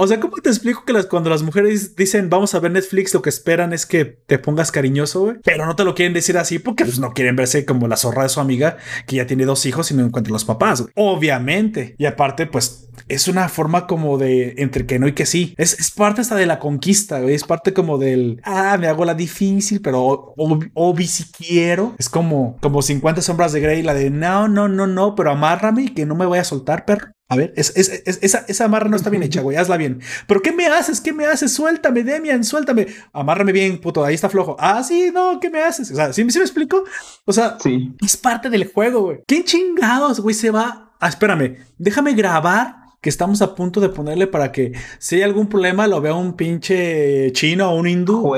O 0.00 0.06
sea, 0.06 0.20
¿cómo 0.20 0.36
te 0.36 0.48
explico 0.48 0.84
que 0.84 0.94
cuando 1.08 1.28
las 1.28 1.42
mujeres 1.42 1.96
dicen 1.96 2.30
vamos 2.30 2.54
a 2.54 2.60
ver 2.60 2.70
Netflix, 2.70 3.12
lo 3.14 3.20
que 3.20 3.30
esperan 3.30 3.72
es 3.72 3.84
que 3.84 4.04
te 4.04 4.38
pongas 4.38 4.70
cariñoso, 4.70 5.22
güey? 5.22 5.36
Pero 5.42 5.66
no 5.66 5.74
te 5.74 5.82
lo 5.82 5.96
quieren 5.96 6.12
decir 6.12 6.38
así 6.38 6.60
porque 6.60 6.84
pues, 6.84 7.00
no 7.00 7.12
quieren 7.14 7.34
verse 7.34 7.64
como 7.64 7.88
la 7.88 7.96
zorra 7.96 8.22
de 8.22 8.28
su 8.28 8.38
amiga 8.38 8.76
que 9.08 9.16
ya 9.16 9.26
tiene 9.26 9.44
dos 9.44 9.66
hijos 9.66 9.90
y 9.90 9.94
no 9.94 10.04
encuentra 10.04 10.32
los 10.32 10.44
papás, 10.44 10.82
güey. 10.82 10.92
Obviamente. 10.94 11.96
Y 11.98 12.06
aparte, 12.06 12.46
pues 12.46 12.88
es 13.08 13.26
una 13.26 13.48
forma 13.48 13.88
como 13.88 14.18
de 14.18 14.54
entre 14.58 14.86
que 14.86 15.00
no 15.00 15.08
y 15.08 15.14
que 15.14 15.26
sí. 15.26 15.54
Es, 15.56 15.90
parte 15.90 16.20
hasta 16.20 16.36
de 16.36 16.46
la 16.46 16.60
conquista, 16.60 17.18
güey. 17.18 17.34
Es 17.34 17.42
parte 17.42 17.72
como 17.72 17.98
del, 17.98 18.40
ah, 18.44 18.76
me 18.78 18.86
hago 18.86 19.04
la 19.04 19.14
difícil, 19.14 19.80
pero 19.80 20.32
obvi 20.36 21.06
si 21.08 21.24
quiero. 21.24 21.96
Es 21.98 22.08
como, 22.08 22.56
como 22.60 22.82
50 22.82 23.20
sombras 23.20 23.52
de 23.52 23.60
Grey, 23.60 23.82
la 23.82 23.94
de 23.94 24.10
no, 24.10 24.46
no, 24.46 24.68
no, 24.68 24.86
no, 24.86 25.16
pero 25.16 25.32
amárrame 25.32 25.82
y 25.82 25.88
que 25.88 26.06
no 26.06 26.14
me 26.14 26.26
voy 26.26 26.38
a 26.38 26.44
soltar, 26.44 26.84
perro. 26.84 27.08
A 27.30 27.36
ver, 27.36 27.52
es, 27.56 27.76
esa, 27.76 28.46
esa 28.48 28.64
amarra 28.64 28.88
no 28.88 28.96
está 28.96 29.10
bien 29.10 29.22
hecha, 29.22 29.42
güey. 29.42 29.58
Hazla 29.58 29.76
bien. 29.76 30.00
¿Pero 30.26 30.40
qué 30.40 30.50
me 30.50 30.66
haces? 30.66 31.02
¿Qué 31.02 31.12
me 31.12 31.26
haces? 31.26 31.52
Suéltame, 31.52 32.02
Demian, 32.02 32.42
suéltame. 32.42 32.86
Amárrame 33.12 33.52
bien, 33.52 33.78
puto. 33.82 34.02
Ahí 34.02 34.14
está 34.14 34.30
flojo. 34.30 34.56
Ah, 34.58 34.82
sí, 34.82 35.10
no, 35.12 35.38
¿qué 35.38 35.50
me 35.50 35.60
haces? 35.60 35.90
O 35.90 35.94
sea, 35.94 36.10
¿sí, 36.14 36.24
me 36.24 36.30
explico? 36.30 36.84
O 37.26 37.32
sea, 37.34 37.58
sí. 37.60 37.92
es 38.02 38.16
parte 38.16 38.48
del 38.48 38.72
juego, 38.72 39.02
güey. 39.02 39.18
¿Qué 39.26 39.44
chingados, 39.44 40.20
güey, 40.20 40.34
se 40.34 40.50
va? 40.50 40.94
Ah, 41.00 41.08
espérame. 41.08 41.58
Déjame 41.76 42.14
grabar 42.14 42.76
que 43.02 43.10
estamos 43.10 43.42
a 43.42 43.54
punto 43.54 43.80
de 43.80 43.90
ponerle 43.90 44.26
para 44.26 44.50
que 44.50 44.72
si 44.98 45.16
hay 45.16 45.22
algún 45.22 45.48
problema 45.48 45.86
lo 45.86 46.00
vea 46.00 46.14
un 46.14 46.32
pinche 46.32 47.30
chino 47.32 47.70
o 47.70 47.76
un 47.76 47.88
hindú. 47.88 48.34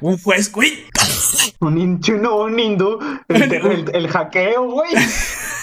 Un, 0.00 0.18
juez, 0.18 0.50
güey. 0.50 0.84
Un 1.60 2.00
chino 2.00 2.34
o 2.34 2.44
un 2.46 2.58
hindú. 2.58 2.98
el 3.28 4.08
hackeo, 4.08 4.68
güey. 4.68 4.90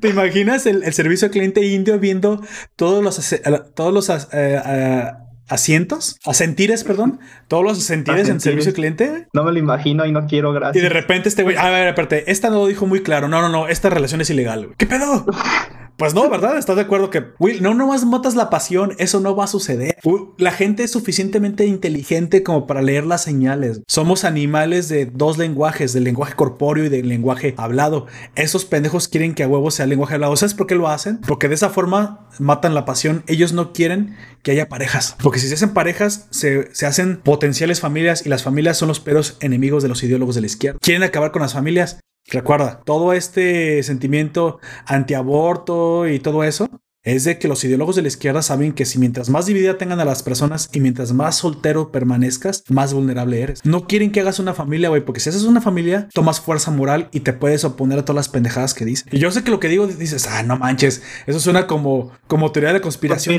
¿Te 0.00 0.08
imaginas 0.08 0.66
el, 0.66 0.92
servicio 0.92 1.30
cliente 1.30 1.64
indio 1.64 1.98
viendo 1.98 2.42
todos 2.76 3.02
los, 3.02 3.34
todos 3.74 3.92
los 3.92 4.08
eh, 4.10 4.60
eh, 4.64 5.10
asientos? 5.48 6.18
Asentires, 6.24 6.84
perdón. 6.84 7.20
Todos 7.48 7.64
los 7.64 7.78
asentires, 7.78 8.28
en 8.28 8.40
servicio 8.40 8.72
cliente. 8.72 9.26
No 9.32 9.44
me 9.44 9.52
lo 9.52 9.58
imagino 9.58 10.06
y 10.06 10.12
no 10.12 10.26
quiero, 10.26 10.52
gracias. 10.52 10.76
Y 10.76 10.80
de 10.80 10.88
repente 10.88 11.28
este 11.28 11.42
güey, 11.42 11.56
a 11.56 11.68
ver, 11.70 11.88
espérate, 11.88 12.30
esta 12.30 12.50
no 12.50 12.56
lo 12.56 12.66
dijo 12.66 12.86
muy 12.86 13.02
claro. 13.02 13.28
No, 13.28 13.40
no, 13.40 13.48
no, 13.48 13.68
esta 13.68 13.90
relación 13.90 14.20
es 14.20 14.30
ilegal. 14.30 14.74
¿Qué 14.76 14.86
pedo? 14.86 15.26
Pues 15.96 16.12
no, 16.12 16.28
¿verdad? 16.28 16.58
¿Estás 16.58 16.76
de 16.76 16.82
acuerdo 16.82 17.10
que, 17.10 17.24
Will, 17.38 17.62
no 17.62 17.72
nomás 17.74 18.04
matas 18.04 18.34
la 18.34 18.50
pasión, 18.50 18.94
eso 18.98 19.20
no 19.20 19.36
va 19.36 19.44
a 19.44 19.48
suceder. 19.48 19.96
La 20.38 20.50
gente 20.50 20.82
es 20.82 20.90
suficientemente 20.90 21.66
inteligente 21.66 22.42
como 22.42 22.66
para 22.66 22.82
leer 22.82 23.06
las 23.06 23.22
señales. 23.22 23.80
Somos 23.86 24.24
animales 24.24 24.88
de 24.88 25.06
dos 25.06 25.38
lenguajes, 25.38 25.92
del 25.92 26.04
lenguaje 26.04 26.34
corpóreo 26.34 26.86
y 26.86 26.88
del 26.88 27.08
lenguaje 27.08 27.54
hablado. 27.56 28.06
Esos 28.34 28.64
pendejos 28.64 29.06
quieren 29.06 29.34
que 29.34 29.44
a 29.44 29.48
huevo 29.48 29.70
sea 29.70 29.84
el 29.84 29.90
lenguaje 29.90 30.14
hablado. 30.14 30.36
¿Sabes 30.36 30.54
por 30.54 30.66
qué 30.66 30.74
lo 30.74 30.88
hacen? 30.88 31.20
Porque 31.26 31.48
de 31.48 31.54
esa 31.54 31.70
forma 31.70 32.28
matan 32.40 32.74
la 32.74 32.84
pasión. 32.84 33.22
Ellos 33.28 33.52
no 33.52 33.72
quieren 33.72 34.16
que 34.42 34.50
haya 34.50 34.68
parejas. 34.68 35.16
Porque 35.22 35.38
si 35.38 35.48
se 35.48 35.54
hacen 35.54 35.74
parejas, 35.74 36.26
se, 36.30 36.74
se 36.74 36.86
hacen 36.86 37.18
potenciales 37.18 37.80
familias 37.80 38.26
y 38.26 38.28
las 38.28 38.42
familias 38.42 38.76
son 38.76 38.88
los 38.88 39.00
peros 39.00 39.36
enemigos 39.40 39.82
de 39.82 39.88
los 39.88 40.02
ideólogos 40.02 40.34
de 40.34 40.40
la 40.40 40.48
izquierda. 40.48 40.78
Quieren 40.82 41.04
acabar 41.04 41.30
con 41.30 41.42
las 41.42 41.52
familias 41.52 41.98
Recuerda, 42.26 42.80
todo 42.84 43.12
este 43.12 43.82
sentimiento 43.82 44.58
antiaborto 44.86 46.08
y 46.08 46.18
todo 46.20 46.42
eso 46.44 46.68
es 47.04 47.24
de 47.24 47.38
que 47.38 47.48
los 47.48 47.62
ideólogos 47.64 47.96
de 47.96 48.02
la 48.02 48.08
izquierda 48.08 48.40
saben 48.42 48.72
que 48.72 48.86
si 48.86 48.98
mientras 48.98 49.28
más 49.28 49.44
dividida 49.46 49.76
tengan 49.76 50.00
a 50.00 50.04
las 50.06 50.22
personas 50.22 50.70
y 50.72 50.80
mientras 50.80 51.12
más 51.12 51.36
soltero 51.36 51.92
permanezcas, 51.92 52.64
más 52.70 52.94
vulnerable 52.94 53.42
eres. 53.42 53.60
No 53.64 53.86
quieren 53.86 54.10
que 54.10 54.20
hagas 54.20 54.38
una 54.38 54.54
familia, 54.54 54.88
güey, 54.88 55.04
porque 55.04 55.20
si 55.20 55.28
haces 55.28 55.44
una 55.44 55.60
familia, 55.60 56.08
tomas 56.14 56.40
fuerza 56.40 56.70
moral 56.70 57.08
y 57.12 57.20
te 57.20 57.34
puedes 57.34 57.64
oponer 57.64 57.98
a 57.98 58.04
todas 58.04 58.16
las 58.16 58.28
pendejadas 58.30 58.72
que 58.72 58.86
dicen. 58.86 59.08
Y 59.12 59.18
yo 59.18 59.30
sé 59.30 59.44
que 59.44 59.50
lo 59.50 59.60
que 59.60 59.68
digo 59.68 59.86
dices, 59.86 60.26
ah, 60.26 60.42
no 60.42 60.56
manches, 60.56 61.02
eso 61.26 61.40
suena 61.40 61.66
como, 61.66 62.10
como 62.26 62.50
teoría 62.52 62.72
de 62.72 62.80
conspiración. 62.80 63.36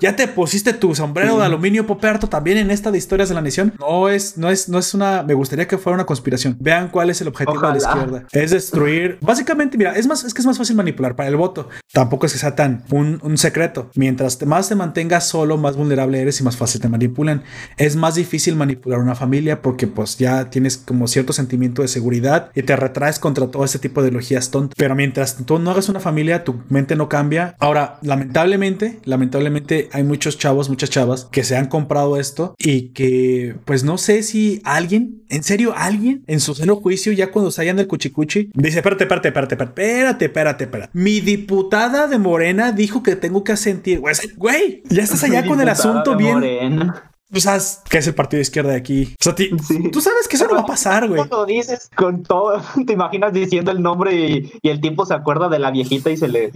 Ya, 0.00 0.14
te 0.14 0.28
pusiste 0.28 0.74
tu 0.74 0.94
sombrero 0.94 1.38
de 1.38 1.44
aluminio 1.44 1.86
poperto 1.86 2.28
también 2.28 2.58
en 2.58 2.70
esta 2.70 2.90
de 2.90 2.98
historias 2.98 3.30
de 3.30 3.34
la 3.34 3.40
nación. 3.40 3.72
No 3.78 4.08
es, 4.10 4.36
no 4.36 4.50
es, 4.50 4.68
no 4.68 4.78
es 4.78 4.92
una, 4.92 5.22
me 5.22 5.32
gustaría 5.32 5.66
que 5.66 5.78
fuera 5.78 5.94
una 5.94 6.04
conspiración. 6.04 6.56
Vean 6.60 6.88
cuál 6.88 7.08
es 7.08 7.20
el 7.22 7.28
objetivo 7.28 7.60
de 7.60 7.70
la 7.70 7.76
izquierda. 7.78 8.26
Es 8.32 8.50
destruir, 8.50 9.18
básicamente, 9.22 9.78
mira, 9.78 9.92
es 9.92 10.06
más, 10.06 10.24
es 10.24 10.34
que 10.34 10.42
es 10.42 10.46
más 10.46 10.58
fácil 10.58 10.76
manipular 10.76 11.16
para 11.16 11.28
el 11.28 11.36
voto. 11.36 11.68
Tampoco 11.92 12.26
es 12.26 12.32
que 12.32 12.38
sea 12.38 12.54
tan 12.54 12.82
un, 12.98 13.20
un 13.22 13.38
secreto. 13.38 13.90
Mientras 13.94 14.44
más 14.46 14.68
te 14.68 14.74
mantengas 14.74 15.28
solo, 15.28 15.56
más 15.56 15.76
vulnerable 15.76 16.20
eres 16.20 16.40
y 16.40 16.44
más 16.44 16.56
fácil 16.56 16.80
te 16.80 16.88
manipulan. 16.88 17.42
Es 17.76 17.96
más 17.96 18.14
difícil 18.14 18.56
manipular 18.56 19.00
una 19.00 19.14
familia 19.14 19.62
porque 19.62 19.86
pues 19.86 20.18
ya 20.18 20.50
tienes 20.50 20.76
como 20.76 21.06
cierto 21.08 21.32
sentimiento 21.32 21.82
de 21.82 21.88
seguridad 21.88 22.50
y 22.54 22.62
te 22.62 22.76
retraes 22.76 23.18
contra 23.18 23.48
todo 23.48 23.64
ese 23.64 23.78
tipo 23.78 24.02
de 24.02 24.08
ideologías 24.08 24.50
tontas. 24.50 24.74
Pero 24.76 24.94
mientras 24.94 25.36
tú 25.44 25.58
no 25.58 25.70
hagas 25.70 25.88
una 25.88 26.00
familia, 26.00 26.44
tu 26.44 26.60
mente 26.68 26.96
no 26.96 27.08
cambia. 27.08 27.54
Ahora, 27.58 27.98
lamentablemente, 28.02 29.00
lamentablemente 29.04 29.88
hay 29.92 30.02
muchos 30.02 30.38
chavos, 30.38 30.68
muchas 30.68 30.90
chavas 30.90 31.28
que 31.30 31.44
se 31.44 31.56
han 31.56 31.66
comprado 31.66 32.18
esto 32.18 32.54
y 32.58 32.90
que 32.90 33.56
pues 33.64 33.84
no 33.84 33.98
sé 33.98 34.22
si 34.22 34.60
alguien, 34.64 35.22
en 35.28 35.42
serio, 35.42 35.74
alguien 35.76 36.24
en 36.26 36.40
su 36.40 36.54
seno 36.54 36.76
juicio 36.76 37.12
ya 37.12 37.30
cuando 37.30 37.50
salgan 37.50 37.76
del 37.76 37.86
cuchicuchi 37.86 38.50
dice, 38.54 38.78
espérate, 38.78 39.04
espérate, 39.04 39.28
espérate, 39.28 39.54
espérate, 39.54 40.24
espérate, 40.24 40.64
espérate. 40.64 40.90
Mi 40.92 41.20
diputada 41.20 42.06
de 42.06 42.18
Morena 42.18 42.72
dijo 42.72 42.87
que 43.02 43.16
tengo 43.16 43.44
que 43.44 43.56
sentir, 43.56 44.00
güey, 44.00 44.82
ya 44.88 45.02
estás 45.02 45.22
allá 45.24 45.46
con 45.46 45.60
el 45.60 45.68
asunto 45.68 46.16
bien. 46.16 46.34
Morena. 46.34 47.12
Tú 47.30 47.40
sabes 47.40 47.82
que 47.88 47.98
es 47.98 48.06
el 48.06 48.14
partido 48.14 48.38
de 48.38 48.42
izquierda 48.42 48.70
de 48.70 48.78
aquí. 48.78 49.14
O 49.20 49.22
sea, 49.22 49.34
tú 49.34 50.00
sabes 50.00 50.26
que 50.28 50.36
eso 50.36 50.46
no 50.46 50.54
va 50.54 50.60
a 50.60 50.66
pasar, 50.66 51.06
güey. 51.06 51.18
Cuando 51.18 51.44
dices 51.44 51.90
con 51.94 52.22
todo, 52.22 52.62
te 52.86 52.94
imaginas 52.94 53.32
diciendo 53.34 53.70
el 53.70 53.82
nombre 53.82 54.14
y, 54.14 54.52
el 54.62 54.80
tiempo 54.80 55.04
se 55.04 55.14
acuerda 55.14 55.48
de 55.48 55.58
la 55.58 55.70
viejita 55.70 56.10
y 56.10 56.16
se 56.16 56.28
le. 56.28 56.52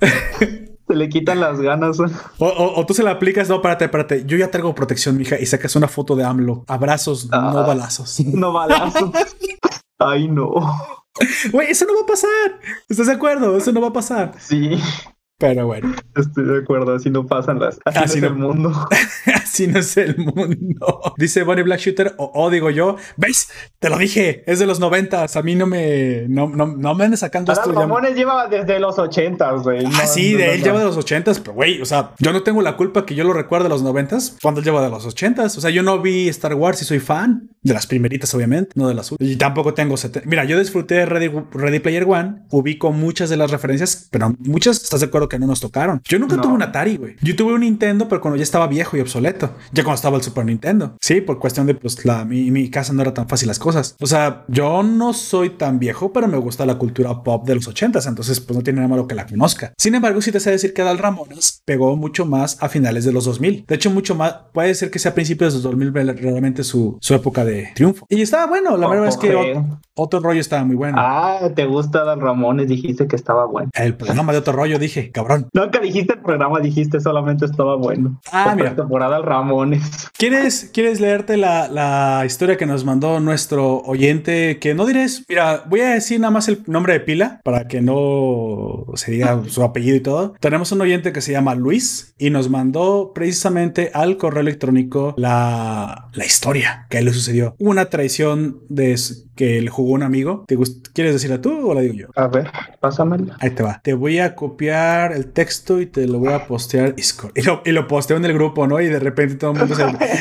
se 0.88 0.94
le 0.94 1.08
quitan 1.08 1.38
las 1.38 1.60
ganas. 1.60 1.98
O, 2.38 2.84
tú 2.84 2.94
se 2.94 3.04
la 3.04 3.12
aplicas, 3.12 3.48
no, 3.48 3.56
espérate, 3.56 3.84
espérate. 3.84 4.24
Yo 4.26 4.36
ya 4.36 4.50
traigo 4.50 4.74
protección, 4.74 5.16
mija, 5.16 5.38
y 5.38 5.46
sacas 5.46 5.76
una 5.76 5.86
foto 5.86 6.16
de 6.16 6.24
AMLO. 6.24 6.64
Abrazos, 6.66 7.30
no 7.30 7.36
ah, 7.36 7.64
balazos. 7.64 8.18
No 8.26 8.52
balazos. 8.52 9.10
Ay, 9.98 10.26
no. 10.26 10.52
Güey, 11.52 11.70
eso 11.70 11.86
no 11.86 11.94
va 11.94 12.00
a 12.00 12.06
pasar. 12.06 12.60
¿Estás 12.88 13.06
de 13.06 13.12
acuerdo? 13.12 13.56
Eso 13.56 13.70
no 13.70 13.80
va 13.80 13.88
a 13.88 13.92
pasar. 13.92 14.32
Sí. 14.40 14.80
Pero 15.42 15.66
bueno. 15.66 15.92
Estoy 16.14 16.44
de 16.44 16.58
acuerdo, 16.58 16.94
así 16.94 17.10
no 17.10 17.26
pasan 17.26 17.58
las. 17.58 17.80
Así, 17.84 18.20
no 18.20 18.28
es 18.28 18.32
el 18.32 18.34
mundo. 18.36 18.88
así 19.34 19.66
no 19.66 19.80
es 19.80 19.96
el 19.96 20.16
mundo. 20.16 21.14
Dice 21.16 21.42
Bonnie 21.42 21.64
Black 21.64 21.80
Shooter, 21.80 22.14
o, 22.16 22.48
digo 22.48 22.70
yo, 22.70 22.94
¿veis? 23.16 23.48
Te 23.80 23.90
lo 23.90 23.98
dije, 23.98 24.44
es 24.46 24.60
de 24.60 24.66
los 24.66 24.78
noventas. 24.78 25.34
A 25.34 25.42
mí 25.42 25.56
no 25.56 25.66
me. 25.66 26.26
No, 26.28 26.48
no, 26.48 26.68
no 26.68 26.94
me 26.94 27.06
andes 27.06 27.20
sacando 27.20 27.52
esto. 27.52 27.72
Ramones 27.72 28.14
lleva 28.14 28.46
desde 28.46 28.78
los 28.78 29.00
ochentas, 29.00 29.64
güey. 29.64 29.84
ah, 29.84 30.06
sí, 30.06 30.34
de 30.34 30.54
él 30.54 30.62
lleva 30.62 30.78
de 30.78 30.84
los 30.84 30.96
ochentas, 30.96 31.40
pero 31.40 31.54
güey, 31.54 31.82
o 31.82 31.86
sea, 31.86 32.12
yo 32.20 32.32
no 32.32 32.44
tengo 32.44 32.62
la 32.62 32.76
culpa 32.76 33.04
que 33.04 33.16
yo 33.16 33.24
lo 33.24 33.32
recuerde 33.32 33.64
de 33.64 33.70
los 33.70 33.82
noventas 33.82 34.36
cuando 34.40 34.60
él 34.60 34.64
lleva 34.64 34.80
de 34.80 34.90
los 34.90 35.04
ochentas. 35.04 35.58
O 35.58 35.60
sea, 35.60 35.70
yo 35.70 35.82
no 35.82 36.00
vi 36.00 36.28
Star 36.28 36.54
Wars 36.54 36.80
y 36.82 36.84
soy 36.84 37.00
fan 37.00 37.50
de 37.62 37.74
las 37.74 37.88
primeritas, 37.88 38.32
obviamente, 38.32 38.70
no 38.76 38.86
de 38.86 38.94
las 38.94 39.10
últimas. 39.10 39.32
Y 39.32 39.36
tampoco 39.36 39.74
tengo. 39.74 39.96
Mira, 40.24 40.44
yo 40.44 40.56
disfruté 40.56 40.94
de 40.94 41.06
Ready, 41.06 41.32
Ready 41.50 41.80
Player 41.80 42.04
One, 42.04 42.42
ubico 42.50 42.92
muchas 42.92 43.28
de 43.28 43.36
las 43.36 43.50
referencias, 43.50 44.06
pero 44.12 44.36
muchas, 44.38 44.80
¿estás 44.80 45.00
de 45.00 45.06
acuerdo? 45.06 45.31
Que 45.32 45.38
no 45.38 45.46
nos 45.46 45.60
tocaron. 45.60 46.02
Yo 46.04 46.18
nunca 46.18 46.38
tuve 46.38 46.52
un 46.52 46.62
Atari, 46.62 46.98
güey. 46.98 47.16
Yo 47.22 47.34
tuve 47.34 47.54
un 47.54 47.60
Nintendo, 47.60 48.06
pero 48.06 48.20
cuando 48.20 48.36
ya 48.36 48.42
estaba 48.42 48.66
viejo 48.66 48.98
y 48.98 49.00
obsoleto. 49.00 49.54
Ya 49.72 49.82
cuando 49.82 49.94
estaba 49.94 50.16
el 50.18 50.22
Super 50.22 50.44
Nintendo. 50.44 50.94
Sí, 51.00 51.22
por 51.22 51.38
cuestión 51.38 51.66
de, 51.66 51.74
pues, 51.74 52.04
la, 52.04 52.26
mi, 52.26 52.50
mi 52.50 52.68
casa 52.68 52.92
no 52.92 53.00
era 53.00 53.14
tan 53.14 53.28
fácil 53.28 53.48
las 53.48 53.58
cosas. 53.58 53.96
O 53.98 54.06
sea, 54.06 54.44
yo 54.48 54.82
no 54.82 55.14
soy 55.14 55.50
tan 55.50 55.78
viejo, 55.78 56.12
pero 56.12 56.28
me 56.28 56.36
gusta 56.36 56.66
la 56.66 56.74
cultura 56.76 57.22
pop 57.22 57.46
de 57.46 57.54
los 57.54 57.66
ochentas. 57.66 58.06
Entonces, 58.06 58.40
pues 58.40 58.54
no 58.54 58.62
tiene 58.62 58.80
nada 58.80 58.88
malo 58.88 59.06
que 59.06 59.14
la 59.14 59.26
conozca. 59.26 59.72
Sin 59.78 59.94
embargo, 59.94 60.20
si 60.20 60.32
te 60.32 60.40
sé 60.40 60.50
decir 60.50 60.74
que 60.74 60.82
Dal 60.82 60.98
Ramones 60.98 61.62
pegó 61.64 61.96
mucho 61.96 62.26
más 62.26 62.62
a 62.62 62.68
finales 62.68 63.06
de 63.06 63.12
los 63.12 63.24
2000. 63.24 63.64
De 63.66 63.74
hecho, 63.74 63.90
mucho 63.90 64.14
más. 64.14 64.34
Puede 64.52 64.74
ser 64.74 64.90
que 64.90 64.98
sea 64.98 65.12
a 65.12 65.14
principios 65.14 65.54
de 65.54 65.56
los 65.56 65.62
2000 65.62 65.92
realmente 66.18 66.62
su, 66.62 66.98
su 67.00 67.14
época 67.14 67.44
de 67.44 67.70
triunfo. 67.74 68.04
Y 68.10 68.20
estaba 68.20 68.46
bueno. 68.46 68.76
La 68.76 68.86
verdad 68.86 69.08
es 69.08 69.16
que 69.16 69.58
otro, 69.94 70.20
rollo 70.20 70.40
estaba 70.40 70.64
muy 70.64 70.76
bueno. 70.76 70.96
Ah, 70.98 71.50
te 71.54 71.64
gusta 71.64 72.04
Dal 72.04 72.20
Ramones. 72.20 72.68
Dijiste 72.68 73.06
que 73.06 73.16
estaba 73.16 73.46
bueno. 73.46 73.70
El 73.72 73.94
programa 73.94 74.32
de 74.32 74.38
otro 74.38 74.52
rollo, 74.52 74.78
dije, 74.78 75.10
cabrón. 75.24 75.48
Nunca 75.52 75.80
dijiste 75.80 76.14
el 76.14 76.20
programa, 76.20 76.60
dijiste 76.60 77.00
solamente 77.00 77.44
estaba 77.44 77.76
bueno. 77.76 78.20
Ah, 78.32 78.54
mira. 78.56 78.74
temporada 78.74 79.16
al 79.16 79.24
Ramones. 79.24 80.10
¿Quieres, 80.16 80.70
¿Quieres 80.72 81.00
leerte 81.00 81.36
la, 81.36 81.68
la, 81.68 82.24
historia 82.26 82.56
que 82.56 82.66
nos 82.66 82.84
mandó 82.84 83.20
nuestro 83.20 83.78
oyente? 83.82 84.58
Que 84.58 84.74
no 84.74 84.86
diré, 84.86 85.06
mira, 85.28 85.64
voy 85.68 85.80
a 85.80 85.90
decir 85.90 86.20
nada 86.20 86.30
más 86.30 86.48
el 86.48 86.62
nombre 86.66 86.94
de 86.94 87.00
pila 87.00 87.40
para 87.44 87.68
que 87.68 87.80
no 87.80 88.86
se 88.94 89.10
diga 89.10 89.42
su 89.48 89.62
apellido 89.62 89.96
y 89.96 90.00
todo. 90.00 90.34
Tenemos 90.40 90.72
un 90.72 90.80
oyente 90.80 91.12
que 91.12 91.20
se 91.20 91.32
llama 91.32 91.54
Luis 91.54 92.14
y 92.18 92.30
nos 92.30 92.48
mandó 92.48 93.12
precisamente 93.14 93.90
al 93.94 94.16
correo 94.16 94.40
electrónico 94.40 95.14
la, 95.16 96.08
la 96.12 96.24
historia 96.24 96.86
que 96.88 97.02
le 97.02 97.12
sucedió. 97.12 97.54
Una 97.58 97.86
traición 97.86 98.60
de 98.68 98.96
que 99.34 99.60
le 99.60 99.70
jugó 99.70 99.92
un 99.92 100.02
amigo. 100.02 100.44
¿Te 100.46 100.56
¿Quieres 100.92 101.14
decirla 101.14 101.40
tú 101.40 101.70
o 101.70 101.74
la 101.74 101.80
digo 101.80 101.94
yo? 101.94 102.06
A 102.16 102.28
ver, 102.28 102.50
pásamela. 102.80 103.36
Ahí 103.40 103.50
te 103.50 103.62
va. 103.62 103.80
Te 103.82 103.94
voy 103.94 104.18
a 104.18 104.34
copiar 104.34 105.12
el 105.12 105.32
texto 105.32 105.80
y 105.80 105.86
te 105.86 106.06
lo 106.06 106.18
voy 106.18 106.32
a 106.32 106.46
postear 106.46 106.94
Y 107.34 107.42
lo, 107.42 107.62
y 107.64 107.72
lo 107.72 107.86
posteo 107.88 108.16
en 108.16 108.24
el 108.24 108.34
grupo, 108.34 108.66
¿no? 108.66 108.80
Y 108.80 108.88
de 108.88 108.98
repente 108.98 109.36
todo 109.36 109.52
el 109.52 109.58
mundo 109.58 109.74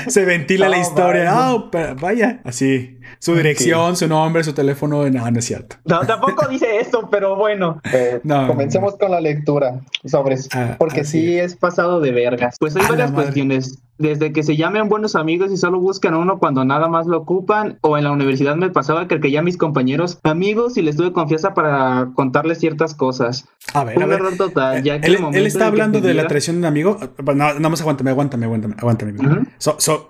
se, 0.07 0.25
ventila 0.25 0.69
la 0.69 0.77
historia. 0.77 1.31
Ah, 1.33 1.69
vaya. 1.99 2.41
Así. 2.43 2.97
Su 3.19 3.35
dirección, 3.35 3.95
su 3.95 4.07
nombre, 4.07 4.43
su 4.43 4.53
teléfono. 4.53 5.09
No, 5.09 5.31
no 5.31 5.39
es 5.39 5.45
cierto. 5.45 5.77
No, 5.85 6.01
tampoco 6.01 6.47
dice 6.47 6.79
esto, 6.79 7.07
pero 7.09 7.35
bueno. 7.35 7.79
Eh, 7.93 8.21
comencemos 8.23 8.95
con 8.95 9.11
la 9.11 9.19
lectura 9.19 9.81
sobre 10.05 10.37
ah, 10.53 10.75
porque 10.79 11.03
sí 11.03 11.37
es 11.37 11.55
pasado 11.55 11.99
de 11.99 12.11
vergas. 12.11 12.55
Pues 12.57 12.75
hay 12.75 12.87
varias 12.87 13.11
cuestiones 13.11 13.79
desde 14.01 14.33
que 14.33 14.43
se 14.43 14.57
llamen 14.57 14.89
buenos 14.89 15.15
amigos 15.15 15.51
y 15.51 15.57
solo 15.57 15.79
buscan 15.79 16.13
a 16.13 16.17
uno 16.17 16.39
cuando 16.39 16.65
nada 16.65 16.87
más 16.87 17.05
lo 17.05 17.19
ocupan, 17.19 17.77
o 17.81 17.97
en 17.97 18.03
la 18.03 18.11
universidad 18.11 18.55
me 18.55 18.69
pasaba 18.69 19.07
que 19.07 19.31
ya 19.31 19.41
mis 19.41 19.57
compañeros 19.57 20.19
amigos 20.23 20.77
y 20.77 20.81
les 20.81 20.97
tuve 20.97 21.13
confianza 21.13 21.53
para 21.53 22.09
contarles 22.15 22.59
ciertas 22.59 22.95
cosas. 22.95 23.45
A 23.73 23.83
ver, 23.83 24.01
a 24.01 24.05
ver. 24.05 24.19
Error 24.19 24.35
total, 24.37 24.83
ya 24.83 24.99
que 24.99 25.07
él, 25.07 25.45
está 25.45 25.67
hablando 25.67 26.01
de 26.01 26.13
la 26.13 26.27
traición 26.27 26.55
de 26.55 26.59
un 26.61 26.65
amigo. 26.65 26.97
No, 27.23 27.33
nada 27.33 27.69
más 27.69 27.81
aguántame, 27.81 28.09
aguántame, 28.09 28.45
aguántame, 28.45 28.75
aguántame. 28.77 29.13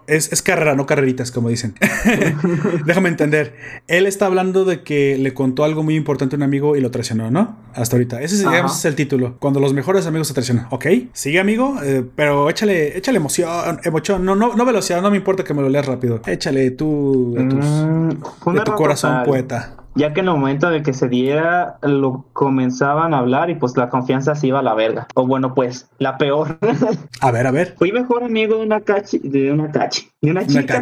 es, 0.07 0.31
es, 0.31 0.41
carrera, 0.41 0.75
no 0.75 0.85
carreritas, 0.85 1.31
como 1.31 1.49
dicen. 1.49 1.75
Déjame 2.91 3.07
entender. 3.07 3.55
Él 3.87 4.05
está 4.05 4.25
hablando 4.25 4.65
de 4.65 4.83
que 4.83 5.17
le 5.17 5.33
contó 5.33 5.63
algo 5.63 5.81
muy 5.81 5.95
importante 5.95 6.35
a 6.35 6.37
un 6.37 6.43
amigo 6.43 6.75
y 6.75 6.81
lo 6.81 6.91
traicionó, 6.91 7.31
¿no? 7.31 7.55
Hasta 7.73 7.95
ahorita. 7.95 8.21
Ese, 8.21 8.45
es 8.45 8.85
el 8.85 8.95
título. 8.95 9.37
Cuando 9.39 9.61
los 9.61 9.71
mejores 9.71 10.07
amigos 10.07 10.27
se 10.27 10.33
traicionan. 10.33 10.67
Ok, 10.71 10.87
sigue 11.13 11.39
amigo, 11.39 11.77
eh, 11.81 12.03
pero 12.17 12.49
échale, 12.49 12.97
échale 12.97 13.15
emoción 13.15 13.79
emoción, 13.85 14.25
no, 14.25 14.35
no, 14.35 14.57
no 14.57 14.65
velocidad, 14.65 15.01
no 15.01 15.09
me 15.09 15.15
importa 15.15 15.45
que 15.45 15.53
me 15.53 15.61
lo 15.61 15.69
leas 15.69 15.85
rápido. 15.85 16.19
Échale 16.27 16.71
tú 16.71 17.33
de, 17.33 17.43
mm, 17.45 18.63
tu 18.65 18.73
corazón 18.73 19.23
poeta 19.23 19.80
ya 19.95 20.13
que 20.13 20.21
en 20.21 20.27
el 20.27 20.33
momento 20.33 20.69
de 20.69 20.83
que 20.83 20.93
se 20.93 21.09
diera 21.09 21.77
lo 21.81 22.25
comenzaban 22.33 23.13
a 23.13 23.19
hablar 23.19 23.49
y 23.49 23.55
pues 23.55 23.75
la 23.75 23.89
confianza 23.89 24.35
se 24.35 24.47
iba 24.47 24.59
a 24.59 24.63
la 24.63 24.73
verga. 24.73 25.07
O 25.15 25.27
bueno, 25.27 25.53
pues 25.53 25.89
la 25.97 26.17
peor. 26.17 26.57
A 27.19 27.31
ver, 27.31 27.47
a 27.47 27.51
ver. 27.51 27.75
Fui 27.77 27.91
mejor 27.91 28.23
amigo 28.23 28.57
de 28.57 28.65
una 28.65 28.81
cachi, 28.81 29.19
de 29.19 29.51
una 29.51 29.71
cachi, 29.71 30.09
de 30.21 30.31
una 30.31 30.47
chica 30.47 30.81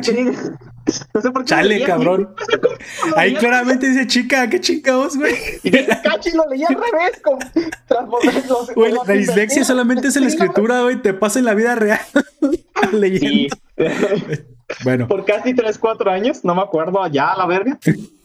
No 1.13 1.21
sé 1.21 1.31
por 1.31 1.43
qué. 1.43 1.49
Chale, 1.49 1.83
cabrón. 1.83 2.29
Ahí 3.15 3.33
claramente 3.35 3.87
dice 3.87 4.07
chica, 4.07 4.49
qué 4.49 4.59
chingados, 4.59 5.17
güey. 5.17 5.35
Y 5.63 5.71
dice 5.71 5.99
cachi 6.03 6.31
lo 6.31 6.47
leía 6.47 6.67
al 6.67 6.75
revés, 6.75 7.21
con 7.23 7.39
Güey, 8.75 8.93
la 8.93 9.13
dislexia 9.13 9.63
solamente 9.63 10.09
es 10.09 10.15
en 10.15 10.23
la 10.23 10.29
escritura, 10.29 10.81
güey, 10.83 11.01
te 11.01 11.13
pasa 11.13 11.39
en 11.39 11.45
la 11.45 11.53
vida 11.53 11.75
real 11.75 11.99
leyendo. 12.93 13.55
Bueno. 14.83 15.07
Por 15.07 15.25
casi 15.25 15.53
3, 15.53 15.77
4 15.77 16.11
años, 16.11 16.45
no 16.45 16.55
me 16.55 16.61
acuerdo, 16.61 17.01
allá 17.01 17.31
a 17.31 17.37
la 17.37 17.45
verga. 17.47 17.79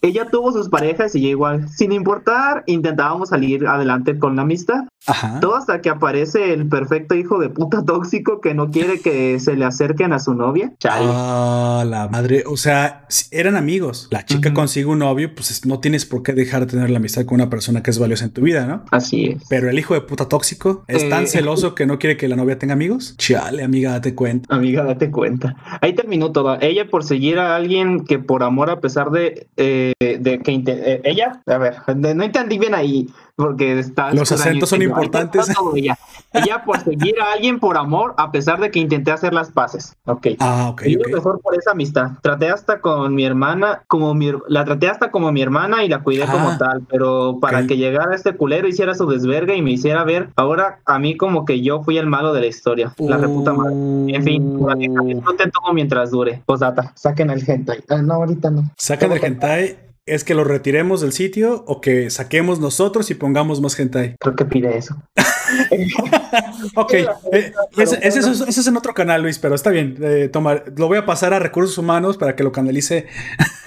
Ella 0.04 0.26
tuvo 0.30 0.52
sus 0.52 0.68
parejas 0.68 1.14
y 1.14 1.22
yo 1.22 1.28
igual. 1.28 1.66
Sin 1.70 1.90
importar, 1.90 2.62
intentábamos 2.66 3.30
salir 3.30 3.66
adelante 3.66 4.18
con 4.18 4.36
la 4.36 4.42
amistad. 4.42 4.84
Ajá. 5.06 5.40
Todo 5.40 5.56
hasta 5.56 5.80
que 5.80 5.88
aparece 5.88 6.52
el 6.52 6.68
perfecto 6.68 7.14
hijo 7.14 7.38
de 7.38 7.48
puta 7.48 7.82
tóxico 7.84 8.42
que 8.42 8.52
no 8.52 8.70
quiere 8.70 9.00
que 9.00 9.40
se 9.40 9.56
le 9.56 9.64
acerquen 9.64 10.12
a 10.12 10.18
su 10.18 10.34
novia. 10.34 10.74
Ah, 10.84 11.84
la 11.86 12.08
madre. 12.08 12.44
O 12.46 12.58
sea, 12.58 13.06
eran 13.30 13.56
amigos. 13.56 14.08
La 14.10 14.26
chica 14.26 14.52
consigue 14.52 14.86
un 14.86 14.98
novio, 14.98 15.34
pues 15.34 15.64
no 15.64 15.80
tienes 15.80 16.04
por 16.04 16.22
qué 16.22 16.34
dejar 16.34 16.66
de 16.66 16.72
tener 16.72 16.90
la 16.90 16.98
amistad 16.98 17.24
con 17.24 17.36
una 17.36 17.48
persona 17.48 17.82
que 17.82 17.90
es 17.90 17.98
valiosa 17.98 18.26
en 18.26 18.32
tu 18.32 18.42
vida, 18.42 18.66
¿no? 18.66 18.84
Así 18.90 19.26
es. 19.26 19.42
Pero 19.48 19.70
el 19.70 19.78
hijo 19.78 19.94
de 19.94 20.02
puta 20.02 20.28
tóxico 20.28 20.84
es 20.86 21.08
tan 21.08 21.24
eh, 21.24 21.28
celoso 21.28 21.74
que 21.74 21.86
no 21.86 21.98
quiere 21.98 22.18
que 22.18 22.28
la 22.28 22.36
novia 22.36 22.58
tenga 22.58 22.74
amigos. 22.74 23.14
Chale, 23.16 23.64
amiga, 23.64 23.92
date 23.92 24.14
cuenta. 24.14 24.54
Amiga, 24.54 24.84
date 24.84 25.10
cuenta. 25.10 25.56
Ahí 25.80 25.94
terminó 25.94 26.30
todo. 26.32 26.58
Ella 26.60 26.88
por 26.90 27.04
seguir 27.04 27.38
a 27.38 27.56
alguien 27.56 28.04
que 28.04 28.18
por 28.18 28.42
amor, 28.42 28.68
a 28.68 28.80
pesar 28.80 29.10
de, 29.10 29.48
eh, 29.56 29.93
de 29.98 30.40
que 30.40 30.62
eh, 30.66 31.00
ella, 31.04 31.42
a 31.46 31.58
ver, 31.58 31.76
no 31.96 32.24
entendí 32.24 32.58
bien 32.58 32.74
ahí 32.74 33.06
porque 33.36 33.78
está 33.78 34.12
los 34.12 34.30
acentos 34.30 34.68
son 34.68 34.82
importantes. 34.82 35.48
Ella. 35.74 35.98
ella. 36.32 36.64
por 36.64 36.80
seguir 36.80 37.14
a 37.20 37.32
alguien 37.32 37.58
por 37.58 37.76
amor, 37.76 38.14
a 38.16 38.30
pesar 38.30 38.60
de 38.60 38.70
que 38.70 38.78
intenté 38.78 39.10
hacer 39.10 39.34
las 39.34 39.50
paces. 39.50 39.96
Ok. 40.06 40.28
Ah, 40.38 40.68
ok. 40.70 40.82
Y 40.86 40.96
mejor 40.96 41.40
por 41.40 41.56
esa 41.56 41.72
amistad. 41.72 42.12
Traté 42.22 42.50
hasta 42.50 42.80
con 42.80 43.14
mi 43.14 43.24
hermana, 43.24 43.82
como 43.88 44.14
mi, 44.14 44.32
la 44.48 44.64
traté 44.64 44.88
hasta 44.88 45.10
como 45.10 45.32
mi 45.32 45.42
hermana 45.42 45.84
y 45.84 45.88
la 45.88 46.02
cuidé 46.02 46.26
como 46.26 46.50
ah, 46.50 46.58
tal, 46.58 46.82
pero 46.88 47.38
para 47.40 47.66
que 47.66 47.76
llegara 47.76 48.14
este 48.14 48.36
culero 48.36 48.68
hiciera 48.68 48.94
su 48.94 49.06
desverga 49.06 49.54
y 49.54 49.62
me 49.62 49.72
hiciera 49.72 50.04
ver, 50.04 50.30
ahora 50.36 50.80
a 50.84 50.98
mí 50.98 51.16
como 51.16 51.44
que 51.44 51.60
yo 51.60 51.82
fui 51.82 51.98
el 51.98 52.06
malo 52.06 52.32
de 52.32 52.40
la 52.40 52.46
historia. 52.46 52.94
La 52.98 53.16
reputa 53.16 53.52
madre. 53.52 53.74
En 54.14 54.22
fin, 54.22 54.60
no 54.60 55.34
te 55.36 55.50
tomo 55.50 55.72
mientras 55.72 56.10
dure. 56.10 56.42
Posdata, 56.46 56.92
saquen 56.94 57.30
el 57.30 57.42
hentai. 57.48 57.82
Ah, 57.88 58.02
no, 58.02 58.14
ahorita 58.14 58.50
no. 58.50 58.70
Saquen 58.76 59.12
el 59.12 59.24
hentai 59.24 59.93
¿Es 60.06 60.22
que 60.22 60.34
lo 60.34 60.44
retiremos 60.44 61.00
del 61.00 61.12
sitio 61.12 61.64
o 61.66 61.80
que 61.80 62.10
saquemos 62.10 62.60
nosotros 62.60 63.10
y 63.10 63.14
pongamos 63.14 63.62
más 63.62 63.74
gente 63.74 63.98
ahí? 63.98 64.14
Creo 64.20 64.36
que 64.36 64.44
pide 64.44 64.76
eso. 64.76 64.94
ok, 66.74 66.92
eh, 67.32 67.52
ese, 67.76 68.18
es 68.20 68.66
en 68.66 68.76
otro 68.76 68.94
canal, 68.94 69.22
Luis, 69.22 69.38
pero 69.38 69.54
está 69.54 69.70
bien. 69.70 69.96
Eh, 70.02 70.28
tomar, 70.32 70.64
lo 70.76 70.88
voy 70.88 70.98
a 70.98 71.06
pasar 71.06 71.34
a 71.34 71.38
recursos 71.38 71.78
humanos 71.78 72.16
para 72.16 72.36
que 72.36 72.42
lo 72.42 72.52
canalice 72.52 73.06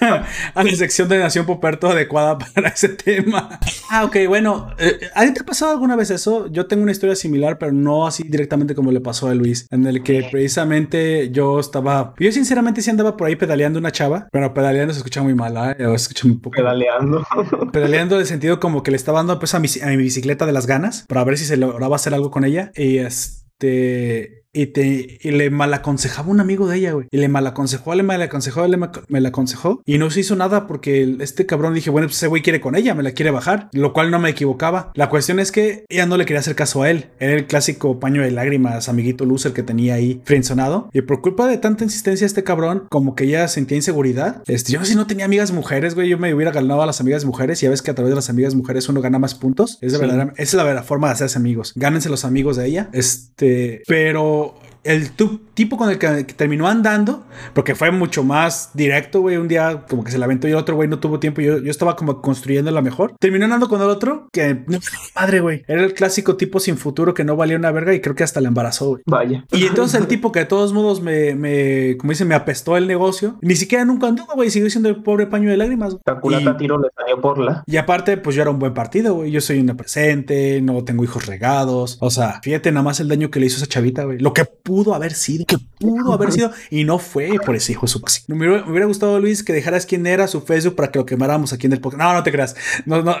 a 0.54 0.64
la 0.64 0.76
sección 0.76 1.08
de 1.08 1.18
Nación 1.18 1.46
Poperto 1.46 1.88
adecuada 1.88 2.38
para 2.38 2.68
ese 2.68 2.90
tema. 2.90 3.58
Ah, 3.90 4.04
ok, 4.04 4.16
bueno. 4.28 4.70
Eh, 4.78 4.98
¿A 5.14 5.24
te 5.32 5.40
ha 5.40 5.44
pasado 5.44 5.72
alguna 5.72 5.96
vez 5.96 6.10
eso? 6.10 6.46
Yo 6.48 6.66
tengo 6.66 6.82
una 6.82 6.92
historia 6.92 7.14
similar, 7.16 7.58
pero 7.58 7.72
no 7.72 8.06
así 8.06 8.24
directamente 8.26 8.74
como 8.74 8.92
le 8.92 9.00
pasó 9.00 9.28
a 9.28 9.34
Luis, 9.34 9.66
en 9.70 9.86
el 9.86 10.02
que 10.02 10.26
precisamente 10.30 11.30
yo 11.30 11.60
estaba. 11.60 12.14
Yo, 12.18 12.32
sinceramente, 12.32 12.82
sí 12.82 12.90
andaba 12.90 13.16
por 13.16 13.28
ahí 13.28 13.36
pedaleando 13.36 13.78
una 13.78 13.92
chava, 13.92 14.28
pero 14.32 14.52
pedaleando 14.54 14.94
se 14.94 14.98
escucha 14.98 15.22
muy 15.22 15.34
mal, 15.34 15.56
¿eh? 15.56 15.76
Se 15.78 15.94
escucha 15.94 16.26
un 16.26 16.40
poco. 16.40 16.56
Pedaleando. 16.56 17.26
Pedaleando 17.72 18.16
en 18.16 18.22
el 18.22 18.26
sentido 18.26 18.60
como 18.60 18.82
que 18.82 18.90
le 18.90 18.96
estaba 18.96 19.18
dando 19.18 19.38
pues 19.38 19.54
a 19.54 19.60
mi, 19.60 19.68
a 19.82 19.86
mi 19.86 19.96
bicicleta 19.96 20.46
de 20.46 20.52
las 20.52 20.66
ganas 20.66 21.04
para 21.08 21.24
ver 21.24 21.38
si 21.38 21.44
se 21.44 21.56
lograba 21.78 21.96
hacer 21.96 22.12
algo 22.12 22.30
con 22.30 22.44
ella. 22.44 22.72
Y 22.74 22.98
este 22.98 24.44
y, 24.58 24.66
te, 24.66 25.18
y 25.20 25.30
le 25.30 25.50
malaconsejaba 25.50 26.28
un 26.28 26.40
amigo 26.40 26.66
de 26.66 26.78
ella, 26.78 26.92
güey. 26.92 27.06
Y 27.12 27.18
le 27.18 27.28
malaconsejó, 27.28 27.94
le 27.94 28.02
malaconsejó, 28.02 28.66
le 28.66 28.76
me 29.08 29.20
la 29.20 29.28
aconsejó. 29.28 29.82
Y 29.86 29.98
no 29.98 30.10
se 30.10 30.20
hizo 30.20 30.34
nada 30.34 30.66
porque 30.66 31.16
este 31.20 31.46
cabrón 31.46 31.74
dije, 31.74 31.90
bueno, 31.90 32.08
pues 32.08 32.16
ese 32.16 32.26
güey 32.26 32.42
quiere 32.42 32.60
con 32.60 32.74
ella, 32.74 32.92
me 32.94 33.04
la 33.04 33.12
quiere 33.12 33.30
bajar. 33.30 33.68
Lo 33.72 33.92
cual 33.92 34.10
no 34.10 34.18
me 34.18 34.30
equivocaba. 34.30 34.90
La 34.94 35.08
cuestión 35.10 35.38
es 35.38 35.52
que 35.52 35.84
ella 35.88 36.06
no 36.06 36.16
le 36.16 36.26
quería 36.26 36.40
hacer 36.40 36.56
caso 36.56 36.82
a 36.82 36.90
él. 36.90 37.10
Era 37.20 37.34
el 37.34 37.46
clásico 37.46 38.00
paño 38.00 38.22
de 38.22 38.32
lágrimas, 38.32 38.88
amiguito 38.88 39.24
loser 39.24 39.52
que 39.52 39.62
tenía 39.62 39.94
ahí 39.94 40.20
frenzonado. 40.24 40.90
Y 40.92 41.02
por 41.02 41.20
culpa 41.20 41.46
de 41.46 41.58
tanta 41.58 41.84
insistencia, 41.84 42.26
este 42.26 42.42
cabrón, 42.42 42.86
como 42.88 43.14
que 43.14 43.24
ella 43.24 43.46
sentía 43.46 43.76
inseguridad. 43.76 44.42
Este, 44.48 44.72
yo 44.72 44.84
si 44.84 44.96
no 44.96 45.06
tenía 45.06 45.26
amigas 45.26 45.52
mujeres, 45.52 45.94
güey, 45.94 46.08
yo 46.08 46.18
me 46.18 46.34
hubiera 46.34 46.50
ganado 46.50 46.82
a 46.82 46.86
las 46.86 47.00
amigas 47.00 47.24
mujeres. 47.24 47.62
Y 47.62 47.66
ya 47.66 47.70
ves 47.70 47.82
que 47.82 47.92
a 47.92 47.94
través 47.94 48.10
de 48.10 48.16
las 48.16 48.28
amigas 48.28 48.56
mujeres 48.56 48.88
uno 48.88 49.00
gana 49.00 49.20
más 49.20 49.36
puntos. 49.36 49.78
Es 49.82 49.92
de 49.92 49.98
verdad, 49.98 50.32
esa 50.34 50.42
es 50.42 50.54
la 50.54 50.64
verdadera 50.64 50.82
forma 50.82 51.06
de 51.06 51.12
hacerse 51.12 51.38
amigos. 51.38 51.74
Gánense 51.76 52.08
los 52.08 52.24
amigos 52.24 52.56
de 52.56 52.66
ella. 52.66 52.90
Este, 52.92 53.82
pero 53.86 54.47
el 54.88 55.10
tipo 55.52 55.76
con 55.76 55.90
el 55.90 55.98
que, 55.98 56.24
terminó 56.24 56.66
andando, 56.66 57.24
porque 57.52 57.74
fue 57.74 57.90
mucho 57.90 58.24
más 58.24 58.70
directo, 58.72 59.20
güey. 59.20 59.36
Un 59.36 59.46
día 59.46 59.84
como 59.86 60.02
que 60.02 60.10
se 60.10 60.16
la 60.16 60.24
aventó 60.24 60.48
y 60.48 60.52
el 60.52 60.56
otro, 60.56 60.76
güey, 60.76 60.88
no 60.88 60.98
tuvo 60.98 61.20
tiempo. 61.20 61.42
Yo, 61.42 61.58
yo 61.58 61.70
estaba 61.70 61.94
como 61.94 62.22
construyendo 62.22 62.70
la 62.70 62.80
mejor. 62.80 63.14
Terminó 63.20 63.44
andando 63.44 63.68
con 63.68 63.82
el 63.82 63.88
otro, 63.88 64.28
que 64.32 64.64
no 64.66 64.78
padre, 65.12 65.40
güey. 65.40 65.64
Era 65.68 65.84
el 65.84 65.92
clásico 65.92 66.36
tipo 66.36 66.58
sin 66.58 66.78
futuro 66.78 67.12
que 67.12 67.22
no 67.22 67.36
valía 67.36 67.58
una 67.58 67.70
verga 67.70 67.92
y 67.92 68.00
creo 68.00 68.14
que 68.14 68.24
hasta 68.24 68.40
le 68.40 68.48
embarazó, 68.48 68.88
güey. 68.88 69.02
Vaya. 69.04 69.44
Y 69.52 69.66
entonces 69.66 70.00
el 70.00 70.06
tipo 70.06 70.32
que 70.32 70.40
de 70.40 70.46
todos 70.46 70.72
modos 70.72 71.02
me, 71.02 71.34
me 71.34 71.98
como 71.98 72.12
dice, 72.12 72.24
me 72.24 72.34
apestó 72.34 72.78
el 72.78 72.86
negocio. 72.86 73.36
Ni 73.42 73.56
siquiera 73.56 73.84
nunca 73.84 74.06
anduvo, 74.06 74.32
güey. 74.36 74.48
Siguió 74.48 74.70
siendo 74.70 74.88
el 74.88 75.02
pobre 75.02 75.26
paño 75.26 75.50
de 75.50 75.58
lágrimas. 75.58 75.98
La 76.06 76.56
tiro 76.56 76.78
le 76.78 76.88
salió 76.96 77.20
por 77.20 77.38
la. 77.38 77.62
Y 77.66 77.76
aparte, 77.76 78.16
pues 78.16 78.34
yo 78.34 78.40
era 78.40 78.50
un 78.50 78.58
buen 78.58 78.72
partido, 78.72 79.16
güey. 79.16 79.30
Yo 79.30 79.42
soy 79.42 79.60
una 79.60 79.76
presente, 79.76 80.62
no 80.62 80.82
tengo 80.84 81.04
hijos 81.04 81.26
regados. 81.26 81.98
O 82.00 82.10
sea, 82.10 82.40
fíjate 82.42 82.72
nada 82.72 82.84
más 82.84 83.00
el 83.00 83.08
daño 83.08 83.30
que 83.30 83.38
le 83.38 83.46
hizo 83.46 83.58
esa 83.58 83.66
chavita, 83.66 84.04
güey. 84.04 84.18
Lo 84.18 84.32
que 84.32 84.46
pudo 84.46 84.77
haber 84.94 85.14
sido 85.14 85.44
que 85.46 85.56
pudo 85.78 86.12
haber 86.12 86.32
sido 86.32 86.50
y 86.70 86.84
no 86.84 86.98
fue 86.98 87.30
por 87.44 87.56
ese 87.56 87.72
hijo 87.72 87.86
de 87.86 87.88
su 87.88 88.02
Me 88.28 88.36
hubiera, 88.36 88.86
gustado, 88.86 89.18
Luis, 89.20 89.42
que 89.42 89.52
dejaras 89.52 89.86
quién 89.86 90.06
era 90.06 90.26
su 90.26 90.40
Facebook 90.40 90.76
para 90.76 90.90
que 90.90 90.98
lo 90.98 91.06
quemáramos 91.06 91.52
aquí 91.52 91.66
en 91.66 91.72
el 91.72 91.80
podcast. 91.80 92.02
No, 92.02 92.12
no 92.12 92.22
te 92.22 92.32
creas. 92.32 92.56
No, 92.86 93.02
no. 93.02 93.16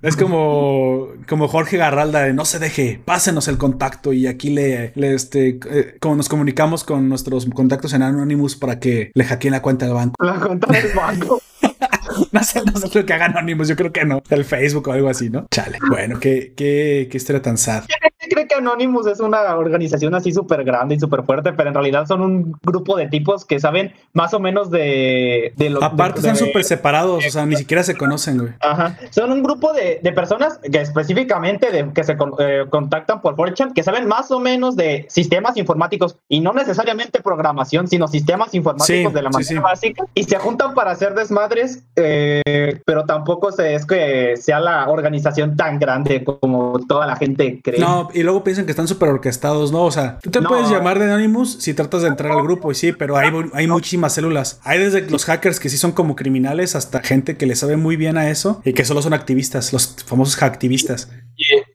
Es 0.00 0.16
como, 0.16 1.08
como 1.28 1.48
Jorge 1.48 1.76
Garralda 1.76 2.22
de 2.22 2.32
no 2.32 2.44
se 2.44 2.60
deje, 2.60 3.00
pásenos 3.04 3.48
el 3.48 3.58
contacto 3.58 4.12
y 4.12 4.28
aquí 4.28 4.50
le, 4.50 4.92
le 4.94 5.14
este, 5.14 5.58
eh, 5.70 5.96
como 5.98 6.14
nos 6.14 6.28
comunicamos 6.28 6.84
con 6.84 7.08
nuestros 7.08 7.46
contactos 7.46 7.92
en 7.94 8.02
Anonymous 8.02 8.54
para 8.54 8.78
que 8.78 9.10
le 9.14 9.24
hackeen 9.24 9.52
la 9.52 9.62
cuenta 9.62 9.86
del 9.86 9.94
banco. 9.94 10.14
La 10.24 10.38
cuenta 10.38 10.72
del 10.72 10.92
banco. 10.94 11.42
no 12.32 12.44
sé, 12.44 12.62
no 12.64 12.78
sé 12.78 12.98
lo 12.98 13.06
que 13.06 13.12
haga 13.12 13.26
Anonymous, 13.26 13.68
yo 13.68 13.76
creo 13.76 13.92
que 13.92 14.04
no. 14.04 14.22
El 14.30 14.44
Facebook 14.44 14.88
o 14.88 14.92
algo 14.92 15.08
así, 15.08 15.30
¿no? 15.30 15.48
Chale. 15.50 15.78
Bueno, 15.88 16.20
qué, 16.20 16.52
qué, 16.56 17.08
qué 17.10 17.16
historia 17.16 17.42
tan 17.42 17.58
sad. 17.58 17.84
cree 18.30 18.46
Anonymous 18.58 19.06
es 19.06 19.20
una 19.20 19.56
organización 19.56 20.14
así 20.14 20.32
súper 20.32 20.64
grande 20.64 20.94
y 20.94 21.00
súper 21.00 21.22
fuerte, 21.24 21.52
pero 21.52 21.68
en 21.68 21.74
realidad 21.74 22.06
son 22.06 22.22
un 22.22 22.56
grupo 22.62 22.96
de 22.96 23.08
tipos 23.08 23.44
que 23.44 23.60
saben 23.60 23.92
más 24.12 24.34
o 24.34 24.40
menos 24.40 24.70
de, 24.70 25.52
de 25.56 25.70
lo 25.70 25.82
Aparte, 25.82 26.20
están 26.20 26.36
súper 26.36 26.64
separados, 26.64 27.26
o 27.26 27.30
sea, 27.30 27.46
ni 27.46 27.56
siquiera 27.56 27.82
se 27.82 27.96
conocen, 27.96 28.38
güey. 28.38 28.52
Ajá. 28.60 28.96
Son 29.10 29.32
un 29.32 29.42
grupo 29.42 29.72
de, 29.72 30.00
de 30.02 30.12
personas 30.12 30.58
que 30.58 30.80
específicamente 30.80 31.70
de, 31.70 31.92
que 31.92 32.04
se 32.04 32.16
eh, 32.38 32.64
contactan 32.70 33.20
por 33.20 33.36
4 33.36 33.48
que 33.74 33.82
saben 33.82 34.06
más 34.06 34.30
o 34.30 34.40
menos 34.40 34.76
de 34.76 35.06
sistemas 35.08 35.56
informáticos 35.56 36.16
y 36.28 36.40
no 36.40 36.52
necesariamente 36.52 37.20
programación, 37.20 37.88
sino 37.88 38.08
sistemas 38.08 38.54
informáticos 38.54 39.12
de 39.12 39.22
la 39.22 39.30
manera 39.30 39.60
básica 39.60 40.04
y 40.14 40.24
se 40.24 40.38
juntan 40.38 40.74
para 40.74 40.90
hacer 40.90 41.14
desmadres, 41.14 41.84
eh, 41.96 42.80
pero 42.84 43.04
tampoco 43.04 43.52
se, 43.52 43.74
es 43.74 43.86
que 43.86 44.36
sea 44.36 44.60
la 44.60 44.88
organización 44.88 45.56
tan 45.56 45.78
grande 45.78 46.24
como 46.24 46.80
toda 46.86 47.06
la 47.06 47.16
gente 47.16 47.60
cree. 47.62 47.80
No, 47.80 48.08
y 48.12 48.22
luego 48.22 48.44
piensan 48.48 48.64
que 48.64 48.72
están 48.72 48.88
súper 48.88 49.10
orquestados, 49.10 49.72
¿no? 49.72 49.84
O 49.84 49.90
sea, 49.90 50.18
tú 50.22 50.30
te 50.30 50.40
puedes 50.40 50.70
llamar 50.70 50.98
de 50.98 51.04
Anonymous 51.04 51.58
si 51.60 51.74
tratas 51.74 52.00
de 52.00 52.08
entrar 52.08 52.32
al 52.32 52.42
grupo, 52.42 52.72
y 52.72 52.74
sí, 52.74 52.92
pero 52.92 53.18
hay, 53.18 53.30
hay 53.52 53.66
muchísimas 53.66 54.14
células. 54.14 54.58
Hay 54.64 54.78
desde 54.78 55.02
los 55.02 55.26
hackers 55.26 55.60
que 55.60 55.68
sí 55.68 55.76
son 55.76 55.92
como 55.92 56.16
criminales 56.16 56.74
hasta 56.74 57.02
gente 57.02 57.36
que 57.36 57.44
le 57.44 57.56
sabe 57.56 57.76
muy 57.76 57.96
bien 57.96 58.16
a 58.16 58.30
eso 58.30 58.62
y 58.64 58.72
que 58.72 58.86
solo 58.86 59.02
son 59.02 59.12
activistas, 59.12 59.74
los 59.74 59.96
famosos 60.06 60.36
hacktivistas. 60.36 61.10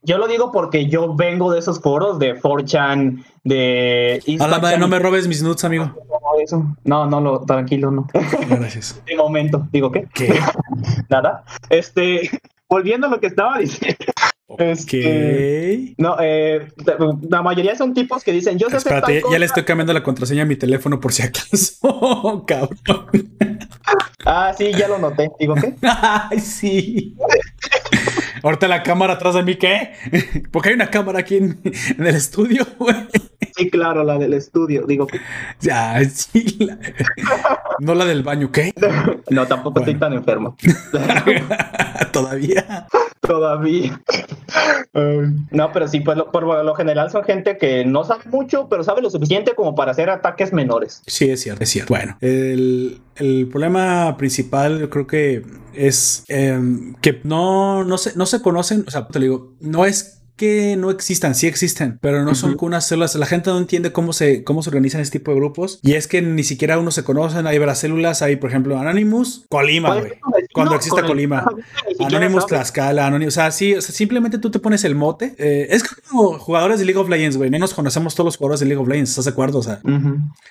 Yo 0.01 0.17
lo 0.17 0.27
digo 0.27 0.51
porque 0.51 0.87
yo 0.87 1.13
vengo 1.15 1.51
de 1.51 1.59
esos 1.59 1.79
foros 1.79 2.17
de 2.17 2.41
4chan, 2.41 3.23
de 3.43 4.19
Instagram. 4.25 4.79
no 4.79 4.87
me 4.87 4.97
robes 4.97 5.27
mis 5.27 5.43
nudes, 5.43 5.63
amigo. 5.63 5.93
No, 6.83 7.05
no, 7.05 7.21
lo, 7.21 7.41
tranquilo, 7.41 7.91
no. 7.91 8.07
Gracias. 8.49 8.99
De 9.05 9.15
momento, 9.15 9.67
digo, 9.71 9.91
¿qué? 9.91 10.07
¿Qué? 10.11 10.39
Nada. 11.09 11.43
Este, 11.69 12.31
volviendo 12.73 13.05
a 13.05 13.09
lo 13.11 13.19
que 13.19 13.27
estaba 13.27 13.59
diciendo. 13.59 14.05
Este, 14.57 15.95
no, 15.97 16.17
eh, 16.19 16.67
la 17.29 17.41
mayoría 17.41 17.75
son 17.75 17.93
tipos 17.93 18.23
que 18.23 18.31
dicen, 18.31 18.57
yo 18.59 18.69
sé 18.69 18.77
Espérate, 18.77 19.23
ya, 19.31 19.39
le 19.39 19.45
estoy 19.45 19.63
cambiando 19.63 19.93
la 19.93 20.03
contraseña 20.03 20.43
a 20.43 20.45
mi 20.45 20.55
teléfono 20.55 20.99
por 20.99 21.11
si 21.13 21.23
acaso, 21.23 22.43
cabrón. 22.47 23.37
Ah, 24.25 24.53
sí, 24.55 24.71
ya 24.73 24.87
lo 24.87 24.99
noté. 24.99 25.31
Digo, 25.39 25.55
¿qué? 25.55 25.75
Ay, 25.81 26.39
sí. 26.39 27.15
Ahorita 28.43 28.67
la 28.67 28.83
cámara 28.83 29.13
atrás 29.13 29.35
de 29.35 29.43
mí, 29.43 29.55
¿qué? 29.55 29.93
Porque 30.51 30.69
hay 30.69 30.75
una 30.75 30.89
cámara 30.89 31.19
aquí 31.19 31.37
en, 31.37 31.61
el 31.97 32.07
estudio, 32.07 32.67
güey. 32.77 32.93
Sí, 33.55 33.69
claro, 33.69 34.03
la 34.03 34.17
del 34.17 34.33
estudio, 34.33 34.83
digo. 34.85 35.07
Ya, 35.61 36.03
sí. 36.09 36.59
No 37.79 37.95
la 37.95 38.03
del 38.03 38.21
baño, 38.21 38.51
¿qué? 38.51 38.73
No, 39.29 39.47
tampoco 39.47 39.79
estoy 39.79 39.95
tan 39.95 40.11
enfermo. 40.11 40.57
Todavía. 42.11 42.87
Todavía. 43.21 44.01
no, 45.51 45.71
pero 45.71 45.87
sí, 45.87 46.01
pues 46.01 46.17
por 46.33 46.43
lo 46.43 46.75
general 46.75 47.09
son 47.11 47.23
gente 47.23 47.57
que 47.57 47.85
no 47.85 48.03
sabe 48.03 48.23
mucho, 48.25 48.67
pero 48.67 48.83
sabe 48.83 49.01
lo 49.01 49.09
suficiente 49.09 49.55
como 49.55 49.73
para 49.73 49.91
hacer 49.91 50.09
ataques 50.09 50.51
menores. 50.51 51.01
Sí, 51.07 51.29
es 51.29 51.41
cierto, 51.41 51.63
es 51.63 51.69
cierto. 51.69 51.93
Bueno, 51.93 52.17
el, 52.19 52.99
el 53.15 53.47
problema 53.47 54.17
principal 54.17 54.79
yo 54.79 54.89
creo 54.89 55.07
que 55.07 55.43
es 55.73 56.23
em, 56.27 56.95
que 56.95 57.19
no, 57.23 57.83
no, 57.83 57.97
se, 57.97 58.15
no 58.15 58.25
se 58.37 58.41
conocen, 58.41 58.83
o 58.87 58.91
sea, 58.91 59.07
te 59.07 59.19
digo, 59.19 59.55
no 59.59 59.85
es 59.85 60.23
que 60.35 60.75
no 60.77 60.89
existan, 60.89 61.35
sí 61.35 61.47
existen, 61.47 61.99
pero 62.01 62.23
no 62.23 62.33
son 62.33 62.55
con 62.55 62.67
unas 62.67 62.87
células. 62.87 63.13
La 63.15 63.25
gente 63.25 63.51
no 63.51 63.57
entiende 63.57 63.91
cómo 63.91 64.13
se, 64.13 64.43
cómo 64.43 64.63
se 64.63 64.69
organizan 64.69 65.01
este 65.01 65.19
tipo 65.19 65.31
de 65.31 65.37
grupos. 65.37 65.79
Y 65.83 65.93
es 65.93 66.07
que 66.07 66.21
ni 66.21 66.43
siquiera 66.43 66.79
uno 66.79 66.91
se 66.91 67.03
conocen. 67.03 67.45
Hay 67.45 67.59
varias 67.59 67.79
células. 67.79 68.21
Hay, 68.21 68.37
por 68.37 68.49
ejemplo, 68.49 68.77
Anonymous, 68.79 69.45
Colima, 69.49 69.99
güey. 69.99 70.13
Cuando 70.53 70.75
exista 70.75 71.03
Colima. 71.03 71.45
Anonymous, 71.99 72.45
Tlaxcala, 72.45 73.07
Anonymous. 73.07 73.33
O 73.33 73.35
sea, 73.35 73.51
sí, 73.51 73.73
o 73.75 73.81
sea, 73.81 73.93
simplemente 73.93 74.37
tú 74.37 74.51
te 74.51 74.59
pones 74.59 74.83
el 74.83 74.95
mote. 74.95 75.35
Eh, 75.37 75.67
es 75.69 75.83
como 75.83 76.37
jugadores 76.39 76.79
de 76.79 76.85
League 76.85 76.99
of 76.99 77.09
Legends, 77.09 77.37
güey. 77.37 77.49
No 77.49 77.59
nos 77.59 77.73
conocemos 77.73 78.15
todos 78.15 78.25
los 78.25 78.37
jugadores 78.37 78.59
de 78.59 78.67
League 78.67 78.81
of 78.81 78.87
Legends, 78.87 79.11
¿estás 79.11 79.25
de 79.25 79.31
acuerdo? 79.31 79.59
O 79.59 79.63
sea, 79.63 79.81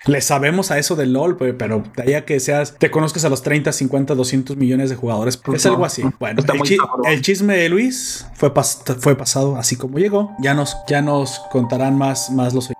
le 0.06 0.20
sabemos 0.20 0.70
a 0.70 0.78
eso 0.78 0.96
del 0.96 1.12
LOL, 1.12 1.36
pero 1.36 1.82
de 1.96 2.24
que 2.24 2.40
seas, 2.40 2.74
te 2.78 2.90
conozcas 2.90 3.24
a 3.24 3.28
los 3.28 3.42
30, 3.42 3.72
50, 3.72 4.14
200 4.14 4.56
millones 4.56 4.90
de 4.90 4.96
jugadores. 4.96 5.36
Pues 5.36 5.60
es 5.60 5.66
algo 5.66 5.84
así. 5.84 6.02
Bueno, 6.18 6.42
el, 7.04 7.22
chisme 7.22 7.56
de 7.56 7.68
Luis 7.68 8.26
fue, 8.34 8.52
fue 8.98 9.16
pasado 9.16 9.56
así 9.56 9.76
como 9.76 9.98
llegó. 9.98 10.34
Ya 10.40 10.54
nos, 10.54 10.76
ya 10.88 11.02
nos 11.02 11.40
contarán 11.50 11.96
más, 11.96 12.30
más 12.30 12.54
los 12.54 12.70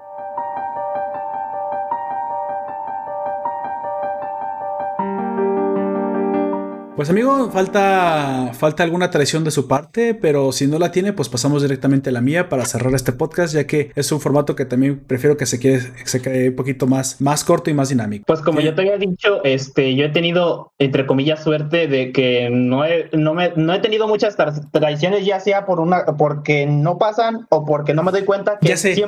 Pues 7.03 7.11
amigo, 7.11 7.51
falta, 7.51 8.53
falta 8.55 8.85
alguna 8.85 9.11
traición 9.11 9.43
de 9.43 9.51
su 9.51 9.67
parte, 9.67 10.15
pero 10.15 10.53
si 10.53 10.69
no 10.69 10.79
la 10.79 10.93
tiene, 10.93 11.13
pues 11.13 11.29
pasamos 11.29 11.61
directamente 11.61 12.11
a 12.11 12.13
la 12.13 12.21
mía 12.21 12.49
para 12.49 12.65
cerrar 12.65 12.95
este 12.95 13.11
podcast, 13.11 13.53
ya 13.55 13.67
que 13.67 13.91
es 13.97 14.13
un 14.13 14.21
formato 14.21 14.55
que 14.55 14.67
también 14.67 15.01
prefiero 15.01 15.37
que 15.37 15.45
se 15.45 15.59
quede, 15.59 15.81
se 16.05 16.23
quede 16.23 16.51
un 16.51 16.55
poquito 16.55 16.87
más, 16.87 17.21
más 17.21 17.43
corto 17.43 17.71
y 17.71 17.75
más 17.75 17.89
dinámico. 17.89 18.23
Pues 18.29 18.41
como 18.41 18.61
yo 18.61 18.73
te 18.77 18.83
había 18.83 18.99
dicho, 18.99 19.43
este, 19.43 19.97
yo 19.97 20.05
he 20.05 20.11
tenido, 20.11 20.71
entre 20.79 21.05
comillas, 21.05 21.43
suerte 21.43 21.89
de 21.89 22.13
que 22.13 22.51
no 22.53 22.85
he, 22.85 23.11
no 23.13 23.35
me, 23.35 23.53
no 23.57 23.75
he 23.75 23.81
tenido 23.81 24.07
muchas 24.07 24.37
traiciones, 24.71 25.27
ya 25.27 25.41
sea 25.41 25.67
por 25.67 25.81
una, 25.81 26.05
porque 26.17 26.67
no 26.67 26.99
pasan 26.99 27.49
o 27.51 27.65
porque 27.65 27.95
no 27.95 28.05
me 28.05 28.13
doy 28.13 28.23
cuenta 28.23 28.61
que 28.61 28.69
ya 28.69 28.77
sé. 28.77 29.05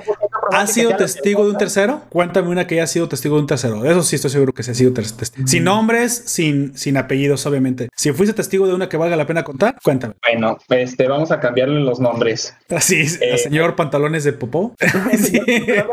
¿Has 0.50 0.72
sido 0.72 0.96
testigo 0.96 1.44
de 1.44 1.50
un 1.50 1.58
tercero? 1.58 2.02
Cuéntame 2.08 2.48
una 2.48 2.66
que 2.66 2.74
haya 2.74 2.88
sido 2.88 3.08
testigo 3.08 3.36
de 3.36 3.42
un 3.42 3.46
tercero. 3.46 3.82
De 3.82 3.92
eso 3.92 4.02
sí 4.02 4.16
estoy 4.16 4.32
seguro 4.32 4.52
que 4.52 4.64
se 4.64 4.72
ha 4.72 4.74
sido 4.74 4.92
testigo. 4.92 5.46
Sin 5.46 5.62
nombres, 5.62 6.24
sin, 6.26 6.76
sin 6.76 6.96
apellidos, 6.96 7.46
obviamente 7.46 7.83
Si 7.94 8.12
fuiste 8.12 8.34
testigo 8.34 8.66
de 8.66 8.74
una 8.74 8.88
que 8.88 8.96
valga 8.96 9.16
la 9.16 9.26
pena 9.26 9.44
contar, 9.44 9.76
cuéntame. 9.82 10.14
Bueno, 10.22 10.58
este, 10.68 11.08
vamos 11.08 11.30
a 11.30 11.40
cambiarle 11.40 11.80
los 11.80 12.00
nombres. 12.00 12.54
Así, 12.70 13.02
es, 13.02 13.20
eh, 13.20 13.38
señor 13.38 13.76
Pantalones 13.76 14.24
de 14.24 14.32
Popó. 14.32 14.74
sí. 15.18 15.40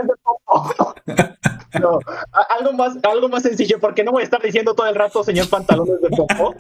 No, 1.80 2.00
algo 2.50 2.74
más, 2.74 2.98
algo 3.04 3.30
más 3.30 3.44
sencillo, 3.44 3.80
porque 3.80 4.04
no 4.04 4.12
voy 4.12 4.22
a 4.22 4.26
estar 4.26 4.42
diciendo 4.42 4.74
todo 4.76 4.88
el 4.88 4.96
rato, 4.96 5.24
señor 5.24 5.50
Pantalones 5.50 6.02
de 6.02 6.10
Popó. 6.10 6.54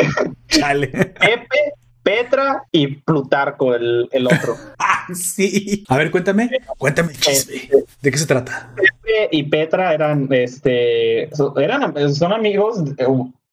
Chale. 0.48 0.88
Pepe, 0.88 1.72
Petra 2.02 2.64
y 2.70 2.96
Plutarco, 2.96 3.74
el, 3.74 4.08
el 4.12 4.26
otro. 4.26 4.56
ah, 4.78 5.06
sí. 5.14 5.84
A 5.88 5.96
ver, 5.96 6.10
cuéntame, 6.10 6.50
cuéntame 6.76 7.12
este, 7.12 7.70
¿De 8.02 8.10
qué 8.10 8.18
se 8.18 8.26
trata? 8.26 8.72
Pepe 8.76 9.28
y 9.32 9.42
Petra 9.44 9.94
eran, 9.94 10.28
este, 10.30 11.30
eran, 11.56 12.14
son 12.14 12.32
amigos, 12.32 12.82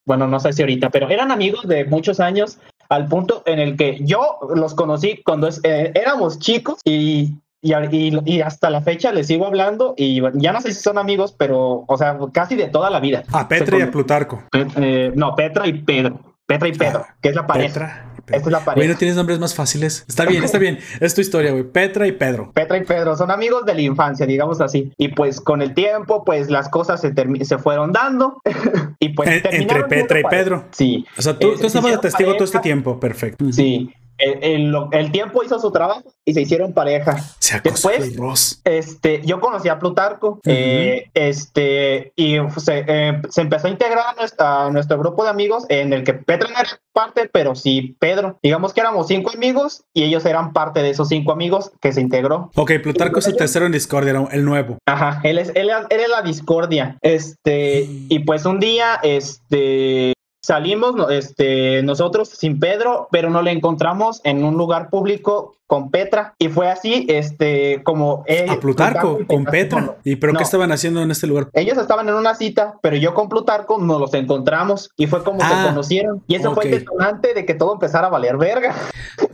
bueno, 0.05 0.27
no 0.27 0.39
sé 0.39 0.53
si 0.53 0.61
ahorita, 0.61 0.89
pero 0.89 1.09
eran 1.09 1.31
amigos 1.31 1.67
de 1.67 1.85
muchos 1.85 2.19
años 2.19 2.59
al 2.89 3.07
punto 3.07 3.41
en 3.45 3.59
el 3.59 3.77
que 3.77 3.97
yo 4.01 4.37
los 4.53 4.75
conocí 4.75 5.21
cuando 5.23 5.49
eh, 5.63 5.91
éramos 5.95 6.39
chicos 6.39 6.79
y 6.85 7.33
y, 7.65 8.19
y, 8.25 8.41
hasta 8.41 8.69
la 8.69 8.81
fecha 8.81 9.11
les 9.11 9.25
sigo 9.25 9.47
hablando 9.47 9.95
y 9.97 10.21
ya 10.35 10.53
no 10.53 10.61
sé 10.61 10.71
si 10.71 10.81
son 10.81 10.99
amigos, 10.99 11.33
pero, 11.35 11.83
o 11.87 11.97
sea, 11.97 12.17
casi 12.31 12.55
de 12.55 12.67
toda 12.67 12.91
la 12.91 12.99
vida. 12.99 13.23
A 13.31 13.47
Petra 13.47 13.79
y 13.79 13.81
a 13.81 13.89
Plutarco. 13.89 14.43
Eh, 14.75 15.11
no, 15.15 15.35
Petra 15.35 15.65
y 15.65 15.73
Pedro. 15.73 16.34
Petra 16.47 16.67
y 16.67 16.73
Pedro, 16.73 17.05
ah, 17.07 17.15
que 17.21 17.29
es 17.29 17.35
la 17.35 17.47
pareja. 17.47 17.73
Petra. 17.73 18.11
Esta 18.27 18.37
es 18.37 18.51
la 18.51 18.59
pareja. 18.59 18.75
Güey, 18.75 18.87
no 18.87 18.95
tienes 18.95 19.15
nombres 19.15 19.39
más 19.39 19.53
fáciles. 19.53 20.05
Está 20.07 20.25
bien, 20.25 20.43
está 20.45 20.57
bien. 20.57 20.79
Es 20.99 21.13
tu 21.13 21.21
historia, 21.21 21.51
güey. 21.51 21.63
Petra 21.63 22.07
y 22.07 22.11
Pedro. 22.11 22.51
Petra 22.53 22.77
y 22.77 22.83
Pedro 22.83 23.15
son 23.15 23.31
amigos 23.31 23.65
de 23.65 23.73
la 23.73 23.81
infancia, 23.81 24.25
digamos 24.25 24.61
así. 24.61 24.91
Y 24.97 25.09
pues 25.09 25.41
con 25.41 25.61
el 25.61 25.73
tiempo, 25.73 26.23
pues 26.23 26.49
las 26.49 26.69
cosas 26.69 27.01
se, 27.01 27.13
se 27.45 27.57
fueron 27.57 27.91
dando. 27.91 28.41
y 28.99 29.09
pues. 29.09 29.43
entre 29.45 29.83
Petra 29.83 30.19
y 30.19 30.23
Pedro. 30.23 30.65
Sí. 30.71 31.05
O 31.17 31.21
sea, 31.21 31.37
tú, 31.37 31.55
tú 31.55 31.67
estabas 31.67 31.91
de 31.91 31.97
testigo 31.99 32.33
todo 32.33 32.45
este 32.45 32.59
tiempo. 32.59 32.99
Perfecto. 32.99 33.51
Sí 33.51 33.93
el, 34.17 35.11
tiempo 35.11 35.43
hizo 35.43 35.59
su 35.59 35.71
trabajo 35.71 36.03
y 36.23 36.33
se 36.33 36.41
hicieron 36.41 36.73
pareja. 36.73 37.17
Después, 37.63 38.61
este, 38.63 39.21
yo 39.25 39.39
conocí 39.39 39.69
a 39.69 39.79
Plutarco, 39.79 40.39
eh, 40.45 41.09
este, 41.13 42.13
y 42.15 42.37
se, 42.57 42.85
eh, 42.87 43.21
se, 43.29 43.41
empezó 43.41 43.67
a 43.67 43.69
integrar 43.69 44.05
a 44.39 44.69
nuestro, 44.71 44.97
grupo 44.97 45.23
de 45.23 45.29
amigos 45.29 45.65
en 45.69 45.93
el 45.93 46.03
que 46.03 46.13
Petra 46.13 46.49
no 46.49 46.59
era 46.59 46.69
parte, 46.93 47.29
pero 47.31 47.55
sí 47.55 47.95
Pedro. 47.99 48.39
Digamos 48.41 48.73
que 48.73 48.81
éramos 48.81 49.07
cinco 49.07 49.31
amigos 49.33 49.83
y 49.93 50.03
ellos 50.03 50.25
eran 50.25 50.53
parte 50.53 50.81
de 50.81 50.89
esos 50.91 51.09
cinco 51.09 51.31
amigos 51.31 51.71
que 51.81 51.91
se 51.91 52.01
integró. 52.01 52.51
Ok, 52.55 52.71
Plutarco 52.81 53.19
es 53.19 53.27
el 53.27 53.35
tercero 53.35 53.65
en 53.65 53.71
Discordia, 53.71 54.27
el 54.31 54.45
nuevo. 54.45 54.77
Ajá, 54.85 55.21
él 55.23 55.37
es, 55.37 55.51
él, 55.55 55.69
él 55.69 55.99
es 55.99 56.09
la 56.09 56.21
Discordia. 56.21 56.97
Este, 57.01 57.87
y 58.09 58.19
pues 58.19 58.45
un 58.45 58.59
día, 58.59 58.99
este, 59.03 60.13
Salimos 60.45 60.93
este, 61.09 61.81
nosotros 61.81 62.29
sin 62.29 62.59
Pedro, 62.59 63.07
pero 63.09 63.31
no 63.31 63.41
le 63.41 63.49
encontramos 63.49 64.21
en 64.23 64.43
un 64.43 64.57
lugar 64.57 64.91
público 64.91 65.55
con 65.67 65.89
Petra 65.89 66.35
y 66.37 66.49
fue 66.49 66.69
así, 66.69 67.05
este, 67.09 67.81
como 67.83 68.23
a 68.49 68.59
Plutarco, 68.59 69.19
con 69.27 69.45
Petra. 69.45 69.97
¿Y 70.03 70.15
pero 70.15 70.33
qué 70.33 70.43
estaban 70.43 70.71
haciendo 70.71 71.01
en 71.01 71.11
este 71.11 71.27
lugar? 71.27 71.49
Ellos 71.53 71.77
estaban 71.77 72.07
en 72.07 72.15
una 72.15 72.35
cita, 72.35 72.75
pero 72.81 72.95
yo 72.95 73.13
con 73.13 73.29
Plutarco 73.29 73.77
nos 73.79 73.99
los 73.99 74.13
encontramos 74.13 74.91
y 74.95 75.07
fue 75.07 75.23
como 75.23 75.39
se 75.39 75.47
ah, 75.47 75.65
conocieron 75.67 76.23
y 76.27 76.35
eso 76.35 76.53
fue 76.53 76.65
el 76.65 76.71
detonante 76.71 77.33
de 77.33 77.45
que 77.45 77.53
todo 77.53 77.73
empezara 77.73 78.07
a 78.07 78.09
valer 78.09 78.37
verga. 78.37 78.75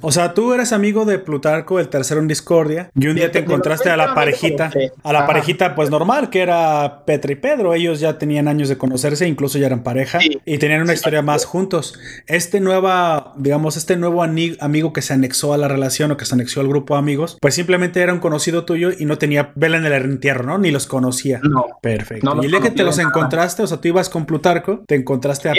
O 0.01 0.11
sea, 0.11 0.33
tú 0.33 0.53
eres 0.53 0.71
amigo 0.73 1.05
de 1.05 1.19
Plutarco, 1.19 1.79
el 1.79 1.89
tercero 1.89 2.21
en 2.21 2.27
discordia, 2.27 2.89
y 2.95 3.07
un 3.07 3.15
día 3.15 3.31
te 3.31 3.39
encontraste 3.39 3.89
a 3.89 3.97
la 3.97 4.13
parejita, 4.13 4.71
a 5.03 5.13
la 5.13 5.27
parejita 5.27 5.75
pues 5.75 5.89
normal 5.89 6.29
que 6.29 6.41
era 6.41 7.03
Petra 7.05 7.31
y 7.31 7.35
Pedro. 7.35 7.73
Ellos 7.73 7.99
ya 7.99 8.17
tenían 8.17 8.47
años 8.47 8.69
de 8.69 8.77
conocerse, 8.77 9.27
incluso 9.27 9.57
ya 9.57 9.67
eran 9.67 9.83
pareja 9.83 10.19
y 10.21 10.57
tenían 10.57 10.81
una 10.81 10.93
historia 10.93 11.21
más 11.21 11.45
juntos. 11.45 11.99
Este 12.27 12.59
nueva, 12.59 13.33
digamos, 13.37 13.77
este 13.77 13.97
nuevo 13.97 14.23
amigo 14.23 14.93
que 14.93 15.01
se 15.01 15.13
anexó 15.13 15.53
a 15.53 15.57
la 15.57 15.67
relación 15.67 16.11
o 16.11 16.17
que 16.21 16.25
se 16.25 16.35
anexó 16.35 16.61
al 16.61 16.67
grupo 16.67 16.93
de 16.93 16.99
amigos, 16.99 17.39
pues 17.41 17.55
simplemente 17.55 17.99
era 17.99 18.13
un 18.13 18.19
conocido 18.19 18.63
tuyo 18.63 18.91
y 18.95 19.05
no 19.05 19.17
tenía 19.17 19.53
vela 19.55 19.77
en 19.77 19.85
el 19.87 19.93
entierro, 19.93 20.43
¿no? 20.43 20.59
Ni 20.59 20.69
los 20.69 20.85
conocía. 20.85 21.39
No. 21.41 21.65
Perfecto. 21.81 22.37
y 22.43 22.45
el 22.45 22.51
día 22.51 22.61
que 22.61 22.69
te 22.69 22.83
los 22.83 22.99
encontraste, 22.99 23.63
o 23.63 23.67
sea, 23.67 23.81
tú 23.81 23.87
ibas 23.87 24.07
con 24.07 24.27
Plutarco, 24.27 24.83
te 24.85 24.93
encontraste 24.93 25.49
a, 25.49 25.53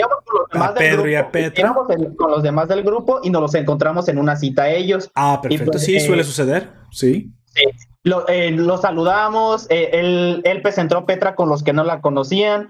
Pedro 0.75 1.09
y 1.09 1.17
a 1.17 1.33
Petra. 1.33 1.75
con 2.17 2.31
los 2.31 2.45
demás 2.45 2.69
del 2.69 2.85
grupo 2.85 3.19
y 3.25 3.31
nos 3.31 3.43
los 3.43 3.55
encontramos 3.57 4.09
en 4.09 4.19
una 4.19 4.37
cita 4.37 4.63
a 4.63 4.71
ellos. 4.71 5.11
Ah, 5.17 5.41
perfecto. 5.43 5.73
Pues, 5.73 5.85
sí, 5.85 5.99
suele 5.99 6.23
eh, 6.23 6.27
suceder. 6.27 6.71
Sí. 6.93 7.33
Sí. 7.47 7.63
Lo, 8.05 8.29
eh, 8.29 8.57
saludamos, 8.81 9.67
eh, 9.69 9.91
él, 9.93 10.43
él 10.45 10.63
presentó 10.63 10.99
a 10.99 11.07
Petra 11.07 11.35
con 11.35 11.49
los 11.49 11.65
que 11.65 11.73
no 11.73 11.83
la 11.83 12.01
conocían, 12.01 12.69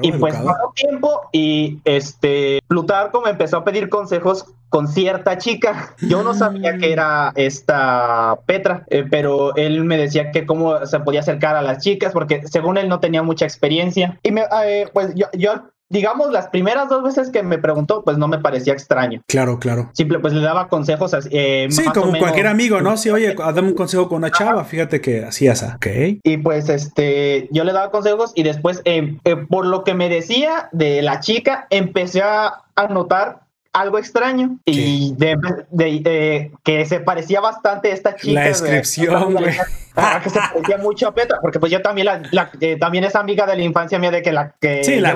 y 0.00 0.12
pues 0.12 0.34
pasó 0.34 0.72
tiempo 0.74 1.28
y 1.32 1.80
este 1.84 2.60
Plutarco 2.68 3.20
me 3.20 3.30
empezó 3.30 3.58
a 3.58 3.64
pedir 3.64 3.88
consejos 3.88 4.46
con 4.68 4.88
cierta 4.88 5.36
chica. 5.38 5.94
Yo 6.00 6.22
no 6.22 6.34
sabía 6.34 6.78
que 6.78 6.92
era 6.92 7.32
esta 7.34 8.38
Petra, 8.46 8.84
eh, 8.88 9.04
pero 9.10 9.54
él 9.56 9.84
me 9.84 9.98
decía 9.98 10.30
que 10.30 10.46
cómo 10.46 10.86
se 10.86 11.00
podía 11.00 11.20
acercar 11.20 11.56
a 11.56 11.62
las 11.62 11.82
chicas 11.82 12.12
porque 12.12 12.46
según 12.46 12.78
él 12.78 12.88
no 12.88 13.00
tenía 13.00 13.22
mucha 13.22 13.44
experiencia. 13.44 14.18
Y 14.22 14.30
me, 14.30 14.44
eh, 14.64 14.88
pues 14.92 15.14
yo, 15.14 15.26
yo 15.34 15.64
digamos, 15.92 16.32
las 16.32 16.48
primeras 16.48 16.88
dos 16.88 17.04
veces 17.04 17.30
que 17.30 17.42
me 17.42 17.58
preguntó, 17.58 18.02
pues 18.02 18.16
no 18.16 18.26
me 18.26 18.38
parecía 18.38 18.72
extraño. 18.72 19.22
Claro, 19.28 19.58
claro. 19.58 19.90
Simple, 19.92 20.18
pues 20.18 20.32
le 20.32 20.40
daba 20.40 20.68
consejos. 20.68 21.12
Eh, 21.30 21.68
sí, 21.70 21.84
como 21.94 22.18
cualquier 22.18 22.46
amigo, 22.46 22.80
¿no? 22.80 22.96
Sí, 22.96 23.10
oye, 23.10 23.34
dame 23.34 23.68
un 23.68 23.74
consejo 23.74 24.08
con 24.08 24.18
una 24.18 24.30
chava, 24.30 24.64
fíjate 24.64 25.00
que 25.02 25.24
así 25.24 25.46
es, 25.46 25.62
¿ok? 25.62 25.86
Y 26.24 26.38
pues, 26.38 26.70
este, 26.70 27.48
yo 27.52 27.64
le 27.64 27.72
daba 27.72 27.90
consejos 27.90 28.32
y 28.34 28.42
después, 28.42 28.80
eh, 28.86 29.18
eh, 29.24 29.36
por 29.36 29.66
lo 29.66 29.84
que 29.84 29.92
me 29.94 30.08
decía 30.08 30.70
de 30.72 31.02
la 31.02 31.20
chica, 31.20 31.66
empecé 31.70 32.22
a 32.22 32.62
notar 32.88 33.42
algo 33.72 33.98
extraño 33.98 34.58
y 34.66 35.14
de, 35.16 35.38
de, 35.70 36.52
que 36.62 36.84
se 36.84 37.00
parecía 37.00 37.40
bastante 37.40 37.90
a 37.90 37.94
esta 37.94 38.14
chica. 38.14 38.40
La 38.40 38.46
descripción, 38.48 39.32
güey. 39.32 39.56
que 40.22 40.30
se 40.30 40.38
parecía 40.38 40.78
mucho 40.78 41.08
a 41.08 41.14
Petra, 41.14 41.38
porque 41.40 41.58
pues 41.58 41.72
yo 41.72 41.80
también 41.80 42.06
la, 42.06 42.50
eh, 42.60 42.76
también 42.78 43.04
es 43.04 43.14
amiga 43.14 43.46
de 43.46 43.56
la 43.56 43.62
infancia 43.62 43.98
mía 43.98 44.10
de 44.10 44.22
que 44.22 44.32
la 44.32 44.54
que 44.60 44.84
sí, 44.84 45.00
la, 45.00 45.14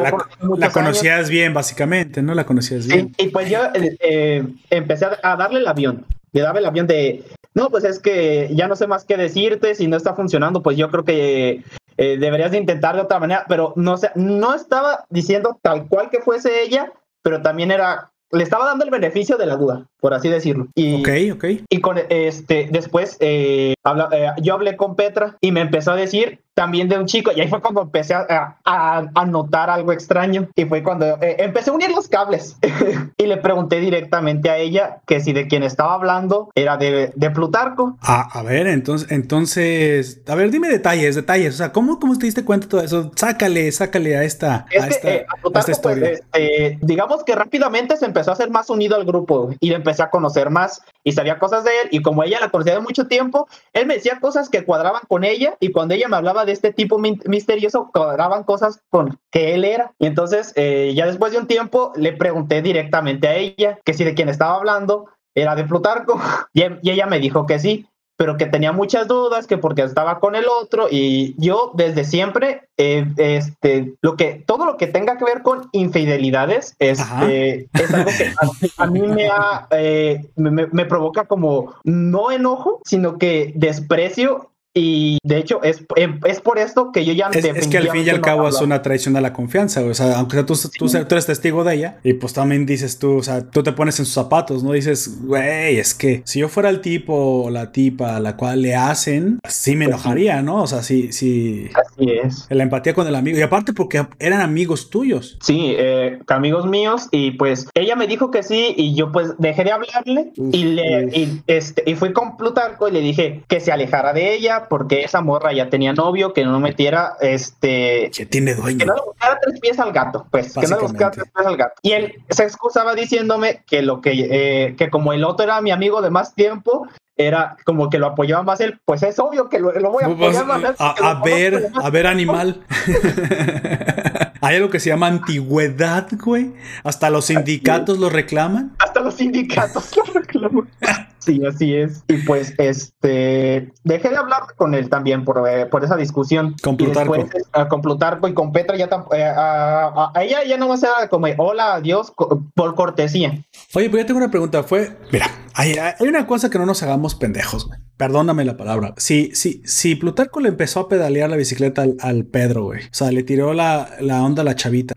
la, 0.57 0.71
conocías 0.71 1.29
bien, 1.29 1.53
básicamente, 1.53 2.23
¿no? 2.23 2.35
La 2.35 2.45
conocías 2.45 2.87
bien. 2.87 3.15
y 3.19 3.29
pues 3.29 3.51
yo 3.51 3.61
eh, 3.75 3.97
eh, 4.01 4.47
empecé 4.71 5.07
a 5.23 5.37
darle 5.37 5.61
el 5.61 5.69
avión, 5.69 6.07
le 6.33 6.41
daba 6.41 6.59
el 6.59 6.67
avión 6.67 6.87
de 6.87 7.25
no, 7.55 7.71
pues 7.71 7.85
es 7.85 7.99
que 7.99 8.51
ya 8.53 8.69
no 8.69 8.77
sé 8.77 8.87
más 8.87 9.05
qué 9.05 9.17
decirte, 9.17 9.75
si 9.75 9.87
no 9.87 9.97
está 9.97 10.15
funcionando, 10.15 10.63
pues 10.63 10.77
yo 10.77 10.91
creo 10.91 11.05
que 11.05 11.63
deberías 11.97 12.51
de 12.51 12.59
intentar 12.59 12.95
de 12.95 13.01
otra 13.01 13.19
manera, 13.19 13.47
pero 13.49 13.73
no 13.77 13.97
sé, 13.97 14.11
no 14.15 14.55
estaba 14.55 15.07
diciendo 15.09 15.59
tal 15.63 15.89
cual 15.89 16.11
que 16.11 16.21
fuese 16.21 16.63
ella, 16.63 16.93
pero 17.23 17.41
también 17.41 17.71
era 17.71 18.11
le 18.31 18.43
estaba 18.43 18.67
dando 18.67 18.85
el 18.85 18.91
beneficio 18.91 19.37
de 19.37 19.47
la 19.47 19.57
duda, 19.57 19.89
por 20.01 20.15
así 20.15 20.29
decirlo. 20.29 20.69
Y, 20.75 21.01
ok, 21.01 21.37
ok. 21.37 21.45
Y 21.69 21.81
con 21.81 21.99
este, 22.09 22.69
después 22.71 23.17
eh, 23.21 23.75
eh, 24.13 24.31
yo 24.43 24.55
hablé 24.55 24.77
con 24.77 24.97
Petra 24.97 25.37
y 25.41 25.53
me 25.53 25.61
empezó 25.61 25.93
a 25.93 25.97
decir 25.97 26.41
también 26.55 26.89
de 26.89 26.99
un 26.99 27.05
chico, 27.05 27.33
y 27.37 27.41
ahí 27.43 27.49
fue 27.49 27.61
cuando 27.61 27.83
empecé 27.83 28.15
a, 28.15 28.57
a, 28.65 29.27
notar 29.27 29.69
algo 29.69 29.93
extraño, 29.93 30.49
y 30.57 30.65
fue 30.65 30.83
cuando 30.83 31.05
eh, 31.21 31.37
empecé 31.41 31.69
a 31.69 31.75
unir 31.75 31.91
los 31.91 32.09
cables, 32.09 32.57
y 33.19 33.27
le 33.27 33.37
pregunté 33.37 33.79
directamente 33.79 34.49
a 34.49 34.57
ella 34.57 35.03
que 35.07 35.21
si 35.21 35.35
de 35.35 35.49
quien 35.49 35.63
estaba 35.63 35.93
hablando 35.93 36.49
era 36.55 36.79
de, 36.79 37.13
de 37.15 37.31
Plutarco. 37.31 37.99
Ah, 38.01 38.27
a 38.33 38.43
ver, 38.43 38.69
entonces, 38.69 39.11
entonces, 39.11 40.23
a 40.27 40.35
ver, 40.35 40.51
dime 40.51 40.71
detalles, 40.71 41.15
detalles, 41.15 41.53
o 41.53 41.59
sea, 41.59 41.73
¿cómo, 41.73 42.01
cómo 42.01 42.17
te 42.17 42.25
diste 42.25 42.43
cuenta 42.43 42.65
de 42.65 42.71
todo 42.71 42.81
eso? 42.81 43.13
Sácale, 43.15 43.71
sácale 43.71 44.17
a 44.17 44.25
esta, 44.25 44.65
a 44.81 44.87
esta, 44.87 45.09
a 45.29 45.37
Plutarco, 45.43 45.83
pues, 45.83 46.23
este, 46.23 46.79
digamos 46.81 47.23
que 47.23 47.35
rápidamente 47.35 47.99
se 47.99 48.07
empezó 48.07 48.31
a 48.31 48.33
hacer 48.33 48.49
más 48.49 48.71
unido 48.71 48.97
al 48.97 49.05
grupo, 49.05 49.51
y 49.61 49.69
le 49.69 49.77
empecé 49.87 50.03
a 50.03 50.11
conocer 50.11 50.51
más, 50.51 50.83
y 51.05 51.13
sabía 51.13 51.39
cosas 51.39 51.65
de 51.65 51.71
él, 51.83 51.89
y 51.93 52.03
como 52.03 52.25
ella 52.25 52.41
la 52.41 52.51
conocía 52.51 52.75
de 52.75 52.81
mucho 52.81 53.07
tiempo, 53.07 53.47
él 53.73 53.87
me 53.87 53.95
decía 53.95 54.19
cosas 54.21 54.49
que 54.49 54.65
cuadraban 54.65 55.03
con 55.09 55.25
ella, 55.25 55.57
y 55.61 55.71
cuando 55.71 55.95
ella 55.95 56.09
me 56.09 56.17
hablaba 56.17 56.45
de 56.45 56.53
este 56.53 56.73
tipo 56.73 56.99
misterioso 56.99 57.91
cuadraban 57.93 58.45
cosas 58.45 58.81
con 58.91 59.19
que 59.31 59.55
él 59.55 59.65
era. 59.65 59.93
Y 59.99 60.07
entonces, 60.07 60.53
eh, 60.57 60.93
ya 60.95 61.07
después 61.07 61.33
de 61.33 61.39
un 61.39 61.47
tiempo, 61.47 61.93
le 61.97 62.13
pregunté 62.13 62.63
directamente 62.63 63.29
a 63.29 63.37
ella 63.37 63.79
que 63.85 63.95
si 63.95 64.05
de 64.05 64.15
quien 64.15 64.29
estaba 64.29 64.57
hablando 64.57 65.07
era 65.35 65.55
de 65.55 65.65
Plutarco. 65.65 66.21
Y, 66.53 66.63
y 66.83 66.91
ella 66.91 67.07
me 67.07 67.19
dijo 67.19 67.45
que 67.45 67.59
sí 67.59 67.87
pero 68.17 68.37
que 68.37 68.47
tenía 68.47 68.73
muchas 68.73 69.07
dudas, 69.07 69.47
que 69.47 69.59
porque 69.59 69.83
estaba 69.83 70.21
con 70.21 70.35
el 70.35 70.47
otro, 70.47 70.89
y 70.91 71.35
yo 71.39 71.73
desde 71.75 72.05
siempre, 72.05 72.63
eh, 72.79 73.07
este, 73.19 73.95
lo 74.01 74.17
que, 74.17 74.43
todo 74.47 74.65
lo 74.65 74.77
que 74.77 74.87
tenga 74.87 75.19
que 75.19 75.25
ver 75.25 75.43
con 75.43 75.69
infidelidades, 75.73 76.75
este, 76.79 77.69
es 77.73 77.95
algo 77.95 78.11
que 78.59 78.71
a, 78.79 78.87
mí 78.87 79.03
me, 79.03 79.29
ha, 79.29 79.67
eh, 79.71 80.25
me, 80.37 80.51
me, 80.51 80.85
provoca 80.87 81.25
como 81.25 81.75
no 81.85 82.31
enojo, 82.31 82.81
sino 82.85 83.19
que 83.19 83.53
desprecio 83.55 84.51
y 84.77 85.19
de 85.23 85.39
hecho 85.39 85.63
es, 85.63 85.83
em, 85.97 86.21
es 86.27 86.43
por 86.43 86.59
esto 86.59 86.93
que 86.93 87.07
yo 87.07 87.15
ya... 87.15 87.31
Es, 87.33 87.45
es 87.45 87.67
que 87.67 87.79
al 87.79 87.89
fin 87.89 88.05
y 88.05 88.11
al 88.11 88.21
cabo 88.21 88.47
es 88.47 88.61
una 88.61 88.83
traición 88.83 89.17
a 89.17 89.23
la 89.23 89.33
confianza, 89.33 89.83
o 89.83 89.95
sea, 89.95 90.19
aunque 90.19 90.43
tú, 90.43 90.55
tú, 90.79 90.87
eres 90.95 91.25
testigo 91.25 91.65
de 91.65 91.75
ella 91.75 91.99
y 92.05 92.13
pues 92.13 92.35
también 92.35 92.67
dices 92.67 92.99
tú, 92.99 93.17
o 93.17 93.23
sea, 93.23 93.49
tú 93.51 93.63
te 93.63 93.73
pones 93.73 93.99
en 93.99 94.05
sus 94.05 94.13
zapatos, 94.13 94.63
¿no? 94.63 94.73
Dices, 94.73 95.19
güey, 95.23 95.79
es 95.79 95.95
que 95.95 96.21
si 96.27 96.41
yo 96.41 96.49
fuera 96.51 96.69
el 96.69 96.83
tipo 96.83 97.45
o 97.45 97.51
la 97.51 97.73
tipa 97.73 98.17
a 98.17 98.21
la 98.21 98.37
cual 98.37 98.61
le 98.61 98.75
hacen, 98.75 99.39
sí 99.49 99.77
me 99.77 99.87
pues 99.87 99.95
enojaría, 99.95 100.43
¿no? 100.43 100.63
O 100.63 100.67
sea, 100.67 100.83
sí, 100.83 101.11
sí. 101.11 101.71
Así 101.75 102.11
es. 102.23 102.47
La 102.51 102.63
empatía 102.63 102.93
con 102.93 103.07
el 103.07 103.15
amigo. 103.15 103.39
Y 103.39 103.43
aparte 103.43 103.73
porque 103.73 104.07
eran 104.19 104.43
amigos 104.43 104.91
tuyos. 104.91 105.39
Sí, 105.41 105.75
eh, 105.79 106.19
amigos 106.27 106.67
míos 106.67 107.09
y 107.13 107.31
pues 107.33 107.67
ella 107.73 107.97
me 107.97 108.07
dijo 108.07 108.31
que 108.31 108.43
sí 108.43 108.75
y 108.77 108.95
yo 108.95 109.11
pues 109.11 109.35
dejé 109.39 109.65
de 109.65 109.73
hablarle 109.73 110.33
y 110.37 110.65
le 110.65 111.05
y, 111.13 111.43
este, 111.47 111.83
y 111.87 111.95
fui 111.95 112.13
con 112.13 112.37
Plutarco 112.37 112.89
y 112.89 112.93
le 112.93 113.01
dije 113.01 113.43
que 113.49 113.61
se 113.61 113.73
alejara 113.73 114.13
de 114.13 114.35
ella 114.35 114.66
porque 114.69 115.03
esa 115.03 115.21
morra 115.21 115.53
ya 115.53 115.69
tenía 115.69 115.93
novio, 115.93 116.33
que 116.33 116.45
no 116.45 116.59
metiera 116.61 117.17
este... 117.21 118.11
Que 118.15 118.27
tiene 118.27 118.55
dueño. 118.55 118.79
Que 118.79 118.87
no 118.87 118.95
le 118.95 119.03
buscara 119.03 119.39
tres 119.41 119.61
pies 119.61 119.79
al 119.79 119.93
gato, 119.93 120.27
pues, 120.31 120.55
que 120.55 120.67
no 120.67 120.77
le 120.77 120.83
buscara 120.83 121.11
tres 121.11 121.25
pies 121.35 121.47
al 121.47 121.57
gato. 121.57 121.75
Y 121.83 121.93
él 121.93 122.15
se 122.31 122.45
excusaba 122.45 122.95
diciéndome 122.95 123.63
que 123.67 123.83
lo 123.83 124.01
que, 124.01 124.13
eh, 124.31 124.77
que 124.77 124.91
como 124.91 125.13
el 125.13 125.25
otro 125.25 125.45
era 125.45 125.61
mi 125.61 125.71
amigo 125.71 126.03
de 126.03 126.11
más 126.11 126.35
tiempo, 126.35 126.87
era 127.17 127.57
como 127.65 127.89
que 127.89 127.99
lo 127.99 128.07
apoyaba 128.09 128.43
más 128.43 128.61
él, 128.61 128.79
pues 128.85 129.03
es 129.03 129.19
obvio 129.19 129.49
que 129.49 129.59
lo, 129.59 129.73
voy 129.91 130.05
a 130.05 130.07
pues, 130.09 130.37
apoyar 130.37 130.47
más 130.47 130.75
A, 130.79 131.23
ver, 131.25 131.71
a 131.75 131.91
ver 131.91 132.07
animal. 132.07 132.63
Hay 134.41 134.57
algo 134.57 134.71
que 134.71 134.81
se 134.81 134.91
llama 134.91 135.07
antigüedad, 135.07 136.09
güey. 136.23 136.53
Hasta 136.85 137.11
los 137.11 137.27
sindicatos 137.27 137.99
lo 137.99 138.11
reclaman. 138.11 138.75
Hasta 138.79 139.01
los 139.01 139.15
sindicatos 139.15 139.97
lo 139.97 140.05
reclaman. 140.13 140.69
Sí, 141.27 141.45
así 141.45 141.75
es. 141.75 142.05
Y 142.07 142.19
pues, 142.19 142.55
este, 142.57 143.73
dejé 143.83 144.11
de 144.11 144.17
hablar 144.17 144.43
con 144.57 144.75
él 144.75 144.89
también 144.89 145.25
por, 145.25 145.49
eh, 145.49 145.67
por 145.67 145.83
esa 145.83 145.97
discusión. 145.97 146.55
Con 146.63 146.77
Plutarco. 146.77 147.17
Y 147.17 147.27
ah, 147.53 147.67
con 147.67 147.83
Plutarco 147.83 148.29
y 148.29 148.33
con 148.33 148.53
Petra 148.53 148.77
ya 148.77 148.89
eh, 149.13 149.25
a, 149.25 150.13
ella 150.21 150.45
ya 150.45 150.57
no 150.57 150.69
va 150.69 150.77
a 150.77 150.79
ser 150.79 150.91
como 151.11 151.27
hola, 151.39 151.75
adiós, 151.75 152.13
por 152.55 152.77
cortesía. 152.77 153.45
Oye, 153.75 153.91
pues 153.91 154.05
ya 154.05 154.07
tengo 154.07 154.19
una 154.19 154.31
pregunta. 154.31 154.63
Fue, 154.63 154.97
mira, 155.11 155.29
hay, 155.55 155.77
hay 155.79 156.07
una 156.07 156.29
cosa 156.29 156.49
que 156.49 156.59
no 156.59 156.67
nos 156.67 156.85
hagamos 156.85 157.17
pendejos, 157.17 157.67
güey. 157.67 157.81
Perdóname 157.97 158.45
la 158.45 158.57
palabra. 158.57 158.95
Si, 158.99 159.31
si, 159.35 159.63
si 159.65 159.95
Plutarco 159.95 160.41
le 160.41 160.49
empezó 160.49 160.81
a 160.81 160.89
pedalear 160.89 161.31
la 161.31 161.37
bicicleta 161.37 161.87
al, 162.01 162.25
Pedro, 162.27 162.65
güey. 162.65 162.85
O 162.85 162.89
sea, 162.91 163.11
le 163.11 163.23
tiró 163.23 163.55
la, 163.55 163.89
onda 164.23 164.43
a 164.43 164.45
la 164.45 164.55
chavita. 164.55 164.95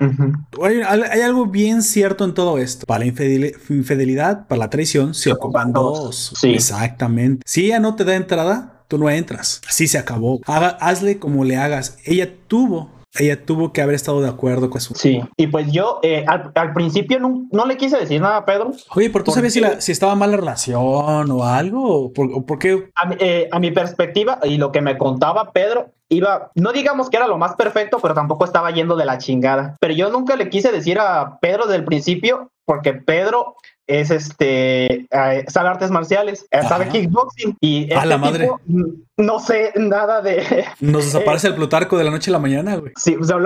hay, 0.61 1.21
algo 1.21 1.45
bien 1.45 1.81
cierto 1.81 2.25
en 2.25 2.33
todo 2.33 2.57
esto. 2.57 2.85
Para 2.85 3.05
la 3.05 3.05
infidelidad, 3.05 4.47
para 4.47 4.59
la 4.59 4.69
traición, 4.69 5.13
se 5.13 5.31
ocupan 5.31 5.71
dos. 5.71 6.33
Sí. 6.37 6.53
Exactamente. 6.53 7.43
Si 7.45 7.65
ella 7.65 7.79
no 7.79 7.95
te 7.95 8.03
da 8.03 8.15
entrada, 8.15 8.83
tú 8.89 8.97
no 8.97 9.09
entras. 9.09 9.61
Así 9.67 9.87
se 9.87 9.97
acabó. 9.97 10.41
hazle 10.45 11.19
como 11.19 11.45
le 11.45 11.55
hagas. 11.55 11.97
Ella 12.03 12.29
tuvo 12.47 12.98
ella 13.17 13.43
tuvo 13.43 13.73
que 13.73 13.81
haber 13.81 13.95
estado 13.95 14.21
de 14.21 14.29
acuerdo 14.29 14.69
con 14.69 14.77
eso. 14.77 14.93
Sí, 14.95 15.21
y 15.35 15.47
pues 15.47 15.71
yo 15.71 15.99
eh, 16.03 16.25
al, 16.27 16.73
principio 16.73 17.19
no, 17.19 17.65
le 17.65 17.77
quise 17.77 17.97
decir 17.97 18.21
nada 18.21 18.37
a 18.37 18.45
Pedro. 18.45 18.71
Oye, 18.95 19.09
¿por 19.09 19.23
tú 19.23 19.31
sabías 19.31 19.53
si, 19.53 19.61
si 19.79 19.91
estaba 19.91 20.15
mal 20.15 20.31
la 20.31 20.37
relación 20.37 21.31
o 21.31 21.43
algo? 21.43 22.05
¿O 22.05 22.13
por, 22.13 22.59
qué? 22.59 22.89
Eh, 23.19 23.49
a 23.51 23.59
mi, 23.59 23.71
perspectiva 23.71 24.39
y 24.43 24.57
lo 24.57 24.71
que 24.71 24.81
me 24.81 24.97
contaba 24.97 25.51
Pedro, 25.51 25.91
iba, 26.09 26.51
no 26.55 26.71
digamos 26.71 27.09
que 27.09 27.17
era 27.17 27.27
lo 27.27 27.37
más 27.37 27.55
perfecto, 27.55 27.99
pero 28.01 28.13
tampoco 28.13 28.45
estaba 28.45 28.71
yendo 28.71 28.95
de 28.95 29.05
la 29.05 29.17
chingada. 29.17 29.75
Pero 29.79 29.93
yo 29.93 30.09
nunca 30.09 30.35
le 30.35 30.49
quise 30.49 30.71
decir 30.71 30.99
a 30.99 31.39
Pedro 31.39 31.65
desde 31.65 31.77
el 31.77 31.85
principio, 31.85 32.51
porque 32.65 32.93
Pedro 32.93 33.55
es 33.89 34.11
este, 34.11 35.07
eh, 35.09 35.45
sabe 35.47 35.69
artes 35.69 35.89
marciales, 35.91 36.45
sabe 36.67 36.87
kickboxing 36.89 37.57
y 37.59 37.91
a 37.91 38.05
la 38.05 38.17
madre 38.17 38.49
no 39.19 39.39
sé 39.39 39.73
nada 39.75 40.21
de. 40.21 40.65
Nos 40.79 41.05
desaparece 41.05 41.47
el 41.47 41.55
Plutarco 41.55 41.97
de 41.97 42.05
la 42.05 42.11
noche 42.11 42.31
a 42.31 42.33
la 42.33 42.39
mañana, 42.39 42.77
güey. 42.77 42.93
Sí, 42.95 43.15
o 43.15 43.23
sea, 43.23 43.37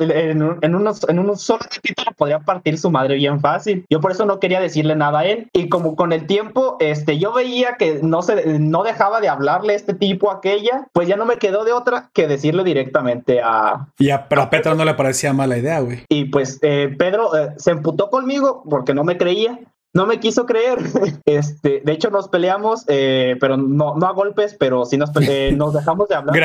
en, 0.00 0.74
unos, 0.74 1.08
en 1.08 1.18
unos 1.18 1.42
solo 1.42 1.60
capítulo 1.68 2.12
podría 2.16 2.40
partir 2.40 2.78
su 2.78 2.90
madre 2.90 3.16
bien 3.16 3.40
fácil. 3.40 3.84
Yo 3.90 4.00
por 4.00 4.12
eso 4.12 4.26
no 4.26 4.38
quería 4.38 4.60
decirle 4.60 4.94
nada 4.94 5.20
a 5.20 5.24
él. 5.24 5.48
Y 5.52 5.68
como 5.68 5.96
con 5.96 6.12
el 6.12 6.26
tiempo, 6.26 6.76
este, 6.80 7.18
yo 7.18 7.32
veía 7.32 7.76
que 7.78 8.00
no 8.02 8.22
se, 8.22 8.58
no 8.58 8.82
dejaba 8.82 9.20
de 9.20 9.28
hablarle 9.28 9.72
a 9.72 9.76
este 9.76 9.94
tipo 9.94 10.30
a 10.30 10.36
aquella, 10.36 10.86
pues 10.92 11.08
ya 11.08 11.16
no 11.16 11.24
me 11.24 11.38
quedó 11.38 11.64
de 11.64 11.72
otra 11.72 12.10
que 12.12 12.28
decirle 12.28 12.62
directamente 12.62 13.40
a. 13.42 13.88
Y 13.98 14.10
a, 14.10 14.28
pero 14.28 14.42
a 14.42 14.50
Pedro 14.50 14.74
no 14.74 14.84
le 14.84 14.94
parecía 14.94 15.32
mala 15.32 15.56
idea, 15.56 15.80
güey. 15.80 16.04
Y 16.08 16.26
pues 16.26 16.58
eh, 16.62 16.94
Pedro 16.98 17.34
eh, 17.36 17.54
se 17.56 17.70
emputó 17.70 18.10
conmigo 18.10 18.62
porque 18.68 18.92
no 18.92 19.02
me 19.02 19.16
creía 19.16 19.58
no 19.94 20.06
me 20.06 20.20
quiso 20.20 20.46
creer. 20.46 20.78
Este, 21.24 21.82
de 21.84 21.92
hecho, 21.92 22.10
nos 22.10 22.28
peleamos, 22.28 22.84
eh, 22.88 23.36
pero 23.40 23.56
no, 23.56 23.94
no 23.96 24.06
a 24.06 24.12
golpes, 24.12 24.56
pero 24.58 24.84
sí 24.84 24.96
nos, 24.96 25.10
nos 25.56 25.72
dejamos 25.72 26.08
de 26.08 26.14
hablar. 26.14 26.36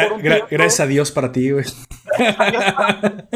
gracias 0.49 0.79
a 0.79 0.85
Dios 0.85 1.11
para 1.11 1.31
ti, 1.31 1.51
güey. 1.51 1.65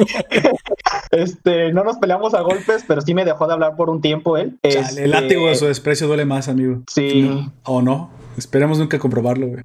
este, 1.11 1.73
no 1.73 1.83
nos 1.83 1.97
peleamos 1.97 2.33
a 2.33 2.41
golpes, 2.41 2.83
pero 2.87 3.01
sí 3.01 3.13
me 3.13 3.25
dejó 3.25 3.47
de 3.47 3.53
hablar 3.53 3.75
por 3.75 3.89
un 3.89 4.01
tiempo 4.01 4.37
él. 4.37 4.59
el 4.63 5.11
látigo 5.11 5.47
de 5.47 5.55
su 5.55 5.65
desprecio 5.65 6.07
duele 6.07 6.25
más, 6.25 6.47
amigo. 6.47 6.83
Sí. 6.87 7.49
¿O 7.63 7.81
no? 7.81 8.11
Esperemos 8.37 8.79
nunca 8.79 8.99
comprobarlo, 8.99 9.47
güey. 9.47 9.61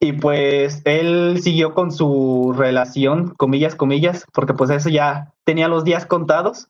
y 0.00 0.12
pues 0.12 0.82
él 0.84 1.40
siguió 1.42 1.74
con 1.74 1.92
su 1.92 2.54
relación, 2.56 3.34
comillas, 3.36 3.74
comillas, 3.74 4.24
porque 4.32 4.54
pues 4.54 4.70
eso 4.70 4.88
ya 4.88 5.32
tenía 5.44 5.68
los 5.68 5.84
días 5.84 6.06
contados. 6.06 6.68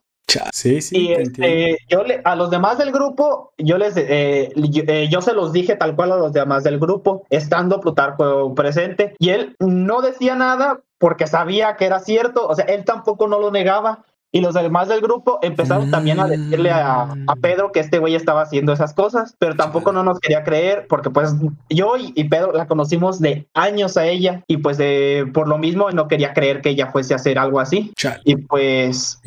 Sí, 0.52 0.80
sí. 0.80 0.96
Y 0.96 1.12
este, 1.12 1.78
yo 1.88 2.02
le, 2.02 2.20
a 2.24 2.34
los 2.34 2.50
demás 2.50 2.78
del 2.78 2.92
grupo, 2.92 3.52
yo 3.58 3.78
les, 3.78 3.96
eh, 3.96 4.50
eh, 4.56 5.08
yo, 5.10 5.20
se 5.20 5.32
los 5.32 5.52
dije 5.52 5.76
tal 5.76 5.94
cual 5.94 6.12
a 6.12 6.16
los 6.16 6.32
demás 6.32 6.64
del 6.64 6.78
grupo, 6.78 7.24
estando 7.30 7.80
Plutarco 7.80 8.54
presente, 8.54 9.14
y 9.18 9.30
él 9.30 9.56
no 9.60 10.00
decía 10.00 10.34
nada 10.34 10.80
porque 10.98 11.26
sabía 11.26 11.76
que 11.76 11.86
era 11.86 12.00
cierto, 12.00 12.46
o 12.46 12.54
sea, 12.54 12.64
él 12.64 12.84
tampoco 12.84 13.28
no 13.28 13.38
lo 13.38 13.50
negaba, 13.50 14.04
y 14.34 14.40
los 14.40 14.52
demás 14.54 14.88
del 14.88 15.00
grupo 15.00 15.38
empezaron 15.42 15.92
también 15.92 16.18
a 16.18 16.26
decirle 16.26 16.72
a, 16.72 17.06
mm. 17.06 17.40
Pedro 17.40 17.70
que 17.70 17.78
este 17.78 18.00
güey 18.00 18.16
estaba 18.16 18.42
haciendo 18.42 18.72
esas 18.72 18.92
cosas, 18.92 19.36
pero 19.38 19.54
tampoco 19.54 19.92
no 19.92 20.02
nos 20.02 20.18
quería 20.18 20.42
creer 20.42 20.86
porque 20.88 21.08
pues 21.08 21.36
yo 21.70 21.94
y, 21.96 22.24
Pedro 22.24 22.52
la 22.52 22.66
conocimos 22.66 23.20
de 23.20 23.46
años 23.54 23.96
a 23.96 24.06
ella 24.06 24.42
y 24.48 24.56
pues 24.56 24.76
de, 24.76 25.30
por 25.32 25.46
lo 25.46 25.56
mismo 25.56 25.88
no 25.92 26.08
quería 26.08 26.34
creer 26.34 26.62
que 26.62 26.70
ella 26.70 26.90
fuese 26.90 27.12
a 27.12 27.16
hacer 27.16 27.38
algo 27.38 27.60
así. 27.60 27.92
Y 28.24 28.34
pues 28.34 29.20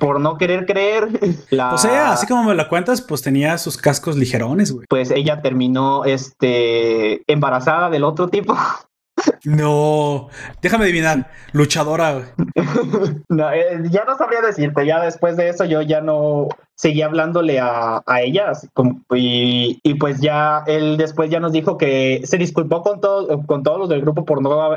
por 0.00 0.18
no 0.18 0.38
querer 0.38 0.64
creer, 0.64 1.08
la... 1.50 1.74
O 1.74 1.78
sea, 1.78 2.12
así 2.12 2.26
como 2.26 2.44
me 2.44 2.54
la 2.54 2.66
cuentas, 2.66 3.02
pues 3.02 3.20
tenía 3.20 3.58
sus 3.58 3.76
cascos 3.76 4.16
ligerones, 4.16 4.72
güey. 4.72 4.86
Pues 4.88 5.10
ella 5.10 5.42
terminó 5.42 6.06
este 6.06 7.20
embarazada 7.30 7.90
del 7.90 8.04
otro 8.04 8.28
tipo. 8.28 8.56
No, 9.44 10.28
déjame 10.62 10.84
adivinar, 10.84 11.30
luchadora. 11.52 12.34
no, 13.28 13.52
eh, 13.52 13.82
ya 13.90 14.04
no 14.04 14.16
sabría 14.16 14.40
decirte, 14.40 14.86
ya 14.86 15.00
después 15.02 15.36
de 15.36 15.48
eso 15.48 15.64
yo 15.64 15.82
ya 15.82 16.00
no 16.00 16.48
seguí 16.76 17.02
hablándole 17.02 17.60
a, 17.60 18.02
a 18.04 18.22
ella 18.22 18.52
y, 19.14 19.78
y, 19.82 19.94
pues 19.94 20.20
ya 20.20 20.64
él 20.66 20.96
después 20.96 21.30
ya 21.30 21.38
nos 21.40 21.52
dijo 21.52 21.78
que 21.78 22.22
se 22.24 22.36
disculpó 22.36 22.82
con, 22.82 23.00
todo, 23.00 23.42
con 23.46 23.62
todos 23.62 23.78
los 23.78 23.88
del 23.88 24.00
grupo 24.00 24.24
por 24.24 24.42
no, 24.42 24.76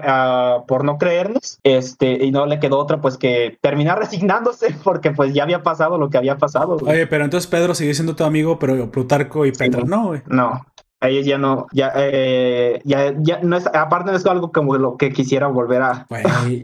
por 0.68 0.84
no 0.84 0.98
creernos. 0.98 1.60
Este, 1.64 2.24
y 2.24 2.32
no 2.32 2.46
le 2.46 2.60
quedó 2.60 2.78
otra 2.78 3.02
pues 3.02 3.18
que 3.18 3.58
terminar 3.62 4.00
resignándose 4.00 4.76
porque 4.84 5.12
pues 5.12 5.34
ya 5.34 5.44
había 5.44 5.64
pasado 5.64 5.98
lo 5.98 6.10
que 6.10 6.18
había 6.18 6.38
pasado. 6.38 6.78
Oye, 6.86 7.08
pero 7.08 7.24
entonces 7.24 7.50
Pedro 7.50 7.74
sigue 7.74 7.94
siendo 7.94 8.16
tu 8.16 8.24
amigo, 8.24 8.60
pero 8.60 8.92
Plutarco 8.92 9.46
y 9.46 9.52
Petra 9.52 9.84
no, 9.84 10.14
No, 10.28 10.66
ellos 11.02 11.26
ya 11.26 11.38
no, 11.38 11.68
ya, 11.72 11.92
eh, 11.96 12.82
ya, 12.84 13.14
ya 13.20 13.40
no 13.44 13.58
es, 13.58 13.68
aparte 13.68 14.12
de 14.12 14.18
eso, 14.18 14.32
algo 14.32 14.52
como 14.52 14.78
lo 14.78 14.98
que 14.98 15.12
quisiera 15.12 15.48
volver 15.48 15.82
a. 15.84 16.08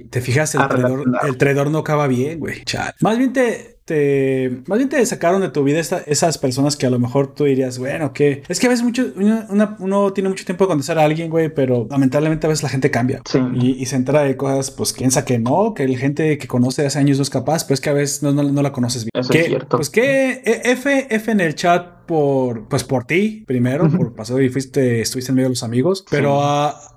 te 0.10 0.22
fijas, 0.22 0.56
el, 0.56 0.68
traidor, 0.68 1.04
el 1.28 1.38
traidor 1.38 1.70
no 1.70 1.80
acaba 1.80 2.08
bien, 2.08 2.40
güey. 2.40 2.64
Más 3.02 3.18
bien 3.18 3.32
te, 3.32 3.74
te, 3.86 4.62
más 4.66 4.78
bien 4.78 4.90
te 4.90 5.06
sacaron 5.06 5.42
de 5.42 5.50
tu 5.50 5.64
vida 5.64 5.80
esas 5.80 6.38
personas 6.38 6.78
que 6.78 6.86
a 6.86 6.90
lo 6.90 7.00
mejor 7.00 7.34
tú 7.34 7.44
dirías, 7.44 7.78
bueno, 7.78 8.14
que 8.14 8.44
es 8.48 8.60
que 8.60 8.68
a 8.68 8.70
veces 8.70 8.84
mucho, 8.84 9.14
uno 9.16 10.14
tiene 10.14 10.30
mucho 10.30 10.46
tiempo 10.46 10.64
de 10.66 10.70
conocer 10.70 10.98
a 10.98 11.04
alguien, 11.04 11.30
güey, 11.30 11.54
pero 11.54 11.88
lamentablemente 11.90 12.48
a 12.48 12.50
veces 12.50 12.64
la 12.64 12.70
gente 12.70 12.90
cambia 12.90 13.22
y, 13.54 13.86
se 13.86 13.98
entera 13.98 14.22
de 14.22 14.38
cosas, 14.38 14.72
pues 14.72 14.94
piensa 14.94 15.26
que 15.26 15.38
no, 15.38 15.74
que 15.74 15.88
la 15.88 15.98
gente 15.98 16.38
que 16.38 16.48
conoce 16.48 16.86
hace 16.86 16.98
años 16.98 17.18
no 17.18 17.24
es 17.24 17.30
capaz, 17.30 17.66
pero 17.66 17.76
es 17.76 17.82
que 17.82 17.90
a 17.90 17.94
veces 17.94 18.24
no, 18.24 18.32
no, 18.32 18.62
la 18.62 18.72
conoces 18.72 19.04
bien. 19.04 19.12
Eso 19.14 19.34
es 19.34 19.46
cierto. 19.46 19.78
Pues 19.78 19.90
que 19.90 20.42
F, 20.46 21.08
F 21.10 21.32
en 21.32 21.42
el 21.42 21.54
chat 21.56 22.03
por, 22.06 22.68
pues 22.68 22.84
por 22.84 23.06
ti 23.06 23.44
primero, 23.48 23.90
por 23.90 24.14
pasado 24.14 24.42
y 24.42 24.50
fuiste, 24.50 25.02
estuviste 25.02 25.32
en 25.32 25.36
medio 25.36 25.48
de 25.48 25.52
los 25.52 25.64
amigos, 25.64 26.06
pero 26.10 26.42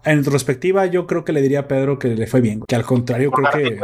en 0.05 0.25
retrospectiva 0.25 0.87
yo 0.87 1.07
creo 1.07 1.25
que 1.25 1.33
le 1.33 1.43
diría 1.43 1.61
a 1.61 1.69
Pedro 1.69 1.99
que 1.99 2.09
le 2.09 2.27
fue 2.27 2.41
bien, 2.41 2.63
que 2.67 2.77
al 2.77 2.85
contrario 2.85 3.31
creo 3.31 3.51
que... 3.53 3.81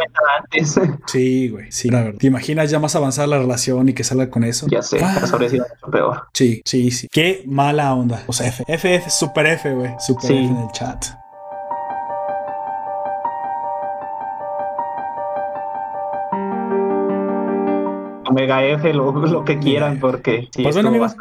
Sí, 1.07 1.49
güey, 1.49 1.71
sí, 1.71 1.91
la 1.91 2.03
verdad. 2.03 2.19
¿Te 2.19 2.27
imaginas 2.27 2.71
ya 2.71 2.79
más 2.79 2.95
avanzar 2.97 3.29
la 3.29 3.39
relación 3.39 3.89
y 3.89 3.93
que 3.93 4.05
salga 4.05 4.31
con 4.31 4.45
eso. 4.45 4.67
Ya 4.69 4.83
sé, 4.83 4.99
ah. 5.03 5.23
habría 5.33 5.49
sido 5.49 5.67
mucho 5.69 5.91
peor. 5.91 6.23
Sí, 6.33 6.63
sí, 6.65 6.91
sí. 6.91 7.09
Qué 7.11 7.45
mala 7.47 7.95
onda. 7.95 8.23
O 8.27 8.33
sea, 8.33 8.49
F, 8.49 8.65
F, 8.67 8.95
F 8.95 9.11
super 9.11 9.47
F, 9.47 9.73
güey. 9.75 9.93
Super 9.99 10.33
F 10.33 10.39
en 10.39 10.57
el 10.57 10.71
chat. 10.73 11.22
Omega 18.33 18.65
F, 18.65 18.93
lo, 18.95 19.45
que 19.45 19.59
quieran, 19.59 20.01
porque... 20.01 20.49
pues 20.55 20.75
bueno, 20.75 20.89
amigos, 20.89 21.15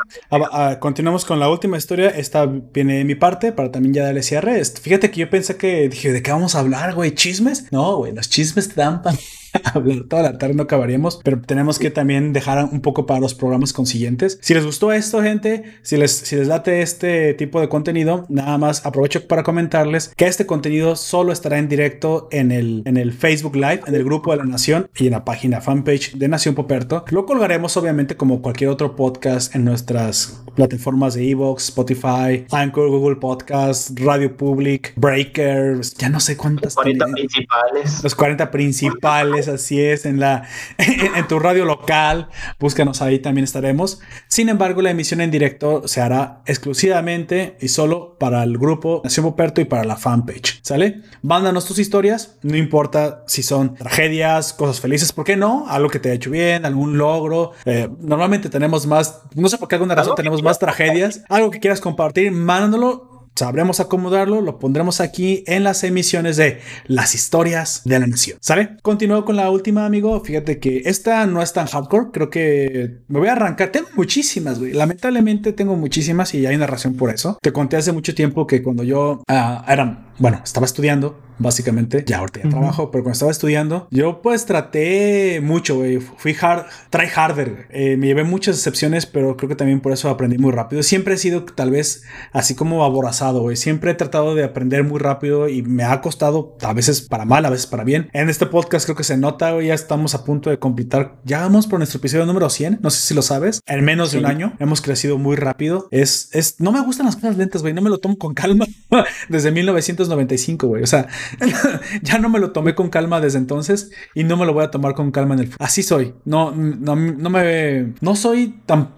continuamos 0.79 1.25
con 1.25 1.39
la 1.39 1.49
última 1.49 1.77
historia. 1.77 2.09
Esta 2.09 2.45
viene 2.45 2.95
de 2.95 3.03
mi 3.03 3.15
parte 3.15 3.51
para 3.51 3.71
también 3.71 3.93
ya 3.93 4.05
darle 4.05 4.23
cierre. 4.23 4.63
Fíjate 4.63 5.11
que 5.11 5.19
yo 5.19 5.29
pensé 5.29 5.57
que 5.57 5.89
dije, 5.89 6.11
¿de 6.11 6.23
qué 6.23 6.31
vamos 6.31 6.55
a 6.55 6.59
hablar, 6.59 6.95
güey? 6.95 7.13
¿Chismes? 7.13 7.71
No, 7.71 7.97
güey, 7.97 8.13
los 8.13 8.29
chismes 8.29 8.69
te 8.69 8.81
dan 8.81 9.01
para 9.01 9.17
hablar 9.73 10.03
toda 10.07 10.23
la 10.23 10.38
tarde, 10.38 10.53
no 10.53 10.64
acabaríamos, 10.64 11.19
pero 11.23 11.41
tenemos 11.41 11.80
que 11.80 11.91
también 11.91 12.34
dejar 12.34 12.65
un 12.65 12.82
poco 12.82 13.06
para 13.06 13.19
los 13.19 13.34
programas 13.34 13.73
consiguientes. 13.73 14.40
Si 14.41 14.53
les 14.53 14.65
gustó 14.65 14.91
esto, 14.91 15.22
gente, 15.22 15.64
si 15.82 15.98
les, 15.98 16.11
si 16.11 16.36
les 16.36 16.48
late 16.48 16.82
este 16.82 17.34
tipo 17.34 17.60
de 17.61 17.69
contenido, 17.69 18.26
nada 18.30 18.57
más 18.57 18.86
aprovecho 18.86 19.28
para 19.28 19.44
comentarles 19.44 20.14
que 20.15 20.28
este 20.28 20.45
contenido 20.45 20.95
solo 20.95 21.32
estará 21.32 21.57
en 21.57 21.68
directo 21.68 22.28
en 22.32 22.52
el, 22.52 22.84
en 22.86 22.98
el 22.98 23.14
Facebook 23.14 23.56
Live, 23.56 23.82
en 23.88 23.95
el 23.95 24.03
grupo 24.03 24.32
de 24.32 24.38
la 24.38 24.45
Nación 24.45 24.90
y 24.98 25.07
en 25.07 25.11
la 25.11 25.26
página 25.26 25.61
fanpage 25.61 26.14
de 26.15 26.28
Nación 26.28 26.56
Poperto. 26.56 27.06
Lo 27.10 27.26
colgaremos, 27.26 27.76
obviamente, 27.78 28.15
como 28.15 28.41
cualquier 28.41 28.69
otro 28.69 28.95
podcast 28.95 29.56
en 29.56 29.65
nuestras 29.65 30.44
plataformas 30.56 31.14
de 31.14 31.30
Evox, 31.30 31.69
Spotify, 31.69 32.45
Anchor, 32.52 32.90
Google 32.90 33.15
Podcast, 33.18 33.98
Radio 33.99 34.36
Public, 34.36 34.94
Breakers, 34.95 35.94
ya 35.95 36.10
no 36.10 36.19
sé 36.19 36.38
cuántas. 36.38 36.76
Los 36.76 36.76
40 36.76 37.06
principales. 37.07 38.03
Los 38.03 38.15
40 38.15 38.52
principales 38.52 39.40
así 39.47 39.81
es, 39.81 40.05
en, 40.05 40.19
la, 40.19 40.43
en, 40.77 41.27
tu 41.27 41.39
radio 41.39 41.65
local, 41.65 42.30
búscanos 42.59 43.01
ahí, 43.01 43.19
también 43.19 43.43
estaremos. 43.43 43.99
Sin 44.27 44.49
embargo, 44.49 44.81
la 44.81 44.91
emisión 44.91 45.22
en 45.22 45.31
directo 45.31 45.88
se 45.88 46.01
hará 46.01 46.41
exclusivamente 46.45 47.57
y 47.59 47.68
solo 47.68 48.18
para 48.19 48.43
el 48.43 48.57
grupo 48.57 49.01
Nación 49.03 49.26
Poperto 49.26 49.61
y 49.61 49.65
para 49.65 49.84
la 49.84 49.95
fanpage, 49.95 50.59
¿sale? 50.63 51.01
Mándanos 51.22 51.65
tus 51.65 51.80
historias, 51.80 52.38
no 52.41 52.57
importa 52.57 53.23
si 53.27 53.43
son 53.43 53.76
tragedias, 53.76 54.53
cosas 54.53 54.80
felices, 54.80 55.11
¿por 55.11 55.26
qué 55.26 55.35
no? 55.35 55.65
Algo 55.68 55.89
que 55.89 55.99
te 55.99 56.11
ha 56.11 56.13
hecho 56.13 56.31
bien, 56.31 56.65
algún 56.65 56.97
logro. 56.97 57.51
Eh, 57.65 57.89
normalmente 57.99 58.49
tenemos 58.49 58.85
más, 58.88 59.22
no 59.35 59.49
sé 59.49 59.57
por 59.57 59.68
qué 59.68 59.76
alguna 59.76 59.95
razón 59.95 60.15
tenemos 60.15 60.41
más 60.41 60.59
tragedias, 60.59 61.23
algo 61.30 61.51
que 61.51 61.59
quieras 61.59 61.81
compartir, 61.81 62.31
mándalo 62.31 63.10
sabremos 63.35 63.79
acomodarlo, 63.79 64.41
lo 64.41 64.59
pondremos 64.59 65.01
aquí 65.01 65.43
en 65.47 65.63
las 65.63 65.83
emisiones 65.83 66.37
de 66.37 66.59
las 66.85 67.15
historias 67.15 67.81
de 67.85 67.99
la 67.99 68.07
nación. 68.07 68.37
¿Sale? 68.41 68.77
Continúo 68.81 69.25
con 69.25 69.35
la 69.35 69.49
última, 69.49 69.85
amigo. 69.85 70.19
Fíjate 70.23 70.59
que 70.59 70.83
esta 70.85 71.25
no 71.25 71.41
es 71.41 71.53
tan 71.53 71.67
hardcore. 71.67 72.11
Creo 72.11 72.29
que 72.29 72.99
me 73.07 73.19
voy 73.19 73.29
a 73.29 73.33
arrancar. 73.33 73.71
Tengo 73.71 73.87
muchísimas, 73.95 74.59
güey. 74.59 74.73
Lamentablemente 74.73 75.53
tengo 75.53 75.75
muchísimas 75.75 76.33
y 76.33 76.45
hay 76.45 76.55
una 76.55 76.67
razón 76.67 76.95
por 76.95 77.09
eso. 77.09 77.37
Te 77.41 77.51
conté 77.51 77.77
hace 77.77 77.91
mucho 77.91 78.13
tiempo 78.13 78.47
que 78.47 78.61
cuando 78.61 78.83
yo 78.83 79.23
uh, 79.27 79.71
era, 79.71 80.11
bueno, 80.19 80.41
estaba 80.43 80.65
estudiando 80.65 81.19
básicamente. 81.41 82.03
Ya 82.05 82.19
ahorita 82.19 82.41
ya 82.43 82.49
trabajo, 82.49 82.91
pero 82.91 83.03
cuando 83.03 83.13
estaba 83.13 83.31
estudiando, 83.31 83.88
yo 83.91 84.22
pues 84.22 84.45
traté 84.45 85.41
mucho, 85.41 85.77
güey. 85.77 85.99
Fui 85.99 86.35
hard, 86.39 86.65
try 86.89 87.07
harder. 87.13 87.68
Eh, 87.72 87.97
me 87.97 88.07
llevé 88.07 88.23
muchas 88.23 88.55
excepciones, 88.57 89.05
pero 89.05 89.38
creo 89.38 89.49
que 89.49 89.55
también 89.55 89.81
por 89.81 89.91
eso 89.91 90.09
aprendí 90.09 90.38
muy 90.38 90.51
rápido. 90.51 90.84
Siempre 90.84 91.15
he 91.15 91.18
sido 91.18 91.43
tal 91.43 91.72
vez 91.72 92.03
así 92.31 92.55
como 92.55 92.84
aborazado, 92.84 93.41
güey. 93.41 93.55
Siempre 93.55 93.91
he 93.91 93.93
tratado 93.95 94.35
de 94.35 94.43
aprender 94.43 94.84
muy 94.84 94.99
rápido 94.99 95.47
y 95.47 95.61
me 95.61 95.84
ha 95.84 96.01
costado 96.01 96.57
a 96.61 96.73
veces 96.73 97.01
para 97.01 97.26
mal, 97.26 97.45
a 97.45 97.49
veces 97.49 97.68
para 97.68 97.84
bien. 97.84 98.09
En 98.13 98.30
este 98.30 98.45
podcast 98.45 98.85
creo 98.85 98.95
que 98.95 99.03
se 99.03 99.18
nota, 99.18 99.51
güey. 99.51 99.68
Ya 99.68 99.73
estamos 99.73 100.15
a 100.15 100.23
punto 100.23 100.49
de 100.49 100.59
completar. 100.59 101.19
Ya 101.23 101.41
vamos 101.41 101.68
por 101.68 101.80
nuestro 101.80 101.99
episodio 101.99 102.26
número 102.26 102.49
100. 102.49 102.80
No 102.81 102.89
sé 102.89 103.01
si 103.01 103.13
lo 103.13 103.22
sabes. 103.22 103.61
En 103.65 103.84
menos 103.84 104.11
de 104.11 104.19
un 104.19 104.26
año 104.26 104.53
hemos 104.59 104.81
crecido 104.81 105.18
muy 105.18 105.35
rápido. 105.35 105.88
Es, 105.91 106.30
es, 106.34 106.59
no 106.59 106.72
me 106.72 106.81
gustan 106.81 107.05
las 107.05 107.15
cosas 107.15 107.38
lentas, 107.38 107.61
güey. 107.61 107.73
No 107.73 107.81
me 107.81 107.89
lo 107.89 107.99
tomo 107.99 108.18
con 108.18 108.34
calma 108.34 108.65
desde 109.30 109.51
1995, 109.51 110.68
güey. 110.68 110.84
O 110.84 110.88
sea, 110.88 111.07
ya 112.01 112.17
no 112.17 112.29
me 112.29 112.39
lo 112.39 112.51
tomé 112.51 112.75
con 112.75 112.89
calma 112.89 113.21
desde 113.21 113.37
entonces 113.37 113.91
y 114.13 114.23
no 114.23 114.37
me 114.37 114.45
lo 114.45 114.53
voy 114.53 114.63
a 114.63 114.71
tomar 114.71 114.95
con 114.95 115.11
calma 115.11 115.33
en 115.35 115.41
el 115.41 115.45
futuro. 115.47 115.65
Así 115.65 115.83
soy. 115.83 116.13
No, 116.25 116.51
no, 116.51 116.95
no 116.95 117.29
me. 117.29 117.93
No 118.01 118.15
soy 118.15 118.59
tan. 118.65 118.89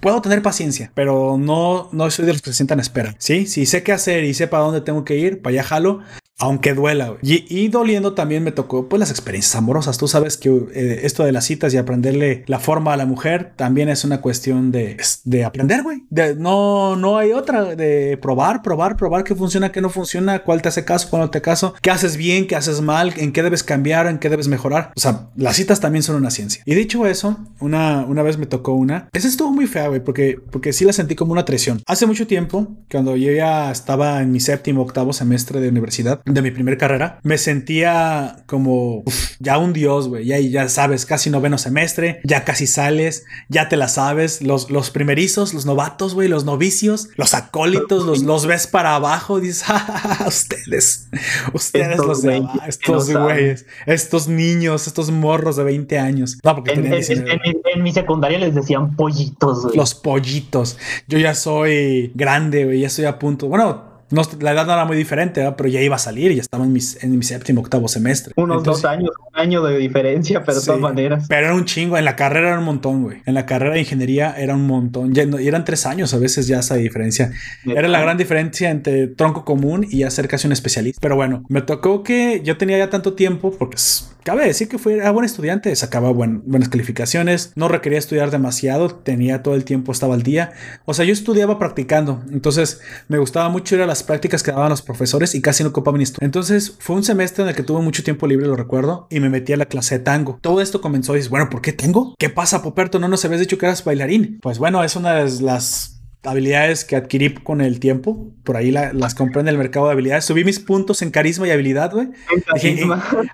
Puedo 0.00 0.20
tener 0.22 0.42
paciencia, 0.42 0.90
pero 0.94 1.36
no, 1.38 1.88
no 1.92 2.10
soy 2.10 2.26
de 2.26 2.32
los 2.32 2.42
que 2.42 2.50
se 2.50 2.56
sientan 2.56 2.78
a 2.78 2.82
espera. 2.82 3.14
Sí, 3.18 3.46
si 3.46 3.66
sé 3.66 3.82
qué 3.82 3.92
hacer 3.92 4.24
y 4.24 4.34
sé 4.34 4.48
para 4.48 4.64
dónde 4.64 4.80
tengo 4.80 5.04
que 5.04 5.16
ir, 5.16 5.42
para 5.42 5.54
allá 5.54 5.62
jalo 5.64 6.00
aunque 6.38 6.74
duela. 6.74 7.16
Y, 7.22 7.68
doliendo 7.68 8.14
también 8.14 8.42
me 8.42 8.52
tocó 8.52 8.88
pues 8.88 8.98
las 9.00 9.10
experiencias 9.10 9.54
amorosas. 9.54 9.96
Tú 9.96 10.08
sabes 10.08 10.36
que 10.36 10.48
eh, 10.74 11.00
esto 11.04 11.24
de 11.24 11.32
las 11.32 11.44
citas 11.44 11.72
y 11.72 11.76
aprenderle 11.76 12.44
la 12.46 12.58
forma 12.58 12.92
a 12.92 12.96
la 12.96 13.06
mujer 13.06 13.52
también 13.56 13.88
es 13.88 14.04
una 14.04 14.20
cuestión 14.20 14.72
de, 14.72 14.96
de 15.24 15.44
aprender, 15.44 15.82
güey. 15.82 16.02
no, 16.36 16.96
no 16.96 17.16
hay 17.16 17.32
otra, 17.32 17.76
de 17.76 18.18
probar, 18.20 18.62
probar, 18.62 18.96
probar 18.96 19.24
qué 19.24 19.34
funciona, 19.34 19.72
qué 19.72 19.80
no 19.80 19.88
funciona, 19.88 20.40
cuál 20.40 20.62
te 20.62 20.68
hace 20.68 20.84
caso, 20.84 21.08
cuál 21.10 21.22
no 21.22 21.30
te 21.30 21.40
caso, 21.40 21.74
qué 21.80 21.90
haces 21.90 22.16
bien, 22.16 22.46
qué 22.46 22.56
haces 22.56 22.80
mal, 22.80 23.14
en 23.16 23.32
qué 23.32 23.42
debes 23.42 23.62
cambiar, 23.62 24.06
en 24.06 24.18
qué 24.18 24.28
debes 24.28 24.48
mejorar. 24.48 24.92
O 24.96 25.00
sea, 25.00 25.28
las 25.36 25.56
citas 25.56 25.80
también 25.80 26.02
son 26.02 26.16
una 26.16 26.30
ciencia. 26.30 26.62
Y 26.66 26.74
dicho 26.74 27.06
eso, 27.06 27.38
una, 27.60 28.04
una 28.04 28.22
vez 28.22 28.38
me 28.38 28.46
tocó 28.46 28.72
una. 28.72 29.08
Esa 29.12 29.28
estuvo 29.28 29.52
muy 29.52 29.66
fea, 29.66 29.88
güey, 29.88 30.02
porque, 30.02 30.38
porque 30.50 30.72
sí 30.72 30.84
la 30.84 30.92
sentí 30.92 31.14
como 31.14 31.32
una 31.32 31.44
traición. 31.44 31.82
Hace 31.86 32.06
mucho 32.06 32.26
tiempo, 32.26 32.68
cuando 32.90 33.16
yo 33.16 33.32
ya 33.32 33.70
estaba 33.70 34.20
en 34.22 34.32
mi 34.32 34.40
séptimo, 34.40 34.82
octavo 34.82 35.12
semestre 35.12 35.60
de 35.60 35.68
universidad, 35.68 36.21
de 36.24 36.42
mi 36.42 36.50
primera 36.50 36.76
carrera, 36.76 37.18
me 37.22 37.38
sentía 37.38 38.44
como 38.46 39.04
ya 39.38 39.58
un 39.58 39.72
dios, 39.72 40.08
güey. 40.08 40.26
Ya, 40.26 40.38
ya 40.38 40.68
sabes, 40.68 41.06
casi 41.06 41.30
noveno 41.30 41.58
semestre, 41.58 42.20
ya 42.24 42.44
casi 42.44 42.66
sales, 42.66 43.24
ya 43.48 43.68
te 43.68 43.76
la 43.76 43.88
sabes. 43.88 44.42
Los, 44.42 44.70
los 44.70 44.90
primerizos, 44.90 45.54
los 45.54 45.66
novatos, 45.66 46.14
güey, 46.14 46.28
los 46.28 46.44
novicios, 46.44 47.08
los 47.16 47.34
acólitos, 47.34 48.04
los, 48.04 48.22
los 48.22 48.46
ves 48.46 48.66
para 48.66 48.94
abajo. 48.94 49.40
Dices, 49.40 49.64
ah, 49.68 50.24
ustedes, 50.26 51.08
ustedes 51.52 51.90
estos 51.90 52.06
los 52.06 52.22
de 52.22 52.42
estos 52.66 53.10
güeyes, 53.10 53.66
estos 53.86 54.28
niños, 54.28 54.86
estos 54.86 55.10
morros 55.10 55.56
de 55.56 55.64
20 55.64 55.98
años. 55.98 56.38
No, 56.42 56.54
porque 56.54 56.72
en, 56.72 56.86
en, 56.92 57.82
mi 57.82 57.92
secundaria 57.92 58.38
les 58.38 58.54
decían 58.54 58.96
pollitos, 58.96 59.62
güey. 59.62 59.76
Los 59.76 59.94
pollitos. 59.94 60.78
Yo 61.08 61.18
ya 61.18 61.34
soy 61.34 62.12
grande, 62.14 62.64
güey, 62.64 62.80
ya 62.80 62.86
estoy 62.86 63.06
a 63.06 63.18
punto. 63.18 63.48
Bueno, 63.48 63.91
la 64.40 64.52
edad 64.52 64.66
no 64.66 64.72
era 64.72 64.84
muy 64.84 64.96
diferente, 64.96 65.42
pero 65.56 65.68
ya 65.68 65.80
iba 65.80 65.96
a 65.96 65.98
salir, 65.98 66.32
ya 66.32 66.40
estaba 66.40 66.64
en, 66.64 66.72
mis, 66.72 67.02
en 67.02 67.16
mi 67.16 67.24
séptimo, 67.24 67.60
octavo 67.60 67.88
semestre. 67.88 68.34
Unos 68.36 68.62
dos 68.62 68.84
años, 68.84 69.10
un 69.32 69.40
año 69.40 69.62
de 69.62 69.78
diferencia, 69.78 70.44
pero 70.44 70.60
de 70.60 70.66
todas 70.66 70.80
maneras. 70.80 71.26
Pero 71.28 71.46
era 71.46 71.54
un 71.54 71.64
chingo, 71.64 71.96
en 71.96 72.04
la 72.04 72.16
carrera 72.16 72.50
era 72.50 72.58
un 72.58 72.64
montón, 72.64 73.02
güey. 73.02 73.22
En 73.26 73.34
la 73.34 73.46
carrera 73.46 73.74
de 73.74 73.80
ingeniería 73.80 74.34
era 74.36 74.54
un 74.54 74.66
montón. 74.66 75.14
Ya, 75.14 75.24
y 75.24 75.48
eran 75.48 75.64
tres 75.64 75.86
años 75.86 76.12
a 76.14 76.18
veces 76.18 76.46
ya 76.46 76.60
esa 76.60 76.76
diferencia. 76.76 77.32
Era 77.64 77.88
la 77.88 78.00
gran 78.00 78.16
diferencia 78.16 78.70
entre 78.70 79.06
tronco 79.08 79.44
común 79.44 79.86
y 79.88 80.02
hacer 80.02 80.28
casi 80.28 80.46
un 80.46 80.52
especialista. 80.52 81.00
Pero 81.00 81.16
bueno, 81.16 81.44
me 81.48 81.62
tocó 81.62 82.02
que 82.02 82.42
yo 82.44 82.56
tenía 82.56 82.78
ya 82.78 82.90
tanto 82.90 83.14
tiempo, 83.14 83.52
porque 83.58 83.76
cabe 84.24 84.46
decir 84.46 84.68
que 84.68 84.78
fui, 84.78 84.94
era 84.94 85.10
buen 85.10 85.24
estudiante, 85.24 85.74
sacaba 85.74 86.12
buenas 86.12 86.68
calificaciones, 86.68 87.52
no 87.56 87.68
requería 87.68 87.98
estudiar 87.98 88.30
demasiado, 88.30 88.94
tenía 88.94 89.42
todo 89.42 89.54
el 89.54 89.64
tiempo, 89.64 89.92
estaba 89.92 90.14
al 90.14 90.22
día. 90.22 90.52
O 90.84 90.94
sea, 90.94 91.04
yo 91.04 91.12
estudiaba 91.12 91.58
practicando, 91.58 92.22
entonces 92.30 92.80
me 93.08 93.18
gustaba 93.18 93.48
mucho 93.48 93.74
ir 93.74 93.82
a 93.82 93.86
las 93.86 94.01
prácticas 94.02 94.42
que 94.42 94.52
daban 94.52 94.70
los 94.70 94.82
profesores 94.82 95.34
y 95.34 95.40
casi 95.40 95.62
no 95.62 95.70
ocupaba 95.70 95.92
estudio. 96.02 96.24
Entonces 96.24 96.76
fue 96.78 96.96
un 96.96 97.04
semestre 97.04 97.42
en 97.42 97.50
el 97.50 97.54
que 97.54 97.62
tuve 97.62 97.82
mucho 97.82 98.02
tiempo 98.02 98.26
libre, 98.26 98.46
lo 98.46 98.56
recuerdo, 98.56 99.06
y 99.10 99.20
me 99.20 99.30
metí 99.30 99.52
a 99.52 99.56
la 99.56 99.66
clase 99.66 99.98
de 99.98 100.04
tango. 100.04 100.38
Todo 100.40 100.60
esto 100.60 100.80
comenzó 100.80 101.14
y 101.14 101.16
dices, 101.16 101.30
bueno, 101.30 101.48
¿por 101.50 101.60
qué 101.60 101.72
tengo? 101.72 102.14
¿Qué 102.18 102.30
pasa, 102.30 102.62
Poperto? 102.62 102.98
No 102.98 103.08
nos 103.08 103.24
habías 103.24 103.40
dicho 103.40 103.58
que 103.58 103.66
eras 103.66 103.84
bailarín. 103.84 104.38
Pues 104.42 104.58
bueno, 104.58 104.82
es 104.84 104.96
una 104.96 105.14
de 105.14 105.42
las 105.42 106.01
habilidades 106.24 106.84
que 106.84 106.96
adquirí 106.96 107.34
con 107.34 107.60
el 107.60 107.80
tiempo. 107.80 108.30
Por 108.44 108.56
ahí 108.56 108.70
las 108.70 109.14
compré 109.14 109.40
en 109.40 109.48
el 109.48 109.58
mercado 109.58 109.86
de 109.86 109.92
habilidades. 109.92 110.24
Subí 110.24 110.44
mis 110.44 110.60
puntos 110.60 111.02
en 111.02 111.10
carisma 111.10 111.48
y 111.48 111.50
habilidad, 111.50 111.92
güey. 111.92 112.08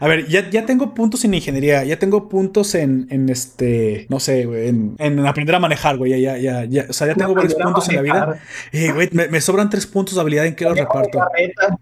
a 0.00 0.08
ver, 0.08 0.26
ya, 0.28 0.48
ya, 0.50 0.64
tengo 0.66 0.94
puntos 0.94 1.24
en 1.24 1.34
ingeniería, 1.34 1.84
ya 1.84 1.98
tengo 1.98 2.28
puntos 2.28 2.74
en, 2.74 3.06
en 3.10 3.28
este, 3.28 4.06
no 4.08 4.20
sé, 4.20 4.46
güey, 4.46 4.68
en, 4.68 5.26
aprender 5.26 5.54
a 5.54 5.60
manejar, 5.60 5.96
güey. 5.98 6.20
Ya, 6.20 6.36
ya, 6.36 6.64
ya, 6.64 6.86
O 6.88 6.92
sea, 6.92 7.06
ya 7.06 7.14
tengo 7.14 7.34
varios 7.34 7.54
puntos 7.54 7.88
en 7.88 7.96
la 7.96 8.02
vida. 8.02 8.40
Eh, 8.72 8.92
güey, 8.92 9.08
me, 9.12 9.40
sobran 9.40 9.70
tres 9.70 9.86
puntos 9.86 10.14
de 10.14 10.20
habilidad 10.20 10.46
en 10.46 10.54
qué 10.54 10.64
los 10.64 10.76
reparto. 10.78 11.20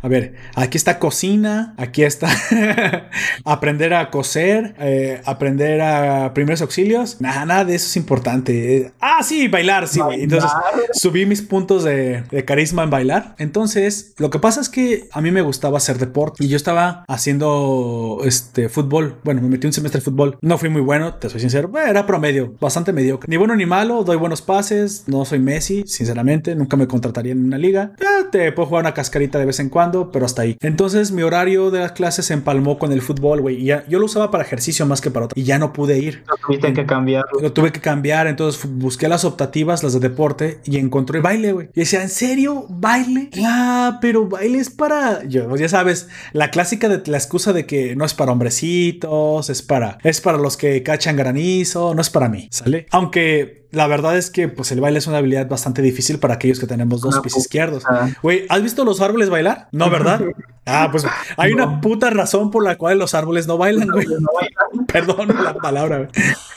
A 0.00 0.08
ver, 0.08 0.34
aquí 0.54 0.76
está 0.76 0.98
cocina, 0.98 1.74
aquí 1.78 2.02
está 2.02 2.28
aprender 3.44 3.94
a 3.94 4.10
coser, 4.10 4.74
eh, 4.78 5.20
aprender 5.24 5.80
a 5.80 6.32
primeros 6.34 6.62
auxilios. 6.62 7.20
Nada, 7.20 7.44
nada 7.44 7.64
de 7.64 7.74
eso 7.76 7.86
es 7.86 7.96
importante. 7.96 8.92
Ah, 9.00 9.22
sí, 9.22 9.48
bailar, 9.48 9.88
sí, 9.88 10.00
güey. 10.00 10.22
Entonces 10.22 10.50
subí 10.96 11.26
mis 11.26 11.42
puntos 11.42 11.84
de, 11.84 12.24
carisma 12.46 12.82
en 12.82 12.90
bailar. 12.90 13.34
Entonces, 13.38 14.14
lo 14.18 14.30
que 14.30 14.38
pasa 14.38 14.60
es 14.60 14.68
que 14.68 15.08
a 15.12 15.20
mí 15.20 15.30
me 15.30 15.42
gustaba 15.42 15.78
hacer 15.78 15.98
deporte 15.98 16.44
y 16.44 16.48
yo 16.48 16.56
estaba 16.56 17.04
haciendo 17.08 18.20
este 18.24 18.68
fútbol. 18.68 19.16
Bueno, 19.24 19.42
me 19.42 19.48
metí 19.48 19.66
un 19.66 19.72
semestre 19.72 20.00
de 20.00 20.04
fútbol. 20.04 20.38
No 20.40 20.58
fui 20.58 20.68
muy 20.68 20.82
bueno, 20.82 21.14
te 21.14 21.28
soy 21.28 21.40
sincero. 21.40 21.70
era 21.76 22.06
promedio, 22.06 22.54
bastante 22.60 22.92
mediocre. 22.92 23.28
Ni 23.28 23.36
bueno 23.36 23.56
ni 23.56 23.66
malo, 23.66 24.04
doy 24.04 24.16
buenos 24.16 24.42
pases. 24.42 25.04
No 25.06 25.24
soy 25.24 25.38
Messi, 25.38 25.84
sinceramente. 25.86 26.54
Nunca 26.54 26.76
me 26.76 26.86
contrataría 26.86 27.32
en 27.32 27.44
una 27.44 27.58
liga. 27.58 27.92
te 28.30 28.52
puedo 28.52 28.68
jugar 28.68 28.84
una 28.84 28.94
cascarita 28.94 29.38
de 29.38 29.46
vez 29.46 29.60
en 29.60 29.68
cuando, 29.68 30.10
pero 30.10 30.26
hasta 30.26 30.42
ahí. 30.42 30.56
Entonces, 30.60 31.12
mi 31.12 31.22
horario 31.22 31.70
de 31.70 31.80
las 31.80 31.92
clases 31.92 32.26
se 32.26 32.34
empalmó 32.34 32.78
con 32.78 32.92
el 32.92 33.02
fútbol, 33.02 33.40
güey. 33.40 33.56
Y 33.56 33.64
ya, 33.66 33.84
yo 33.88 33.98
lo 33.98 34.06
usaba 34.06 34.30
para 34.30 34.44
ejercicio 34.44 34.86
más 34.86 35.00
que 35.00 35.10
para 35.10 35.26
otro. 35.26 35.40
Y 35.40 35.44
ya 35.44 35.58
no 35.58 35.72
pude 35.72 35.98
ir. 35.98 36.24
Lo 36.28 36.36
tuviste 36.36 36.72
que 36.72 36.86
cambiar. 36.86 37.24
Lo 37.40 37.52
tuve 37.52 37.72
que 37.72 37.80
cambiar. 37.80 38.26
Entonces, 38.26 38.62
busqué 38.70 39.08
las 39.08 39.24
optativas, 39.24 39.82
las 39.82 39.92
de 39.92 40.00
deporte. 40.00 40.60
Y 40.64 40.78
en 40.78 40.85
encontró 40.86 41.16
el 41.16 41.22
baile, 41.22 41.52
güey. 41.52 41.68
Y 41.74 41.80
decía, 41.80 42.02
¿en 42.02 42.08
serio? 42.08 42.66
¿Baile? 42.68 43.30
Ah, 43.44 43.98
pero 44.00 44.28
baile 44.28 44.58
es 44.58 44.70
para. 44.70 45.24
Yo, 45.24 45.54
ya 45.56 45.68
sabes, 45.68 46.08
la 46.32 46.50
clásica 46.50 46.88
de 46.88 47.02
la 47.10 47.18
excusa 47.18 47.52
de 47.52 47.66
que 47.66 47.96
no 47.96 48.04
es 48.04 48.14
para 48.14 48.32
hombrecitos, 48.32 49.50
es 49.50 49.62
para. 49.62 49.98
Es 50.02 50.20
para 50.20 50.38
los 50.38 50.56
que 50.56 50.82
cachan 50.82 51.16
granizo, 51.16 51.94
no 51.94 52.00
es 52.00 52.10
para 52.10 52.28
mí, 52.28 52.48
¿sale? 52.50 52.86
Aunque 52.90 53.66
la 53.76 53.86
verdad 53.86 54.16
es 54.16 54.30
que 54.30 54.48
pues 54.48 54.72
el 54.72 54.80
baile 54.80 54.98
es 54.98 55.06
una 55.06 55.18
habilidad 55.18 55.48
bastante 55.48 55.82
difícil 55.82 56.18
para 56.18 56.34
aquellos 56.34 56.58
que 56.58 56.66
tenemos 56.66 57.00
dos 57.00 57.20
pies 57.20 57.36
izquierdos. 57.36 57.84
Güey, 58.22 58.46
¿has 58.48 58.62
visto 58.62 58.84
los 58.84 59.00
árboles 59.00 59.28
bailar? 59.28 59.68
No, 59.72 59.90
¿verdad? 59.96 60.22
Ah, 60.64 60.88
pues 60.90 61.04
hay 61.36 61.52
una 61.52 61.80
puta 61.80 62.10
razón 62.10 62.50
por 62.50 62.64
la 62.64 62.76
cual 62.76 62.98
los 62.98 63.14
árboles 63.14 63.46
no 63.46 63.58
bailan, 63.58 63.88
güey. 63.88 64.06
Perdón 64.92 65.28
la 65.28 65.54
palabra, 65.54 65.98
güey. 65.98 66.08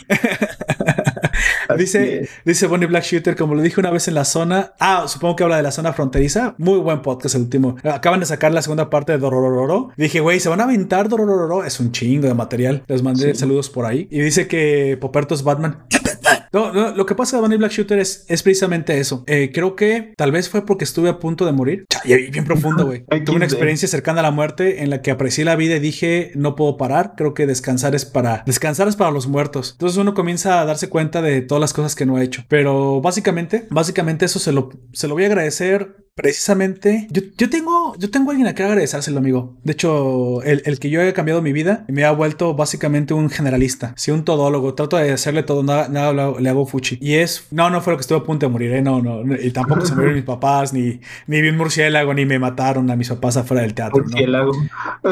dice, 1.77 2.29
dice 2.45 2.67
Bonnie 2.67 2.87
Black 2.87 3.03
Shooter, 3.03 3.35
como 3.35 3.55
lo 3.55 3.61
dije 3.61 3.79
una 3.79 3.91
vez 3.91 4.07
en 4.07 4.15
la 4.15 4.25
zona. 4.25 4.73
Ah, 4.79 5.05
supongo 5.07 5.35
que 5.35 5.43
habla 5.43 5.57
de 5.57 5.63
la 5.63 5.71
zona 5.71 5.93
fronteriza. 5.93 6.55
Muy 6.57 6.79
buen 6.79 7.01
podcast 7.01 7.35
el 7.35 7.41
último. 7.43 7.75
Acaban 7.83 8.19
de 8.19 8.25
sacar 8.25 8.51
la 8.51 8.61
segunda 8.61 8.89
parte 8.89 9.11
de 9.11 9.17
Dorororo. 9.17 9.89
Dije, 9.97 10.19
güey, 10.19 10.39
se 10.39 10.49
van 10.49 10.61
a 10.61 10.63
aventar 10.63 11.09
Dorororo. 11.09 11.63
Es 11.63 11.79
un 11.79 11.91
chingo 11.91 12.27
de 12.27 12.33
material. 12.33 12.83
Les 12.87 13.03
mandé 13.03 13.35
saludos 13.35 13.69
por 13.69 13.85
ahí. 13.85 14.07
Y 14.11 14.19
dice 14.21 14.47
que 14.47 14.97
Poperto 14.99 15.35
es 15.35 15.43
Batman. 15.43 15.83
No, 16.51 16.71
no, 16.73 16.95
lo 16.95 17.05
que 17.05 17.15
pasa 17.15 17.37
de 17.37 17.41
Bunny 17.41 17.57
Black 17.57 17.71
Shooter 17.71 17.99
es, 17.99 18.25
es 18.27 18.43
precisamente 18.43 18.99
eso. 18.99 19.23
Eh, 19.27 19.51
creo 19.53 19.75
que 19.75 20.13
tal 20.17 20.31
vez 20.31 20.49
fue 20.49 20.65
porque 20.65 20.83
estuve 20.83 21.09
a 21.09 21.19
punto 21.19 21.45
de 21.45 21.51
morir. 21.51 21.85
bien 22.05 22.45
profundo, 22.45 22.85
güey. 22.85 23.05
Tuve 23.25 23.35
una 23.35 23.45
experiencia 23.45 23.87
cercana 23.87 24.19
a 24.19 24.23
la 24.23 24.31
muerte 24.31 24.83
en 24.83 24.89
la 24.89 25.01
que 25.01 25.11
aprecié 25.11 25.45
la 25.45 25.55
vida 25.55 25.75
y 25.75 25.79
dije, 25.79 26.31
no 26.35 26.55
puedo 26.55 26.77
parar. 26.77 27.13
Creo 27.15 27.33
que 27.33 27.45
descansar 27.45 27.95
es 27.95 28.05
para 28.05 28.43
descansar 28.45 28.87
es 28.87 28.95
para 28.95 29.11
los 29.11 29.27
muertos. 29.27 29.71
Entonces 29.73 29.97
uno 29.97 30.13
comienza 30.13 30.61
a 30.61 30.65
darse 30.65 30.89
cuenta 30.89 31.21
de 31.21 31.41
todas 31.41 31.61
las 31.61 31.73
cosas 31.73 31.95
que 31.95 32.05
no 32.05 32.17
ha 32.17 32.23
hecho. 32.23 32.43
Pero 32.47 33.01
básicamente, 33.01 33.67
básicamente 33.69 34.25
eso 34.25 34.39
se 34.39 34.51
lo, 34.51 34.69
se 34.93 35.07
lo 35.07 35.13
voy 35.13 35.23
a 35.23 35.27
agradecer 35.27 36.08
precisamente, 36.15 37.07
yo, 37.11 37.21
yo, 37.37 37.49
tengo, 37.49 37.95
yo 37.97 38.09
tengo 38.09 38.31
alguien 38.31 38.47
a 38.47 38.55
que 38.55 38.63
agradecérselo, 38.63 39.19
amigo. 39.19 39.57
De 39.63 39.73
hecho, 39.73 40.41
el, 40.43 40.61
el, 40.65 40.79
que 40.79 40.89
yo 40.89 41.01
haya 41.01 41.13
cambiado 41.13 41.41
mi 41.41 41.53
vida 41.53 41.85
me 41.87 42.03
ha 42.03 42.11
vuelto 42.11 42.53
básicamente 42.55 43.13
un 43.13 43.29
generalista, 43.29 43.93
sí, 43.95 44.11
un 44.11 44.25
todólogo. 44.25 44.73
Trato 44.73 44.97
de 44.97 45.11
hacerle 45.11 45.43
todo, 45.43 45.63
nada, 45.63 45.87
nada 45.89 46.33
le 46.39 46.49
hago 46.49 46.65
fuchi. 46.65 46.97
Y 47.01 47.15
es, 47.15 47.47
no, 47.51 47.69
no 47.69 47.81
fue 47.81 47.93
lo 47.93 47.97
que 47.97 48.01
estuve 48.01 48.19
a 48.19 48.23
punto 48.23 48.45
de 48.45 48.51
morir, 48.51 48.73
¿eh? 48.73 48.81
no, 48.81 49.01
no, 49.01 49.35
y 49.35 49.51
tampoco 49.51 49.85
se 49.85 49.93
murieron 49.93 50.15
mis 50.17 50.25
papás, 50.25 50.73
ni, 50.73 50.99
ni 51.27 51.41
vi 51.41 51.49
un 51.49 51.57
murciélago, 51.57 52.13
ni 52.13 52.25
me 52.25 52.39
mataron 52.39 52.89
a 52.91 52.95
mis 52.95 53.09
papás 53.09 53.37
afuera 53.37 53.61
del 53.61 53.73
teatro. 53.73 54.03
Murciélago. 54.03 54.51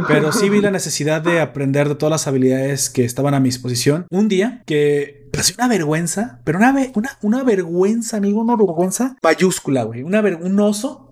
Pero 0.08 0.32
sí 0.32 0.50
vi 0.50 0.62
la 0.62 0.72
necesidad 0.78 1.22
de 1.22 1.40
aprender 1.40 1.90
de 1.90 1.96
todas 1.96 2.12
las 2.12 2.28
habilidades 2.28 2.90
que 2.90 3.06
estaban 3.06 3.34
a 3.34 3.40
mi 3.40 3.50
disposición. 3.50 4.06
Un 4.10 4.28
día 4.28 4.64
que 4.66 5.27
pero 5.46 5.56
una 5.58 5.68
vergüenza, 5.68 6.40
pero 6.44 6.58
una, 6.60 6.76
una, 6.96 7.18
una 7.22 7.44
vergüenza, 7.44 8.18
amigo, 8.18 8.42
una 8.42 8.56
vergüenza 8.56 9.16
mayúscula, 9.22 9.84
güey. 9.84 10.04
Una 10.04 10.22
un 10.22 10.60
oso. 10.60 11.04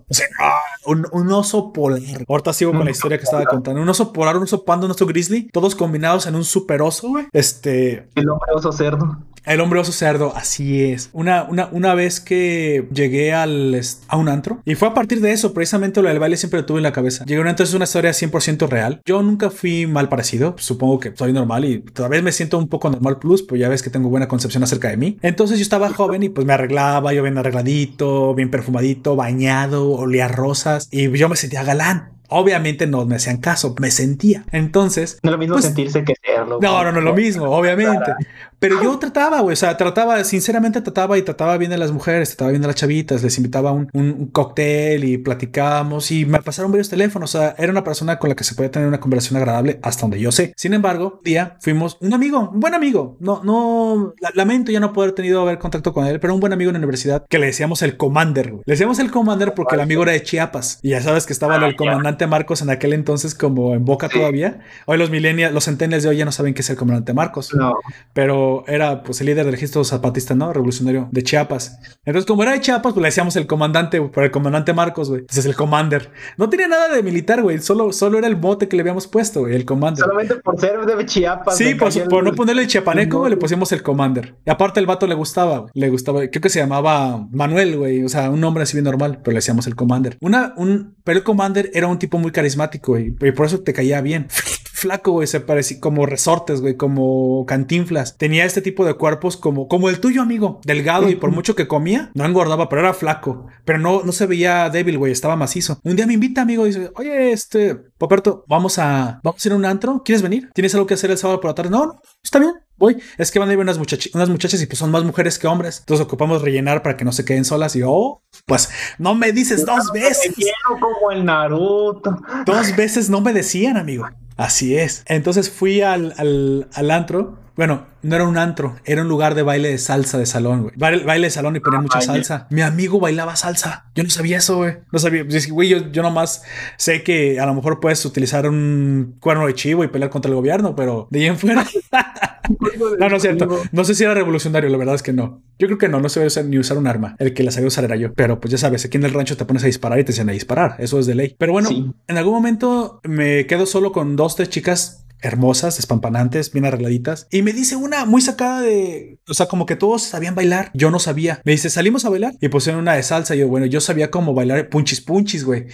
Un, 0.84 1.04
un, 1.10 1.32
oso 1.32 1.72
polar. 1.72 2.00
Ahorita 2.28 2.52
sigo 2.52 2.70
con 2.70 2.84
la 2.84 2.92
historia 2.92 3.18
que 3.18 3.24
estaba 3.24 3.44
contando. 3.44 3.82
Un 3.82 3.88
oso 3.88 4.12
polar, 4.12 4.36
un 4.36 4.44
oso 4.44 4.64
panda, 4.64 4.86
un 4.86 4.92
oso 4.92 5.04
grizzly, 5.04 5.48
todos 5.48 5.74
combinados 5.74 6.26
en 6.26 6.36
un 6.36 6.44
super 6.44 6.80
oso, 6.80 7.08
güey. 7.08 7.26
Este. 7.32 8.08
El 8.14 8.28
hombre 8.28 8.52
oso 8.54 8.70
cerdo. 8.70 9.18
El 9.46 9.60
hombre 9.60 9.78
oso 9.78 9.92
cerdo, 9.92 10.32
así 10.34 10.82
es. 10.82 11.08
Una, 11.12 11.44
una, 11.44 11.68
una 11.70 11.94
vez 11.94 12.18
que 12.20 12.88
llegué 12.92 13.32
al, 13.32 13.80
a 14.08 14.16
un 14.16 14.28
antro, 14.28 14.60
y 14.64 14.74
fue 14.74 14.88
a 14.88 14.94
partir 14.94 15.20
de 15.20 15.30
eso, 15.30 15.54
precisamente 15.54 16.02
lo 16.02 16.08
del 16.08 16.18
baile 16.18 16.36
siempre 16.36 16.60
lo 16.60 16.66
tuve 16.66 16.80
en 16.80 16.82
la 16.82 16.92
cabeza. 16.92 17.24
Llegué 17.24 17.38
a 17.38 17.42
un 17.42 17.48
antro, 17.48 17.64
es 17.64 17.72
una 17.72 17.84
historia 17.84 18.10
100% 18.10 18.68
real. 18.68 19.00
Yo 19.04 19.22
nunca 19.22 19.50
fui 19.50 19.86
mal 19.86 20.08
parecido, 20.08 20.56
supongo 20.58 20.98
que 20.98 21.12
soy 21.14 21.32
normal 21.32 21.64
y 21.64 21.78
todavía 21.78 22.20
me 22.22 22.32
siento 22.32 22.58
un 22.58 22.68
poco 22.68 22.90
normal 22.90 23.18
plus, 23.18 23.42
pues 23.44 23.60
ya 23.60 23.68
ves 23.68 23.82
que 23.82 23.90
tengo 23.90 24.08
buena 24.08 24.26
concepción 24.26 24.64
acerca 24.64 24.88
de 24.88 24.96
mí. 24.96 25.18
Entonces 25.22 25.58
yo 25.58 25.62
estaba 25.62 25.90
joven 25.90 26.24
y 26.24 26.28
pues 26.28 26.44
me 26.44 26.52
arreglaba, 26.52 27.12
yo 27.12 27.22
bien 27.22 27.38
arregladito, 27.38 28.34
bien 28.34 28.50
perfumadito, 28.50 29.14
bañado, 29.14 29.92
olía 29.92 30.26
rosas 30.26 30.88
y 30.90 31.10
yo 31.16 31.28
me 31.28 31.36
sentía 31.36 31.62
galán. 31.62 32.16
Obviamente 32.28 32.86
no 32.86 33.06
me 33.06 33.16
hacían 33.16 33.38
caso, 33.38 33.74
me 33.78 33.90
sentía. 33.90 34.44
Entonces. 34.50 35.18
No 35.22 35.30
es 35.30 35.32
lo 35.32 35.38
mismo 35.38 35.54
pues, 35.54 35.66
sentirse 35.66 36.04
que 36.04 36.14
serlo. 36.20 36.58
No, 36.60 36.82
no, 36.82 36.92
no 36.92 36.98
es 36.98 37.04
lo 37.04 37.14
mismo, 37.14 37.44
obviamente. 37.44 38.12
Pero 38.58 38.82
yo 38.82 38.98
trataba, 38.98 39.40
güey, 39.40 39.52
o 39.52 39.56
sea, 39.56 39.76
trataba, 39.76 40.22
sinceramente 40.24 40.80
trataba 40.80 41.18
y 41.18 41.22
trataba 41.22 41.56
bien 41.58 41.70
de 41.70 41.78
las 41.78 41.92
mujeres, 41.92 42.30
trataba 42.30 42.50
bien 42.50 42.62
de 42.62 42.68
las 42.68 42.76
chavitas, 42.76 43.22
les 43.22 43.36
invitaba 43.36 43.72
un, 43.72 43.88
un, 43.92 44.26
cóctel 44.28 45.04
y 45.04 45.18
platicábamos 45.18 46.10
y 46.10 46.24
me 46.24 46.40
pasaron 46.40 46.72
varios 46.72 46.88
teléfonos, 46.88 47.34
o 47.34 47.38
sea, 47.38 47.54
era 47.58 47.70
una 47.70 47.84
persona 47.84 48.18
con 48.18 48.30
la 48.30 48.36
que 48.36 48.44
se 48.44 48.54
podía 48.54 48.70
tener 48.70 48.88
una 48.88 49.00
conversación 49.00 49.36
agradable 49.36 49.78
hasta 49.82 50.02
donde 50.02 50.20
yo 50.20 50.32
sé. 50.32 50.52
Sin 50.56 50.74
embargo, 50.74 51.16
un 51.18 51.22
día 51.22 51.56
fuimos 51.60 51.98
un 52.00 52.14
amigo, 52.14 52.50
un 52.52 52.60
buen 52.60 52.74
amigo, 52.74 53.16
no, 53.20 53.42
no, 53.44 54.14
lamento 54.34 54.72
ya 54.72 54.80
no 54.80 54.92
poder 54.92 55.12
tenido 55.12 55.42
haber 55.42 55.58
contacto 55.58 55.92
con 55.92 56.06
él, 56.06 56.18
pero 56.18 56.34
un 56.34 56.40
buen 56.40 56.52
amigo 56.52 56.70
en 56.70 56.74
la 56.74 56.78
universidad 56.78 57.26
que 57.28 57.38
le 57.38 57.46
decíamos 57.46 57.82
el 57.82 57.96
Commander, 57.96 58.52
güey. 58.52 58.62
Le 58.66 58.72
decíamos 58.72 58.98
el 58.98 59.10
Commander 59.10 59.54
porque 59.54 59.74
el 59.74 59.82
amigo 59.82 60.02
era 60.02 60.12
de 60.12 60.22
Chiapas 60.22 60.80
y 60.82 60.90
ya 60.90 61.02
sabes 61.02 61.26
que 61.26 61.32
estaba 61.32 61.56
el 61.56 61.76
comandante 61.76 62.26
Marcos 62.26 62.62
en 62.62 62.70
aquel 62.70 62.92
entonces 62.92 63.34
como 63.34 63.74
en 63.74 63.84
boca 63.84 64.08
todavía. 64.08 64.60
Hoy 64.86 64.98
los 64.98 65.10
millennials, 65.10 65.52
los 65.52 65.64
centennials 65.64 66.02
de 66.04 66.10
hoy 66.10 66.16
ya 66.16 66.24
no 66.24 66.32
saben 66.32 66.54
qué 66.54 66.62
es 66.62 66.70
el 66.70 66.76
comandante 66.76 67.12
Marcos. 67.12 67.54
No. 67.54 67.74
Pero 68.12 68.55
era 68.66 69.02
pues 69.02 69.20
el 69.20 69.26
líder 69.26 69.44
del 69.44 69.54
registro 69.54 69.84
zapatista, 69.84 70.34
¿no? 70.34 70.52
Revolucionario 70.52 71.08
de 71.10 71.22
Chiapas. 71.22 71.78
Entonces, 72.04 72.26
como 72.26 72.42
era 72.42 72.52
de 72.52 72.60
Chiapas, 72.60 72.92
pues 72.92 73.02
le 73.02 73.08
decíamos 73.08 73.36
el 73.36 73.46
comandante, 73.46 74.00
por 74.00 74.24
el 74.24 74.30
comandante 74.30 74.72
Marcos, 74.72 75.08
güey. 75.08 75.20
Entonces, 75.20 75.46
el 75.46 75.54
commander. 75.54 76.10
No 76.36 76.48
tenía 76.48 76.68
nada 76.68 76.88
de 76.88 77.02
militar, 77.02 77.42
güey. 77.42 77.58
Solo, 77.58 77.92
solo 77.92 78.18
era 78.18 78.26
el 78.26 78.36
bote 78.36 78.68
que 78.68 78.76
le 78.76 78.82
habíamos 78.82 79.06
puesto, 79.06 79.40
güey, 79.40 79.54
el 79.54 79.64
commander. 79.64 80.04
Solamente 80.04 80.36
por 80.36 80.60
ser 80.60 80.78
de 80.84 81.06
Chiapas. 81.06 81.56
Sí, 81.56 81.74
por, 81.74 82.24
no 82.24 82.32
ponerle 82.34 82.62
el 82.62 82.68
chiapaneco, 82.68 83.28
le 83.28 83.36
pusimos 83.36 83.72
el 83.72 83.82
commander. 83.82 84.36
Y 84.44 84.50
aparte, 84.50 84.80
el 84.80 84.86
vato 84.86 85.06
le 85.06 85.14
gustaba, 85.14 85.66
Le 85.74 85.88
gustaba. 85.88 86.20
Creo 86.28 86.42
que 86.42 86.48
se 86.48 86.60
llamaba 86.60 87.26
Manuel, 87.30 87.76
güey. 87.76 88.04
O 88.04 88.08
sea, 88.08 88.30
un 88.30 88.40
nombre 88.40 88.62
así 88.62 88.76
bien 88.76 88.84
normal, 88.84 89.20
pero 89.22 89.32
le 89.32 89.38
decíamos 89.38 89.66
el 89.66 89.74
commander. 89.74 90.16
Una, 90.20 90.54
un, 90.56 90.96
pero 91.04 91.18
el 91.18 91.24
commander 91.24 91.70
era 91.74 91.86
un 91.86 91.98
tipo 91.98 92.18
muy 92.18 92.32
carismático, 92.32 92.92
güey. 92.92 93.14
Y 93.20 93.32
por 93.32 93.46
eso 93.46 93.60
te 93.60 93.72
caía 93.72 94.00
bien. 94.00 94.28
flaco, 94.76 95.12
güey, 95.12 95.26
se 95.26 95.40
parecía 95.40 95.80
como 95.80 96.06
resortes, 96.06 96.60
güey, 96.60 96.76
como 96.76 97.44
cantinflas. 97.46 98.16
Tenía 98.18 98.44
este 98.44 98.60
tipo 98.60 98.84
de 98.84 98.94
cuerpos 98.94 99.36
como, 99.36 99.68
como 99.68 99.88
el 99.88 100.00
tuyo, 100.00 100.22
amigo, 100.22 100.60
delgado 100.64 101.08
y 101.08 101.16
por 101.16 101.30
mucho 101.30 101.56
que 101.56 101.66
comía, 101.66 102.10
no 102.14 102.24
engordaba, 102.24 102.68
pero 102.68 102.82
era 102.82 102.94
flaco. 102.94 103.46
Pero 103.64 103.78
no, 103.78 104.02
no 104.02 104.12
se 104.12 104.26
veía 104.26 104.68
débil, 104.68 104.98
güey, 104.98 105.12
estaba 105.12 105.34
macizo. 105.34 105.80
Un 105.82 105.96
día 105.96 106.06
me 106.06 106.12
invita, 106.12 106.42
amigo, 106.42 106.66
y 106.66 106.70
dice, 106.70 106.90
oye, 106.94 107.32
este, 107.32 107.74
Poperto, 107.74 108.44
vamos 108.48 108.78
a, 108.78 109.20
vamos 109.24 109.44
a 109.44 109.48
ir 109.48 109.52
a 109.52 109.56
un 109.56 109.64
antro, 109.64 110.02
¿quieres 110.04 110.22
venir? 110.22 110.50
¿Tienes 110.54 110.74
algo 110.74 110.86
que 110.86 110.94
hacer 110.94 111.10
el 111.10 111.18
sábado 111.18 111.40
por 111.40 111.50
la 111.50 111.54
tarde? 111.54 111.70
No, 111.70 111.86
no, 111.86 112.00
está 112.22 112.38
bien. 112.38 112.52
Voy, 112.78 113.00
es 113.16 113.30
que 113.30 113.38
van 113.38 113.48
a 113.48 113.54
ir 113.54 113.58
unas, 113.58 113.78
unas 113.78 114.28
muchachas 114.28 114.60
y 114.60 114.66
pues 114.66 114.78
son 114.78 114.90
más 114.90 115.02
mujeres 115.02 115.38
que 115.38 115.46
hombres. 115.46 115.78
Entonces 115.78 116.04
ocupamos 116.04 116.42
rellenar 116.42 116.82
para 116.82 116.98
que 116.98 117.06
no 117.06 117.12
se 117.12 117.24
queden 117.24 117.46
solas. 117.46 117.74
Y 117.74 117.80
oh, 117.82 118.22
pues 118.44 118.68
no 118.98 119.14
me 119.14 119.32
dices 119.32 119.64
dos 119.64 119.90
veces. 119.94 120.34
como 120.78 121.10
el 121.10 121.24
Naruto. 121.24 122.18
Dos 122.44 122.76
veces 122.76 123.08
no 123.08 123.22
me 123.22 123.32
decían, 123.32 123.78
amigo. 123.78 124.06
Así 124.36 124.76
es. 124.76 125.02
Entonces 125.06 125.50
fui 125.50 125.80
al, 125.80 126.14
al, 126.18 126.68
al 126.72 126.90
antro 126.90 127.38
bueno, 127.56 127.86
no 128.02 128.14
era 128.14 128.24
un 128.24 128.36
antro, 128.36 128.76
era 128.84 129.02
un 129.02 129.08
lugar 129.08 129.34
de 129.34 129.42
baile 129.42 129.70
de 129.70 129.78
salsa 129.78 130.18
de 130.18 130.26
salón, 130.26 130.62
güey. 130.62 130.74
Baile, 130.76 131.26
de 131.26 131.30
salón 131.30 131.56
y 131.56 131.60
ponían 131.60 131.82
mucha 131.82 132.00
salsa. 132.00 132.46
Mi 132.50 132.62
amigo 132.62 133.00
bailaba 133.00 133.34
salsa. 133.34 133.90
Yo 133.94 134.02
no 134.02 134.10
sabía 134.10 134.38
eso, 134.38 134.56
güey. 134.58 134.74
No 134.92 134.98
sabía. 134.98 135.24
Güey, 135.50 135.68
yo, 135.68 135.90
yo 135.90 136.02
nomás 136.02 136.42
sé 136.76 137.02
que 137.02 137.40
a 137.40 137.46
lo 137.46 137.54
mejor 137.54 137.80
puedes 137.80 138.04
utilizar 138.04 138.48
un 138.48 139.16
cuerno 139.20 139.46
de 139.46 139.54
chivo 139.54 139.84
y 139.84 139.88
pelear 139.88 140.10
contra 140.10 140.28
el 140.28 140.34
gobierno, 140.34 140.76
pero 140.76 141.08
de 141.10 141.20
ahí 141.20 141.26
en 141.26 141.38
fuera. 141.38 141.64
no, 142.98 143.08
no 143.08 143.16
es 143.16 143.22
cierto. 143.22 143.62
No 143.72 143.84
sé 143.84 143.94
si 143.94 144.04
era 144.04 144.14
revolucionario, 144.14 144.70
la 144.70 144.78
verdad 144.78 144.94
es 144.94 145.02
que 145.02 145.12
no. 145.12 145.42
Yo 145.58 145.66
creo 145.66 145.78
que 145.78 145.88
no, 145.88 146.00
no 146.00 146.08
se 146.08 146.24
usar 146.24 146.44
ni 146.44 146.58
usar 146.58 146.78
un 146.78 146.86
arma. 146.86 147.16
El 147.18 147.34
que 147.34 147.42
la 147.42 147.50
sabía 147.50 147.68
usar 147.68 147.84
era 147.84 147.96
yo. 147.96 148.12
Pero 148.14 148.40
pues 148.40 148.52
ya 148.52 148.58
sabes, 148.58 148.84
aquí 148.84 148.96
en 148.96 149.04
el 149.04 149.12
rancho 149.12 149.36
te 149.36 149.44
pones 149.44 149.62
a 149.62 149.66
disparar 149.66 149.98
y 149.98 150.04
te 150.04 150.12
enseñan 150.12 150.30
a 150.30 150.32
disparar. 150.32 150.76
Eso 150.78 150.98
es 150.98 151.06
de 151.06 151.14
ley. 151.14 151.34
Pero 151.38 151.52
bueno, 151.52 151.70
en 151.70 152.18
algún 152.18 152.34
momento 152.34 153.00
me 153.04 153.46
quedo 153.46 153.66
solo 153.66 153.92
con 153.92 154.16
dos, 154.16 154.36
tres 154.36 154.50
chicas 154.50 155.05
hermosas, 155.20 155.78
espampanantes, 155.78 156.52
bien 156.52 156.64
arregladitas. 156.64 157.26
Y 157.30 157.42
me 157.42 157.52
dice 157.52 157.76
una 157.76 158.04
muy 158.04 158.20
sacada 158.20 158.60
de, 158.60 159.18
o 159.28 159.34
sea, 159.34 159.46
como 159.46 159.66
que 159.66 159.76
todos 159.76 160.02
sabían 160.02 160.34
bailar. 160.34 160.70
Yo 160.74 160.90
no 160.90 160.98
sabía. 160.98 161.40
Me 161.44 161.52
dice, 161.52 161.70
salimos 161.70 162.04
a 162.04 162.10
bailar 162.10 162.34
y 162.40 162.48
pusieron 162.48 162.80
una 162.80 162.94
de 162.94 163.02
salsa. 163.02 163.34
Y 163.34 163.40
yo, 163.40 163.48
bueno, 163.48 163.66
yo 163.66 163.80
sabía 163.80 164.10
cómo 164.10 164.34
bailar 164.34 164.68
punchis 164.68 165.00
punchis, 165.00 165.44
güey. 165.44 165.66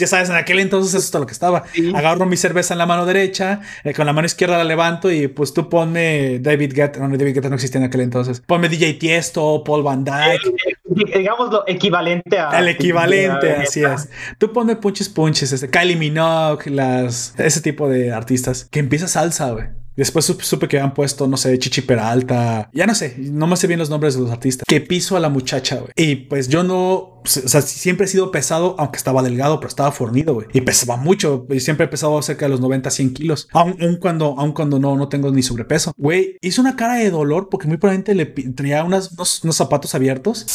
Ya 0.00 0.06
sabes, 0.06 0.30
en 0.30 0.36
aquel 0.36 0.58
entonces 0.60 0.94
eso 0.94 1.06
es 1.06 1.14
lo 1.14 1.26
que 1.26 1.32
estaba. 1.32 1.64
Agarro 1.94 2.26
mi 2.26 2.36
cerveza 2.36 2.74
en 2.74 2.78
la 2.78 2.86
mano 2.86 3.06
derecha, 3.06 3.60
eh, 3.84 3.94
con 3.94 4.06
la 4.06 4.12
mano 4.12 4.26
izquierda 4.26 4.56
la 4.58 4.64
levanto 4.64 5.10
y 5.10 5.28
pues 5.28 5.52
tú 5.52 5.68
ponme 5.68 6.38
David 6.40 6.72
Guetta. 6.74 7.00
No, 7.00 7.16
David 7.16 7.34
Guetta 7.34 7.48
no 7.48 7.56
existía 7.56 7.80
en 7.80 7.86
aquel 7.86 8.02
entonces. 8.02 8.42
Ponme 8.46 8.68
DJ 8.68 8.94
Tiesto, 8.94 9.62
Paul 9.64 9.82
Van 9.82 10.04
Dyke. 10.04 10.46
Eh, 10.46 10.76
eh, 10.96 11.18
digamos 11.18 11.50
lo 11.50 11.64
equivalente 11.66 12.38
a. 12.38 12.58
El 12.58 12.68
equivalente, 12.68 13.52
así 13.52 13.82
es. 13.82 14.08
Tú 14.38 14.52
ponme 14.52 14.76
punchis 14.76 15.08
punchis, 15.08 15.52
este, 15.52 15.68
Kylie 15.68 15.96
Minogue, 15.96 16.70
las, 16.70 17.34
ese 17.38 17.60
tipo 17.60 17.88
de 17.88 18.09
artistas, 18.12 18.68
que 18.70 18.80
empieza 18.80 19.08
salsa, 19.08 19.50
güey. 19.52 19.66
Después 19.96 20.24
supe 20.24 20.66
que 20.66 20.78
habían 20.78 20.94
puesto, 20.94 21.26
no 21.26 21.36
sé, 21.36 21.58
Chichi 21.58 21.82
Peralta. 21.82 22.70
Ya 22.72 22.86
no 22.86 22.94
sé, 22.94 23.16
no 23.18 23.46
me 23.46 23.56
sé 23.56 23.66
bien 23.66 23.78
los 23.78 23.90
nombres 23.90 24.14
de 24.14 24.22
los 24.22 24.30
artistas. 24.30 24.64
Que 24.66 24.80
piso 24.80 25.14
a 25.14 25.20
la 25.20 25.28
muchacha, 25.28 25.76
güey. 25.76 25.92
Y 25.94 26.14
pues 26.16 26.48
yo 26.48 26.62
no, 26.62 26.86
o 26.86 27.22
sea, 27.26 27.60
siempre 27.60 28.06
he 28.06 28.08
sido 28.08 28.30
pesado, 28.30 28.76
aunque 28.78 28.96
estaba 28.96 29.22
delgado, 29.22 29.58
pero 29.60 29.68
estaba 29.68 29.92
fornido, 29.92 30.32
güey. 30.32 30.46
Y 30.54 30.62
pesaba 30.62 30.96
mucho. 30.96 31.46
Y 31.50 31.60
siempre 31.60 31.84
he 31.84 31.88
pesado 31.88 32.22
cerca 32.22 32.46
de 32.46 32.50
los 32.50 32.60
90, 32.60 32.90
100 32.90 33.12
kilos. 33.12 33.48
Aun, 33.52 33.76
cuando, 34.00 34.36
aun 34.38 34.52
cuando 34.52 34.78
no, 34.78 34.96
no 34.96 35.08
tengo 35.08 35.30
ni 35.32 35.42
sobrepeso. 35.42 35.92
Güey, 35.98 36.38
hizo 36.40 36.62
una 36.62 36.76
cara 36.76 36.94
de 36.94 37.10
dolor 37.10 37.48
porque 37.50 37.66
muy 37.66 37.76
probablemente 37.76 38.14
le 38.14 38.24
tenía 38.24 38.82
unos, 38.84 39.12
unos 39.42 39.56
zapatos 39.56 39.94
abiertos 39.94 40.46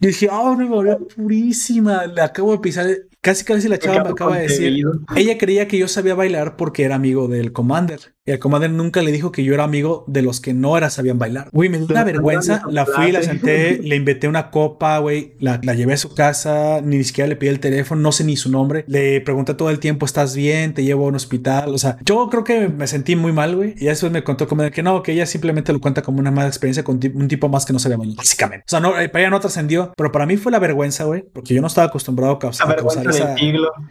Y 0.00 0.08
dije, 0.08 0.28
oh, 0.30 0.56
me 0.56 0.66
purísima. 0.96 2.06
Le 2.06 2.20
acabo 2.20 2.52
de 2.52 2.58
pisar. 2.58 2.86
Casi 3.24 3.42
casi 3.42 3.68
la 3.68 3.78
chava 3.78 4.04
me 4.04 4.10
acaba 4.10 4.36
de 4.36 4.42
decir. 4.42 4.84
Ella 5.16 5.38
creía 5.38 5.66
que 5.66 5.78
yo 5.78 5.88
sabía 5.88 6.14
bailar 6.14 6.58
porque 6.58 6.84
era 6.84 6.96
amigo 6.96 7.26
del 7.26 7.54
Commander. 7.54 8.13
Y 8.26 8.30
el 8.30 8.38
Commander 8.38 8.70
nunca 8.70 9.02
le 9.02 9.12
dijo 9.12 9.32
que 9.32 9.44
yo 9.44 9.52
era 9.52 9.64
amigo 9.64 10.06
de 10.06 10.22
los 10.22 10.40
que 10.40 10.54
no 10.54 10.78
era 10.78 10.88
sabían 10.88 11.18
bailar. 11.18 11.50
Güey, 11.52 11.68
me 11.68 11.76
dio 11.76 11.86
una 11.90 12.04
vergüenza. 12.04 12.62
La 12.70 12.86
fui, 12.86 13.12
la 13.12 13.22
senté, 13.22 13.78
le 13.82 13.96
invité 13.96 14.28
una 14.28 14.50
copa, 14.50 14.96
güey. 14.96 15.34
La, 15.40 15.60
la, 15.62 15.74
llevé 15.74 15.92
a 15.92 15.98
su 15.98 16.14
casa, 16.14 16.80
ni 16.82 17.04
siquiera 17.04 17.28
le 17.28 17.36
pedí 17.36 17.50
el 17.50 17.60
teléfono, 17.60 18.00
no 18.00 18.12
sé 18.12 18.24
ni 18.24 18.38
su 18.38 18.50
nombre. 18.50 18.86
Le 18.88 19.20
pregunté 19.20 19.52
todo 19.52 19.68
el 19.68 19.78
tiempo, 19.78 20.06
¿estás 20.06 20.34
bien? 20.34 20.72
¿Te 20.72 20.84
llevo 20.84 21.04
a 21.04 21.08
un 21.08 21.16
hospital? 21.16 21.74
O 21.74 21.76
sea, 21.76 21.98
yo 22.02 22.30
creo 22.30 22.44
que 22.44 22.68
me 22.68 22.86
sentí 22.86 23.14
muy 23.14 23.32
mal, 23.32 23.56
güey. 23.56 23.74
Y 23.76 23.84
después 23.84 24.10
me 24.10 24.24
contó 24.24 24.48
como 24.48 24.70
que 24.70 24.82
no, 24.82 25.02
que 25.02 25.12
ella 25.12 25.26
simplemente 25.26 25.74
lo 25.74 25.80
cuenta 25.82 26.00
como 26.00 26.18
una 26.18 26.30
mala 26.30 26.48
experiencia 26.48 26.82
con 26.82 26.98
un 27.14 27.28
tipo 27.28 27.50
más 27.50 27.66
que 27.66 27.74
no 27.74 27.78
sabía 27.78 27.98
bailar, 27.98 28.16
básicamente. 28.16 28.64
O 28.66 28.70
sea, 28.70 28.80
no, 28.80 28.98
eh, 28.98 29.10
para 29.10 29.24
ella 29.24 29.30
no 29.32 29.40
trascendió, 29.40 29.92
pero 29.98 30.10
para 30.12 30.24
mí 30.24 30.38
fue 30.38 30.50
la 30.50 30.60
vergüenza, 30.60 31.04
güey, 31.04 31.26
porque 31.30 31.52
yo 31.52 31.60
no 31.60 31.66
estaba 31.66 31.88
acostumbrado 31.88 32.32
a 32.32 32.38
causar, 32.38 32.68
la 32.68 32.74
vergüenza 32.76 33.10
esa, 33.10 33.36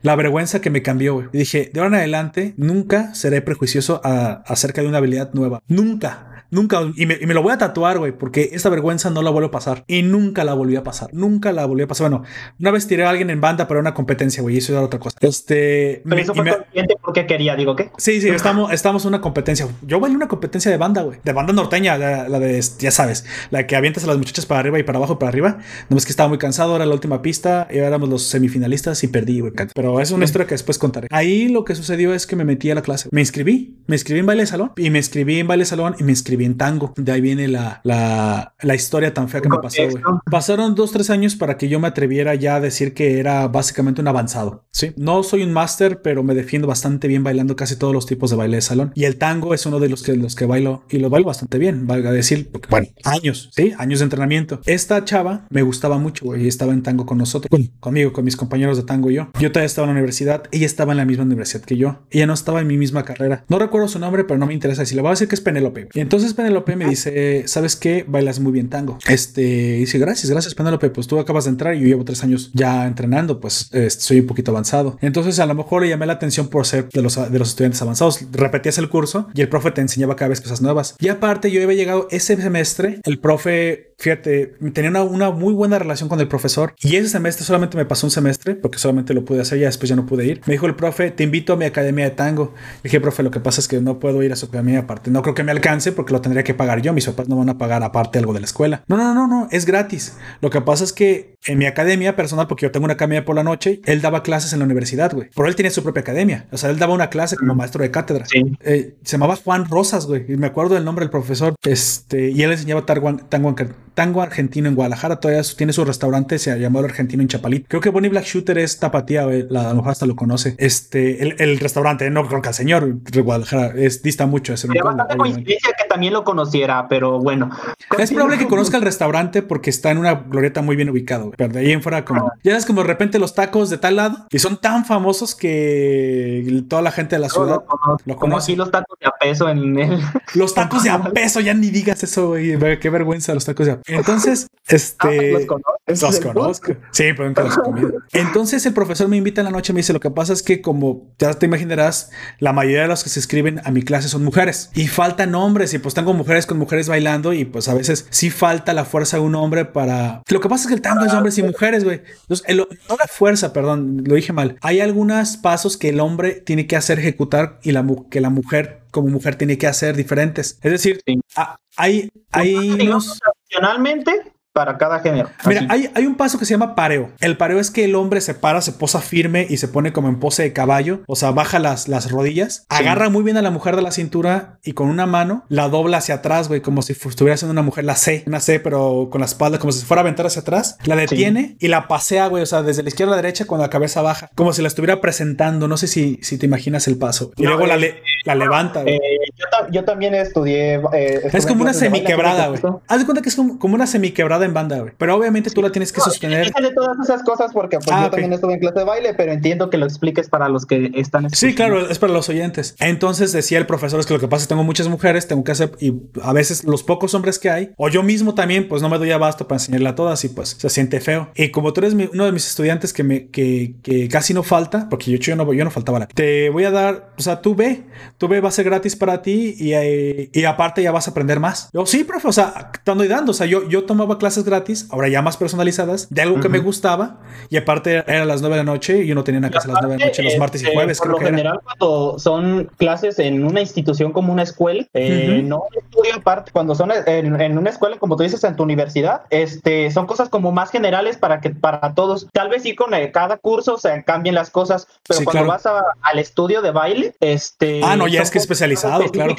La 0.01 0.15
vergüenza 0.15 0.59
que 0.59 0.71
me 0.71 0.81
cambió, 0.81 1.13
güey. 1.13 1.27
Y 1.33 1.37
dije, 1.37 1.69
de 1.71 1.79
ahora 1.79 1.89
en 1.89 1.99
adelante, 1.99 2.55
nunca 2.57 3.13
seré 3.13 3.43
prejuicioso 3.43 4.01
a, 4.03 4.22
acerca 4.45 4.81
de 4.81 4.87
una 4.87 4.99
habilidad 4.99 5.33
nueva. 5.33 5.61
Nunca. 5.67 6.29
Nunca, 6.53 6.81
y 6.95 7.07
me, 7.07 7.17
y 7.19 7.25
me, 7.25 7.33
lo 7.33 7.41
voy 7.41 7.51
a 7.51 7.57
tatuar, 7.57 7.97
güey, 7.97 8.11
porque 8.11 8.51
esta 8.53 8.69
vergüenza 8.69 9.09
no 9.09 9.23
la 9.23 9.31
vuelvo 9.31 9.47
a 9.47 9.51
pasar. 9.51 9.83
Y 9.87 10.03
nunca 10.03 10.43
la 10.43 10.53
volví 10.53 10.75
a 10.75 10.83
pasar. 10.83 11.09
Nunca 11.11 11.51
la 11.51 11.65
volví 11.65 11.81
a 11.81 11.87
pasar. 11.87 12.11
Bueno, 12.11 12.25
una 12.59 12.69
vez 12.69 12.85
tiré 12.85 13.05
a 13.05 13.09
alguien 13.09 13.31
en 13.31 13.41
banda 13.41 13.67
para 13.67 13.79
una 13.79 13.95
competencia, 13.95 14.43
güey, 14.43 14.53
y 14.53 14.57
eso 14.59 14.71
era 14.71 14.83
otra 14.83 14.99
cosa. 14.99 15.17
Este. 15.19 16.03
Pero 16.03 16.15
me, 16.15 16.21
eso 16.21 16.35
fue 16.35 16.43
me... 16.43 16.51
consciente 16.51 16.95
porque 17.01 17.25
quería, 17.25 17.55
digo, 17.55 17.75
¿qué? 17.75 17.89
Sí, 17.97 18.21
sí, 18.21 18.29
estamos, 18.29 18.71
estamos 18.71 19.03
en 19.03 19.09
una 19.09 19.21
competencia. 19.21 19.67
Yo 19.81 19.99
bailé 19.99 20.15
una 20.15 20.27
competencia 20.27 20.69
de 20.69 20.77
banda, 20.77 21.01
güey. 21.01 21.17
De 21.23 21.33
banda 21.33 21.53
norteña, 21.53 21.97
la, 21.97 22.29
la, 22.29 22.39
de, 22.39 22.63
ya 22.77 22.91
sabes, 22.91 23.25
la 23.49 23.65
que 23.65 23.75
avientas 23.75 24.03
a 24.03 24.07
las 24.07 24.19
muchachas 24.19 24.45
para 24.45 24.59
arriba 24.59 24.77
y 24.77 24.83
para 24.83 24.99
abajo 24.99 25.13
y 25.13 25.15
para 25.15 25.29
arriba. 25.29 25.57
No 25.89 25.97
es 25.97 26.05
que 26.05 26.11
estaba 26.11 26.29
muy 26.29 26.37
cansado, 26.37 26.75
era 26.75 26.85
la 26.85 26.93
última 26.93 27.23
pista, 27.23 27.67
y 27.71 27.79
éramos 27.79 28.09
los 28.09 28.27
semifinalistas 28.27 29.03
y 29.03 29.07
perdí, 29.07 29.39
güey. 29.39 29.53
Pero 29.73 29.99
es 29.99 30.11
una 30.11 30.25
historia 30.25 30.45
que 30.45 30.53
después 30.53 30.77
contaré. 30.77 31.07
Ahí 31.09 31.47
lo 31.47 31.65
que 31.65 31.73
sucedió 31.73 32.13
es 32.13 32.27
que 32.27 32.35
me 32.35 32.45
metí 32.45 32.69
a 32.69 32.75
la 32.75 32.83
clase. 32.83 33.09
Me 33.11 33.21
inscribí, 33.21 33.79
me 33.87 33.95
inscribí 33.95 34.12
en 34.19 34.25
baile 34.25 34.43
de 34.43 34.47
salón, 34.47 34.71
y 34.77 34.89
me 34.89 34.99
inscribí 34.99 35.39
en 35.39 35.47
baile 35.47 35.63
de 35.63 35.69
salón 35.69 35.95
y 35.99 36.03
me 36.03 36.11
inscribí 36.11 36.45
en 36.45 36.57
tango. 36.57 36.93
De 36.97 37.11
ahí 37.11 37.21
viene 37.21 37.47
la, 37.47 37.81
la, 37.83 38.53
la 38.61 38.75
historia 38.75 39.13
tan 39.13 39.29
fea 39.29 39.41
que 39.41 39.49
me 39.49 39.57
pasó, 39.57 39.83
güey. 39.89 40.03
Pasaron 40.29 40.75
dos, 40.75 40.91
tres 40.91 41.09
años 41.09 41.35
para 41.35 41.57
que 41.57 41.69
yo 41.69 41.79
me 41.79 41.87
atreviera 41.87 42.35
ya 42.35 42.55
a 42.55 42.59
decir 42.59 42.93
que 42.93 43.19
era 43.19 43.47
básicamente 43.47 44.01
un 44.01 44.07
avanzado, 44.07 44.65
¿sí? 44.71 44.93
No 44.97 45.23
soy 45.23 45.43
un 45.43 45.53
máster, 45.53 46.01
pero 46.01 46.23
me 46.23 46.33
defiendo 46.35 46.67
bastante 46.67 47.07
bien 47.07 47.23
bailando 47.23 47.55
casi 47.55 47.75
todos 47.75 47.93
los 47.93 48.05
tipos 48.05 48.29
de 48.29 48.35
baile 48.35 48.57
de 48.57 48.61
salón. 48.61 48.91
Y 48.95 49.05
el 49.05 49.17
tango 49.17 49.53
es 49.53 49.65
uno 49.65 49.79
de 49.79 49.89
los 49.89 50.03
que, 50.03 50.15
los 50.15 50.35
que 50.35 50.45
bailo 50.45 50.83
y 50.89 50.97
lo 50.97 51.09
bailo 51.09 51.27
bastante 51.27 51.57
bien, 51.57 51.87
valga 51.87 52.11
decir, 52.11 52.49
porque, 52.51 52.67
bueno, 52.69 52.87
años, 53.03 53.49
¿sí? 53.55 53.73
Años 53.77 53.99
de 53.99 54.05
entrenamiento. 54.05 54.61
Esta 54.65 55.03
chava 55.05 55.45
me 55.49 55.61
gustaba 55.61 55.97
mucho, 55.97 56.25
güey, 56.25 56.45
y 56.45 56.47
estaba 56.47 56.73
en 56.73 56.83
tango 56.83 57.05
con 57.05 57.17
nosotros, 57.17 57.49
con, 57.49 57.67
conmigo, 57.79 58.13
con 58.13 58.25
mis 58.25 58.35
compañeros 58.35 58.77
de 58.77 58.83
tango 58.83 59.11
y 59.11 59.15
yo. 59.15 59.29
Yo 59.39 59.51
todavía 59.51 59.67
estaba 59.67 59.85
en 59.85 59.93
la 59.93 59.99
universidad, 59.99 60.43
ella 60.51 60.65
estaba 60.65 60.93
en 60.93 60.97
la 60.97 61.05
misma 61.05 61.23
universidad 61.23 61.61
que 61.61 61.77
yo. 61.77 61.99
Ella 62.09 62.27
no 62.27 62.33
estaba 62.33 62.61
en 62.61 62.67
mi 62.67 62.77
misma 62.77 63.03
carrera. 63.03 63.45
No 63.47 63.59
recuerdo 63.59 63.87
su 63.87 63.99
nombre, 64.03 64.23
pero 64.23 64.37
no 64.37 64.45
me 64.45 64.53
interesa 64.53 64.81
decir. 64.81 64.95
Le 64.95 65.01
voy 65.01 65.09
a 65.09 65.11
decir 65.11 65.27
que 65.27 65.35
es 65.35 65.41
Penélope. 65.41 65.87
Y 65.93 65.99
entonces 65.99 66.33
Penélope 66.33 66.75
me 66.75 66.87
dice, 66.87 67.43
¿sabes 67.47 67.75
qué? 67.75 68.05
Bailas 68.07 68.39
muy 68.39 68.51
bien 68.51 68.69
tango. 68.69 68.97
Este, 69.07 69.41
dice, 69.41 69.97
gracias, 69.97 70.29
gracias, 70.29 70.55
Penélope. 70.55 70.89
Pues 70.89 71.07
tú 71.07 71.19
acabas 71.19 71.45
de 71.45 71.51
entrar 71.51 71.75
y 71.75 71.81
yo 71.81 71.87
llevo 71.87 72.05
tres 72.05 72.23
años 72.23 72.51
ya 72.53 72.85
entrenando, 72.85 73.39
pues 73.39 73.69
eh, 73.73 73.89
soy 73.89 74.19
un 74.19 74.27
poquito 74.27 74.51
avanzado. 74.51 74.97
Entonces, 75.01 75.39
a 75.39 75.45
lo 75.45 75.55
mejor 75.55 75.81
le 75.81 75.89
llamé 75.89 76.05
la 76.05 76.13
atención 76.13 76.47
por 76.47 76.65
ser 76.65 76.89
de 76.89 77.01
los, 77.01 77.15
de 77.31 77.39
los 77.39 77.49
estudiantes 77.49 77.81
avanzados. 77.81 78.19
Repetías 78.31 78.77
el 78.77 78.89
curso 78.89 79.27
y 79.33 79.41
el 79.41 79.49
profe 79.49 79.71
te 79.71 79.81
enseñaba 79.81 80.15
cada 80.15 80.29
vez 80.29 80.41
cosas 80.41 80.61
nuevas. 80.61 80.95
Y 80.99 81.09
aparte, 81.09 81.51
yo 81.51 81.63
había 81.63 81.75
llegado 81.75 82.07
ese 82.11 82.35
semestre, 82.35 82.99
el 83.03 83.19
profe, 83.19 83.93
fíjate, 83.97 84.53
tenía 84.73 84.89
una, 84.89 85.03
una 85.03 85.31
muy 85.31 85.53
buena 85.53 85.79
relación 85.79 86.09
con 86.09 86.19
el 86.19 86.27
profesor 86.27 86.75
y 86.81 86.95
ese 86.95 87.09
semestre 87.09 87.45
solamente 87.45 87.77
me 87.77 87.85
pasó 87.85 88.07
un 88.07 88.11
semestre 88.11 88.55
porque 88.55 88.77
solamente 88.77 89.13
lo 89.13 89.25
pude 89.25 89.41
hacer, 89.41 89.59
ya 89.59 89.67
después 89.67 89.89
ya 89.89 89.95
no 89.95 90.05
pude 90.05 90.25
ir. 90.25 90.41
Me 90.45 90.53
dijo 90.53 90.65
el 90.65 90.75
profe, 90.75 91.11
te 91.11 91.23
invito 91.23 91.53
a 91.53 91.55
mi 91.55 91.65
academia 91.65 92.05
de 92.05 92.11
tango. 92.11 92.53
Le 92.77 92.89
dije, 92.89 92.99
profe, 92.99 93.23
lo 93.23 93.31
que 93.31 93.39
pasa 93.39 93.61
es 93.61 93.67
que 93.67 93.79
no 93.81 93.92
puedo 93.99 94.23
ir 94.23 94.31
a 94.31 94.35
su 94.35 94.47
academia 94.47 94.79
aparte. 94.79 95.11
No 95.11 95.21
creo 95.21 95.35
que 95.35 95.43
me 95.43 95.51
alcance 95.51 95.91
porque 95.91 96.13
lo 96.13 96.21
tendría 96.21 96.43
que 96.43 96.53
pagar 96.53 96.81
yo. 96.81 96.93
Mis 96.93 97.05
papás 97.05 97.27
no 97.29 97.37
van 97.37 97.49
a 97.49 97.57
pagar 97.57 97.83
aparte 97.83 98.19
algo 98.19 98.33
de 98.33 98.39
la 98.39 98.45
escuela. 98.45 98.83
No, 98.87 98.97
no, 98.97 99.13
no, 99.13 99.27
no, 99.27 99.47
es 99.51 99.65
gratis. 99.65 100.17
Lo 100.41 100.49
que 100.49 100.61
pasa 100.61 100.83
es 100.83 100.93
que 100.93 101.35
en 101.45 101.57
mi 101.57 101.65
academia 101.65 102.15
personal, 102.15 102.47
porque 102.47 102.65
yo 102.65 102.71
tengo 102.71 102.85
una 102.85 102.93
academia 102.93 103.25
por 103.25 103.35
la 103.35 103.43
noche, 103.43 103.81
él 103.85 104.01
daba 104.01 104.23
clases 104.23 104.53
en 104.53 104.59
la 104.59 104.65
universidad, 104.65 105.13
güey. 105.13 105.29
Pero 105.35 105.47
él 105.47 105.55
tenía 105.55 105.71
su 105.71 105.83
propia 105.83 106.01
academia. 106.01 106.47
O 106.51 106.57
sea, 106.57 106.69
él 106.69 106.79
daba 106.79 106.93
una 106.93 107.09
clase 107.09 107.35
como 107.35 107.55
maestro 107.55 107.81
de 107.81 107.91
cátedra. 107.91 108.25
Sí. 108.25 108.41
Eh, 108.61 108.95
se 109.03 109.11
llamaba 109.13 109.35
Juan 109.35 109.65
Rosas, 109.69 110.05
güey. 110.05 110.25
Y 110.27 110.37
me 110.37 110.47
acuerdo 110.47 110.75
del 110.75 110.85
nombre 110.85 111.03
del 111.03 111.11
profesor. 111.11 111.55
Este, 111.63 112.31
y 112.31 112.43
él 112.43 112.51
enseñaba 112.51 112.85
tango, 112.85 113.17
tango, 113.29 113.55
tango 113.93 114.21
argentino 114.21 114.69
en 114.69 114.75
Guadalajara. 114.75 115.19
Todavía 115.19 115.43
tiene 115.57 115.73
su 115.73 115.83
restaurante, 115.85 116.39
se 116.39 116.57
llama 116.59 116.79
el 116.79 116.85
Argentino 116.85 117.21
en 117.21 117.27
Chapalit. 117.27 117.67
Creo 117.67 117.81
que 117.81 117.89
Bonnie 117.89 118.09
Black 118.09 118.25
Shooter 118.25 118.57
es 118.57 118.79
tapatía, 118.79 119.25
güey. 119.25 119.45
La, 119.49 119.65
a 119.65 119.69
lo 119.69 119.75
mejor 119.75 119.91
hasta 119.91 120.05
lo 120.05 120.15
conoce. 120.15 120.55
Este, 120.57 121.23
el, 121.23 121.35
el 121.39 121.59
restaurante, 121.59 122.09
no 122.09 122.27
creo 122.27 122.41
que 122.41 122.49
al 122.49 122.53
señor 122.53 123.01
de 123.01 123.21
Guadalajara, 123.21 123.73
es, 123.85 124.01
dista 124.01 124.25
mucho. 124.25 124.55
Sería 124.57 124.83
bastante 124.83 125.17
coincidencia 125.17 125.73
que 125.77 125.87
también 125.87 126.13
lo 126.13 126.23
conociera, 126.23 126.87
pero 126.87 127.19
bueno. 127.19 127.49
Es 127.97 128.11
probable 128.11 128.37
que 128.37 128.47
conozca 128.47 128.77
el 128.77 128.83
restaurante 128.83 129.41
porque 129.41 129.69
está 129.69 129.91
en 129.91 129.97
una 129.97 130.13
glorieta 130.13 130.61
muy 130.61 130.75
bien 130.75 130.89
ubicado, 130.89 131.31
pero 131.37 131.53
de 131.53 131.59
ahí 131.59 131.71
en 131.71 131.81
fuera 131.81 132.05
como, 132.05 132.31
ya 132.43 132.51
sabes 132.51 132.65
como 132.65 132.81
de 132.81 132.87
repente 132.87 133.19
los 133.19 133.33
tacos 133.33 133.69
de 133.69 133.77
tal 133.77 133.95
lado 133.97 134.27
y 134.29 134.39
son 134.39 134.57
tan 134.57 134.85
famosos 134.85 135.35
que 135.35 136.63
toda 136.67 136.81
la 136.81 136.91
gente 136.91 137.15
de 137.15 137.19
la 137.19 137.29
ciudad 137.29 137.63
no, 137.67 137.79
no, 137.85 137.93
no. 137.93 137.97
lo 138.05 138.15
conoce. 138.15 138.55
los 138.55 138.71
tacos 138.71 138.97
de 138.99 139.07
a 139.07 139.11
peso 139.11 139.49
en 139.49 139.79
el... 139.79 139.99
Los 140.35 140.53
tacos 140.53 140.83
de 140.83 140.89
a 140.89 141.01
peso, 141.03 141.39
ya 141.39 141.53
ni 141.53 141.69
digas 141.69 142.03
eso, 142.03 142.29
güey. 142.29 142.57
Qué 142.79 142.89
vergüenza 142.89 143.33
los 143.33 143.45
tacos 143.45 143.65
de 143.65 143.73
a 143.73 143.81
peso. 143.81 143.99
Entonces, 143.99 144.47
este. 144.67 145.31
los 145.31 145.45
conozco. 145.45 145.73
Los 145.87 146.19
conozco. 146.19 146.73
Sí, 146.91 147.05
pero 147.15 147.25
nunca 147.25 147.43
los 147.43 147.57
he 147.57 147.61
comido. 147.61 147.91
Entonces, 148.13 148.65
el 148.65 148.73
profesor 148.73 149.07
me 149.07 149.17
invita 149.17 149.41
en 149.41 149.45
la 149.45 149.51
noche 149.51 149.71
y 149.71 149.75
me 149.75 149.79
dice: 149.79 149.93
Lo 149.93 149.99
que 149.99 150.11
pasa 150.11 150.33
es 150.33 150.41
que, 150.41 150.61
como 150.61 151.13
ya 151.19 151.33
te 151.33 151.45
imaginarás, 151.45 152.11
la 152.39 152.53
mayoría 152.53 152.83
de 152.83 152.87
los 152.87 153.03
que 153.03 153.09
se 153.09 153.19
escriben 153.19 153.61
a 153.63 153.71
mi 153.73 153.81
clase 153.83 154.07
son 154.09 154.23
mujeres 154.23 154.69
y 154.73 154.87
faltan 154.87 155.35
hombres. 155.35 155.73
Y 155.73 155.79
pues 155.79 155.93
tengo 155.93 156.13
mujeres 156.13 156.45
con 156.45 156.57
mujeres 156.57 156.87
bailando 156.87 157.33
y 157.33 157.45
pues 157.45 157.67
a 157.67 157.73
veces 157.73 158.07
sí 158.09 158.29
falta 158.29 158.73
la 158.73 158.85
fuerza 158.85 159.17
de 159.17 159.23
un 159.23 159.35
hombre 159.35 159.65
para. 159.65 160.21
Lo 160.29 160.39
que 160.39 160.49
pasa 160.49 160.63
es 160.63 160.67
que 160.69 160.73
el 160.75 160.81
tango 160.81 161.05
es 161.05 161.11
de 161.11 161.17
hombres 161.17 161.37
y 161.37 161.43
mujeres, 161.43 161.83
güey. 161.83 162.01
Entonces, 162.21 162.45
el- 162.47 162.57
no 162.57 162.65
la 162.97 163.07
fuerza, 163.07 163.51
perdón, 163.53 164.03
lo 164.05 164.15
dije 164.15 164.31
mal. 164.33 164.57
Hay 164.61 164.79
algunos 164.79 165.37
pasos 165.37 165.77
que 165.77 165.89
el 165.89 165.99
hombre 165.99 166.31
tiene 166.33 166.67
que 166.67 166.75
hacer 166.75 166.99
ejecutar 166.99 167.59
y 167.63 167.71
la, 167.71 167.85
que 168.09 168.21
la 168.21 168.29
mujer, 168.29 168.83
como 168.91 169.07
mujer, 169.09 169.35
tiene 169.35 169.57
que 169.57 169.67
hacer 169.67 169.95
diferentes. 169.95 170.59
Es 170.61 170.71
decir, 170.71 171.01
Sí. 171.05 171.19
a- 171.35 171.57
hay, 171.75 172.09
hay 172.31 172.53
Digamos, 172.77 173.05
unos. 173.05 173.19
tradicionalmente 173.19 174.32
para 174.53 174.77
cada 174.77 174.99
género. 174.99 175.29
Mira, 175.45 175.61
Así. 175.61 175.67
hay, 175.69 175.89
hay 175.95 176.05
un 176.05 176.15
paso 176.15 176.37
que 176.37 176.45
se 176.45 176.51
llama 176.51 176.75
pareo. 176.75 177.11
El 177.19 177.37
pareo 177.37 177.59
es 177.59 177.71
que 177.71 177.85
el 177.85 177.95
hombre 177.95 178.21
se 178.21 178.35
para, 178.35 178.61
se 178.61 178.71
posa 178.71 179.01
firme 179.01 179.47
y 179.49 179.57
se 179.57 179.67
pone 179.67 179.91
como 179.91 180.09
en 180.09 180.19
pose 180.19 180.43
de 180.43 180.53
caballo, 180.53 181.01
o 181.07 181.15
sea, 181.15 181.31
baja 181.31 181.57
las, 181.59 181.87
las 181.87 182.11
rodillas, 182.11 182.65
agarra 182.69 183.09
muy 183.09 183.23
bien 183.23 183.37
a 183.37 183.41
la 183.41 183.49
mujer 183.49 183.75
de 183.75 183.81
la 183.81 183.91
cintura 183.91 184.59
y 184.63 184.73
con 184.73 184.87
una 184.89 185.05
mano 185.07 185.43
la 185.49 185.67
dobla 185.69 185.97
hacia 185.97 186.15
atrás, 186.15 186.47
güey, 186.47 186.61
como 186.61 186.83
si 186.83 186.93
estuviera 186.93 187.33
haciendo 187.33 187.51
una 187.51 187.63
mujer, 187.63 187.83
la 187.83 187.95
C, 187.95 188.23
una 188.27 188.39
C, 188.39 188.59
pero 188.59 189.09
con 189.11 189.21
la 189.21 189.25
espalda, 189.25 189.57
como 189.57 189.71
si 189.73 189.83
fuera 189.85 190.01
a 190.01 190.03
aventar 190.03 190.27
hacia 190.27 190.43
atrás, 190.43 190.77
la 190.85 190.95
detiene 190.95 191.57
y 191.59 191.67
la 191.67 191.87
pasea, 191.87 192.27
güey, 192.27 192.43
o 192.43 192.45
sea, 192.45 192.61
desde 192.61 192.83
la 192.83 192.89
izquierda 192.89 193.13
a 193.13 193.15
la 193.15 193.21
derecha 193.23 193.45
con 193.45 193.59
la 193.59 193.69
cabeza 193.71 194.01
baja, 194.03 194.29
como 194.35 194.53
si 194.53 194.61
la 194.61 194.67
estuviera 194.67 195.01
presentando. 195.01 195.67
No 195.67 195.77
sé 195.77 195.87
si, 195.87 196.19
si 196.21 196.37
te 196.37 196.45
imaginas 196.45 196.87
el 196.87 196.97
paso. 196.97 197.31
Y 197.37 197.43
No, 197.43 197.49
luego 197.49 197.65
la, 197.65 197.77
le- 197.77 198.01
la 198.23 198.35
levanta. 198.35 198.83
Eh, 198.85 198.99
yo, 199.37 199.45
yo 199.71 199.83
también 199.85 200.13
estudié. 200.15 200.75
eh, 200.93 201.21
Es 201.33 201.45
como 201.45 201.61
una 201.63 201.73
semiquebrada, 201.73 202.47
¿sí 202.55 202.61
te 202.61 202.67
güey. 202.67 202.81
Haz 202.87 202.99
de 202.99 203.05
cuenta 203.05 203.21
que 203.21 203.29
es 203.29 203.35
como, 203.35 203.59
como 203.59 203.75
una 203.75 203.87
semiquebrada 203.87 204.45
en 204.45 204.53
banda, 204.53 204.79
güey. 204.79 204.93
Pero 204.97 205.15
obviamente 205.15 205.49
tú 205.49 205.61
la 205.61 205.71
tienes 205.71 205.91
que 205.91 205.99
No, 205.99 206.05
sostener. 206.05 206.51
yo 206.55 206.67
de 206.67 206.73
todas 206.73 206.97
esas 207.03 207.23
cosas 207.23 207.51
porque 207.53 207.77
pues, 207.79 207.89
Ah, 207.91 208.03
yo 208.05 208.09
también 208.11 208.33
estuve 208.33 208.53
en 208.53 208.59
clase 208.59 208.79
de 208.79 208.85
baile, 208.85 209.13
pero 209.13 209.31
entiendo 209.31 209.69
que 209.69 209.77
lo 209.77 209.85
expliques 209.85 210.29
para 210.29 210.49
los 210.49 210.65
que 210.65 210.91
están 210.95 211.29
Sí, 211.31 211.55
claro, 211.55 211.89
es 211.89 211.99
para 211.99 212.13
los 212.13 212.29
oyentes. 212.29 212.75
Entonces 212.79 213.31
decía 213.31 213.57
el 213.57 213.65
profesor, 213.65 213.99
es 213.99 214.05
que 214.05 214.13
lo 214.13 214.19
que 214.19 214.27
pasa 214.27 214.43
es 214.43 214.47
que 214.47 214.51
tengo 214.51 214.63
muchas 214.63 214.87
mujeres, 214.87 215.27
tengo 215.27 215.43
que 215.43 215.51
hacer, 215.51 215.71
y 215.79 215.93
a 216.21 216.33
veces 216.33 216.63
los 216.63 216.83
pocos 216.83 217.13
hombres 217.13 217.39
que 217.39 217.49
hay, 217.49 217.71
o 217.77 217.89
yo 217.89 218.03
mismo 218.03 218.35
también, 218.35 218.67
pues 218.67 218.81
no 218.81 218.89
me 218.89 218.97
doy 218.97 219.11
abasto 219.11 219.47
para 219.47 219.57
enseñarle 219.57 219.89
a 219.89 219.95
todas 219.95 220.23
y 220.25 220.29
pues 220.29 220.55
se 220.59 220.69
siente 220.69 220.99
feo. 221.01 221.29
Y 221.35 221.49
como 221.51 221.73
tú 221.73 221.81
eres 221.81 221.93
mi- 221.93 222.09
uno 222.13 222.25
de 222.25 222.31
mis 222.31 222.47
estudiantes 222.47 222.93
que 222.93 223.03
me, 223.03 223.27
que, 223.29 223.75
que 223.83 224.07
casi 224.07 224.33
no 224.33 224.43
falta, 224.43 224.87
porque 224.89 225.11
yo, 225.11 225.17
yo 225.17 225.35
no, 225.35 225.51
yo 225.53 225.63
no 225.63 225.71
faltaba 225.71 225.99
la, 225.99 226.07
te 226.07 226.49
voy 226.49 226.63
a 226.65 226.71
dar, 226.71 227.09
o 227.17 227.21
sea, 227.21 227.41
tú 227.41 227.55
ve, 227.55 227.83
tú 228.17 228.27
ve, 228.27 228.41
va 228.41 228.49
a 228.49 228.51
ser 228.51 228.65
gratis 228.65 228.95
para 228.95 229.21
ti 229.23 229.55
y, 229.57 229.73
eh, 229.73 230.29
y 230.31 230.43
aparte 230.45 230.83
ya 230.83 230.91
vas 230.91 231.07
a 231.07 231.11
aprender 231.11 231.39
más. 231.39 231.69
Yo, 231.73 231.85
sí, 231.87 232.03
profe, 232.03 232.27
o 232.27 232.31
sea, 232.31 232.71
dando 232.85 233.03
y 233.03 233.07
dando, 233.07 233.31
o 233.31 233.33
sea, 233.33 233.47
yo, 233.47 233.67
yo 233.67 233.85
tomaba 233.85 234.17
clases 234.19 234.43
gratis, 234.43 234.87
ahora 234.91 235.07
ya 235.09 235.21
más 235.23 235.35
personalizadas, 235.37 236.07
de 236.11 236.21
algo 236.21 236.39
que 236.39 236.49
me 236.49 236.59
gustaba, 236.59 237.17
y 237.49 237.57
aparte 237.57 238.03
era 238.07 238.21
a 238.21 238.25
las 238.25 238.41
9 238.41 238.55
de 238.57 238.63
la 238.63 238.71
noche 238.71 239.03
y 239.03 239.07
yo 239.07 239.15
no 239.15 239.23
tenía 239.23 239.39
una 239.39 239.49
clase 239.49 239.69
a 239.69 239.73
las 239.73 239.81
9 239.81 239.95
de 239.95 239.99
la 240.01 240.05
noche, 240.07 240.21
los 240.23 240.37
martes 240.37 240.61
y 240.61 240.65
Este, 240.65 240.75
jueves, 240.75 240.97
por 240.99 241.07
creo 241.07 241.11
lo 241.13 241.19
que 241.19 241.25
era. 241.29 241.37
general, 241.37 241.59
cuando 241.63 242.19
son 242.19 242.69
clases 242.77 243.17
en 243.19 243.43
una 243.43 243.61
institución 243.61 244.11
como 244.11 244.31
una 244.31 244.43
escuela, 244.43 244.85
eh, 244.93 245.37
Ujú. 245.39 245.47
no 245.47 245.63
un 245.71 245.83
estudio 245.83 246.15
aparte, 246.15 246.51
cuando 246.51 246.75
son 246.75 246.91
en, 247.05 247.39
en 247.41 247.57
una 247.57 247.69
escuela, 247.69 247.97
como 247.97 248.15
tú 248.17 248.23
dices, 248.23 248.43
en 248.43 248.55
tu 248.55 248.63
universidad, 248.63 249.21
este, 249.29 249.89
son 249.91 250.05
cosas 250.05 250.29
como 250.29 250.51
más 250.51 250.69
generales 250.69 251.17
para 251.17 251.39
que 251.41 251.49
para 251.51 251.93
todos. 251.95 252.27
Tal 252.33 252.49
vez 252.49 252.63
sí 252.63 252.75
con 252.75 252.93
eh, 252.93 253.11
cada 253.11 253.37
curso 253.37 253.77
se 253.77 254.03
cambien 254.03 254.35
las 254.35 254.49
cosas, 254.49 254.87
pero 255.07 255.19
Sí, 255.19 255.25
cuando 255.25 255.43
claro. 255.45 255.47
vas 255.53 255.65
a- 255.65 255.83
al 256.01 256.19
estudio 256.19 256.61
de 256.61 256.71
baile, 256.71 257.15
este. 257.19 257.81
Ah, 257.83 257.95
no, 257.95 258.07
ya 258.07 258.21
es 258.21 258.31
que 258.31 258.37
especializado. 258.39 259.03
Claro. 259.13 259.35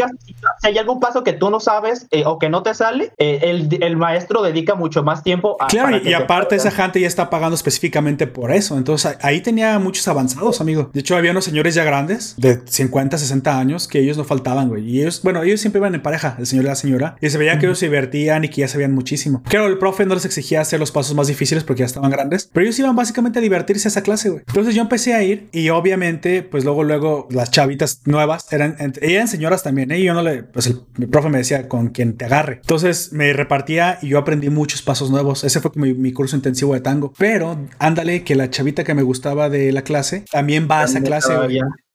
Si 0.61 0.67
hay 0.67 0.79
algún 0.79 1.01
paso 1.01 1.25
que 1.25 1.33
tú 1.33 1.51
no 1.51 1.61
sabes 1.61 2.07
eh, 2.11 2.25
o 2.27 2.39
que 2.39 2.49
no 2.49 2.63
te 2.63 2.75
sale, 2.75 3.13
eh, 3.19 3.41
el, 3.43 3.69
el, 3.83 3.97
maestro 3.97 4.43
dedica 4.43 4.75
mucho 4.75 5.03
más 5.03 5.23
tiempo 5.23 5.57
a. 5.61 5.67
Claro, 5.67 5.99
y, 6.03 6.13
aparte, 6.13 6.57
esa 6.57 6.71
gente 6.71 7.01
ya 7.01 7.07
está 7.07 7.31
pagando 7.31 7.55
específicamente 7.55 8.27
por 8.27 8.53
eso. 8.53 8.77
Entonces 8.77 9.17
ahí 9.21 9.41
tenía 9.41 9.79
muchos 9.79 10.07
avanzados, 10.09 10.61
amigo. 10.61 10.91
De 10.93 11.01
hecho, 11.01 11.17
había 11.17 11.33
unos 11.33 11.45
señores 11.45 11.75
ya 11.75 11.85
grandes, 11.85 12.35
de 12.37 12.61
50, 12.65 13.19
60 13.19 13.59
años, 13.59 13.89
que 13.89 14.01
ellos 14.01 14.17
no 14.17 14.25
faltaban, 14.25 14.69
güey. 14.69 14.89
Y 14.89 15.01
ellos, 15.03 15.21
bueno, 15.23 15.43
ellos 15.43 15.61
siempre 15.61 15.79
iban 15.79 15.95
en 15.95 16.03
pareja, 16.03 16.37
el 16.39 16.47
señor 16.47 16.65
y 16.65 16.69
la 16.69 16.75
señora, 16.75 17.17
y 17.21 17.31
se 17.31 17.39
veía 17.39 17.59
que 17.59 17.67
ellos 17.67 17.79
se 17.79 17.87
divertían 17.87 18.45
y 18.45 18.49
que 18.49 18.63
ya 18.63 18.69
sabían 18.69 18.95
muchísimo. 18.95 19.43
Claro, 19.49 19.67
el 19.67 19.79
profe 19.79 20.07
no 20.07 20.15
les 20.15 20.25
exigía 20.25 20.61
hacer 20.61 20.81
los 20.81 20.93
pasos 20.93 21.15
más 21.15 21.27
difíciles 21.27 21.65
porque 21.65 21.81
ya 21.81 21.87
estaban 21.87 22.11
grandes, 22.11 22.49
pero 22.53 22.65
ellos 22.65 22.79
iban 22.79 22.97
básicamente 22.97 23.39
a 23.39 23.43
divertirse 23.43 23.89
a 23.89 23.91
esa 23.91 24.03
clase, 24.03 24.31
güey. 24.31 24.43
Entonces 24.47 24.75
yo 24.75 24.83
empecé 24.83 25.15
a 25.15 25.23
ir 25.23 25.49
y 25.53 25.69
obviamente, 25.71 26.43
pues 26.43 26.65
luego, 26.65 26.85
luego 26.85 27.29
las 27.31 27.51
chavitas 27.51 28.03
nuevas 28.05 28.53
eran, 28.53 28.77
eran 29.01 29.29
señoras 29.29 29.63
también, 29.65 29.91
¿eh? 29.91 29.99
Y 29.99 30.05
yo 30.05 30.15
no 30.15 30.23
le, 30.23 30.45
pues 30.45 30.69
el, 30.69 31.09
profe 31.09 31.29
me 31.29 31.39
decía 31.39 31.69
con 31.69 31.89
quien 31.89 32.17
te 32.17 32.27
agarre. 32.27 32.61
Entonces 32.63 33.13
me 33.13 33.33
repartía 33.33 33.99
y 34.01 34.09
yo 34.09 34.19
aprendí 34.19 34.51
muchos 34.51 34.83
pasos 34.83 35.11
nuevos. 35.11 35.43
Ese 35.43 35.61
fue 35.61 35.73
mi, 35.75 35.95
mi 35.95 36.13
curso 36.13 36.37
intensivo 36.37 36.75
de 36.75 36.81
tango. 36.81 37.13
Pero 37.19 37.67
ándale 37.79 38.23
que 38.23 38.37
la 38.37 38.51
chavita 38.51 38.85
que 38.85 38.95
me 38.95 39.03
gustaba 39.03 39.49
de 39.49 39.73
la 39.73 39.83
clase 39.83 40.25
también 40.31 40.69
va 40.71 40.83
a 40.83 40.85
esa 40.85 41.01
clase, 41.01 41.33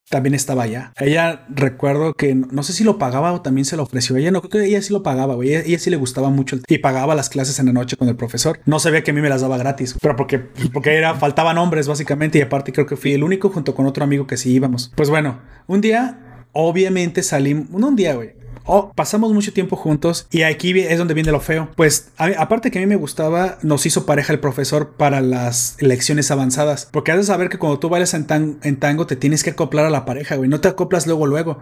también 0.10 0.34
estaba 0.34 0.64
allá. 0.64 0.92
Ella 1.00 1.46
recuerdo 1.50 2.14
que 2.14 2.36
no 2.36 2.64
sé 2.64 2.74
si 2.74 2.84
lo 2.84 2.98
pagaba 2.98 3.32
o 3.32 3.42
también 3.42 3.66
se 3.66 3.78
lo 3.78 3.84
ofreció. 3.84 4.18
Ella 4.18 4.32
no 4.32 4.42
creo 4.42 4.50
que 4.50 4.66
ella 4.68 4.82
sí 4.82 4.92
lo 4.92 5.04
pagaba, 5.04 5.36
güey. 5.36 5.54
Ella, 5.54 5.80
sí 5.80 5.90
le 5.90 5.98
gustaba 5.98 6.30
mucho 6.30 6.58
y 6.68 6.80
pagaba 6.80 7.16
las 7.16 7.30
clases 7.30 7.60
en 7.60 7.68
la 7.68 7.74
noche 7.74 7.96
con 7.96 8.08
el 8.10 8.16
profesor. 8.16 8.60
No 8.66 8.80
sabía 8.80 9.04
que 9.04 9.12
a 9.12 9.14
mí 9.14 9.22
me 9.22 9.30
las 9.30 9.42
daba 9.42 9.58
gratis, 9.58 9.96
pero 10.02 10.16
porque, 10.16 10.40
porque 10.40 10.96
era, 10.96 11.16
faltaban 11.16 11.58
hombres 11.58 11.88
básicamente 11.88 12.40
y 12.40 12.42
aparte 12.42 12.74
creo 12.74 12.86
que 12.86 12.98
fui 12.98 13.14
el 13.14 13.24
único 13.24 13.50
junto 13.50 13.76
con 13.76 13.86
otro 13.86 14.04
amigo 14.04 14.28
que 14.28 14.38
sí 14.38 14.52
íbamos. 14.52 14.92
Pues 14.96 15.10
bueno, 15.10 15.42
un 15.68 15.82
día, 15.82 16.29
obviamente 16.52 17.24
salimos, 17.24 17.70
no 17.70 17.88
un 17.88 17.96
día, 17.96 18.16
güey 18.16 18.39
oh, 18.66 18.92
pasamos 18.96 19.34
mucho 19.34 19.54
tiempo 19.54 19.76
juntos 19.76 20.28
y 20.32 20.44
aquí 20.44 20.78
es 20.80 20.98
donde 20.98 21.14
viene 21.14 21.32
lo 21.32 21.40
feo. 21.40 21.70
Pues 21.76 22.12
aparte 22.18 22.72
que 22.72 22.80
a 22.80 22.82
mí 22.82 22.88
me 22.88 22.96
gustaba, 22.96 23.58
nos 23.62 23.86
hizo 23.86 24.06
pareja 24.06 24.34
el 24.34 24.40
profesor 24.40 24.92
para 24.92 25.22
las 25.22 25.78
lecciones 25.80 26.32
avanzadas. 26.32 26.88
Porque 26.92 27.12
has 27.12 27.18
de 27.18 27.24
saber 27.24 27.50
que 27.50 27.58
cuando 27.58 27.80
tú 27.80 27.90
bailas 27.90 28.14
en, 28.14 28.26
tango 28.26 29.08
te 29.08 29.16
tienes 29.16 29.44
que 29.44 29.52
acoplar 29.52 29.86
a 29.86 29.90
la 29.90 30.06
pareja, 30.06 30.36
güey. 30.36 30.50
No 30.50 30.62
te 30.62 30.68
acoplas 30.68 31.08
luego, 31.08 31.26
luego. 31.28 31.60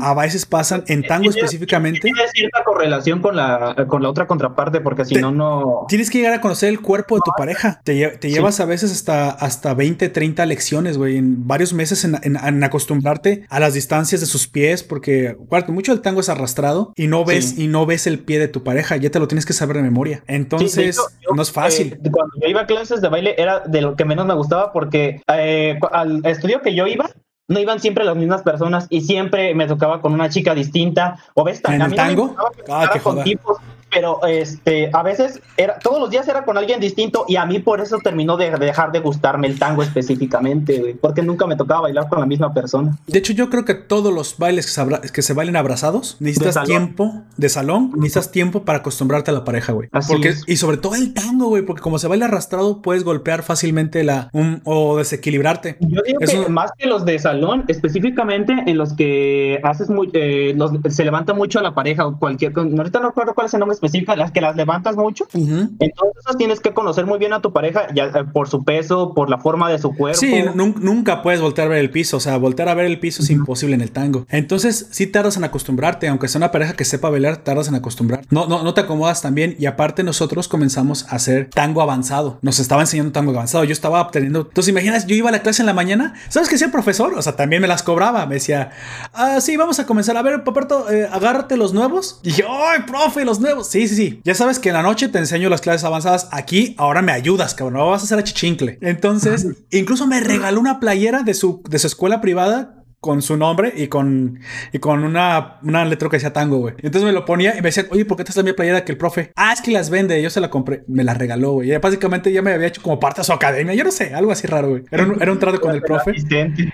A 0.00 0.14
veces 0.14 0.46
pasan 0.46 0.84
en 0.88 1.02
tango 1.02 1.30
específicamente. 1.30 2.00
Tiene 2.00 2.20
cierta 2.32 2.64
correlación 2.64 3.20
con 3.20 3.36
la, 3.36 3.74
con 3.88 4.02
la 4.02 4.10
otra 4.10 4.26
contraparte 4.26 4.80
porque 4.80 5.04
si 5.04 5.16
no, 5.16 5.30
no... 5.30 5.86
Tienes 5.88 6.10
que 6.10 6.18
llegar 6.18 6.34
a 6.34 6.40
conocer 6.40 6.68
el 6.68 6.80
cuerpo 6.80 7.16
de 7.16 7.22
tu 7.24 7.32
pareja. 7.36 7.80
Te, 7.84 8.18
llevas 8.28 8.60
a 8.60 8.64
veces 8.64 8.92
hasta, 8.92 9.30
hasta 9.30 9.74
20, 9.74 10.08
30 10.08 10.46
lecciones, 10.46 10.98
güey. 10.98 11.16
En 11.16 11.46
varios 11.46 11.72
meses 11.72 12.04
en, 12.04 12.64
acostumbrarte 12.64 13.46
a 13.48 13.60
las 13.60 13.74
distancias 13.74 14.20
de 14.20 14.26
sus 14.26 14.46
pies 14.46 14.82
porque, 14.82 15.36
mucho 15.68 15.92
del 15.92 16.02
tango 16.02 16.20
es 16.20 16.28
arrastrado 16.38 16.92
y 16.96 17.06
no 17.06 17.24
ves 17.24 17.58
y 17.58 17.68
no 17.68 17.86
ves 17.86 18.06
el 18.06 18.18
pie 18.20 18.38
de 18.38 18.48
tu 18.48 18.62
pareja, 18.62 18.96
ya 18.96 19.10
te 19.10 19.18
lo 19.18 19.28
tienes 19.28 19.46
que 19.46 19.52
saber 19.52 19.76
de 19.76 19.82
memoria. 19.82 20.22
Entonces, 20.26 20.98
no 21.34 21.42
es 21.42 21.52
fácil. 21.52 21.98
Eh, 22.02 22.10
cuando 22.10 22.34
yo 22.40 22.48
iba 22.48 22.62
a 22.62 22.66
clases 22.66 23.00
de 23.00 23.08
baile 23.08 23.34
era 23.38 23.60
de 23.60 23.82
lo 23.82 23.96
que 23.96 24.04
menos 24.04 24.26
me 24.26 24.34
gustaba 24.34 24.72
porque 24.72 25.20
eh, 25.28 25.78
al 25.92 26.24
estudio 26.24 26.62
que 26.62 26.74
yo 26.74 26.86
iba 26.86 27.10
no 27.48 27.58
iban 27.58 27.80
siempre 27.80 28.04
las 28.04 28.16
mismas 28.16 28.42
personas 28.42 28.86
y 28.90 29.00
siempre 29.00 29.54
me 29.54 29.66
tocaba 29.66 30.02
con 30.02 30.12
una 30.12 30.28
chica 30.28 30.54
distinta 30.54 31.18
o 31.34 31.44
ves 31.44 31.62
¿En 31.66 31.80
el 31.80 31.94
tango? 31.94 32.36
ah, 32.68 32.90
qué 32.92 33.00
con 33.00 33.22
tipos 33.22 33.56
pero 33.90 34.24
este, 34.26 34.90
a 34.92 35.02
veces 35.02 35.40
era, 35.56 35.78
todos 35.78 36.00
los 36.00 36.10
días 36.10 36.28
era 36.28 36.44
con 36.44 36.58
alguien 36.58 36.80
distinto 36.80 37.24
y 37.28 37.36
a 37.36 37.46
mí 37.46 37.58
por 37.58 37.80
eso 37.80 37.98
terminó 37.98 38.36
de 38.36 38.50
dejar 38.50 38.92
de 38.92 39.00
gustarme 39.00 39.46
el 39.46 39.58
tango 39.58 39.82
específicamente, 39.82 40.96
porque 41.00 41.22
nunca 41.22 41.46
me 41.46 41.56
tocaba 41.56 41.82
bailar 41.82 42.08
con 42.08 42.20
la 42.20 42.26
misma 42.26 42.52
persona. 42.52 42.96
De 43.06 43.18
hecho, 43.18 43.32
yo 43.32 43.50
creo 43.50 43.64
que 43.64 43.74
todos 43.74 44.12
los 44.12 44.38
bailes 44.38 44.66
que 44.66 44.72
se, 44.72 45.12
que 45.12 45.22
se 45.22 45.32
bailen 45.32 45.56
abrazados, 45.56 46.16
necesitas 46.20 46.64
tiempo 46.64 47.22
de 47.36 47.48
salón, 47.48 47.92
necesitas 47.96 48.30
tiempo 48.30 48.64
para 48.64 48.80
acostumbrarte 48.80 49.30
a 49.30 49.34
la 49.34 49.44
pareja, 49.44 49.72
güey. 49.72 49.88
Porque, 49.88 50.34
Y 50.46 50.56
sobre 50.56 50.76
todo 50.76 50.94
el 50.94 51.14
tango, 51.14 51.48
güey, 51.48 51.62
porque 51.62 51.82
como 51.82 51.98
se 51.98 52.08
baila 52.08 52.26
arrastrado, 52.26 52.82
puedes 52.82 53.04
golpear 53.04 53.42
fácilmente 53.42 54.04
la, 54.04 54.30
o 54.64 54.96
desequilibrarte. 54.96 55.76
Yo 55.80 56.02
digo 56.06 56.20
que 56.20 56.48
más 56.48 56.72
que 56.76 56.86
los 56.86 57.04
de 57.04 57.18
salón, 57.18 57.64
específicamente 57.68 58.54
en 58.66 58.76
los 58.76 58.92
que 58.92 59.60
haces 59.62 59.88
muy, 59.88 60.10
eh, 60.12 60.56
se 60.90 61.04
levanta 61.04 61.34
mucho 61.34 61.58
a 61.58 61.62
la 61.62 61.74
pareja 61.74 62.06
o 62.06 62.18
cualquier, 62.18 62.52
ahorita 62.56 63.00
no 63.00 63.08
recuerdo 63.08 63.34
cuál 63.34 63.46
es 63.46 63.54
el 63.54 63.60
nombre 63.60 63.77
específicas, 63.78 64.18
las 64.18 64.32
que 64.32 64.40
las 64.40 64.56
levantas 64.56 64.96
mucho. 64.96 65.26
Entonces 65.32 66.36
tienes 66.36 66.60
que 66.60 66.72
conocer 66.74 67.06
muy 67.06 67.18
bien 67.18 67.32
a 67.32 67.40
tu 67.40 67.52
pareja 67.52 67.86
ya, 67.94 68.06
eh, 68.06 68.24
por 68.32 68.48
su 68.48 68.64
peso, 68.64 69.14
por 69.14 69.30
la 69.30 69.38
forma 69.38 69.70
de 69.70 69.78
su 69.78 69.94
cuerpo. 69.94 70.18
Sí, 70.18 70.44
nunca 70.54 71.22
puedes 71.22 71.40
voltear 71.40 71.68
a 71.68 71.70
ver 71.70 71.78
el 71.78 71.90
piso, 71.90 72.16
o 72.16 72.20
sea, 72.20 72.36
voltear 72.36 72.68
a 72.68 72.74
ver 72.74 72.86
el 72.86 73.00
piso 73.00 73.22
es 73.22 73.30
imposible 73.30 73.74
en 73.74 73.80
el 73.80 73.90
tango. 73.90 74.26
Entonces, 74.28 74.88
sí 74.90 75.06
tardas 75.06 75.36
en 75.36 75.44
acostumbrarte, 75.44 76.08
aunque 76.08 76.28
sea 76.28 76.38
una 76.38 76.50
pareja 76.50 76.74
que 76.74 76.84
sepa 76.84 77.10
bailar, 77.10 77.38
tardas 77.38 77.68
en 77.68 77.74
acostumbrar. 77.74 78.22
No, 78.30 78.46
no, 78.46 78.62
no 78.62 78.74
te 78.74 78.80
acomodas 78.80 79.22
también 79.22 79.56
y 79.58 79.66
aparte 79.66 80.02
nosotros 80.02 80.48
comenzamos 80.48 81.06
a 81.08 81.16
hacer 81.16 81.50
tango 81.50 81.82
avanzado. 81.82 82.38
Nos 82.42 82.58
estaba 82.58 82.82
enseñando 82.82 83.12
tango 83.12 83.32
avanzado. 83.32 83.64
Yo 83.64 83.72
estaba 83.72 84.00
obteniendo. 84.00 84.40
Entonces, 84.40 84.68
imaginas, 84.68 85.06
yo 85.06 85.14
iba 85.14 85.28
a 85.28 85.32
la 85.32 85.42
clase 85.42 85.62
en 85.62 85.66
la 85.66 85.74
mañana. 85.74 86.14
¿Sabes 86.28 86.48
qué 86.48 86.56
hacía 86.56 86.66
el 86.66 86.72
profesor? 86.72 87.14
O 87.14 87.22
sea, 87.22 87.36
también 87.36 87.62
me 87.62 87.68
las 87.68 87.82
cobraba. 87.82 88.26
Me 88.26 88.36
decía, 88.36 88.70
ah, 89.14 89.40
sí, 89.40 89.56
vamos 89.56 89.78
a 89.78 89.86
comenzar. 89.86 90.16
A 90.16 90.22
ver, 90.22 90.44
Paparto, 90.44 90.90
eh, 90.90 91.08
agárrate 91.10 91.56
los 91.56 91.72
nuevos. 91.72 92.20
Y 92.22 92.28
dije, 92.28 92.44
¡ay, 92.48 92.80
profe, 92.86 93.24
los 93.24 93.40
nuevos! 93.40 93.67
Sí, 93.68 93.86
sí, 93.86 93.94
sí. 93.94 94.20
Ya 94.24 94.34
sabes 94.34 94.58
que 94.58 94.70
en 94.70 94.74
la 94.74 94.82
noche 94.82 95.08
te 95.08 95.18
enseño 95.18 95.48
las 95.48 95.60
clases 95.60 95.84
avanzadas. 95.84 96.28
Aquí 96.32 96.74
ahora 96.78 97.02
me 97.02 97.12
ayudas, 97.12 97.54
cabrón. 97.54 97.74
No 97.74 97.90
vas 97.90 98.02
a 98.02 98.04
hacer 98.04 98.18
a 98.18 98.24
chichincle. 98.24 98.78
Entonces, 98.80 99.46
incluso 99.70 100.06
me 100.06 100.20
regaló 100.20 100.60
una 100.60 100.80
playera 100.80 101.22
de 101.22 101.34
su, 101.34 101.62
de 101.68 101.78
su 101.78 101.86
escuela 101.86 102.20
privada 102.20 102.74
con 103.00 103.22
su 103.22 103.36
nombre 103.36 103.72
y 103.76 103.86
con, 103.86 104.40
y 104.72 104.78
con 104.80 105.04
una, 105.04 105.58
una 105.62 105.84
letra 105.84 106.08
que 106.08 106.16
decía 106.16 106.32
tango, 106.32 106.58
güey. 106.58 106.74
Entonces 106.78 107.04
me 107.04 107.12
lo 107.12 107.24
ponía 107.24 107.52
y 107.52 107.56
me 107.56 107.68
decía, 107.68 107.86
oye, 107.90 108.04
¿por 108.04 108.16
qué 108.16 108.24
te 108.24 108.30
está 108.30 108.42
mi 108.42 108.52
playera 108.52 108.84
que 108.84 108.92
el 108.92 108.98
profe? 108.98 109.32
Ah, 109.36 109.52
es 109.52 109.60
que 109.60 109.70
las 109.70 109.90
vende. 109.90 110.20
Yo 110.20 110.30
se 110.30 110.40
la 110.40 110.50
compré, 110.50 110.84
me 110.88 111.04
la 111.04 111.14
regaló, 111.14 111.52
güey. 111.52 111.76
Básicamente 111.78 112.32
ya 112.32 112.42
me 112.42 112.52
había 112.52 112.68
hecho 112.68 112.82
como 112.82 112.98
parte 112.98 113.20
de 113.20 113.24
su 113.24 113.32
academia. 113.32 113.74
Yo 113.74 113.84
no 113.84 113.92
sé, 113.92 114.14
algo 114.14 114.32
así 114.32 114.46
raro, 114.46 114.70
güey. 114.70 114.82
Era 114.90 115.04
un, 115.04 115.22
era 115.22 115.30
un 115.30 115.38
trato 115.38 115.60
con 115.60 115.74
el 115.74 115.82
profe. 115.82 116.12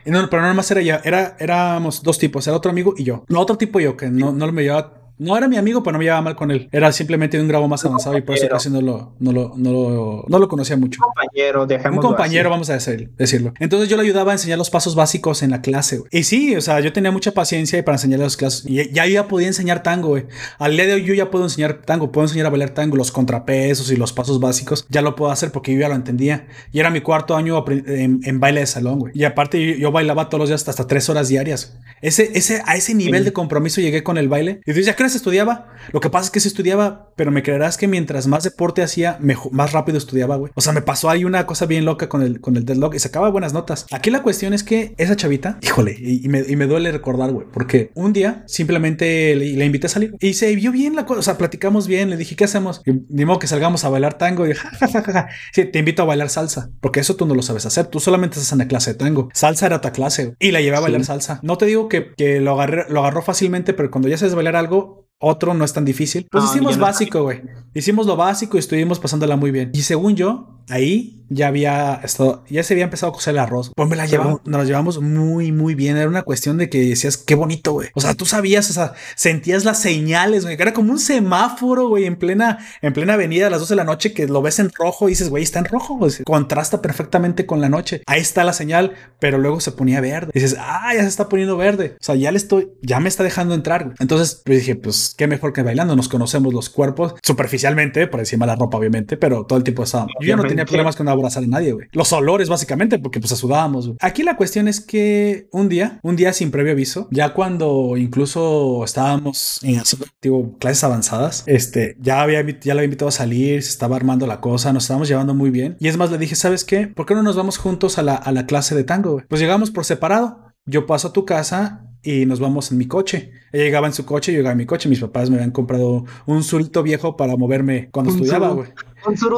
no, 0.07 0.31
pero 0.31 0.43
no 0.43 0.49
nomás 0.49 0.71
era 0.71 0.81
ya, 0.81 1.01
era, 1.05 1.37
éramos 1.39 2.03
dos 2.03 2.19
tipos, 2.19 2.47
era 2.47 2.57
otro 2.57 2.71
amigo 2.71 2.95
y 2.97 3.05
yo. 3.05 3.25
No, 3.29 3.41
otro 3.41 3.59
tipo 3.59 3.81
yo, 3.81 3.97
que 3.97 4.09
no, 4.09 4.33
no 4.33 4.51
me 4.51 4.63
llevaba 4.63 5.04
no 5.19 5.37
era 5.37 5.47
mi 5.49 5.57
amigo, 5.57 5.83
pero 5.83 5.93
no 5.93 5.99
me 5.99 6.05
llevaba 6.05 6.23
mal 6.23 6.37
con 6.37 6.51
él. 6.51 6.69
Era 6.73 6.91
simplemente 6.93 7.41
un 7.41 7.47
grado 7.47 7.67
más 7.69 7.85
avanzado 7.85 8.17
y 8.19 8.23
por 8.23 8.35
eso 8.37 8.49
casi 8.49 8.69
no 8.69 8.81
lo, 8.81 9.15
no 9.21 9.33
lo, 9.33 9.53
no 9.57 10.39
lo, 10.39 10.49
conocía 10.49 10.77
mucho. 10.77 11.01
Un 11.01 11.13
compañero. 11.13 11.67
Un 11.93 11.99
compañero, 11.99 12.51
vamos 12.51 12.71
a 12.71 12.75
decirlo. 12.75 13.55
Entonces 13.61 13.89
yo 13.89 13.97
le 13.97 14.03
ayudaba 14.03 14.33
a 14.33 14.35
enseñar 14.35 14.59
los 14.59 14.71
pasos 14.71 14.95
básicos 14.95 15.43
en 15.43 15.51
la 15.51 15.63
clase. 15.63 16.03
Y 16.11 16.25
sí, 16.25 16.57
o 16.57 16.61
sea, 16.61 16.81
yo 16.81 16.93
tenía 16.93 17.11
mucha 17.11 17.33
paciencia 17.33 17.85
para 17.85 17.97
enseñarle 17.97 18.25
las 18.25 18.37
clases. 18.37 18.65
Y 18.67 18.91
ya, 18.93 19.07
ya 19.07 19.29
podía 19.29 19.47
enseñar 19.47 19.83
tango, 19.83 20.09
güey. 20.09 20.27
Al 20.59 20.77
día 20.77 20.87
de 20.87 20.95
hoy 20.95 21.05
yo 21.05 21.15
ya 21.15 21.31
puedo 21.31 21.45
enseñar 21.45 21.83
tango, 21.83 22.11
puedo 22.11 22.25
enseñar 22.25 22.47
a 22.47 22.51
bailar 22.51 22.71
tango, 22.71 22.97
los 22.97 23.13
contrapesos 23.13 23.91
y 23.91 23.97
los 23.97 24.13
pasos 24.13 24.41
básicos. 24.41 24.87
Ya 24.89 25.03
lo 25.03 25.15
puedo 25.15 25.31
hacer 25.31 25.53
porque 25.53 25.73
yo 25.73 25.81
ya 25.81 25.89
lo 25.89 25.95
entendía. 25.95 26.47
Y 26.73 26.81
era 26.81 26.91
mi 26.91 27.01
cuarto 27.01 27.37
año 27.37 27.65
en, 27.69 28.41
baile 28.41 28.61
de 28.61 28.67
salón, 28.67 28.99
güey. 28.99 29.13
Y 29.15 29.25
aparte 29.25 29.79
yo, 29.79 29.93
bailaba 29.93 30.29
todos 30.29 30.41
los 30.41 30.49
días 30.49 30.69
hasta, 30.69 30.87
tres 30.87 31.09
horas 31.09 31.29
diarias. 31.29 31.79
Ese, 32.03 32.33
ese, 32.35 32.63
a 32.67 32.77
ese 32.77 32.95
nivel 32.95 33.25
de 33.25 33.33
compromiso 33.33 33.81
llegué 33.81 34.03
con 34.03 34.19
el 34.19 34.29
baile. 34.29 34.61
Y 34.67 34.73
dices, 34.73 34.87
¿ya 34.87 34.97
crees 35.05 35.17
estudiaba? 35.17 35.67
Lo 35.93 36.01
que 36.01 36.09
pasa 36.09 36.27
es 36.27 36.31
que 36.31 36.41
sí 36.41 36.49
estudiaba, 36.49 37.11
pero 37.15 37.31
me 37.31 37.43
creerás 37.43 37.77
que 37.77 37.87
mientras 37.87 38.27
más 38.27 38.43
deporte 38.43 38.83
hacía, 38.83 39.19
más 39.51 39.73
rápido 39.73 39.99
estudiaba, 39.99 40.37
güey. 40.37 40.51
O 40.55 40.63
sea, 40.63 40.73
me 40.73 40.81
pasó 40.81 41.11
ahí 41.11 41.25
una 41.25 41.45
cosa 41.47 41.67
bien 41.67 41.85
loca 41.85 42.09
con 42.09 42.23
el, 42.23 42.41
con 42.41 42.57
el 42.57 42.65
deadlock 42.65 42.95
y 42.95 42.99
sacaba 42.99 43.29
buenas 43.29 43.53
notas. 43.53 43.87
Aquí 43.93 44.11
la 44.11 44.23
cuestión 44.23 44.55
es 44.55 44.65
que 44.65 44.95
esa 44.97 45.15
chavita, 45.15 45.59
híjole, 45.61 45.95
y, 45.99 46.27
me, 46.29 46.67
duele 46.67 46.91
recordar, 46.91 47.33
güey, 47.33 47.47
porque 47.53 47.91
un 47.95 48.15
día 48.15 48.45
simplemente 48.47 49.37
le, 49.37 49.65
invité 49.65 49.87
a 49.87 49.91
salir 49.91 50.15
y 50.21 50.35
se 50.35 50.55
vio 50.55 50.73
bien 50.73 50.97
la 50.97 51.05
cosa. 51.05 51.21
O 51.21 51.23
sea, 51.23 51.37
platicamos 51.37 51.87
bien. 51.87 52.09
Le 52.09 52.17
dije, 52.17 52.35
¿qué 52.35 52.45
hacemos? 52.45 52.81
Y, 52.87 52.93
ni 53.11 53.27
modo 53.27 53.39
que 53.39 53.47
salgamos 53.47 53.85
a 53.85 53.91
bailar 53.91 54.17
tango. 54.17 54.47
Y 54.47 54.51
dije, 54.51 54.67
ja, 54.79 55.29
Sí, 55.53 55.67
te 55.67 55.79
invito 55.79 56.03
a 56.03 56.07
bailar 56.07 56.31
salsa, 56.31 56.71
porque 56.81 57.01
eso 57.01 57.17
tú 57.17 57.27
no 57.27 57.35
lo 57.35 57.43
sabes 57.43 57.67
hacer. 57.67 57.87
Tú 57.87 58.01
solamente 58.01 58.39
estás 58.39 58.53
en 58.53 58.59
la 58.59 58.69
clase 58.69 58.93
de 58.93 58.99
tango. 58.99 59.29
Salsa 59.35 59.67
era 59.67 59.77
otra 59.77 59.93
clase 59.93 60.35
y 60.39 60.51
la 60.51 60.63
llevé 60.63 60.79
a 60.79 60.81
bailar 60.81 61.05
salsa. 61.05 61.41
No 61.43 61.59
te 61.59 61.67
digo 61.67 61.89
que, 61.89 62.15
que 62.17 62.41
lo, 62.41 62.53
agarré, 62.53 62.87
lo 62.89 63.01
agarró 63.01 63.21
fácilmente, 63.21 63.75
pero 63.75 63.91
cuando 63.91 64.09
ya 64.09 64.17
sabes 64.17 64.35
bailar 64.35 64.57
algo, 64.57 64.94
otro 65.25 65.55
no 65.55 65.65
es 65.65 65.73
tan 65.73 65.85
difícil. 65.85 66.27
Pues 66.31 66.45
hicimos 66.45 66.79
básico, 66.79 67.23
güey. 67.23 67.43
Hicimos 67.75 68.07
lo 68.07 68.17
básico 68.17 68.57
y 68.57 68.61
estuvimos 68.61 68.99
pasándola 68.99 69.37
muy 69.37 69.51
bien. 69.51 69.71
Y 69.75 69.83
según 69.83 70.17
yo, 70.17 70.61
ahí 70.69 71.24
ya 71.29 71.49
había 71.49 72.01
estado, 72.03 72.45
ya 72.49 72.63
se 72.63 72.75
había 72.75 72.85
empezado 72.85 73.11
a 73.11 73.15
cocer 73.15 73.35
el 73.35 73.41
arroz. 73.41 73.73
Pues 73.75 73.89
me 73.89 73.97
la 73.97 74.07
llevamos, 74.07 74.41
nos 74.45 74.61
la 74.61 74.65
llevamos 74.65 75.01
muy, 75.01 75.53
muy 75.53 75.75
bien. 75.75 75.97
Era 75.97 76.09
una 76.09 76.23
cuestión 76.23 76.59
de 76.59 76.69
que 76.69 76.81
decías, 76.81 77.17
qué 77.17 77.35
bonito, 77.35 77.73
güey. 77.73 77.89
O 77.95 78.01
sea, 78.01 78.15
tú 78.15 78.27
sabías, 78.27 78.71
o 78.71 78.73
sea, 78.73 78.95
sentías 79.17 79.65
las 79.65 79.81
señales, 79.81 80.45
güey. 80.45 80.57
Era 80.59 80.73
como 80.73 80.93
un 80.93 80.99
semáforo, 80.99 81.89
güey, 81.89 82.05
en 82.05 82.17
plena, 82.17 82.59
en 82.83 82.93
plena 82.93 83.15
avenida 83.15 83.47
a 83.47 83.51
las 83.51 83.61
12 83.61 83.73
de 83.73 83.77
la 83.77 83.85
noche 83.85 84.13
que 84.13 84.27
lo 84.27 84.43
ves 84.43 84.59
en 84.59 84.71
rojo 84.71 85.09
y 85.09 85.13
dices, 85.13 85.29
güey, 85.29 85.43
está 85.43 85.59
en 85.59 85.67
rojo. 85.67 85.99
Contrasta 86.25 86.83
perfectamente 86.83 87.47
con 87.47 87.61
la 87.61 87.69
noche. 87.69 88.03
Ahí 88.07 88.21
está 88.21 88.45
la 88.45 88.53
señal, 88.53 88.93
pero 89.19 89.39
luego 89.39 89.61
se 89.61 89.73
ponía 89.73 90.01
verde. 90.01 90.31
dices, 90.35 90.57
ah, 90.59 90.93
ya 90.95 91.03
se 91.03 91.09
está 91.09 91.29
poniendo 91.29 91.57
verde. 91.57 91.97
O 92.01 92.05
sea, 92.05 92.15
ya 92.15 92.31
le 92.31 92.39
estoy, 92.39 92.71
ya 92.83 93.01
me 93.01 93.09
está 93.09 93.23
dejando 93.23 93.55
entrar. 93.55 93.95
Entonces, 93.99 94.43
pues 94.45 94.59
dije, 94.61 94.77
pues 94.77 95.15
qué 95.17 95.27
mejor 95.27 95.53
que 95.53 95.63
bailando. 95.63 95.97
Nos 95.97 96.09
conocemos 96.09 96.53
los 96.53 96.71
cuerpos 96.71 97.15
superficialmente, 97.23 98.07
por 98.07 98.21
encima 98.21 98.47
de 98.47 98.53
la 98.53 98.57
ropa, 98.57 98.79
obviamente, 98.79 99.17
pero 99.17 99.45
todo 99.47 99.59
el 99.59 99.65
tiempo 99.65 99.85
estábamos. 99.85 100.15
Yo 100.21 100.29
ya 100.29 100.37
no 100.37 100.45
tenía 100.45 100.65
problemas 100.65 100.97
con 100.97 101.09
abrazar 101.15 101.45
a 101.45 101.47
nadie, 101.47 101.73
güey. 101.73 101.89
Los 101.93 102.13
olores, 102.13 102.49
básicamente, 102.49 102.99
porque 102.99 103.21
pues 103.21 103.31
sudábamos. 103.39 103.93
Aquí 104.01 104.23
la 104.23 104.37
cuestión 104.37 104.69
es 104.69 104.81
que 104.81 105.49
un 105.53 105.69
día, 105.69 105.99
un 106.03 106.17
día 106.17 106.33
sin 106.33 106.51
previo 106.51 106.73
aviso, 106.73 107.09
ya 107.11 107.35
cuando 107.35 107.97
incluso 107.97 108.85
estábamos 108.85 109.61
en 109.63 109.83
digo, 110.23 110.57
clases 110.59 110.85
avanzadas, 110.85 111.45
este, 111.47 111.97
ya 112.01 112.23
había, 112.23 112.45
ya 112.61 112.73
había 112.73 112.85
invitado 112.85 113.09
a 113.09 113.13
salir, 113.13 113.63
se 113.63 113.71
estaba 113.71 113.97
armando 113.97 114.27
la 114.27 114.41
cosa, 114.41 114.73
nos 114.73 114.85
estábamos 114.85 115.09
llevando 115.09 115.35
muy 115.35 115.51
bien. 115.51 115.77
Y 115.81 115.89
es 115.89 115.97
más, 115.97 116.11
le 116.11 116.19
dije, 116.19 116.35
¿sabes 116.35 116.65
qué? 116.65 116.87
¿Por 116.87 117.07
qué 117.07 117.15
no 117.15 117.23
nos 117.23 117.37
vamos 117.37 117.59
juntos 117.59 117.99
a 117.99 118.03
la, 118.03 118.15
a 118.15 118.33
la 118.33 118.47
clase 118.47 118.75
de 118.75 118.85
tango, 118.85 119.13
güey? 119.13 119.27
Pues 119.29 119.41
llegamos 119.41 119.71
por 119.71 119.85
separado. 119.85 120.53
Yo 120.67 120.87
paso 120.87 121.09
a 121.09 121.13
tu 121.13 121.27
casa 121.27 121.94
y 122.05 122.27
nos 122.27 122.39
vamos 122.39 122.71
en 122.71 122.79
mi 122.79 122.87
coche. 122.87 123.33
Ella 123.53 123.65
llegaba 123.65 123.87
en 123.87 123.93
su 123.95 124.05
coche, 124.05 124.33
yo 124.33 124.39
llegaba 124.39 124.53
en 124.53 124.59
mi 124.59 124.67
coche. 124.67 124.89
Mis 124.89 125.01
papás 125.01 125.31
me 125.31 125.37
habían 125.37 125.51
comprado 125.51 126.05
un 126.27 126.43
surito 126.43 126.83
viejo 126.83 127.17
para 127.17 127.37
moverme 127.37 127.89
cuando 127.91 128.13
estudiaba, 128.13 128.51
güey. 128.51 128.69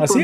Así, 0.00 0.22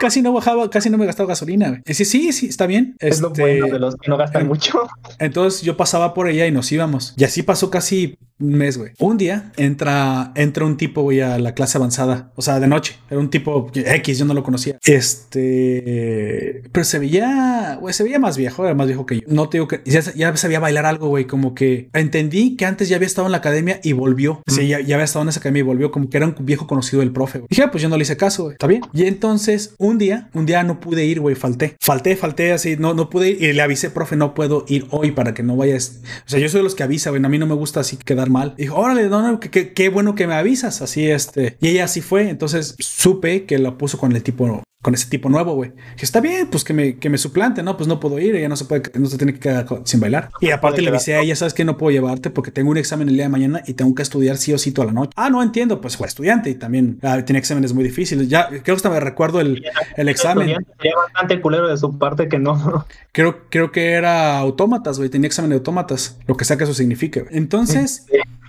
casi 0.00 0.22
no 0.22 0.32
bajaba, 0.32 0.68
casi 0.68 0.90
no 0.90 0.98
me 0.98 1.06
gastaba 1.06 1.28
gasolina, 1.28 1.68
güey. 1.68 1.82
Sí, 1.86 2.04
sí, 2.04 2.32
sí, 2.32 2.46
está 2.46 2.66
bien. 2.66 2.96
Es 2.98 3.20
lo 3.20 3.28
este, 3.28 3.42
bueno 3.42 3.66
de 3.66 3.78
los 3.78 3.96
que 3.96 4.10
no 4.10 4.16
gastan 4.16 4.48
mucho. 4.48 4.88
Entonces 5.18 5.62
yo 5.62 5.76
pasaba 5.76 6.14
por 6.14 6.28
ella 6.28 6.46
y 6.46 6.52
nos 6.52 6.70
íbamos. 6.72 7.14
Y 7.16 7.24
así 7.24 7.42
pasó 7.42 7.70
casi 7.70 8.18
un 8.40 8.54
mes, 8.54 8.78
güey. 8.78 8.92
Un 8.98 9.18
día 9.18 9.52
entra, 9.56 10.32
entra 10.34 10.66
un 10.66 10.76
tipo, 10.76 11.02
güey, 11.02 11.20
a 11.20 11.38
la 11.38 11.54
clase 11.54 11.78
avanzada. 11.78 12.32
O 12.34 12.42
sea, 12.42 12.58
de 12.60 12.66
noche. 12.66 12.96
Era 13.08 13.20
un 13.20 13.30
tipo 13.30 13.70
X, 13.72 14.18
yo 14.18 14.24
no 14.24 14.34
lo 14.34 14.42
conocía. 14.42 14.78
Este. 14.84 16.62
Pero 16.72 16.84
se 16.84 16.98
veía, 16.98 17.78
güey, 17.80 17.94
se 17.94 18.02
veía 18.02 18.18
más 18.18 18.36
viejo, 18.36 18.64
era 18.64 18.74
más 18.74 18.88
viejo 18.88 19.06
que 19.06 19.20
yo. 19.20 19.22
No 19.28 19.48
te 19.48 19.58
digo 19.58 19.68
que 19.68 19.80
ya, 19.84 20.00
ya 20.14 20.36
sabía 20.36 20.58
bailar 20.58 20.86
algo, 20.86 21.08
güey. 21.08 21.26
Como 21.26 21.54
que 21.54 21.71
entendí 21.92 22.56
que 22.56 22.66
antes 22.66 22.88
ya 22.88 22.96
había 22.96 23.06
estado 23.06 23.26
en 23.26 23.32
la 23.32 23.38
academia 23.38 23.80
y 23.82 23.92
volvió. 23.92 24.42
Sí, 24.46 24.68
ya, 24.68 24.76
había 24.76 25.02
estado 25.02 25.22
en 25.22 25.28
esa 25.28 25.40
academia 25.40 25.60
y 25.60 25.62
volvió. 25.62 25.90
Como 25.90 26.08
que 26.08 26.16
era 26.16 26.26
un 26.26 26.34
viejo 26.40 26.66
conocido 26.66 27.00
del 27.00 27.12
profe, 27.12 27.38
güey. 27.38 27.48
Dije, 27.50 27.62
ah, 27.62 27.70
pues 27.70 27.82
yo 27.82 27.88
no 27.88 27.96
le 27.96 28.02
hice 28.02 28.16
caso, 28.16 28.44
güey. 28.44 28.54
Está 28.54 28.66
bien. 28.66 28.82
Y 28.92 29.04
entonces, 29.04 29.74
un 29.78 29.98
día, 29.98 30.30
un 30.34 30.46
día 30.46 30.62
no 30.62 30.80
pude 30.80 31.04
ir, 31.04 31.20
güey. 31.20 31.34
Falté. 31.34 31.76
Falté, 31.80 32.16
falté 32.16 32.52
así. 32.52 32.76
No, 32.76 32.94
no 32.94 33.10
pude 33.10 33.30
ir. 33.30 33.42
Y 33.42 33.52
le 33.52 33.62
avisé, 33.62 33.90
profe, 33.90 34.16
no 34.16 34.34
puedo 34.34 34.64
ir 34.68 34.86
hoy 34.90 35.12
para 35.12 35.34
que 35.34 35.42
no 35.42 35.56
vayas. 35.56 36.00
O 36.26 36.28
sea, 36.28 36.38
yo 36.38 36.48
soy 36.48 36.60
de 36.60 36.64
los 36.64 36.74
que 36.74 36.82
avisa, 36.82 37.10
güey. 37.10 37.24
A 37.24 37.28
mí 37.28 37.38
no 37.38 37.46
me 37.46 37.54
gusta 37.54 37.80
así 37.80 37.96
quedar 37.96 38.30
mal. 38.30 38.54
dijo, 38.56 38.76
órale, 38.76 39.08
no, 39.08 39.22
no, 39.22 39.40
qué 39.40 39.88
bueno 39.92 40.14
que 40.14 40.26
me 40.26 40.34
avisas. 40.34 40.82
Así, 40.82 41.08
este. 41.08 41.56
Y 41.60 41.68
ella 41.68 41.84
así 41.84 42.00
fue. 42.00 42.28
Entonces 42.28 42.76
supe 42.78 43.44
que 43.44 43.58
lo 43.58 43.78
puso 43.78 43.98
con 43.98 44.12
el 44.12 44.22
tipo 44.22 44.46
con 44.82 44.94
ese 44.94 45.08
tipo 45.08 45.28
nuevo, 45.28 45.54
güey. 45.54 45.72
Que 45.96 46.04
está 46.04 46.20
bien, 46.20 46.48
pues 46.48 46.64
que 46.64 46.74
me, 46.74 46.96
que 46.96 47.08
me 47.08 47.16
suplante, 47.16 47.62
¿no? 47.62 47.76
Pues 47.76 47.88
no 47.88 48.00
puedo 48.00 48.18
ir, 48.18 48.34
ella 48.34 48.48
no 48.48 48.56
se 48.56 48.64
puede, 48.64 48.82
no 48.98 49.06
se 49.06 49.16
tiene 49.16 49.32
que 49.32 49.38
quedar 49.38 49.66
sin 49.84 50.00
bailar. 50.00 50.30
Y 50.40 50.50
aparte 50.50 50.82
le 50.82 50.90
dice 50.90 51.14
a 51.14 51.20
ella, 51.20 51.36
¿sabes 51.36 51.54
que 51.54 51.64
No 51.64 51.76
puedo 51.76 51.92
llevarte 51.92 52.30
porque 52.30 52.50
tengo 52.50 52.72
un 52.72 52.76
examen 52.76 53.08
el 53.08 53.14
día 53.14 53.24
de 53.24 53.28
mañana 53.28 53.62
y 53.66 53.74
tengo 53.74 53.94
que 53.94 54.02
estudiar 54.02 54.36
sí 54.36 54.52
o 54.52 54.58
sí 54.58 54.72
toda 54.72 54.88
la 54.88 54.92
noche. 54.92 55.12
Ah, 55.14 55.30
no 55.30 55.40
entiendo, 55.40 55.80
pues 55.80 55.96
fue 55.96 56.08
estudiante 56.08 56.50
y 56.50 56.56
también 56.56 56.98
ah, 57.02 57.24
tiene 57.24 57.38
exámenes 57.38 57.72
muy 57.72 57.84
difíciles. 57.84 58.28
Ya, 58.28 58.48
creo 58.48 58.62
que 58.62 58.72
hasta 58.72 58.90
me 58.90 58.98
recuerdo 58.98 59.40
el, 59.40 59.64
el 59.96 60.08
examen. 60.08 60.48
Sería 60.76 60.96
bastante 60.96 61.40
culero 61.40 61.68
de 61.68 61.76
su 61.76 61.96
parte 61.96 62.28
que 62.28 62.38
no. 62.38 62.84
Creo, 63.12 63.48
creo 63.50 63.70
que 63.70 63.92
era 63.92 64.38
autómatas, 64.38 64.98
güey, 64.98 65.10
tenía 65.10 65.26
examen 65.26 65.50
de 65.50 65.56
autómatas, 65.56 66.18
lo 66.26 66.36
que 66.36 66.44
sea 66.44 66.56
que 66.56 66.64
eso 66.64 66.74
signifique. 66.74 67.26
Entonces... 67.30 68.06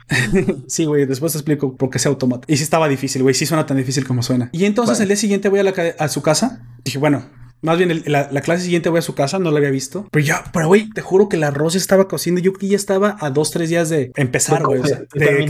sí, 0.68 0.86
güey, 0.86 1.06
después 1.06 1.34
te 1.34 1.40
explico 1.40 1.76
por 1.76 1.90
qué 1.90 2.00
se 2.00 2.08
automata. 2.08 2.46
Y 2.48 2.58
sí 2.58 2.64
estaba 2.64 2.88
difícil, 2.88 3.24
güey, 3.24 3.36
sí 3.36 3.46
suena 3.46 3.66
tan 3.66 3.78
difícil 3.78 4.06
como 4.06 4.24
suena. 4.24 4.50
Y 4.52 4.66
entonces 4.66 5.00
el 5.00 5.08
día 5.08 5.18
siguiente 5.18 5.50
voy 5.50 5.60
a, 5.60 5.64
la, 5.64 5.74
a 6.00 6.08
su 6.08 6.22
casa. 6.22 6.68
Dije, 6.84 6.98
bueno, 6.98 7.26
más 7.64 7.78
bien, 7.78 8.04
la, 8.08 8.28
clase 8.42 8.66
siguiente 8.66 8.90
voy 8.90 9.00
a 9.00 9.02
su 9.02 9.16
casa, 9.16 9.40
no 9.40 9.50
la 9.50 9.58
había 9.58 9.72
visto. 9.72 10.06
Pero 10.12 10.26
ya, 10.26 10.44
pero 10.52 10.68
güey, 10.68 10.90
te 10.90 11.02
juro 11.02 11.30
que 11.30 11.38
el 11.38 11.44
arroz 11.44 11.76
estaba 11.76 12.10
cociendo. 12.10 12.42
Yo 12.42 12.52
que 12.52 12.68
ya 12.68 12.76
estaba 12.76 13.16
a 13.22 13.30
dos, 13.30 13.52
tres 13.52 13.70
días 13.70 13.88
de 13.88 14.12
empezar, 14.18 14.66
güey. 14.66 14.82
O 14.82 14.86
sea, 14.86 15.04
de, 15.14 15.48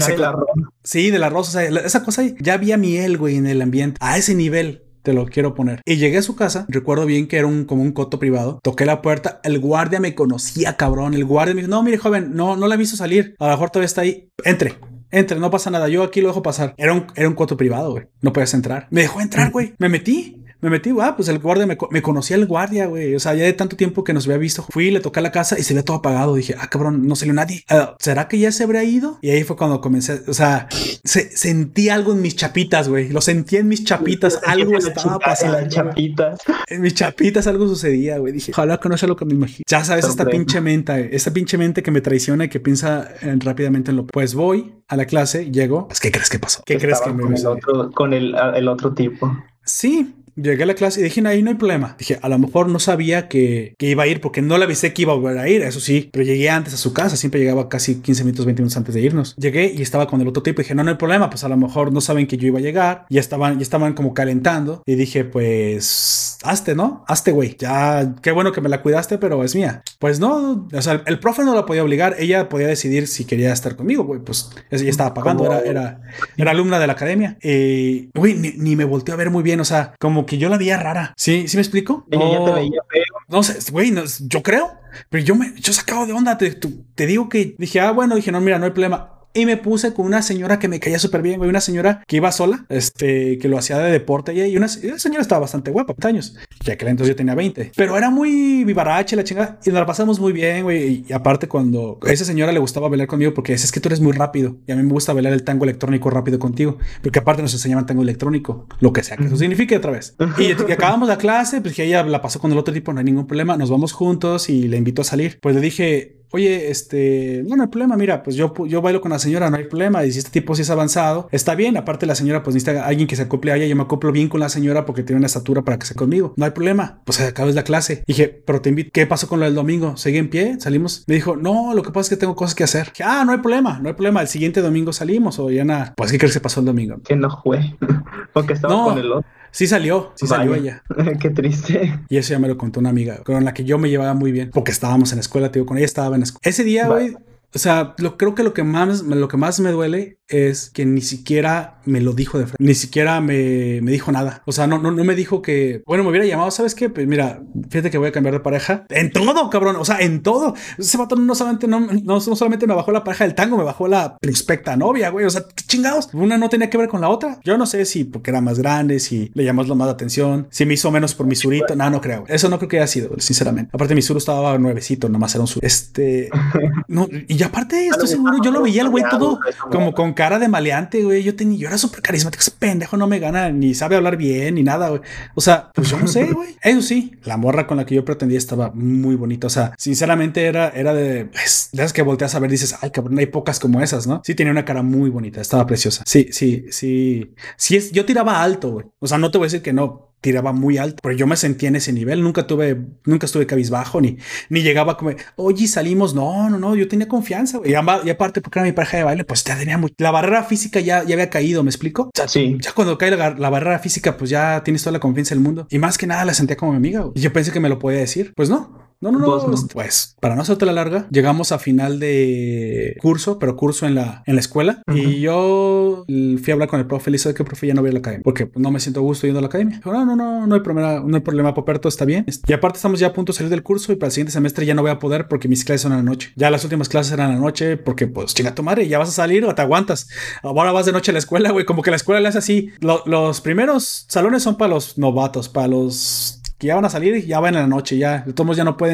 Sí, 0.83 1.09
del 1.09 1.23
arroz. 1.23 1.49
O 1.49 1.51
sea, 1.51 1.63
esa 1.63 2.03
cosa, 2.03 2.23
ya 2.39 2.53
había 2.53 2.77
miel, 2.77 3.17
güey, 3.17 3.37
en 3.37 3.47
el 3.47 3.63
ambiente. 3.63 3.97
A 3.99 4.19
ese 4.19 4.35
nivel 4.35 4.82
te 5.03 5.13
lo 5.13 5.25
quiero 5.25 5.53
poner. 5.53 5.81
Y 5.85 5.97
llegué 5.97 6.17
a 6.17 6.23
su 6.23 6.35
casa, 6.35 6.65
recuerdo 6.69 7.05
bien 7.05 7.27
que 7.27 7.37
era 7.37 7.47
un, 7.47 7.65
como 7.65 7.83
un 7.83 7.91
coto 7.91 8.19
privado, 8.19 8.59
toqué 8.63 8.85
la 8.85 9.01
puerta, 9.01 9.39
el 9.43 9.59
guardia 9.59 9.99
me 9.99 10.15
conocía, 10.15 10.77
cabrón, 10.77 11.13
el 11.13 11.25
guardia 11.25 11.53
me 11.53 11.61
dijo, 11.61 11.69
no, 11.69 11.83
mire, 11.83 11.97
joven, 11.97 12.33
no, 12.33 12.55
no 12.55 12.67
la 12.67 12.75
he 12.75 12.77
visto 12.77 12.97
salir, 12.97 13.35
a 13.39 13.45
lo 13.45 13.51
mejor 13.51 13.69
todavía 13.69 13.85
está 13.85 14.01
ahí, 14.01 14.29
entre. 14.43 14.75
Entre, 15.11 15.39
no 15.39 15.51
pasa 15.51 15.69
nada, 15.69 15.89
yo 15.89 16.01
aquí 16.01 16.21
lo 16.21 16.29
dejo 16.29 16.41
pasar. 16.41 16.73
Era 16.75 16.91
un, 16.91 17.05
era 17.15 17.29
un 17.29 17.35
coto 17.35 17.55
privado, 17.55 17.91
güey. 17.91 18.07
No 18.21 18.33
podías 18.33 18.55
entrar. 18.55 18.87
Me 18.89 19.01
dejó 19.01 19.21
entrar, 19.21 19.51
güey. 19.51 19.75
Me 19.77 19.87
metí 19.87 20.42
me 20.63 20.69
metí, 20.69 20.91
ah, 21.01 21.13
pues 21.17 21.27
el 21.27 21.39
guardia 21.39 21.65
me, 21.65 22.01
conocía 22.01 22.37
el 22.37 22.45
guardia, 22.45 22.85
güey. 22.85 23.13
O 23.15 23.19
sea, 23.19 23.33
ya 23.35 23.43
de 23.43 23.51
tanto 23.51 23.75
tiempo 23.75 24.05
que 24.05 24.13
nos 24.13 24.25
había 24.25 24.37
visto, 24.37 24.65
fui, 24.69 24.91
le 24.91 25.01
toqué 25.01 25.19
a 25.19 25.23
la 25.23 25.31
casa 25.33 25.59
y 25.59 25.63
se 25.63 25.73
veía 25.73 25.83
todo 25.83 25.97
apagado. 25.97 26.35
Dije, 26.35 26.55
ah, 26.57 26.69
cabrón, 26.69 27.05
no 27.05 27.17
salió 27.17 27.33
nadie. 27.33 27.65
Ah, 27.69 27.97
¿Será 27.99 28.29
que 28.29 28.39
ya 28.39 28.49
se 28.53 28.63
habría 28.63 28.85
ido? 28.85 29.19
Y 29.21 29.31
ahí 29.31 29.43
fue 29.43 29.57
cuando 29.57 29.81
comencé, 29.81 30.21
o 30.25 30.33
sea, 30.33 30.69
se, 31.03 31.35
sentí 31.35 31.89
algo 31.89 32.13
en 32.13 32.21
mis 32.21 32.37
chapitas, 32.37 32.87
güey. 32.87 33.09
Lo 33.09 33.19
sentí 33.19 33.57
en 33.57 33.67
mis 33.67 33.83
chapitas, 33.83 34.39
algo 34.47 34.77
estaba 34.77 35.19
pasando. 35.19 35.59
En 35.59 35.67
chapitas. 35.67 36.39
En 36.67 36.81
mis 36.81 36.93
chapitas 36.93 37.45
algo 37.45 37.67
sucedía, 37.67 38.17
güey. 38.19 38.31
Dije, 38.31 38.53
ojalá 38.53 38.79
que 38.79 38.87
no 38.87 38.97
sea 38.97 39.09
lo 39.09 39.17
que 39.17 39.25
me 39.25 39.33
imagino. 39.33 39.65
Ya 39.67 39.83
sabes, 39.83 40.05
esta 40.05 40.25
pinche 40.25 40.61
mente, 40.61 41.13
esta 41.13 41.31
pinche 41.31 41.57
mente 41.57 41.83
que 41.83 41.91
me 41.91 41.99
traiciona 41.99 42.45
y 42.45 42.49
que 42.49 42.61
piensa 42.61 43.09
eh, 43.21 43.35
rápidamente 43.39 43.91
en 43.91 43.97
lo. 43.97 44.07
Pues 44.07 44.33
voy 44.33 44.75
a 44.87 44.95
la 44.95 45.03
clase, 45.05 45.51
llego. 45.51 45.89
Pues, 45.89 45.99
¿qué 45.99 46.09
crees 46.09 46.29
que 46.29 46.39
pasó? 46.39 46.63
¿Qué 46.65 46.77
crees 46.77 47.01
que 47.01 47.11
me 47.11 47.23
con 47.23 47.35
el 47.35 47.45
otro, 47.47 47.91
con 47.91 48.13
el, 48.13 48.33
el 48.55 48.69
otro 48.69 48.93
tipo? 48.93 49.29
Sí, 49.65 50.22
Llegué 50.35 50.63
a 50.63 50.65
la 50.65 50.73
clase 50.73 50.99
y 50.99 51.03
dije, 51.03 51.21
ahí 51.27 51.43
no 51.43 51.49
hay 51.49 51.55
problema. 51.55 51.95
Dije, 51.97 52.19
a 52.21 52.29
lo 52.29 52.39
mejor 52.39 52.69
no 52.69 52.79
sabía 52.79 53.27
que, 53.27 53.75
que, 53.77 53.89
iba 53.89 54.03
a 54.03 54.07
ir 54.07 54.21
porque 54.21 54.41
no 54.41 54.57
le 54.57 54.65
avisé 54.65 54.93
que 54.93 55.03
iba 55.03 55.13
a 55.13 55.15
volver 55.15 55.37
a 55.37 55.47
ir, 55.47 55.61
eso 55.61 55.79
sí, 55.79 56.09
pero 56.11 56.25
llegué 56.25 56.49
antes 56.49 56.73
a 56.73 56.77
su 56.77 56.93
casa, 56.93 57.15
siempre 57.15 57.39
llegaba 57.39 57.69
casi 57.69 58.01
15 58.01 58.23
minutos, 58.23 58.45
20 58.45 58.61
minutos 58.61 58.77
antes 58.77 58.95
de 58.95 59.01
irnos. 59.01 59.35
Llegué 59.35 59.73
y 59.75 59.81
estaba 59.81 60.07
con 60.07 60.21
el 60.21 60.27
otro 60.27 60.43
tipo 60.43 60.61
dije, 60.61 60.75
no, 60.75 60.83
no 60.83 60.91
hay 60.91 60.97
problema, 60.97 61.29
pues 61.29 61.43
a 61.43 61.49
lo 61.49 61.57
mejor 61.57 61.91
no 61.91 62.01
saben 62.01 62.27
que 62.27 62.37
yo 62.37 62.47
iba 62.47 62.59
a 62.59 62.61
llegar, 62.61 63.05
ya 63.09 63.19
estaban, 63.19 63.57
ya 63.57 63.63
estaban 63.63 63.93
como 63.93 64.13
calentando 64.13 64.81
y 64.85 64.95
dije, 64.95 65.25
pues, 65.25 66.37
hazte, 66.43 66.75
¿no? 66.75 67.03
Hazte, 67.07 67.31
güey, 67.31 67.55
ya, 67.57 68.15
qué 68.21 68.31
bueno 68.31 68.51
que 68.51 68.61
me 68.61 68.69
la 68.69 68.81
cuidaste, 68.81 69.17
pero 69.17 69.43
es 69.43 69.55
mía. 69.55 69.83
Pues 69.99 70.19
no, 70.19 70.67
o 70.71 70.81
sea, 70.81 71.03
el 71.05 71.19
profe 71.19 71.43
no 71.43 71.55
la 71.55 71.65
podía 71.65 71.83
obligar, 71.83 72.15
ella 72.19 72.49
podía 72.49 72.67
decidir 72.67 73.07
si 73.07 73.25
quería 73.25 73.53
estar 73.53 73.75
conmigo, 73.75 74.03
güey, 74.03 74.19
pues 74.19 74.49
ella 74.71 74.89
estaba 74.89 75.13
pagando, 75.13 75.45
era, 75.45 75.59
era, 75.61 76.01
era, 76.37 76.51
alumna 76.51 76.79
de 76.79 76.87
la 76.87 76.93
academia. 76.93 77.37
Y, 77.41 78.09
güey, 78.17 78.35
ni, 78.35 78.51
ni 78.57 78.75
me 78.75 78.85
volteó 78.85 79.13
a 79.13 79.17
ver 79.17 79.29
muy 79.29 79.43
bien, 79.43 79.59
o 79.59 79.65
sea, 79.65 79.93
como 79.99 80.22
que 80.25 80.37
yo 80.37 80.49
la 80.49 80.57
veía 80.57 80.77
rara. 80.77 81.13
¿Sí? 81.17 81.47
¿Sí 81.47 81.57
me 81.57 81.61
explico? 81.61 82.05
Ella 82.09 82.45
te 82.45 82.51
veía 82.51 82.81
feo. 82.89 83.03
No 83.27 83.43
sé, 83.43 83.71
güey, 83.71 83.93
yo 84.21 84.43
creo. 84.43 84.71
Pero 85.09 85.23
yo 85.23 85.35
me, 85.35 85.53
yo 85.55 85.73
sacado 85.73 86.05
de 86.05 86.13
onda. 86.13 86.37
Te, 86.37 86.51
te, 86.51 87.05
digo 87.05 87.29
que 87.29 87.55
dije, 87.57 87.79
ah, 87.79 87.91
bueno, 87.91 88.15
dije, 88.15 88.31
no, 88.31 88.41
mira, 88.41 88.59
no 88.59 88.65
hay 88.65 88.71
problema. 88.71 89.19
Y 89.35 89.45
me 89.47 89.57
puse 89.57 89.93
con 89.93 90.05
una 90.05 90.21
señora 90.21 90.59
que 90.59 90.67
me 90.67 90.79
caía 90.79 90.99
súper 90.99 91.23
bien, 91.23 91.37
güey. 91.39 91.49
Una 91.49 91.61
señora 91.61 92.03
que 92.07 92.17
iba 92.17 92.31
sola, 92.31 92.65
este, 92.69 93.39
que 93.39 93.47
lo 93.47 93.57
hacía 93.57 93.79
de 93.79 93.91
deporte. 93.91 94.33
Y 94.33 94.55
una, 94.55 94.67
señora 94.67 95.21
estaba 95.21 95.41
bastante 95.41 95.71
guapa, 95.71 95.95
años. 96.07 96.35
Ya 96.63 96.77
que 96.77 96.85
entonces 96.85 97.09
yo 97.09 97.15
tenía 97.15 97.33
20. 97.33 97.71
Pero 97.75 97.97
era 97.97 98.11
muy 98.11 98.63
vivarache 98.63 99.15
la 99.15 99.23
chingada. 99.23 99.59
Y 99.65 99.69
nos 99.69 99.79
la 99.79 99.85
pasamos 99.87 100.19
muy 100.19 100.33
bien, 100.33 100.63
güey. 100.63 101.03
Y 101.07 101.13
aparte, 101.13 101.47
cuando 101.47 101.99
a 102.05 102.11
esa 102.11 102.25
señora 102.25 102.51
le 102.51 102.59
gustaba 102.59 102.89
bailar 102.89 103.07
conmigo, 103.07 103.33
porque 103.33 103.53
es, 103.53 103.63
es 103.63 103.71
que 103.71 103.79
tú 103.79 103.89
eres 103.89 104.01
muy 104.01 104.11
rápido. 104.11 104.57
Y 104.67 104.71
a 104.71 104.75
mí 104.75 104.83
me 104.83 104.91
gusta 104.91 105.13
bailar 105.13 105.33
el 105.33 105.43
tango 105.43 105.63
electrónico 105.63 106.11
rápido 106.11 106.37
contigo. 106.37 106.77
Porque 107.01 107.17
aparte 107.17 107.41
nos 107.41 107.53
enseñaban 107.53 107.87
tango 107.87 108.03
electrónico, 108.03 108.67
lo 108.79 108.93
que 108.93 109.01
sea 109.01 109.17
que 109.17 109.25
eso 109.25 109.37
signifique 109.37 109.75
otra 109.75 109.91
vez. 109.91 110.15
Y, 110.37 110.43
y 110.43 110.71
acabamos 110.71 111.07
la 111.07 111.17
clase, 111.17 111.59
pues 111.61 111.73
que 111.73 111.83
ella 111.83 112.03
la 112.03 112.21
pasó 112.21 112.39
con 112.39 112.51
el 112.51 112.57
otro 112.57 112.73
tipo, 112.73 112.93
no 112.93 112.99
hay 112.99 113.05
ningún 113.05 113.25
problema. 113.25 113.57
Nos 113.57 113.71
vamos 113.71 113.93
juntos 113.93 114.49
y 114.49 114.67
le 114.67 114.77
invito 114.77 115.01
a 115.01 115.05
salir. 115.05 115.39
Pues 115.41 115.55
le 115.55 115.61
dije, 115.61 116.22
oye, 116.33 116.71
este, 116.71 117.43
no, 117.47 117.55
no 117.55 117.63
hay 117.63 117.69
problema, 117.69 117.95
mira, 117.95 118.23
pues 118.23 118.35
yo, 118.35 118.53
yo 118.65 118.81
bailo 118.81 119.01
con 119.01 119.11
la 119.11 119.19
señora, 119.19 119.51
no 119.51 119.57
hay 119.57 119.65
problema, 119.65 120.03
y 120.03 120.11
si 120.11 120.17
este 120.17 120.31
tipo 120.31 120.55
sí 120.55 120.63
es 120.63 120.69
avanzado, 120.71 121.29
está 121.31 121.53
bien, 121.53 121.77
aparte 121.77 122.07
la 122.07 122.15
señora 122.15 122.41
pues 122.41 122.55
necesita 122.55 122.87
alguien 122.87 123.07
que 123.07 123.15
se 123.15 123.21
acople 123.21 123.51
a 123.51 123.55
ella, 123.55 123.67
yo 123.67 123.75
me 123.75 123.83
acoplo 123.83 124.11
bien 124.11 124.29
con 124.29 124.39
la 124.39 124.49
señora 124.49 124.83
porque 124.83 125.03
tiene 125.03 125.19
una 125.19 125.27
estatura 125.27 125.61
para 125.61 125.77
que 125.77 125.85
sea 125.85 125.95
conmigo, 125.95 126.33
no 126.35 126.45
hay 126.45 126.51
problema, 126.51 127.01
pues 127.05 127.21
acabes 127.21 127.53
la 127.53 127.63
clase. 127.63 128.03
Dije, 128.07 128.29
pero 128.29 128.61
te 128.61 128.69
invito, 128.69 128.89
¿qué 128.91 129.05
pasó 129.05 129.27
con 129.27 129.39
lo 129.39 129.45
del 129.45 129.53
domingo? 129.53 129.95
¿Seguí 129.95 130.17
en 130.17 130.31
pie? 130.31 130.59
¿Salimos? 130.59 131.03
Me 131.05 131.13
dijo, 131.13 131.35
no, 131.35 131.75
lo 131.75 131.83
que 131.83 131.91
pasa 131.91 132.01
es 132.01 132.09
que 132.09 132.17
tengo 132.17 132.35
cosas 132.35 132.55
que 132.55 132.63
hacer. 132.63 132.87
Dije, 132.87 133.03
ah, 133.03 133.23
no 133.25 133.31
hay 133.31 133.37
problema, 133.37 133.79
no 133.79 133.89
hay 133.89 133.93
problema, 133.93 134.21
el 134.21 134.27
siguiente 134.27 134.61
domingo 134.61 134.91
salimos, 134.91 135.37
o 135.37 135.51
ya 135.51 135.63
nada, 135.63 135.93
pues 135.95 136.11
¿qué 136.11 136.17
crees 136.17 136.33
que 136.33 136.39
pasó 136.39 136.61
el 136.61 136.65
domingo? 136.65 136.97
Que 137.03 137.15
no 137.15 137.29
fue, 137.43 137.77
porque 138.33 138.53
estaba 138.53 138.85
con 138.85 138.97
el 138.97 139.11
otro. 139.11 139.29
Sí 139.53 139.67
salió, 139.67 140.11
sí 140.15 140.25
salió 140.25 140.55
ella. 140.55 140.83
Qué 141.21 141.29
triste. 141.29 141.99
Y 142.09 142.17
eso 142.17 142.31
ya 142.31 142.39
me 142.39 142.47
lo 142.47 142.57
contó 142.57 142.79
una 142.79 142.89
amiga 142.89 143.19
con 143.23 143.45
la 143.45 143.53
que 143.53 143.63
yo 143.63 143.77
me 143.77 143.87
llevaba 143.87 144.15
muy 144.15 144.31
bien, 144.31 144.49
porque 144.51 144.71
estábamos 144.71 145.11
en 145.11 145.17
la 145.17 145.21
escuela, 145.21 145.51
tío, 145.51 145.63
con 145.67 145.77
ella 145.77 145.85
estaba 145.85 146.15
en 146.15 146.21
la 146.21 146.25
escuela. 146.25 146.41
Ese 146.43 146.63
día, 146.63 146.87
güey, 146.87 147.15
o 147.55 147.59
sea, 147.59 147.93
lo, 147.97 148.17
creo 148.17 148.35
que 148.35 148.43
lo 148.43 148.53
que 148.53 148.63
más, 148.63 149.01
lo 149.01 149.27
que 149.27 149.37
más 149.37 149.59
me 149.59 149.71
duele 149.71 150.19
es 150.27 150.69
que 150.69 150.85
ni 150.85 151.01
siquiera 151.01 151.81
me 151.85 152.01
lo 152.01 152.13
dijo 152.13 152.39
de 152.39 152.45
frente, 152.45 152.63
ni 152.63 152.73
siquiera 152.73 153.21
me, 153.21 153.81
me 153.81 153.91
dijo 153.91 154.11
nada. 154.11 154.41
O 154.45 154.51
sea, 154.51 154.67
no, 154.67 154.79
no, 154.79 154.91
no 154.91 155.03
me 155.03 155.15
dijo 155.15 155.41
que, 155.41 155.83
bueno, 155.85 156.03
me 156.03 156.09
hubiera 156.09 156.25
llamado, 156.25 156.49
¿sabes 156.51 156.73
qué? 156.75 156.89
Pues 156.89 157.07
mira, 157.07 157.43
fíjate 157.69 157.91
que 157.91 157.97
voy 157.97 158.07
a 158.07 158.11
cambiar 158.11 158.33
de 158.33 158.39
pareja. 158.39 158.85
En 158.89 159.11
todo, 159.11 159.49
cabrón, 159.49 159.75
o 159.75 159.85
sea, 159.85 159.99
en 159.99 160.23
todo. 160.23 160.55
Ese 160.77 160.97
vato 160.97 161.15
no 161.15 161.35
solamente, 161.35 161.67
no, 161.67 161.79
no, 161.79 162.19
solamente 162.19 162.65
me 162.65 162.73
bajó 162.73 162.91
la 162.91 163.03
pareja 163.03 163.25
del 163.25 163.35
tango, 163.35 163.57
me 163.57 163.63
bajó 163.63 163.87
la 163.87 164.17
prospecta 164.17 164.75
novia, 164.75 165.09
güey. 165.09 165.25
O 165.25 165.29
sea, 165.29 165.45
chingados. 165.67 166.09
Una 166.13 166.37
no 166.37 166.49
tenía 166.49 166.69
que 166.69 166.77
ver 166.77 166.87
con 166.87 167.01
la 167.01 167.09
otra. 167.09 167.39
Yo 167.43 167.57
no 167.57 167.65
sé 167.65 167.85
si 167.85 168.03
porque 168.03 168.31
era 168.31 168.41
más 168.41 168.57
grande, 168.57 168.99
si 168.99 169.31
le 169.33 169.43
llamamos 169.43 169.75
más 169.75 169.89
atención, 169.89 170.47
si 170.49 170.65
me 170.65 170.73
hizo 170.73 170.89
menos 170.91 171.13
por 171.13 171.27
mi 171.27 171.35
surito. 171.35 171.75
No, 171.75 171.89
no 171.89 172.01
creo. 172.01 172.23
Eso 172.27 172.49
no 172.49 172.57
creo 172.57 172.69
que 172.69 172.77
haya 172.77 172.87
sido, 172.87 173.19
sinceramente. 173.19 173.71
Aparte, 173.73 173.93
mi 173.93 174.01
suro 174.01 174.17
estaba 174.17 174.57
nuevecito, 174.57 175.09
nomás 175.09 175.35
era 175.35 175.41
un 175.41 175.47
sur. 175.47 175.63
Este, 175.63 176.29
no, 176.87 177.07
y 177.27 177.35
ya 177.35 177.42
Y 177.43 177.45
aparte, 177.45 177.87
estoy 177.89 178.07
seguro, 178.07 178.37
yo 178.41 178.51
lo 178.51 178.61
veía 178.61 178.83
el 178.83 178.89
güey 178.89 179.03
todo 179.09 179.37
como 179.69 179.93
con 179.93 180.13
cara 180.13 180.39
de 180.39 180.47
maleante, 180.47 181.03
güey. 181.03 181.23
Yo 181.23 181.35
tenía, 181.35 181.57
yo 181.57 181.67
era 181.67 181.77
súper 181.77 182.01
carismático. 182.01 182.39
Ese 182.39 182.51
pendejo 182.51 182.95
no 182.95 183.05
me 183.05 183.19
gana, 183.19 183.51
ni 183.51 183.73
sabe 183.73 183.97
hablar 183.97 184.15
bien, 184.15 184.55
ni 184.55 184.63
nada, 184.63 184.87
güey. 184.87 185.01
O 185.35 185.41
sea, 185.41 185.69
pues 185.75 185.89
yo 185.89 185.99
no 185.99 186.07
sé, 186.07 186.31
güey. 186.31 186.55
Eso 186.63 186.81
sí, 186.81 187.17
la 187.25 187.35
morra 187.35 187.67
con 187.67 187.75
la 187.75 187.85
que 187.85 187.95
yo 187.95 188.05
pretendía 188.05 188.37
estaba 188.37 188.71
muy 188.73 189.15
bonita. 189.15 189.47
O 189.47 189.49
sea, 189.49 189.73
sinceramente 189.77 190.45
era, 190.45 190.69
era 190.69 190.93
de, 190.93 191.25
pues, 191.25 191.67
de 191.73 191.81
esas 191.81 191.91
que 191.91 192.01
volteas 192.01 192.33
a 192.33 192.39
ver, 192.39 192.49
dices, 192.49 192.77
ay, 192.79 192.91
cabrón, 192.91 193.19
hay 193.19 193.25
pocas 193.25 193.59
como 193.59 193.81
esas, 193.81 194.07
¿no? 194.07 194.21
Sí, 194.23 194.35
tenía 194.35 194.51
una 194.51 194.63
cara 194.63 194.81
muy 194.81 195.09
bonita, 195.09 195.41
estaba 195.41 195.65
preciosa. 195.65 196.03
Sí, 196.07 196.29
sí, 196.31 196.67
sí. 196.69 197.35
Sí, 197.57 197.75
es, 197.75 197.91
yo 197.91 198.05
tiraba 198.05 198.41
alto, 198.41 198.71
güey. 198.71 198.85
O 198.99 199.07
sea, 199.07 199.17
no 199.17 199.31
te 199.31 199.37
voy 199.37 199.47
a 199.47 199.47
decir 199.47 199.61
que 199.61 199.73
no 199.73 200.12
tiraba 200.23 200.53
muy 200.53 200.77
alto, 200.77 200.99
pero 201.03 201.15
yo 201.15 201.27
me 201.27 201.35
sentía 201.35 201.69
en 201.69 201.75
ese 201.75 201.91
nivel, 201.91 202.23
nunca 202.23 202.47
tuve, 202.47 202.77
nunca 203.05 203.25
estuve 203.25 203.45
cabizbajo, 203.45 203.99
ni, 204.01 204.17
ni 204.49 204.63
llegaba 204.63 204.97
como, 204.97 205.11
oye, 205.35 205.67
salimos, 205.67 206.15
no, 206.15 206.49
no, 206.49 206.57
no, 206.57 206.75
yo 206.75 206.87
tenía 206.87 207.07
confianza, 207.07 207.59
y, 207.63 207.75
aparte, 207.75 208.41
porque 208.41 208.59
era 208.59 208.65
mi 208.65 208.71
pareja 208.71 208.97
de 208.97 209.03
baile, 209.03 209.25
pues 209.25 209.43
ya 209.43 209.57
tenía 209.57 209.77
muy, 209.77 209.93
la 209.97 210.11
barrera 210.11 210.43
física 210.43 210.79
ya, 210.79 211.03
ya 211.03 211.13
había 211.13 211.29
caído, 211.29 211.61
¿me 211.61 211.69
explico? 211.69 212.09
Ya, 212.17 212.27
sí. 212.27 212.57
Ya 212.59 212.71
cuando 212.71 212.97
cae 212.97 213.11
la, 213.11 213.49
barrera 213.49 213.77
física, 213.79 214.17
pues 214.17 214.29
ya 214.29 214.63
tienes 214.63 214.81
toda 214.81 214.93
la 214.93 214.99
confianza 214.99 215.35
del 215.35 215.43
mundo, 215.43 215.67
y 215.69 215.77
más 215.77 215.97
que 215.97 216.07
nada 216.07 216.23
la 216.23 216.33
sentía 216.33 216.55
como 216.55 216.71
mi 216.71 216.77
amiga, 216.77 217.05
y 217.13 217.19
yo 217.19 217.33
pensé 217.33 217.51
que 217.51 217.59
me 217.59 217.69
lo 217.69 217.77
podía 217.77 217.99
decir, 217.99 218.33
pues 218.35 218.49
no, 218.49 218.82
no, 219.11 219.19
no, 219.19 219.47
no. 219.47 219.67
Pues 219.73 220.15
para 220.19 220.35
no 220.35 220.41
hacerte 220.41 220.65
la 220.65 220.73
larga, 220.73 221.07
llegamos 221.09 221.51
a 221.51 221.59
final 221.59 221.99
de 221.99 222.95
curso, 223.01 223.39
pero 223.39 223.55
curso 223.55 223.85
en 223.85 223.95
la, 223.95 224.23
en 224.25 224.35
la 224.35 224.41
escuela. 224.41 224.81
Y 224.93 225.21
yo 225.21 226.05
fui 226.07 226.51
a 226.51 226.53
hablar 226.53 226.69
con 226.69 226.79
el 226.79 226.87
profe. 226.87 227.11
Le 227.11 227.17
dije 227.17 227.33
que 227.33 227.43
profe 227.43 227.67
ya 227.67 227.73
no 227.73 227.81
voy 227.81 227.89
a 227.89 227.93
la 227.93 227.99
academia 227.99 228.23
porque 228.23 228.49
no 228.55 228.71
me 228.71 228.79
siento 228.79 228.99
a 228.99 229.03
gusto 229.03 229.27
yendo 229.27 229.39
a 229.39 229.41
la 229.41 229.47
academia. 229.47 229.77
Dijo, 229.77 229.91
no, 229.91 230.05
no, 230.05 230.15
no, 230.15 230.47
no 230.47 230.55
hay 230.55 230.61
problema, 230.61 231.01
no 231.05 231.15
hay 231.15 231.21
problema, 231.21 231.53
Poperto, 231.53 231.87
está 231.87 232.05
bien. 232.05 232.25
Y 232.47 232.53
aparte, 232.53 232.77
estamos 232.77 232.99
ya 232.99 233.07
a 233.07 233.13
punto 233.13 233.31
de 233.31 233.37
salir 233.37 233.49
del 233.49 233.63
curso 233.63 233.91
y 233.91 233.95
para 233.95 234.07
el 234.07 234.11
siguiente 234.13 234.31
semestre 234.31 234.65
ya 234.65 234.73
no 234.73 234.81
voy 234.81 234.91
a 234.91 234.99
poder 234.99 235.27
porque 235.27 235.47
mis 235.47 235.63
clases 235.63 235.81
son 235.81 235.91
a 235.91 235.97
la 235.97 236.03
noche. 236.03 236.31
Ya 236.35 236.49
las 236.49 236.63
últimas 236.63 236.89
clases 236.89 237.13
eran 237.13 237.31
a 237.31 237.33
la 237.35 237.39
noche 237.39 237.77
porque, 237.77 238.07
pues, 238.07 238.33
chinga 238.33 238.55
tu 238.55 238.63
madre, 238.63 238.87
ya 238.87 238.97
vas 238.97 239.09
a 239.09 239.13
salir 239.13 239.45
o 239.45 239.53
te 239.53 239.61
aguantas. 239.61 240.09
Ahora 240.41 240.71
vas 240.71 240.85
de 240.85 240.91
noche 240.91 241.11
a 241.11 241.13
la 241.13 241.19
escuela, 241.19 241.51
güey. 241.51 241.65
Como 241.65 241.81
que 241.81 241.91
la 241.91 241.97
escuela 241.97 242.21
le 242.21 242.29
hace 242.29 242.37
así. 242.37 242.69
los 242.79 243.41
primeros 243.41 244.05
salones 244.07 244.43
son 244.43 244.57
para 244.57 244.73
los 244.73 244.97
novatos, 244.97 245.49
para 245.49 245.67
los 245.67 246.39
ya 246.63 246.75
van 246.75 246.85
a 246.85 246.89
salir 246.89 247.15
y 247.15 247.25
ya 247.25 247.39
van 247.39 247.55
en 247.55 247.61
la 247.61 247.67
noche, 247.67 247.97
ya, 247.97 248.23
de 248.25 248.33
todos 248.33 248.57
ya 248.57 248.63
no 248.63 248.77
pueden 248.77 248.92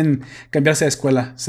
cambiarse 0.50 0.86
de 0.86 0.90
escuela. 0.90 1.36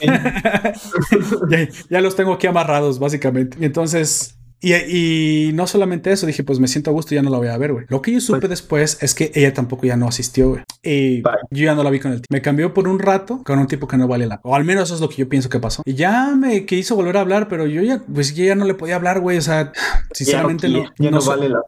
ya, 1.50 1.68
ya, 1.90 2.00
los 2.00 2.16
tengo 2.16 2.32
aquí 2.34 2.46
amarrados, 2.46 2.98
básicamente. 2.98 3.58
Entonces, 3.64 4.36
y, 4.72 5.52
no 5.54 5.66
solamente 5.66 6.12
eso, 6.12 6.26
dije, 6.26 6.44
pues 6.44 6.58
me 6.58 6.68
siento 6.68 6.90
a 6.90 6.92
gusto, 6.92 7.14
ya 7.14 7.22
no 7.22 7.30
la 7.30 7.38
voy 7.38 7.48
a 7.48 7.58
ver, 7.58 7.72
güey. 7.72 7.86
Lo 7.88 8.02
que 8.02 8.12
yo 8.12 8.20
supe 8.20 8.40
pues 8.40 8.50
después 8.50 8.98
es 9.00 9.14
que 9.14 9.30
ella 9.34 9.52
tampoco 9.52 9.86
ya 9.86 9.96
no 9.96 10.08
asistió, 10.08 10.50
güey. 10.50 10.62
Y 10.82 11.22
yo 11.22 11.64
ya 11.64 11.74
no 11.74 11.82
la 11.82 11.90
vi 11.90 12.00
con 12.00 12.12
el 12.12 12.20
tipo. 12.20 12.32
Me 12.32 12.42
cambió 12.42 12.74
por 12.74 12.88
un 12.88 12.98
rato 12.98 13.42
con 13.44 13.58
un 13.58 13.66
tipo 13.66 13.88
que 13.88 13.96
no 13.96 14.06
vale 14.06 14.26
la 14.26 14.40
O 14.42 14.54
al 14.54 14.64
menos 14.64 14.84
eso 14.84 14.94
es 14.94 15.00
lo 15.00 15.08
que 15.08 15.16
yo 15.16 15.28
pienso 15.28 15.48
que 15.48 15.58
pasó. 15.58 15.82
Y 15.84 15.94
ya 15.94 16.34
me 16.36 16.66
quiso 16.66 16.94
volver 16.96 17.16
a 17.16 17.20
hablar, 17.20 17.48
pero 17.48 17.66
yo 17.66 17.82
ya, 17.82 18.02
pues 18.12 18.34
yo 18.34 18.44
ya 18.44 18.54
no 18.54 18.64
le 18.64 18.74
podía 18.74 18.96
hablar, 18.96 19.20
güey. 19.20 19.38
O 19.38 19.42
sea, 19.42 19.72
sinceramente 20.12 20.68
no. 20.68 20.84
Ya 20.98 21.10
no, 21.10 21.22
vale 21.22 21.48
la 21.48 21.62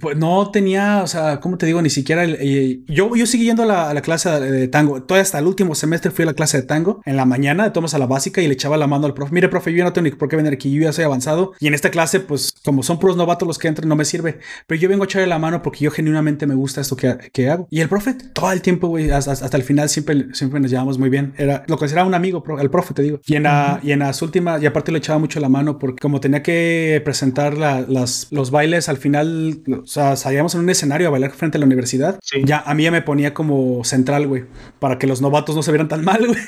Pues 0.00 0.16
no 0.16 0.50
tenía, 0.50 1.02
o 1.02 1.06
sea, 1.06 1.40
¿cómo 1.40 1.58
te 1.58 1.66
digo? 1.66 1.82
Ni 1.82 1.90
siquiera 1.90 2.24
el, 2.24 2.84
yo, 2.86 3.14
yo 3.14 3.26
seguí 3.26 3.44
yendo 3.44 3.62
a 3.62 3.66
la, 3.66 3.90
a 3.90 3.94
la, 3.94 4.02
clase 4.02 4.28
de 4.40 4.68
tango. 4.68 5.02
Todo 5.02 5.18
hasta 5.18 5.38
el 5.38 5.46
último 5.46 5.74
semestre 5.74 6.10
fui 6.10 6.24
a 6.24 6.26
la 6.26 6.34
clase 6.34 6.58
de 6.58 6.62
tango 6.64 7.02
en 7.04 7.16
la 7.16 7.24
mañana, 7.24 7.64
de 7.64 7.70
tomas 7.70 7.94
a 7.94 7.98
la 7.98 8.06
básica 8.06 8.40
y 8.40 8.46
le 8.46 8.54
echaba 8.54 8.76
la 8.76 8.86
mano 8.86 9.06
al 9.06 9.14
profe. 9.14 9.32
Mire, 9.32 9.48
profe, 9.48 9.70
yo 9.72 9.78
ya 9.78 9.84
no 9.84 9.92
tengo 9.92 10.08
ni 10.08 10.10
por 10.12 10.28
qué 10.28 10.36
venir 10.36 10.52
aquí, 10.52 10.72
yo 10.72 10.82
ya 10.82 10.92
soy 10.92 11.04
avanzado. 11.04 11.52
Y 11.60 11.66
en 11.66 11.74
esta 11.74 11.90
clase, 11.90 12.20
pues 12.20 12.41
pues, 12.50 12.62
como 12.64 12.82
son 12.82 12.98
puros 12.98 13.16
novatos 13.16 13.46
los 13.46 13.58
que 13.58 13.68
entran, 13.68 13.88
no 13.88 13.96
me 13.96 14.04
sirve. 14.04 14.40
Pero 14.66 14.80
yo 14.80 14.88
vengo 14.88 15.04
a 15.04 15.06
echarle 15.06 15.26
la 15.26 15.38
mano 15.38 15.62
porque 15.62 15.84
yo 15.84 15.90
genuinamente 15.90 16.46
me 16.46 16.54
gusta 16.54 16.80
esto 16.80 16.96
que, 16.96 17.16
que 17.32 17.50
hago. 17.50 17.68
Y 17.70 17.80
el 17.80 17.88
profe, 17.88 18.14
todo 18.14 18.52
el 18.52 18.62
tiempo, 18.62 18.88
güey, 18.88 19.10
hasta, 19.10 19.56
el 19.56 19.62
final 19.62 19.88
siempre, 19.88 20.26
siempre 20.34 20.60
nos 20.60 20.70
llevamos 20.70 20.98
muy 20.98 21.08
bien. 21.08 21.34
Era 21.36 21.64
lo 21.68 21.78
que 21.78 21.86
era 21.86 22.04
un 22.04 22.14
amigo, 22.14 22.44
el 22.60 22.70
profe, 22.70 22.94
te 22.94 23.02
digo. 23.02 23.20
Y 23.26 23.36
en, 23.36 23.44
la, 23.44 23.80
y 23.82 23.92
en 23.92 24.00
las 24.00 24.22
últimas, 24.22 24.62
y 24.62 24.66
aparte 24.66 24.92
le 24.92 24.98
echaba 24.98 25.18
mucho 25.18 25.40
la 25.40 25.48
mano 25.48 25.78
porque 25.78 26.00
como 26.00 26.20
tenía 26.20 26.42
que 26.42 27.00
presentar 27.04 27.56
las, 27.56 28.28
los 28.30 28.50
bailes 28.50 28.88
al 28.88 28.96
final, 28.96 29.62
o 29.82 29.86
sea, 29.86 30.16
salíamos 30.16 30.54
en 30.54 30.62
un 30.62 30.70
escenario 30.70 31.08
a 31.08 31.10
bailar 31.10 31.32
frente 31.32 31.58
a 31.58 31.60
la 31.60 31.66
universidad. 31.66 32.18
Ya 32.44 32.62
a 32.64 32.74
mí 32.74 32.84
ya 32.84 32.90
me 32.90 33.02
ponía 33.02 33.34
como 33.34 33.84
central, 33.84 34.26
güey, 34.26 34.44
para 34.78 34.98
que 34.98 35.06
los 35.06 35.20
novatos 35.20 35.54
no 35.54 35.62
se 35.62 35.70
vieran 35.70 35.88
tan 35.88 36.04
mal, 36.04 36.26
güey. 36.26 36.38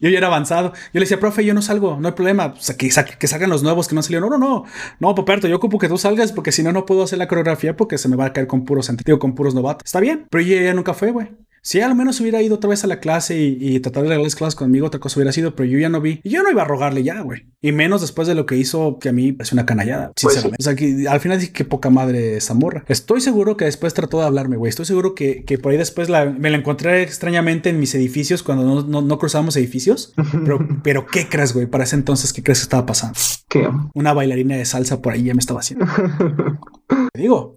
yo 0.00 0.10
ya 0.10 0.18
era 0.18 0.26
avanzado. 0.26 0.72
Yo 0.72 0.94
le 0.94 1.00
decía, 1.00 1.18
profe, 1.18 1.44
yo 1.44 1.54
no 1.54 1.62
salgo, 1.62 1.98
no 2.00 2.08
hay 2.08 2.14
problema. 2.14 2.46
O 2.46 2.60
sea, 2.60 2.76
que, 2.76 2.88
que 2.88 3.26
salgan 3.28 3.50
los 3.50 3.62
nuevos 3.62 3.88
que 3.88 3.94
no 3.94 4.00
han 4.00 4.02
salido. 4.02 4.20
No, 4.20 4.30
no, 4.30 4.38
no. 4.38 4.64
No, 5.00 5.14
Poperto, 5.14 5.48
yo 5.48 5.56
ocupo 5.56 5.78
que 5.78 5.88
tú 5.88 5.96
salgas 5.96 6.30
porque 6.30 6.52
si 6.52 6.62
no, 6.62 6.72
no 6.72 6.84
puedo 6.84 7.02
hacer 7.02 7.18
la 7.18 7.26
coreografía 7.26 7.74
porque 7.74 7.96
se 7.96 8.06
me 8.06 8.16
va 8.16 8.26
a 8.26 8.32
caer 8.34 8.46
con 8.46 8.66
puros 8.66 8.84
sentido, 8.84 9.18
con 9.18 9.34
puros 9.34 9.54
novatos. 9.54 9.86
Está 9.86 9.98
bien, 9.98 10.26
pero 10.30 10.44
ella 10.44 10.74
nunca 10.74 10.92
fue, 10.92 11.10
güey. 11.10 11.28
Si 11.62 11.80
al 11.80 11.94
menos 11.94 12.20
hubiera 12.20 12.40
ido 12.42 12.56
otra 12.56 12.70
vez 12.70 12.84
a 12.84 12.86
la 12.86 13.00
clase 13.00 13.38
y, 13.38 13.80
tratar 13.80 14.02
de 14.04 14.10
arreglar 14.10 14.30
clases 14.32 14.54
conmigo, 14.54 14.86
otra 14.86 15.00
cosa 15.00 15.18
hubiera 15.18 15.32
sido, 15.32 15.54
pero 15.54 15.68
yo 15.68 15.78
ya 15.78 15.88
no 15.88 16.00
vi. 16.00 16.20
Y 16.22 16.30
yo 16.30 16.42
no 16.42 16.50
iba 16.50 16.62
a 16.62 16.64
rogarle 16.64 17.02
ya, 17.02 17.20
güey. 17.20 17.46
Y 17.60 17.72
menos 17.72 18.00
después 18.00 18.26
de 18.28 18.34
lo 18.34 18.46
que 18.46 18.56
hizo, 18.56 18.98
que 18.98 19.10
a 19.10 19.12
mí 19.12 19.36
es 19.38 19.52
una 19.52 19.66
canallada, 19.66 20.12
pues 20.14 20.34
sinceramente. 20.34 20.62
O 20.62 20.64
sea, 20.64 20.74
que 20.74 21.08
al 21.08 21.20
final 21.20 21.38
dije 21.38 21.52
que 21.52 21.64
poca 21.64 21.90
madre 21.90 22.36
esa 22.36 22.54
morra. 22.54 22.84
Estoy 22.88 23.20
seguro 23.20 23.56
que 23.56 23.66
después 23.66 23.92
trató 23.94 24.20
de 24.20 24.26
hablarme, 24.26 24.56
güey. 24.56 24.70
Estoy 24.70 24.86
seguro 24.86 25.14
que, 25.14 25.44
que 25.44 25.58
por 25.58 25.72
ahí 25.72 25.78
después 25.78 26.08
me 26.08 26.50
la 26.50 26.56
encontré 26.56 27.02
extrañamente 27.02 27.68
en 27.68 27.78
mis 27.78 27.94
edificios 27.94 28.42
cuando 28.42 28.64
no, 28.64 28.82
no, 28.82 29.02
no 29.02 29.18
cruzábamos 29.18 29.56
edificios. 29.56 30.14
Pero, 30.44 30.66
pero, 30.82 31.06
¿qué 31.06 31.28
crees, 31.28 31.52
güey? 31.52 31.66
Para 31.66 31.84
ese 31.84 31.96
entonces, 31.96 32.32
¿qué 32.32 32.42
crees 32.42 32.60
que 32.60 32.64
estaba 32.64 32.86
pasando? 32.86 33.18
¿Qué? 33.48 33.68
Una 33.94 34.12
bailarina 34.12 34.56
de 34.56 34.64
salsa 34.64 35.02
por 35.02 35.12
ahí 35.12 35.24
ya 35.24 35.34
me 35.34 35.40
estaba 35.40 35.60
haciendo. 35.60 35.86
digo, 37.14 37.56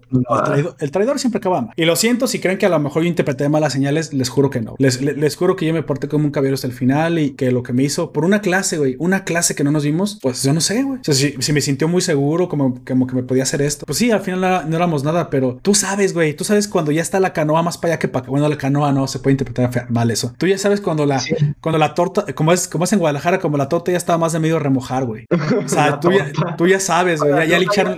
el, 0.78 0.90
traidor, 0.90 1.18
siempre 1.18 1.38
acaba 1.38 1.62
mal. 1.62 1.72
Y 1.76 1.84
lo 1.84 1.96
siento 1.96 2.26
si 2.26 2.40
creen 2.40 2.58
que 2.58 2.66
a 2.66 2.68
lo 2.68 2.78
mejor 2.78 3.02
yo 3.02 3.08
interpreté 3.08 3.48
malas 3.48 3.74
les 3.94 4.28
juro 4.28 4.50
que 4.50 4.60
no. 4.60 4.74
Les, 4.78 5.00
les, 5.00 5.36
juro 5.36 5.56
que 5.56 5.66
yo 5.66 5.74
me 5.74 5.82
porté 5.82 6.08
como 6.08 6.24
un 6.24 6.30
caballero 6.30 6.54
hasta 6.54 6.66
el 6.66 6.72
final 6.72 7.18
y 7.18 7.30
que 7.30 7.50
lo 7.50 7.62
que 7.62 7.72
me 7.72 7.82
hizo 7.82 8.12
por 8.12 8.24
una 8.24 8.40
clase, 8.40 8.78
güey, 8.78 8.96
una 8.98 9.24
clase 9.24 9.54
que 9.54 9.64
no 9.64 9.70
nos 9.70 9.84
vimos, 9.84 10.18
pues 10.20 10.42
yo 10.42 10.52
no 10.52 10.60
sé, 10.60 10.82
güey. 10.82 11.00
O 11.00 11.04
sea, 11.04 11.14
si, 11.14 11.52
me 11.52 11.60
sintió 11.60 11.88
muy 11.88 12.02
seguro, 12.02 12.48
como, 12.48 12.82
como 12.84 13.06
que 13.06 13.14
me 13.14 13.22
podía 13.22 13.44
hacer 13.44 13.62
esto. 13.62 13.86
Pues 13.86 13.98
sí, 13.98 14.10
al 14.10 14.20
final 14.20 14.68
no, 14.68 14.76
éramos 14.76 15.04
nada, 15.04 15.30
pero 15.30 15.58
tú 15.62 15.74
sabes, 15.74 16.14
güey, 16.14 16.34
tú 16.34 16.44
sabes 16.44 16.68
cuando 16.68 16.92
ya 16.92 17.02
está 17.02 17.20
la 17.20 17.32
canoa 17.32 17.62
más 17.62 17.78
para 17.78 17.94
allá 17.94 17.98
que 17.98 18.08
para 18.08 18.22
acá. 18.22 18.30
Bueno, 18.30 18.48
la 18.48 18.58
canoa 18.58 18.92
no 18.92 19.06
se 19.06 19.18
puede 19.18 19.32
interpretar 19.32 19.90
mal 19.90 20.10
eso. 20.10 20.34
Tú 20.38 20.46
ya 20.46 20.58
sabes 20.58 20.80
cuando 20.80 21.06
la, 21.06 21.22
cuando 21.60 21.78
la 21.78 21.94
torta, 21.94 22.26
como 22.34 22.52
es, 22.52 22.68
como 22.68 22.84
es 22.84 22.92
en 22.92 22.98
Guadalajara, 22.98 23.38
como 23.38 23.56
la 23.56 23.68
torta 23.68 23.92
ya 23.92 23.98
estaba 23.98 24.18
más 24.18 24.32
de 24.32 24.40
medio 24.40 24.58
remojar, 24.58 25.04
güey. 25.04 25.26
O 25.64 25.68
sea, 25.68 26.00
tú 26.00 26.10
ya, 26.12 26.32
tú 26.56 26.66
ya, 26.66 26.80
sabes, 26.80 27.20
güey, 27.20 27.32
ya, 27.32 27.44
ya 27.44 27.58
le 27.58 27.64
echaron. 27.64 27.96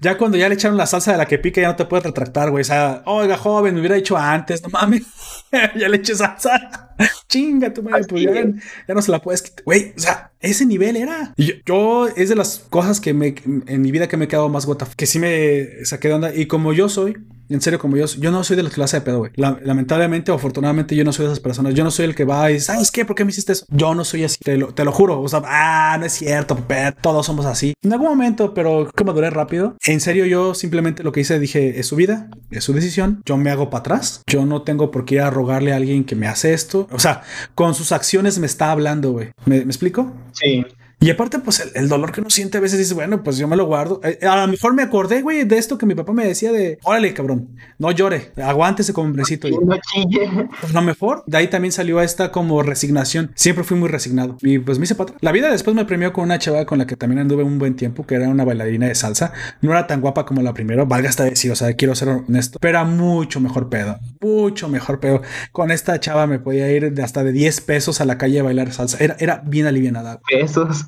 Ya 0.00 0.16
cuando 0.16 0.36
ya 0.36 0.48
le 0.48 0.54
echaron 0.54 0.76
la 0.76 0.86
salsa 0.86 1.12
de 1.12 1.18
la 1.18 1.26
que 1.26 1.38
pica, 1.38 1.60
ya 1.60 1.68
no 1.68 1.76
te 1.76 1.84
puedes 1.84 2.04
retractar, 2.04 2.50
güey. 2.50 2.62
O 2.62 2.64
sea, 2.64 3.02
oiga, 3.04 3.36
joven, 3.36 3.74
me 3.74 3.80
hubiera 3.80 3.96
dicho 3.96 4.16
antes, 4.16 4.62
no 4.62 4.70
mames. 4.80 5.06
ya 5.76 5.88
le 5.88 5.96
eché 5.96 6.14
salsa. 6.14 6.94
Chinga, 7.28 7.72
tu 7.72 7.82
madre, 7.82 8.04
pues 8.08 8.22
ya, 8.22 8.94
no 8.94 9.02
se 9.02 9.10
la 9.10 9.20
puedes 9.20 9.42
quitar. 9.42 9.64
Güey, 9.64 9.92
o 9.96 10.00
sea, 10.00 10.32
ese 10.40 10.66
nivel 10.66 10.96
era. 10.96 11.34
Yo, 11.36 11.54
yo, 11.64 12.08
es 12.08 12.28
de 12.28 12.34
las 12.34 12.58
cosas 12.70 13.00
que 13.00 13.14
me, 13.14 13.34
en 13.44 13.82
mi 13.82 13.92
vida 13.92 14.08
que 14.08 14.16
me 14.16 14.24
he 14.24 14.28
quedado 14.28 14.48
más 14.48 14.66
gota, 14.66 14.86
que 14.96 15.06
sí 15.06 15.18
me 15.18 15.84
saqué 15.84 16.08
de 16.08 16.14
onda. 16.14 16.34
Y 16.34 16.46
como 16.46 16.72
yo 16.72 16.88
soy, 16.88 17.16
en 17.48 17.60
serio, 17.60 17.78
como 17.78 17.96
yo, 17.96 18.06
yo 18.06 18.30
no 18.30 18.44
soy 18.44 18.56
de 18.56 18.62
la 18.62 18.70
clase 18.70 18.98
de 18.98 19.00
pedo, 19.02 19.18
güey. 19.18 19.32
lamentablemente 19.36 20.32
afortunadamente 20.32 20.94
yo 20.94 21.04
no 21.04 21.12
soy 21.12 21.26
de 21.26 21.32
esas 21.32 21.40
personas. 21.40 21.74
Yo 21.74 21.84
no 21.84 21.90
soy 21.90 22.06
el 22.06 22.14
que 22.14 22.24
va 22.24 22.50
y 22.50 22.54
dice, 22.54 22.66
¿sabes 22.66 22.90
qué? 22.90 23.04
¿Por 23.04 23.16
qué 23.16 23.24
me 23.24 23.30
hiciste 23.30 23.52
eso? 23.52 23.66
Yo 23.68 23.94
no 23.94 24.04
soy 24.04 24.24
así, 24.24 24.38
te 24.42 24.56
lo, 24.56 24.72
lo 24.76 24.92
juro. 24.92 25.20
O 25.20 25.28
sea, 25.28 25.42
ah, 25.44 25.96
no 25.98 26.06
es 26.06 26.12
cierto, 26.12 26.58
todos 27.00 27.26
somos 27.26 27.46
así. 27.46 27.74
En 27.82 27.92
algún 27.92 28.08
momento, 28.08 28.54
pero 28.54 28.90
que 28.94 29.04
maduré 29.04 29.30
rápido. 29.30 29.76
En 29.84 30.00
serio, 30.00 30.26
yo 30.26 30.54
simplemente 30.54 31.02
lo 31.02 31.12
que 31.12 31.20
hice, 31.20 31.38
dije, 31.38 31.78
es 31.80 31.86
su 31.86 31.96
vida, 31.96 32.28
es 32.50 32.64
su 32.64 32.72
decisión. 32.72 33.22
Yo 33.24 33.36
me 33.36 33.50
hago 33.50 33.70
para 33.70 33.80
atrás. 33.80 34.22
Yo 34.26 34.46
no 34.46 34.62
tengo 34.62 34.90
por 34.90 35.04
qué 35.04 35.16
ir 35.16 35.20
a 35.22 35.30
rogarle 35.30 35.72
a 35.72 35.76
alguien 35.76 36.04
que 36.04 36.16
me 36.16 36.26
hace 36.26 36.52
esto. 36.52 36.88
O 36.90 36.98
sea, 36.98 37.22
con 37.54 37.74
sus 37.74 37.92
acciones 37.92 38.38
me 38.38 38.46
está 38.46 38.70
hablando, 38.70 39.12
güey. 39.12 39.30
¿Me, 39.44 39.64
¿Me 39.64 39.70
explico? 39.70 40.12
Sí. 40.32 40.64
Y 41.00 41.10
aparte, 41.10 41.38
pues 41.38 41.70
el, 41.74 41.88
dolor 41.88 42.10
que 42.10 42.20
uno 42.20 42.28
siente 42.28 42.58
a 42.58 42.60
veces 42.60 42.78
dice, 42.78 42.92
bueno, 42.92 43.22
pues 43.22 43.38
yo 43.38 43.46
me 43.46 43.54
lo 43.54 43.66
guardo. 43.66 44.00
Eh, 44.02 44.18
a 44.26 44.44
lo 44.44 44.48
mejor 44.50 44.74
me 44.74 44.82
acordé, 44.82 45.22
güey, 45.22 45.44
de 45.44 45.56
esto 45.56 45.78
que 45.78 45.86
mi 45.86 45.94
papá 45.94 46.12
me 46.12 46.26
decía 46.26 46.50
de, 46.50 46.80
órale, 46.82 47.14
cabrón, 47.14 47.56
no 47.78 47.92
llore, 47.92 48.32
aguántese 48.36 48.92
como 48.92 49.06
hombrecito. 49.06 49.48
No 49.48 49.76
chille. 49.76 50.48
Pues 50.60 50.74
lo 50.74 50.82
mejor, 50.82 51.22
de 51.26 51.38
ahí 51.38 51.46
también 51.46 51.70
salió 51.70 52.00
esta 52.00 52.32
como 52.32 52.64
resignación. 52.64 53.30
Siempre 53.36 53.62
fui 53.62 53.78
muy 53.78 53.88
resignado. 53.88 54.38
Y 54.42 54.58
pues 54.58 54.80
me 54.80 54.84
hice 54.84 54.96
para 54.96 55.14
La 55.20 55.30
vida 55.30 55.52
después 55.52 55.76
me 55.76 55.84
premió 55.84 56.12
con 56.12 56.24
una 56.24 56.40
chava 56.40 56.66
con 56.66 56.78
la 56.78 56.86
que 56.86 56.96
también 56.96 57.20
anduve 57.20 57.44
un 57.44 57.60
buen 57.60 57.76
tiempo, 57.76 58.04
que 58.04 58.16
era 58.16 58.28
una 58.28 58.44
bailarina 58.44 58.88
de 58.88 58.96
salsa. 58.96 59.32
No 59.62 59.70
era 59.70 59.86
tan 59.86 60.00
guapa 60.00 60.26
como 60.26 60.42
la 60.42 60.52
primera, 60.52 60.84
valga 60.84 61.08
hasta 61.08 61.22
decir, 61.24 61.52
o 61.52 61.56
sea, 61.56 61.72
quiero 61.74 61.94
ser 61.94 62.08
honesto, 62.08 62.58
pero 62.60 62.70
era 62.70 62.84
mucho 62.84 63.38
mejor 63.38 63.68
pedo, 63.68 63.98
mucho 64.20 64.68
mejor 64.68 64.98
pedo. 64.98 65.22
Con 65.52 65.70
esta 65.70 66.00
chava 66.00 66.26
me 66.26 66.40
podía 66.40 66.68
ir 66.72 66.92
de 66.92 67.02
hasta 67.04 67.22
de 67.22 67.30
10 67.30 67.60
pesos 67.60 68.00
a 68.00 68.04
la 68.04 68.18
calle 68.18 68.40
a 68.40 68.42
bailar 68.42 68.72
salsa. 68.72 68.98
Era, 68.98 69.16
era 69.20 69.42
bien 69.46 69.66
alivianada. 69.66 70.18
Pesos. 70.28 70.87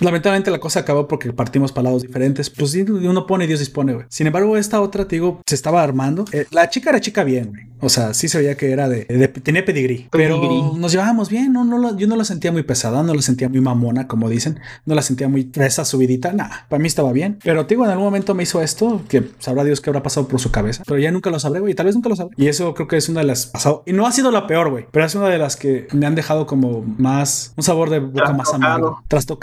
Lamentablemente 0.00 0.50
la 0.50 0.60
cosa 0.60 0.80
acabó 0.80 1.08
porque 1.08 1.32
partimos 1.32 1.72
para 1.72 1.84
lados 1.84 2.02
diferentes. 2.02 2.50
Pues 2.50 2.74
uno 2.74 3.26
pone 3.26 3.44
y 3.44 3.48
Dios 3.48 3.60
dispone, 3.60 3.94
güey. 3.94 4.06
Sin 4.08 4.26
embargo, 4.26 4.56
esta 4.56 4.80
otra, 4.80 5.06
te 5.06 5.16
digo, 5.16 5.40
se 5.46 5.54
estaba 5.54 5.82
armando. 5.82 6.24
Eh, 6.32 6.46
la 6.50 6.70
chica 6.70 6.90
era 6.90 7.00
chica 7.00 7.24
bien, 7.24 7.48
güey. 7.50 7.68
O 7.80 7.88
sea, 7.88 8.12
sí 8.12 8.26
se 8.26 8.38
veía 8.38 8.56
que 8.56 8.72
era 8.72 8.88
de, 8.88 9.04
tenía 9.42 9.64
pedigrí, 9.64 10.08
pero 10.10 10.74
nos 10.76 10.90
llevábamos 10.90 11.28
bien. 11.28 11.52
No, 11.52 11.64
no, 11.64 11.96
yo 11.96 12.08
no 12.08 12.16
la 12.16 12.24
sentía 12.24 12.50
muy 12.50 12.64
pesada, 12.64 13.04
no 13.04 13.14
la 13.14 13.22
sentía 13.22 13.48
muy 13.48 13.60
mamona, 13.60 14.08
como 14.08 14.28
dicen, 14.28 14.58
no 14.84 14.96
la 14.96 15.02
sentía 15.02 15.28
muy 15.28 15.44
fresa, 15.52 15.84
subidita. 15.84 16.32
Nada, 16.32 16.66
para 16.68 16.80
mí 16.80 16.88
estaba 16.88 17.12
bien. 17.12 17.38
Pero 17.44 17.66
te 17.66 17.74
digo, 17.74 17.84
en 17.84 17.92
algún 17.92 18.06
momento 18.06 18.34
me 18.34 18.42
hizo 18.42 18.60
esto 18.62 19.02
que 19.08 19.30
sabrá 19.38 19.62
Dios 19.62 19.80
qué 19.80 19.90
habrá 19.90 20.02
pasado 20.02 20.26
por 20.26 20.40
su 20.40 20.50
cabeza, 20.50 20.82
pero 20.86 20.98
ya 20.98 21.12
nunca 21.12 21.30
lo 21.30 21.38
sabré, 21.38 21.60
güey. 21.60 21.74
Tal 21.74 21.86
vez 21.86 21.94
nunca 21.94 22.08
lo 22.08 22.16
sabré. 22.16 22.34
Y 22.36 22.48
eso 22.48 22.74
creo 22.74 22.88
que 22.88 22.96
es 22.96 23.08
una 23.08 23.20
de 23.20 23.26
las 23.26 23.46
pasado. 23.46 23.84
Y 23.86 23.92
no 23.92 24.08
ha 24.08 24.12
sido 24.12 24.32
la 24.32 24.48
peor, 24.48 24.70
güey, 24.70 24.86
pero 24.90 25.06
es 25.06 25.14
una 25.14 25.28
de 25.28 25.38
las 25.38 25.54
que 25.54 25.86
me 25.92 26.06
han 26.06 26.16
dejado 26.16 26.46
como 26.46 26.82
más 26.82 27.52
un 27.56 27.62
sabor 27.62 27.90
de 27.90 28.00
boca 28.00 28.32
más 28.32 28.52
amargo. 28.52 29.04
Trastocado 29.06 29.37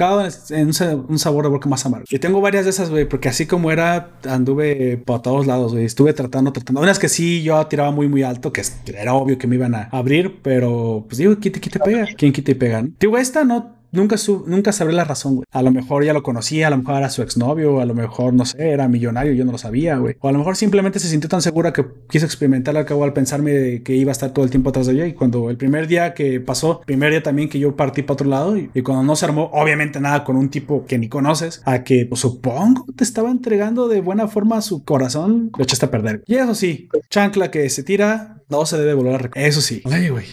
en, 0.50 0.68
un, 0.68 1.20
sabor 1.20 1.46
de 1.46 1.50
boca 1.50 1.70
más 1.70 1.86
amargo. 1.86 2.06
Y 2.10 2.20
tengo 2.20 2.42
varias 2.42 2.66
de 2.66 2.72
esas, 2.72 2.90
güey, 2.90 3.08
porque 3.08 3.30
así 3.30 3.46
como 3.46 3.72
era, 3.72 4.12
anduve 4.28 4.98
por 4.98 5.22
todos 5.22 5.48
lados, 5.48 5.74
güey. 5.74 5.86
Estuve 5.86 6.14
tratando, 6.14 6.52
tratando. 6.52 6.82
Unas 6.82 7.00
que 7.00 7.10
sí, 7.10 7.44
yo 7.44 7.66
tiraba 7.68 7.92
muy, 7.92 8.08
muy 8.08 8.24
alto, 8.24 8.52
que 8.52 8.64
era 8.88 9.14
obvio 9.14 9.38
que 9.38 9.48
me 9.48 9.56
iban 9.56 9.76
a 9.76 9.90
abrir, 9.92 10.40
pero 10.42 11.06
pues 11.08 11.18
digo, 11.18 11.38
quite, 11.38 11.60
quite, 11.60 11.80
pega. 11.80 12.08
¿Quién 12.18 12.34
quita 12.34 12.52
y 12.52 12.56
pega? 12.56 12.86
Digo, 13.00 13.18
esta 13.18 13.44
no 13.44 13.76
Nunca, 13.96 14.16
nunca 14.46 14.72
sabré 14.72 14.94
la 14.94 15.04
razón, 15.04 15.36
güey. 15.36 15.46
A 15.52 15.62
lo 15.62 15.72
mejor 15.72 16.04
ya 16.04 16.14
lo 16.14 16.24
conocía, 16.24 16.68
a 16.68 16.70
lo 16.70 16.78
mejor 16.78 16.98
era 16.98 17.10
su 17.10 17.22
exnovio, 17.22 17.80
a 17.80 17.86
lo 17.86 17.94
mejor, 17.94 18.34
no 18.34 18.46
sé, 18.46 18.70
era 18.70 18.88
millonario, 18.88 19.34
yo 19.34 19.46
no 19.46 19.52
lo 19.52 19.58
sabía, 19.58 19.98
güey. 19.98 20.16
O 20.20 20.30
a 20.30 20.32
lo 20.32 20.40
mejor 20.40 20.56
simplemente 20.56 21.00
se 21.00 21.08
sintió 21.08 21.30
tan 21.30 21.42
segura 21.42 21.74
que 21.74 21.86
quiso 22.10 22.26
experimentar 22.26 22.76
al 22.78 22.86
cabo 22.86 23.04
al 23.04 23.14
pensarme 23.14 23.82
que 23.84 23.96
iba 23.96 24.12
a 24.12 24.14
estar 24.14 24.32
todo 24.32 24.46
el 24.46 24.52
tiempo 24.52 24.70
atrás 24.70 24.88
de 24.88 24.94
ella. 24.94 25.08
Y 25.08 25.14
cuando 25.14 25.50
el 25.50 25.58
primer 25.58 25.88
día 25.88 26.14
que 26.14 26.40
pasó, 26.40 26.82
primer 26.86 27.12
día 27.12 27.24
también 27.24 27.50
que 27.50 27.60
yo 27.60 27.76
partí 27.76 28.02
para 28.02 28.14
otro 28.14 28.28
lado, 28.28 28.58
y, 28.58 28.70
cuando 28.82 29.04
no 29.04 29.16
se 29.16 29.26
armó, 29.26 29.50
obviamente 29.54 30.00
nada 30.00 30.24
con 30.24 30.36
un 30.36 30.50
tipo 30.50 30.86
que 30.86 30.98
ni 30.98 31.10
conoces, 31.10 31.62
a 31.66 31.84
que 31.84 32.06
pues, 32.06 32.22
supongo 32.22 32.86
te 32.96 33.04
estaba 33.04 33.32
entregando 33.32 33.88
de 33.88 34.02
buena 34.02 34.28
forma 34.28 34.62
su 34.62 34.84
corazón, 34.84 35.52
lo 35.58 35.64
echaste 35.64 35.86
a 35.86 35.92
perder. 35.92 36.24
Y 36.28 36.36
eso 36.36 36.56
sí, 36.56 36.90
chancla 37.10 37.52
que 37.52 37.70
se 37.70 37.84
tira, 37.84 38.44
no 38.50 38.66
se 38.66 38.78
debe 38.78 38.94
volver 38.94 39.32
a. 39.34 39.40
Eso 39.40 39.62
sí. 39.62 39.82
Ay, 39.86 40.10
güey. 40.10 40.26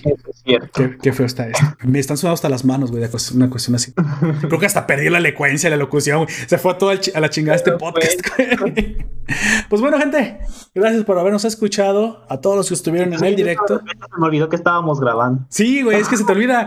Cierto. 0.45 0.91
Qué, 1.01 1.13
feo 1.13 1.27
está 1.27 1.49
esto. 1.49 1.65
Me 1.85 1.99
están 1.99 2.17
sudando 2.17 2.35
hasta 2.35 2.49
las 2.49 2.65
manos, 2.65 2.91
güey, 2.91 3.05
una 3.35 3.51
cuestión 3.53 3.75
así. 3.77 3.93
Creo 3.93 4.59
que 4.59 4.67
hasta 4.67 4.87
perdí 4.87 5.09
la 5.09 5.19
elocuencia, 5.19 5.71
la 5.71 5.77
locución, 5.77 6.27
Se 6.47 6.59
fue 6.59 6.75
todo 6.75 6.91
a 6.91 7.21
la 7.21 7.31
chingada 7.31 7.57
este 7.57 7.73
podcast. 7.73 8.21
pues 9.69 9.81
bueno, 9.81 9.99
gente, 9.99 10.41
gracias 10.75 11.05
por 11.05 11.19
habernos 11.19 11.45
escuchado. 11.45 12.25
A 12.29 12.41
todos 12.41 12.57
los 12.57 12.69
que 12.69 12.75
estuvieron 12.75 13.13
en 13.13 13.25
el 13.25 13.37
directo. 13.37 13.79
Se 13.79 14.21
me 14.21 14.27
olvidó 14.27 14.49
que 14.49 14.57
estábamos 14.57 15.01
grabando. 15.01 15.45
Sí, 15.49 15.83
güey, 15.83 16.01
es 16.01 16.09
que 16.09 16.17
se 16.17 16.25
te 16.25 16.33
olvida. 16.33 16.67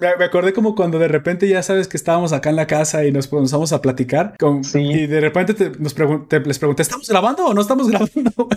me 0.00 0.24
acordé 0.24 0.52
como 0.52 0.74
cuando 0.74 0.98
de 0.98 1.08
repente 1.08 1.48
ya 1.48 1.62
sabes 1.62 1.88
que 1.88 1.96
estábamos 1.96 2.32
acá 2.32 2.50
en 2.50 2.56
la 2.56 2.66
casa 2.66 3.04
y 3.04 3.12
nos 3.12 3.26
comenzamos 3.26 3.72
a 3.72 3.80
platicar. 3.80 4.34
Con, 4.38 4.62
Y 4.74 5.06
de 5.06 5.20
repente 5.20 5.54
te, 5.54 5.70
nos 5.78 5.94
les 5.96 6.58
pregunté, 6.58 6.82
¿estamos 6.82 7.08
grabando 7.08 7.46
o 7.46 7.54
no 7.54 7.60
estamos 7.60 7.88
grabando? 7.88 8.32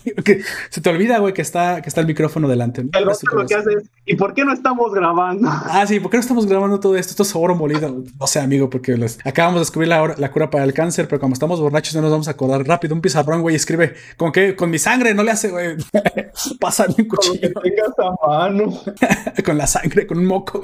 se 0.70 0.82
te 0.82 0.90
olvida, 0.90 1.20
güey, 1.20 1.34
que 1.34 1.42
está, 1.42 1.82
que 1.82 1.90
está 1.90 2.02
el 2.02 2.08
micrófono 2.08 2.48
delante. 2.48 2.82
El 2.82 3.04
lo 3.04 3.46
que 3.46 3.56
hace 3.56 3.74
es, 3.74 3.84
¿y 4.06 4.16
por 4.16 4.34
qué 4.34 4.46
no 4.46 4.54
estamos 4.54 4.94
grabando? 4.94 5.50
Ah, 5.50 5.86
sí, 5.88 6.00
¿por 6.00 6.12
qué 6.12 6.18
no 6.18 6.22
estamos 6.22 6.46
grabando 6.46 6.80
todo 6.80 6.96
esto? 6.96 7.12
Esto 7.12 7.24
es 7.34 7.36
oro 7.36 7.56
molido. 7.56 8.04
No 8.20 8.28
sé, 8.28 8.40
amigo, 8.40 8.70
porque 8.70 8.96
les 8.98 9.18
acabamos 9.26 9.56
de 9.56 9.62
descubrir 9.62 9.90
la, 9.90 10.16
la, 10.18 10.32
cura 10.32 10.50
para 10.50 10.64
el 10.64 10.74
cáncer, 10.74 11.08
pero 11.08 11.20
como 11.20 11.34
estamos 11.34 11.60
borrachos 11.60 11.96
no 11.96 12.02
nos 12.02 12.12
vamos 12.12 12.28
a 12.28 12.32
acordar 12.32 12.66
rápido. 12.66 12.94
Un 12.94 13.02
pizarrón, 13.02 13.42
güey, 13.42 13.56
escribe, 13.56 13.94
¿con 14.18 14.32
qué? 14.32 14.56
Con 14.56 14.70
mi 14.70 14.80
sangre, 14.80 15.14
no 15.14 15.24
le 15.24 15.32
hace, 15.32 15.50
güey. 15.50 15.76
Pásale 16.60 16.96
un 16.98 17.06
cuchillo. 17.06 17.54
Con 17.54 17.64
tengas 17.64 17.94
a 17.98 18.28
mano. 18.28 18.74
con 19.46 19.58
la 19.58 19.68
sangre, 19.68 20.06
con 20.06 20.20
un 20.20 20.26
moco. 20.26 20.62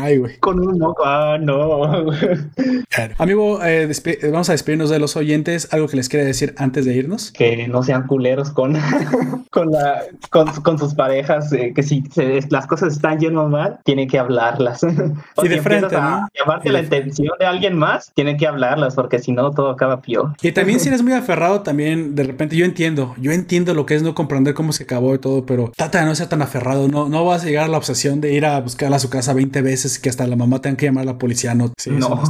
Ay, 0.00 0.18
güey. 0.18 0.38
Con 0.38 0.60
un 0.60 0.78
moco, 0.78 1.02
ah, 1.04 1.38
no. 1.40 1.84
Amigo, 3.18 3.64
eh, 3.64 3.90
vamos 4.30 4.48
a 4.48 4.52
despedirnos 4.52 4.90
de 4.90 4.98
los 4.98 5.16
oyentes. 5.16 5.68
¿Algo 5.72 5.88
que 5.88 5.96
les 5.96 6.08
quiera 6.08 6.24
decir 6.24 6.54
antes 6.58 6.84
de 6.84 6.94
irnos? 6.94 7.30
Que 7.32 7.68
no 7.68 7.82
sean 7.82 8.06
culeros 8.06 8.50
con, 8.50 8.76
con, 9.50 9.70
la, 9.70 10.02
con, 10.30 10.78
sus 10.78 10.94
parejas, 10.94 11.52
eh, 11.52 11.72
que 11.74 11.82
si 11.82 12.02
las 12.50 12.66
cosas 12.66 12.94
están 12.94 13.18
yendo 13.18 13.48
mal, 13.48 13.78
tienen 13.84 14.08
que 14.08 14.18
hablarlas. 14.18 14.84
y 15.42 15.48
de 15.48 15.60
frente, 15.68 15.96
¿no? 15.96 16.28
llamarte 16.38 16.70
la 16.70 16.80
intención 16.80 17.32
de 17.38 17.46
alguien 17.46 17.76
más, 17.76 18.12
tienen 18.14 18.36
que 18.36 18.46
hablarlas, 18.46 18.94
porque 18.94 19.18
si 19.18 19.32
no, 19.32 19.50
todo 19.50 19.70
acaba 19.70 20.00
peor. 20.00 20.32
Y 20.42 20.52
también 20.52 20.80
si 20.80 20.88
eres 20.88 21.02
muy 21.02 21.12
aferrado, 21.12 21.62
también 21.62 22.14
de 22.14 22.24
repente 22.24 22.56
yo 22.56 22.64
entiendo, 22.64 23.14
yo 23.18 23.32
entiendo 23.32 23.74
lo 23.74 23.86
que 23.86 23.94
es 23.94 24.02
no 24.02 24.14
comprender 24.14 24.54
cómo 24.54 24.72
se 24.72 24.84
acabó 24.84 25.14
y 25.14 25.18
todo, 25.18 25.46
pero 25.46 25.72
trata 25.76 26.00
de 26.00 26.06
no 26.06 26.14
ser 26.14 26.28
tan 26.28 26.42
aferrado, 26.42 26.88
no, 26.88 27.08
no 27.08 27.24
vas 27.24 27.42
a 27.42 27.46
llegar 27.46 27.64
a 27.64 27.68
la 27.68 27.78
obsesión 27.78 28.20
de 28.20 28.32
ir 28.32 28.46
a 28.46 28.60
buscarla 28.60 28.96
a 28.96 29.00
su 29.00 29.10
casa 29.10 29.32
20 29.32 29.62
veces 29.62 29.98
y 29.98 30.02
que 30.02 30.08
hasta 30.08 30.26
la 30.26 30.36
mamá 30.36 30.60
tenga 30.60 30.76
que 30.76 30.86
llamar 30.86 31.02
a 31.02 31.12
la 31.12 31.18
policía, 31.18 31.54
no. 31.54 31.72
no. 31.86 32.22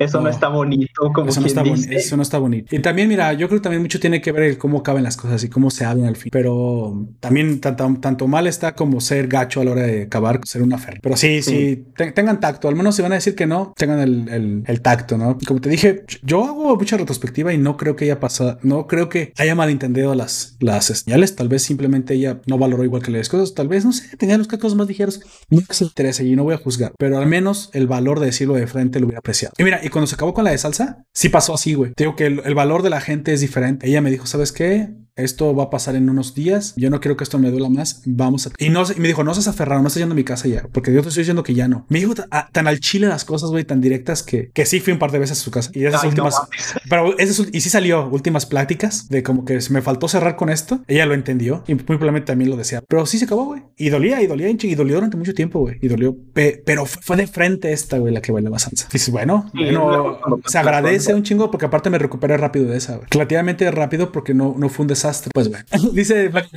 Eso 0.00 0.18
no, 0.22 0.30
está 0.30 0.48
bonito, 0.48 1.12
como 1.12 1.28
eso 1.28 1.42
no 1.42 1.46
está 1.46 1.62
dice. 1.62 1.94
Eso 1.94 2.16
no 2.16 2.22
está 2.22 2.38
bonito. 2.38 2.74
Y 2.74 2.78
también, 2.78 3.06
mira, 3.06 3.34
yo 3.34 3.48
creo 3.48 3.60
que 3.60 3.64
también 3.64 3.82
mucho 3.82 4.00
tiene 4.00 4.22
que 4.22 4.32
ver 4.32 4.44
el 4.44 4.56
cómo 4.56 4.82
caben 4.82 5.02
las 5.02 5.18
cosas 5.18 5.44
y 5.44 5.50
cómo 5.50 5.70
se 5.70 5.84
hablan 5.84 6.06
al 6.06 6.16
fin. 6.16 6.30
Pero 6.32 7.06
también 7.20 7.60
tanto, 7.60 7.94
tanto 8.00 8.26
mal 8.26 8.46
está 8.46 8.74
como 8.74 9.02
ser 9.02 9.28
gacho 9.28 9.60
a 9.60 9.64
la 9.64 9.72
hora 9.72 9.82
de 9.82 10.04
acabar, 10.04 10.40
ser 10.44 10.62
una 10.62 10.78
fer. 10.78 11.00
Pero 11.02 11.18
sí, 11.18 11.42
sí, 11.42 11.84
tengan 12.14 12.40
tacto. 12.40 12.66
Al 12.68 12.76
menos 12.76 12.96
si 12.96 13.02
van 13.02 13.12
a 13.12 13.16
decir 13.16 13.34
que 13.34 13.46
no, 13.46 13.74
tengan 13.76 14.00
el, 14.00 14.64
el, 14.66 14.80
tacto, 14.80 15.18
¿no? 15.18 15.36
Y 15.38 15.44
como 15.44 15.60
te 15.60 15.68
dije, 15.68 16.06
yo 16.22 16.44
hago 16.44 16.76
mucha 16.76 16.96
retrospectiva 16.96 17.52
y 17.52 17.58
no 17.58 17.76
creo 17.76 17.94
que 17.94 18.06
haya 18.06 18.18
pasado, 18.18 18.58
no 18.62 18.86
creo 18.86 19.10
que 19.10 19.34
haya 19.36 19.54
malentendido 19.54 20.14
las, 20.14 20.56
las 20.60 20.86
señales. 20.86 21.36
Tal 21.36 21.48
vez 21.48 21.60
simplemente 21.60 22.14
ella 22.14 22.40
no 22.46 22.56
valoró 22.56 22.84
igual 22.84 23.02
que 23.02 23.10
las 23.10 23.28
cosas. 23.28 23.52
Tal 23.52 23.68
vez, 23.68 23.84
no 23.84 23.92
sé, 23.92 24.16
tenía 24.16 24.38
los 24.38 24.48
cacos 24.48 24.74
más 24.74 24.88
ligeros. 24.88 25.20
No 25.50 25.60
se 25.68 25.84
interesa 25.84 26.22
y 26.22 26.34
no 26.36 26.44
voy 26.44 26.54
a 26.54 26.58
juzgar. 26.58 26.92
Pero 26.96 27.18
al 27.18 27.26
menos 27.26 27.68
el 27.74 27.86
valor 27.86 28.18
de 28.18 28.26
decirlo 28.26 28.54
de 28.54 28.66
frente 28.66 28.98
lo 28.98 29.04
hubiera 29.04 29.18
apreciado. 29.18 29.52
Y 29.58 29.64
mira, 29.64 29.80
y 29.82 29.89
cuando 29.90 30.06
se 30.06 30.14
acabó 30.14 30.34
con 30.34 30.44
la 30.44 30.50
de 30.50 30.58
salsa, 30.58 31.04
sí 31.12 31.28
pasó 31.28 31.54
así, 31.54 31.74
güey. 31.74 31.92
Te 31.94 32.12
que 32.16 32.26
el, 32.26 32.42
el 32.44 32.54
valor 32.54 32.82
de 32.82 32.90
la 32.90 33.00
gente 33.00 33.32
es 33.32 33.40
diferente. 33.40 33.86
Ella 33.86 34.00
me 34.00 34.10
dijo, 34.10 34.26
¿sabes 34.26 34.52
qué? 34.52 34.88
Esto 35.16 35.54
va 35.54 35.64
a 35.64 35.70
pasar 35.70 35.96
en 35.96 36.08
unos 36.08 36.34
días, 36.34 36.74
yo 36.76 36.90
no 36.90 37.00
quiero 37.00 37.16
que 37.16 37.24
esto 37.24 37.38
me 37.38 37.50
duela 37.50 37.68
más, 37.68 38.02
vamos 38.06 38.46
a... 38.46 38.50
Y, 38.58 38.70
no, 38.70 38.82
y 38.84 39.00
me 39.00 39.08
dijo, 39.08 39.24
no 39.24 39.34
seas 39.34 39.48
aferrado, 39.48 39.82
no 39.82 39.88
estás 39.88 40.00
yendo 40.00 40.14
a 40.14 40.16
mi 40.16 40.24
casa 40.24 40.48
ya, 40.48 40.66
porque 40.72 40.92
yo 40.92 41.02
te 41.02 41.08
estoy 41.08 41.22
diciendo 41.22 41.42
que 41.42 41.54
ya 41.54 41.68
no. 41.68 41.86
Me 41.88 41.98
dijo 41.98 42.14
tan 42.52 42.66
al 42.66 42.80
chile 42.80 43.06
las 43.06 43.24
cosas, 43.24 43.50
güey, 43.50 43.64
tan 43.64 43.80
directas 43.80 44.22
que, 44.22 44.50
que 44.52 44.66
sí 44.66 44.80
fui 44.80 44.92
un 44.92 44.98
par 44.98 45.10
de 45.10 45.18
veces 45.18 45.38
a 45.38 45.42
su 45.42 45.50
casa. 45.50 45.70
Y 45.74 45.84
esas 45.84 46.04
últimas... 46.04 46.40
pero 46.88 47.18
esas, 47.18 47.46
y 47.52 47.60
sí 47.60 47.70
salió 47.70 48.08
últimas 48.08 48.46
pláticas 48.46 49.08
de 49.08 49.22
como 49.22 49.44
que 49.44 49.58
me 49.70 49.82
faltó 49.82 50.08
cerrar 50.08 50.36
con 50.36 50.50
esto. 50.50 50.82
Ella 50.86 51.06
lo 51.06 51.14
entendió 51.14 51.64
y 51.66 51.74
muy 51.74 51.84
probablemente 51.84 52.26
también 52.26 52.50
lo 52.50 52.56
decía. 52.56 52.82
Pero 52.86 53.06
sí 53.06 53.18
se 53.18 53.24
acabó, 53.24 53.46
güey. 53.46 53.62
Y 53.76 53.90
dolía, 53.90 54.22
y 54.22 54.26
dolía, 54.26 54.48
y 54.50 54.74
dolió 54.74 54.96
durante 54.96 55.16
mucho 55.16 55.34
tiempo, 55.34 55.60
güey. 55.60 55.78
Y 55.80 55.88
dolió. 55.88 56.16
pero 56.32 56.86
fue 56.86 57.16
de 57.16 57.26
frente 57.26 57.72
esta, 57.72 57.98
güey, 57.98 58.12
la 58.12 58.20
que 58.20 58.32
bailaba 58.32 58.58
salsa. 58.58 58.88
Dices, 58.92 59.10
bueno, 59.10 59.50
bueno 59.52 60.20
se 60.46 60.58
agradece 60.58 61.14
un 61.14 61.22
chingo 61.22 61.50
porque 61.50 61.66
aparte 61.66 61.90
me 61.90 61.98
recuperé 61.98 62.36
rápido 62.36 62.66
de 62.66 62.76
esa, 62.76 62.96
güey. 62.96 63.08
Relativamente 63.10 63.70
rápido 63.70 64.12
porque 64.12 64.34
no, 64.34 64.54
no 64.56 64.68
fue 64.68 64.84
un 64.84 64.88
desastre. 64.88 64.99
Pues, 65.32 65.48
güey. 65.48 65.62
Dice 65.92 66.28
Black, 66.28 66.48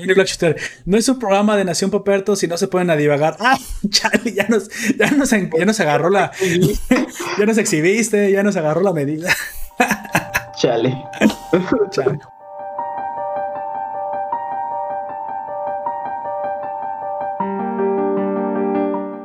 no 0.86 0.98
es 0.98 1.10
un 1.10 1.20
programa 1.20 1.56
de 1.57 1.65
Nación 1.65 1.91
Poperto 1.91 2.36
si 2.36 2.48
no 2.48 2.57
se 2.57 2.68
pueden 2.68 2.90
a 2.90 2.95
divagar. 2.95 3.38
Ah, 3.40 3.57
chale, 3.90 4.34
ya 4.34 4.48
nos, 4.48 4.70
ya 4.98 5.11
nos, 5.11 5.30
ya 5.32 5.65
nos 5.65 5.80
agarró 5.80 6.10
la. 6.10 6.32
ya 7.38 7.45
nos 7.45 7.57
exhibiste, 7.57 8.32
ya 8.32 8.44
nos 8.44 8.56
agarró 8.56 8.82
la 8.82 8.94
medida. 8.94 9.34
chale. 10.56 10.95
chale. 11.91 12.20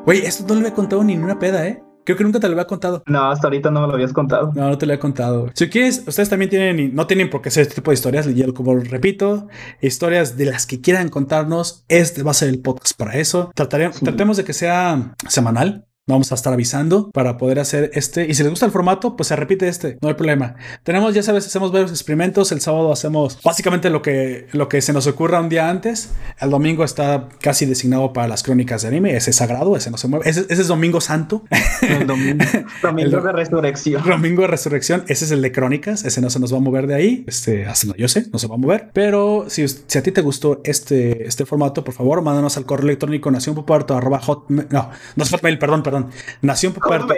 Güey, 0.04 0.24
esto 0.24 0.54
no 0.54 0.60
lo 0.62 0.68
he 0.68 0.72
contado 0.72 1.04
ni 1.04 1.12
en 1.12 1.22
una 1.22 1.38
peda, 1.38 1.66
¿eh? 1.66 1.82
Creo 2.08 2.16
que 2.16 2.24
nunca 2.24 2.40
te 2.40 2.48
lo 2.48 2.54
había 2.54 2.66
contado. 2.66 3.02
No, 3.04 3.30
hasta 3.30 3.48
ahorita 3.48 3.70
no 3.70 3.82
me 3.82 3.86
lo 3.86 3.92
habías 3.92 4.14
contado. 4.14 4.50
No, 4.54 4.70
no 4.70 4.78
te 4.78 4.86
lo 4.86 4.94
he 4.94 4.98
contado. 4.98 5.50
Si 5.52 5.68
quieres, 5.68 6.04
ustedes 6.06 6.30
también 6.30 6.48
tienen, 6.48 6.94
no 6.94 7.06
tienen 7.06 7.28
por 7.28 7.42
qué 7.42 7.50
hacer 7.50 7.64
este 7.64 7.74
tipo 7.74 7.90
de 7.90 7.96
historias. 7.96 8.26
Como 8.54 8.74
repito, 8.76 9.46
historias 9.82 10.38
de 10.38 10.46
las 10.46 10.64
que 10.64 10.80
quieran 10.80 11.10
contarnos. 11.10 11.84
Este 11.88 12.22
va 12.22 12.30
a 12.30 12.34
ser 12.34 12.48
el 12.48 12.62
podcast 12.62 12.96
para 12.96 13.18
eso. 13.18 13.50
Trataremos, 13.54 14.00
Tratemos 14.00 14.38
de 14.38 14.44
que 14.44 14.54
sea 14.54 15.16
semanal. 15.28 15.87
Vamos 16.08 16.32
a 16.32 16.36
estar 16.36 16.54
avisando 16.54 17.10
para 17.10 17.36
poder 17.36 17.58
hacer 17.58 17.90
este. 17.92 18.26
Y 18.26 18.32
si 18.32 18.42
les 18.42 18.48
gusta 18.48 18.64
el 18.64 18.72
formato, 18.72 19.14
pues 19.14 19.28
se 19.28 19.36
repite 19.36 19.68
este. 19.68 19.98
No 20.00 20.08
hay 20.08 20.14
problema. 20.14 20.54
Tenemos, 20.82 21.14
ya 21.14 21.22
sabes, 21.22 21.46
hacemos 21.46 21.70
varios 21.70 21.90
experimentos. 21.90 22.50
El 22.50 22.62
sábado 22.62 22.90
hacemos 22.90 23.38
básicamente 23.42 23.90
lo 23.90 24.00
que, 24.00 24.46
lo 24.52 24.70
que 24.70 24.80
se 24.80 24.94
nos 24.94 25.06
ocurra 25.06 25.38
un 25.38 25.50
día 25.50 25.68
antes. 25.68 26.10
El 26.40 26.48
domingo 26.48 26.82
está 26.82 27.28
casi 27.42 27.66
designado 27.66 28.14
para 28.14 28.26
las 28.26 28.42
crónicas 28.42 28.80
de 28.80 28.88
anime. 28.88 29.16
Ese 29.16 29.30
es 29.30 29.36
sagrado, 29.36 29.76
ese 29.76 29.90
no 29.90 29.98
se 29.98 30.08
mueve. 30.08 30.30
Ese, 30.30 30.46
es 30.48 30.66
Domingo 30.66 31.02
Santo. 31.02 31.44
El 31.82 32.06
domingo, 32.06 32.42
domingo 32.82 33.20
de 33.20 33.32
Resurrección. 33.32 34.02
Domingo 34.02 34.40
de 34.42 34.48
Resurrección. 34.48 35.04
Ese 35.08 35.26
es 35.26 35.30
el 35.30 35.42
de 35.42 35.52
crónicas. 35.52 36.06
Ese 36.06 36.22
no 36.22 36.30
se 36.30 36.40
nos 36.40 36.54
va 36.54 36.56
a 36.56 36.60
mover 36.60 36.86
de 36.86 36.94
ahí. 36.94 37.24
Este, 37.26 37.66
hasta 37.66 37.94
yo 37.98 38.08
sé, 38.08 38.28
no 38.32 38.38
se 38.38 38.46
va 38.46 38.54
a 38.54 38.58
mover. 38.58 38.88
Pero 38.94 39.44
si, 39.48 39.68
si 39.68 39.98
a 39.98 40.02
ti 40.02 40.10
te 40.10 40.22
gustó 40.22 40.62
este, 40.64 41.28
este 41.28 41.44
formato, 41.44 41.84
por 41.84 41.92
favor, 41.92 42.22
mándanos 42.22 42.56
al 42.56 42.64
correo 42.64 42.86
electrónico 42.86 43.30
hot. 43.30 44.48
No, 44.48 44.90
no 45.16 45.24
es 45.24 45.30
hotmail, 45.30 45.58
perdón, 45.58 45.82
perdón 45.82 45.97
Nación 46.42 46.72
Puerto. 46.72 47.14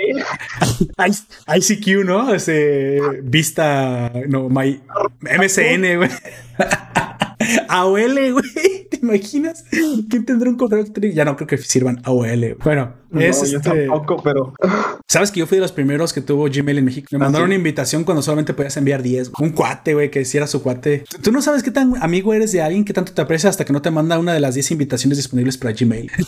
ICQ, 1.57 2.05
¿no? 2.05 2.35
Ese 2.35 3.01
Vista, 3.23 4.13
no, 4.29 4.49
my 4.49 4.81
MSN, 5.21 5.97
güey. 5.97 6.11
AOL, 7.69 8.33
güey. 8.33 8.89
imaginas? 9.03 9.65
¿Quién 10.09 10.25
tendrá 10.25 10.51
un 10.51 10.57
correo 10.57 10.81
electrónico? 10.81 11.15
Ya 11.15 11.25
no 11.25 11.37
creo 11.37 11.47
que 11.47 11.59
sirvan 11.59 12.01
AOL. 12.05 12.57
Bueno, 12.63 12.93
es 13.19 13.43
este... 13.43 13.59
tampoco, 13.59 14.23
pero. 14.23 14.55
Sabes 15.09 15.31
que 15.31 15.41
yo 15.41 15.47
fui 15.47 15.57
de 15.57 15.63
los 15.63 15.73
primeros 15.73 16.13
que 16.13 16.21
tuvo 16.21 16.45
Gmail 16.45 16.79
en 16.79 16.85
México. 16.85 17.09
Me 17.13 17.17
¿Ah, 17.17 17.21
mandaron 17.21 17.47
sí? 17.47 17.51
una 17.51 17.55
invitación 17.57 18.05
cuando 18.05 18.23
solamente 18.23 18.55
podías 18.55 18.77
enviar 18.77 19.03
10. 19.03 19.33
Un 19.41 19.51
cuate, 19.51 19.95
güey, 19.95 20.11
que 20.11 20.21
hiciera 20.21 20.47
su 20.47 20.63
cuate. 20.63 21.05
Tú 21.23 21.33
no 21.33 21.43
sabes 21.43 21.63
qué 21.63 21.71
tan 21.71 21.95
amigo 22.03 22.33
eres 22.35 22.53
de 22.53 22.63
alguien 22.63 22.85
que 22.85 22.93
tanto 22.93 23.13
te 23.13 23.21
aprecia 23.23 23.51
hasta 23.51 23.65
que 23.65 23.73
no 23.73 23.83
te 23.83 23.91
manda 23.91 24.19
una 24.19 24.33
de 24.33 24.41
las 24.41 24.55
10 24.55 24.73
invitaciones 24.73 25.19
disponibles 25.19 25.57
para 25.57 25.73
Gmail. 25.73 26.11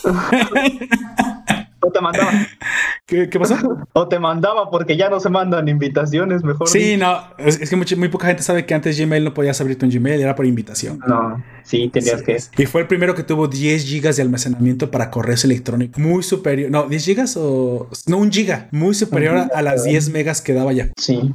O 1.84 1.90
te 1.90 2.00
mandaba, 2.00 2.30
¿Qué, 3.06 3.28
qué 3.28 3.38
pasó? 3.40 3.56
o 3.92 4.08
te 4.08 4.18
mandaba 4.18 4.70
porque 4.70 4.96
ya 4.96 5.08
no 5.10 5.18
se 5.20 5.28
mandan 5.28 5.68
invitaciones, 5.68 6.44
mejor. 6.44 6.68
Sí, 6.68 6.96
no, 6.96 7.20
es, 7.38 7.60
es 7.60 7.68
que 7.70 7.76
mucha- 7.76 7.96
muy 7.96 8.08
poca 8.08 8.28
gente 8.28 8.42
sabe 8.42 8.64
que 8.66 8.72
antes 8.74 8.98
Gmail 8.98 9.24
no 9.24 9.34
podías 9.34 9.60
abrirte 9.60 9.84
un 9.84 9.90
Gmail, 9.92 10.20
era 10.20 10.34
por 10.36 10.46
invitación. 10.46 11.00
No, 11.06 11.42
sí, 11.64 11.88
tenías 11.92 12.20
Sí. 12.20 12.24
que. 12.56 12.62
Y 12.62 12.66
fue 12.66 12.82
el 12.82 12.86
primero 12.86 13.14
que 13.14 13.22
tuvo 13.24 13.48
10 13.48 13.84
gigas 13.84 14.16
de 14.16 14.22
almacenamiento 14.22 14.90
para 14.90 15.10
correos 15.10 15.44
electrónicos. 15.44 15.98
Muy 16.02 16.22
superior. 16.22 16.70
No, 16.70 16.84
10 16.88 17.04
gigas 17.04 17.36
o. 17.36 17.88
No, 18.06 18.18
un 18.18 18.30
giga. 18.30 18.68
Muy 18.70 18.94
superior 18.94 19.36
a, 19.36 19.48
a 19.54 19.62
las 19.62 19.84
10 19.84 20.10
megas 20.10 20.40
que 20.40 20.54
daba 20.54 20.72
ya. 20.72 20.88
Sí. 20.96 21.32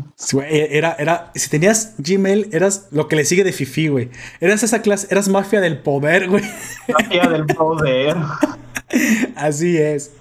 Era, 0.49 0.95
era. 0.97 1.31
Si 1.35 1.49
tenías 1.49 1.95
Gmail, 1.97 2.49
eras 2.53 2.87
lo 2.91 3.07
que 3.07 3.15
le 3.17 3.25
sigue 3.25 3.43
de 3.43 3.51
Fifi, 3.51 3.89
güey. 3.89 4.09
Eras 4.39 4.63
esa 4.63 4.81
clase, 4.81 5.07
eras 5.11 5.27
mafia 5.27 5.59
del 5.61 5.79
poder, 5.79 6.29
güey. 6.29 6.43
Magia 6.87 7.27
del 7.27 7.45
poder. 7.45 8.15
Así 9.35 9.77
es. 9.77 10.11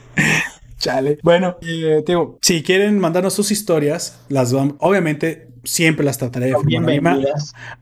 Chale. 0.78 1.18
Bueno, 1.22 1.56
eh, 1.62 2.04
si 2.42 2.62
quieren 2.62 2.98
mandarnos 2.98 3.34
sus 3.34 3.50
historias, 3.50 4.20
las 4.28 4.52
vamos. 4.52 4.74
Obviamente, 4.80 5.48
siempre 5.66 6.04
las 6.04 6.18
trataré 6.18 6.46
de 6.46 6.52
forma 6.52 6.78
anónima. 6.78 7.18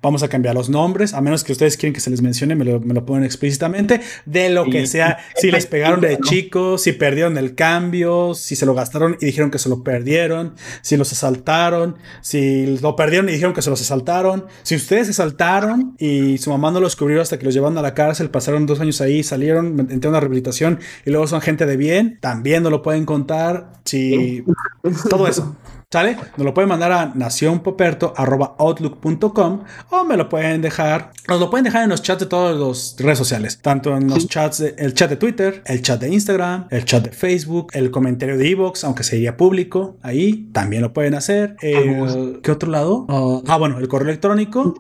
Vamos 0.03 0.23
a 0.23 0.29
cambiar 0.29 0.55
los 0.55 0.69
nombres, 0.69 1.15
a 1.15 1.21
menos 1.21 1.45
que 1.45 1.53
ustedes 1.53 1.77
quieren 1.77 1.93
que 1.95 2.01
se 2.01 2.11
les 2.11 2.23
mencione, 2.23 2.55
me 2.57 2.65
lo, 2.65 2.81
me 2.81 2.95
lo 2.95 3.05
ponen 3.07 3.25
explícitamente, 3.25 4.01
de 4.27 4.51
lo 4.51 4.65
que 4.65 4.87
sea, 4.87 5.19
si 5.37 5.51
les 5.51 5.67
pegaron 5.67 6.01
de 6.01 6.19
¿no? 6.19 6.25
chicos, 6.29 6.83
si 6.83 6.93
perdieron 6.93 7.39
el 7.39 7.55
cambio, 7.55 8.35
si 8.35 8.57
se 8.57 8.67
lo 8.67 8.75
gastaron 8.75 9.17
y 9.21 9.27
dijeron 9.27 9.51
que 9.51 9.59
se 9.59 9.69
lo 9.69 9.83
perdieron, 9.83 10.55
si 10.83 10.97
los 10.97 11.13
asaltaron, 11.13 11.97
si 12.21 12.79
lo 12.81 12.97
perdieron 12.97 13.29
y 13.29 13.33
dijeron 13.33 13.55
que 13.55 13.63
se 13.63 13.71
los 13.71 13.81
asaltaron, 13.81 14.47
si 14.63 14.77
ustedes 14.77 15.07
se 15.07 15.11
asaltaron 15.13 15.95
y 15.99 16.39
su 16.39 16.51
mamá 16.51 16.71
no 16.71 16.81
los 16.81 16.97
cubrió 16.97 17.21
hasta 17.21 17.39
que 17.39 17.45
los 17.45 17.55
llevaron 17.55 17.79
a 17.79 17.83
la 17.83 17.95
cárcel, 17.95 18.31
pasaron 18.31 18.67
dos 18.67 18.81
años 18.81 19.01
ahí, 19.01 19.23
salieron, 19.23 19.79
entraron 19.81 20.07
a 20.07 20.09
una 20.09 20.21
rehabilitación 20.21 20.81
y 21.05 21.11
luego 21.11 21.27
son 21.27 21.41
gente 21.41 21.67
de 21.67 21.77
bien, 21.77 22.19
también 22.21 22.63
nos 22.63 22.73
lo 22.73 22.83
pueden 22.83 23.05
contar, 23.05 23.73
si 23.85 24.45
todo 25.11 25.29
eso. 25.29 25.57
¿Sale? 25.91 26.17
Nos 26.37 26.45
lo 26.45 26.53
pueden 26.55 26.69
mandar 26.69 26.93
a 26.93 27.13
nacionpoperto.outlook.com 27.15 29.61
o 29.91 30.05
me 30.05 30.17
lo 30.17 30.29
pueden 30.29 30.61
dejar, 30.63 31.11
nos 31.29 31.41
lo 31.41 31.51
pueden 31.51 31.65
dejar 31.65 31.85
en 31.85 31.91
los 31.91 32.03
chats 32.03 32.21
de 32.21 32.27
todas 32.27 32.57
las 32.59 32.97
redes 32.99 33.19
sociales, 33.19 33.59
tanto 33.63 33.97
en 33.97 34.09
los 34.09 34.27
chats, 34.29 34.59
de- 34.59 34.75
el 34.79 34.95
chat 34.95 35.11
de 35.11 35.17
Twitter, 35.17 35.63
el 35.67 35.83
chat 35.83 36.01
de 36.01 36.09
Instagram, 36.13 36.67
el 36.71 36.85
chat 36.85 37.05
de 37.05 37.11
Facebook, 37.13 37.69
el 37.75 37.91
comentario 37.91 38.37
de 38.37 38.51
Evox, 38.51 38.85
aunque 38.85 39.05
sería 39.05 39.37
público, 39.37 39.97
ahí 40.03 40.49
también 40.53 40.83
lo 40.83 40.93
pueden 40.93 41.15
hacer. 41.15 41.57
El- 41.61 42.41
¿Qué 42.43 42.51
otro 42.51 42.71
lado? 42.71 43.07
Ah, 43.09 43.41
ah, 43.47 43.57
bueno, 43.57 43.79
el 43.79 43.89
correo 43.89 44.09
electrónico. 44.09 44.75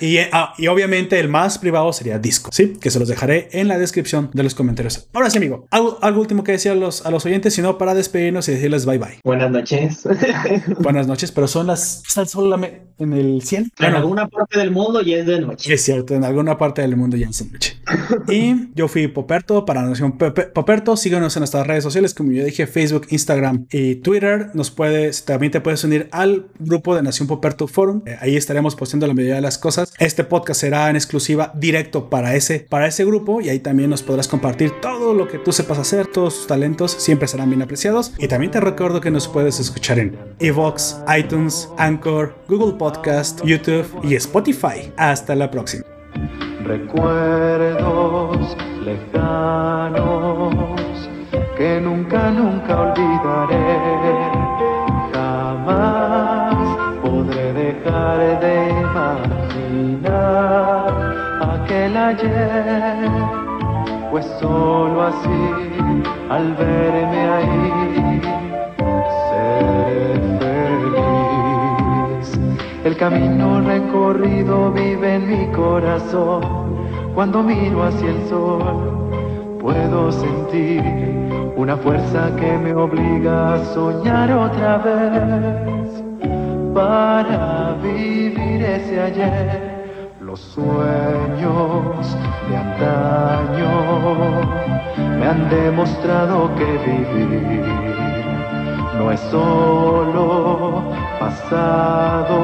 Y, 0.00 0.16
eh, 0.16 0.30
ah, 0.32 0.54
y 0.58 0.66
obviamente 0.66 1.18
el 1.18 1.28
más 1.28 1.58
privado 1.58 1.92
sería 1.92 2.18
Disco, 2.18 2.50
¿sí? 2.52 2.74
Que 2.80 2.90
se 2.90 2.98
los 2.98 3.08
dejaré 3.08 3.48
en 3.52 3.68
la 3.68 3.78
descripción 3.78 4.30
de 4.32 4.42
los 4.42 4.54
comentarios. 4.54 5.08
Ahora 5.12 5.30
sí, 5.30 5.38
amigo, 5.38 5.66
algo, 5.70 5.98
algo 6.02 6.20
último 6.20 6.44
que 6.44 6.52
decir 6.52 6.72
a 6.72 6.74
los, 6.74 7.04
a 7.06 7.10
los 7.10 7.24
oyentes, 7.26 7.54
sino 7.54 7.78
para 7.78 7.94
despedirnos 7.94 8.48
y 8.48 8.52
decirles 8.52 8.86
bye 8.86 8.98
bye. 8.98 9.20
Buenas 9.24 9.50
noches. 9.50 10.08
Buenas 10.80 11.06
noches, 11.06 11.32
pero 11.32 11.48
son 11.48 11.66
las. 11.66 12.02
Está 12.06 12.22
el 12.22 12.28
sol 12.28 12.50
en 12.98 13.12
el 13.12 13.42
cielo. 13.42 13.64
En 13.64 13.70
Bueno, 13.78 13.96
alguna 13.98 14.28
parte 14.28 14.58
del 14.58 14.70
mundo 14.70 15.00
ya 15.02 15.18
es 15.18 15.26
de 15.26 15.40
noche. 15.40 15.72
es 15.72 15.82
cierto, 15.82 16.14
en 16.14 16.24
alguna 16.24 16.58
parte 16.58 16.82
del 16.82 16.96
mundo 16.96 17.16
ya 17.16 17.28
es 17.28 17.50
noche. 17.50 17.76
Y 18.28 18.70
yo 18.74 18.88
fui 18.88 19.08
Poperto 19.08 19.64
para 19.64 19.82
Nación 19.82 20.16
Poperto. 20.18 20.96
Síganos 20.96 21.36
en 21.36 21.40
nuestras 21.40 21.66
redes 21.66 21.84
sociales, 21.84 22.14
como 22.14 22.32
ya 22.32 22.44
dije, 22.44 22.66
Facebook, 22.66 23.06
Instagram 23.10 23.66
y 23.70 23.96
Twitter. 23.96 24.50
Nos 24.54 24.70
puedes, 24.70 25.24
también 25.24 25.50
te 25.52 25.60
puedes 25.60 25.82
unir 25.84 26.08
al 26.12 26.46
grupo 26.58 26.94
de 26.94 27.02
Nación 27.02 27.28
Poperto 27.28 27.66
Forum. 27.66 28.02
Eh, 28.06 28.16
ahí 28.20 28.36
estaremos 28.36 28.76
posteando 28.76 29.06
la 29.06 29.14
mayoría 29.14 29.36
de 29.36 29.40
las 29.40 29.49
cosas. 29.58 29.92
Este 29.98 30.24
podcast 30.24 30.60
será 30.60 30.90
en 30.90 30.96
exclusiva 30.96 31.52
directo 31.54 32.10
para 32.10 32.34
ese, 32.34 32.60
para 32.60 32.86
ese 32.86 33.04
grupo 33.04 33.40
y 33.40 33.48
ahí 33.48 33.60
también 33.60 33.90
nos 33.90 34.02
podrás 34.02 34.28
compartir 34.28 34.72
todo 34.80 35.14
lo 35.14 35.28
que 35.28 35.38
tú 35.38 35.52
sepas 35.52 35.78
hacer, 35.78 36.06
todos 36.06 36.34
tus 36.36 36.46
talentos 36.46 36.92
siempre 36.92 37.28
serán 37.28 37.50
bien 37.50 37.62
apreciados. 37.62 38.12
Y 38.18 38.28
también 38.28 38.50
te 38.50 38.60
recuerdo 38.60 39.00
que 39.00 39.10
nos 39.10 39.28
puedes 39.28 39.60
escuchar 39.60 39.98
en 39.98 40.16
Evox, 40.38 40.98
iTunes, 41.16 41.68
Anchor, 41.78 42.34
Google 42.48 42.76
Podcast, 42.78 43.44
YouTube 43.44 43.86
y 44.02 44.14
Spotify. 44.14 44.92
Hasta 44.96 45.34
la 45.34 45.50
próxima. 45.50 45.84
Recuerdos 46.64 48.56
lejanos 48.84 50.54
que 51.56 51.80
nunca, 51.80 52.30
nunca 52.30 52.80
olvidaré. 52.80 53.99
Ayer, 62.10 63.08
pues 64.10 64.26
solo 64.40 65.02
así, 65.02 65.42
al 66.28 66.54
verme 66.54 67.20
ahí, 67.36 68.20
seré 69.28 70.14
feliz. 70.90 72.28
El 72.84 72.96
camino 72.96 73.60
recorrido 73.60 74.72
vive 74.72 75.14
en 75.14 75.28
mi 75.28 75.46
corazón. 75.54 76.42
Cuando 77.14 77.42
miro 77.42 77.84
hacia 77.84 78.10
el 78.10 78.28
sol, 78.28 79.58
puedo 79.60 80.10
sentir 80.10 80.82
una 81.56 81.76
fuerza 81.76 82.34
que 82.36 82.58
me 82.58 82.74
obliga 82.74 83.54
a 83.54 83.64
soñar 83.66 84.32
otra 84.32 84.78
vez. 84.78 86.02
Para 86.74 87.74
vivir 87.82 88.62
ese 88.62 89.00
ayer, 89.00 89.79
los 90.30 90.38
sueños 90.54 92.16
de 92.48 92.56
antaño 92.56 93.72
me 95.18 95.26
han 95.26 95.50
demostrado 95.50 96.54
que 96.54 96.66
vivir 96.86 97.66
no 98.96 99.10
es 99.10 99.18
solo 99.32 100.84
pasado, 101.18 102.36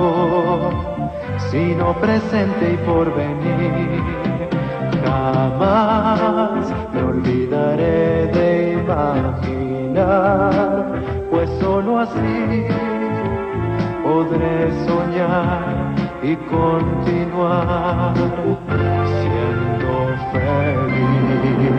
sino 1.50 1.94
presente 2.00 2.72
y 2.72 2.76
porvenir. 2.78 4.02
Jamás 5.04 6.66
me 6.92 7.02
olvidaré 7.04 8.26
de 8.32 8.72
imaginar, 8.82 10.22
pues 11.30 11.48
solo 11.60 12.00
así 12.00 12.66
podré 14.02 14.72
soñar 14.86 16.05
y 16.22 16.36
continuar 16.36 18.14
siendo 19.06 20.16
feliz. 20.32 21.75